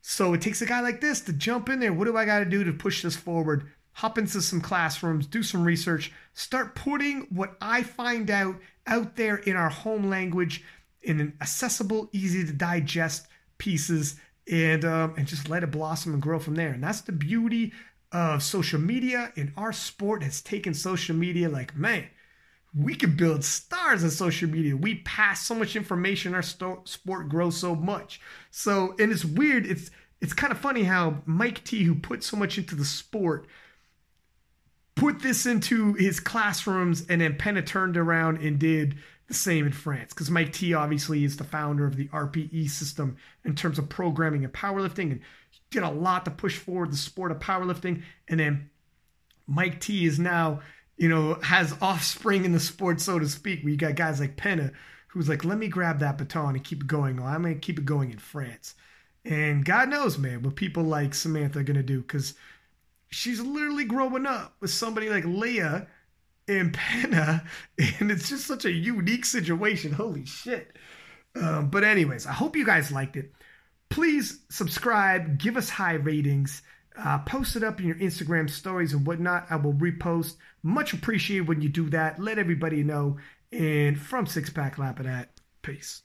So 0.00 0.34
it 0.34 0.42
takes 0.42 0.62
a 0.62 0.66
guy 0.66 0.80
like 0.80 1.00
this 1.00 1.20
to 1.22 1.32
jump 1.32 1.68
in 1.68 1.78
there. 1.78 1.92
What 1.92 2.06
do 2.06 2.16
I 2.16 2.24
got 2.24 2.40
to 2.40 2.44
do 2.44 2.64
to 2.64 2.72
push 2.72 3.02
this 3.02 3.14
forward? 3.14 3.70
Hop 3.92 4.18
into 4.18 4.42
some 4.42 4.60
classrooms, 4.60 5.26
do 5.28 5.44
some 5.44 5.62
research, 5.62 6.12
start 6.34 6.74
putting 6.74 7.28
what 7.30 7.56
I 7.60 7.84
find 7.84 8.30
out 8.30 8.56
out 8.88 9.14
there 9.14 9.36
in 9.36 9.54
our 9.54 9.68
home 9.68 10.10
language 10.10 10.64
in 11.02 11.20
an 11.20 11.34
accessible, 11.40 12.10
easy 12.12 12.44
to 12.44 12.52
digest 12.52 13.28
pieces, 13.58 14.16
and 14.50 14.84
um, 14.84 15.14
and 15.16 15.28
just 15.28 15.48
let 15.48 15.62
it 15.62 15.70
blossom 15.70 16.14
and 16.14 16.22
grow 16.22 16.40
from 16.40 16.56
there. 16.56 16.72
And 16.72 16.82
that's 16.82 17.02
the 17.02 17.12
beauty 17.12 17.72
of 18.10 18.42
social 18.42 18.80
media. 18.80 19.32
And 19.36 19.52
our 19.56 19.72
sport, 19.72 20.24
has 20.24 20.42
taken 20.42 20.74
social 20.74 21.14
media 21.14 21.48
like 21.48 21.76
man 21.76 22.08
we 22.76 22.94
can 22.94 23.16
build 23.16 23.42
stars 23.42 24.04
on 24.04 24.10
social 24.10 24.48
media. 24.48 24.76
We 24.76 24.96
pass 24.96 25.46
so 25.46 25.54
much 25.54 25.76
information. 25.76 26.34
Our 26.34 26.42
sport 26.42 27.28
grows 27.28 27.56
so 27.56 27.74
much. 27.74 28.20
So, 28.50 28.94
and 28.98 29.10
it's 29.10 29.24
weird. 29.24 29.66
It's 29.66 29.90
it's 30.20 30.32
kind 30.32 30.52
of 30.52 30.58
funny 30.58 30.82
how 30.82 31.22
Mike 31.26 31.64
T, 31.64 31.84
who 31.84 31.94
put 31.94 32.22
so 32.22 32.36
much 32.36 32.58
into 32.58 32.74
the 32.74 32.84
sport, 32.84 33.46
put 34.94 35.20
this 35.20 35.46
into 35.46 35.94
his 35.94 36.20
classrooms, 36.20 37.06
and 37.08 37.20
then 37.20 37.36
Penna 37.36 37.62
turned 37.62 37.96
around 37.96 38.38
and 38.38 38.58
did 38.58 38.96
the 39.28 39.34
same 39.34 39.66
in 39.66 39.72
France 39.72 40.12
because 40.12 40.30
Mike 40.30 40.52
T 40.52 40.72
obviously 40.74 41.24
is 41.24 41.36
the 41.36 41.44
founder 41.44 41.86
of 41.86 41.96
the 41.96 42.08
RPE 42.08 42.70
system 42.70 43.16
in 43.44 43.54
terms 43.54 43.78
of 43.78 43.88
programming 43.88 44.44
and 44.44 44.52
powerlifting 44.52 45.12
and 45.12 45.20
did 45.70 45.82
a 45.82 45.90
lot 45.90 46.24
to 46.24 46.30
push 46.30 46.56
forward 46.56 46.92
the 46.92 46.96
sport 46.96 47.32
of 47.32 47.38
powerlifting. 47.38 48.02
And 48.28 48.38
then 48.38 48.70
Mike 49.46 49.80
T 49.80 50.04
is 50.06 50.18
now, 50.18 50.60
you 50.96 51.08
know, 51.08 51.34
has 51.42 51.74
offspring 51.80 52.44
in 52.44 52.52
the 52.52 52.60
sport, 52.60 53.00
so 53.00 53.18
to 53.18 53.28
speak. 53.28 53.62
Where 53.62 53.70
you 53.70 53.76
got 53.76 53.94
guys 53.94 54.20
like 54.20 54.36
Penna 54.36 54.72
who's 55.16 55.30
like, 55.30 55.46
let 55.46 55.56
me 55.56 55.66
grab 55.66 56.00
that 56.00 56.18
baton 56.18 56.54
and 56.54 56.62
keep 56.62 56.82
it 56.82 56.86
going. 56.86 57.18
I'm 57.22 57.40
going 57.40 57.54
to 57.54 57.60
keep 57.60 57.78
it 57.78 57.86
going 57.86 58.10
in 58.10 58.18
France. 58.18 58.74
And 59.24 59.64
God 59.64 59.88
knows, 59.88 60.18
man, 60.18 60.42
what 60.42 60.56
people 60.56 60.82
like 60.82 61.14
Samantha 61.14 61.60
are 61.60 61.62
going 61.62 61.78
to 61.78 61.82
do 61.82 62.02
because 62.02 62.34
she's 63.08 63.40
literally 63.40 63.86
growing 63.86 64.26
up 64.26 64.54
with 64.60 64.70
somebody 64.70 65.08
like 65.08 65.24
Leah 65.24 65.86
and 66.48 66.74
Penna, 66.74 67.44
and 67.98 68.10
it's 68.10 68.28
just 68.28 68.46
such 68.46 68.66
a 68.66 68.70
unique 68.70 69.24
situation. 69.24 69.90
Holy 69.90 70.26
shit. 70.26 70.76
Um, 71.34 71.70
but, 71.70 71.82
anyways, 71.82 72.26
I 72.26 72.32
hope 72.32 72.54
you 72.54 72.66
guys 72.66 72.92
liked 72.92 73.16
it. 73.16 73.32
Please 73.88 74.40
subscribe, 74.50 75.38
give 75.38 75.56
us 75.56 75.70
high 75.70 75.94
ratings, 75.94 76.60
uh, 76.98 77.18
post 77.20 77.56
it 77.56 77.62
up 77.62 77.80
in 77.80 77.86
your 77.86 77.96
Instagram 77.96 78.48
stories 78.48 78.92
and 78.92 79.06
whatnot. 79.06 79.46
I 79.50 79.56
will 79.56 79.74
repost. 79.74 80.36
Much 80.62 80.92
appreciated 80.92 81.48
when 81.48 81.60
you 81.60 81.68
do 81.68 81.90
that. 81.90 82.18
Let 82.18 82.38
everybody 82.38 82.82
know. 82.82 83.18
And 83.52 83.98
from 83.98 84.26
Six 84.26 84.50
Pack 84.50 84.78
Lapping 84.78 85.06
That, 85.06 85.30
peace. 85.62 86.02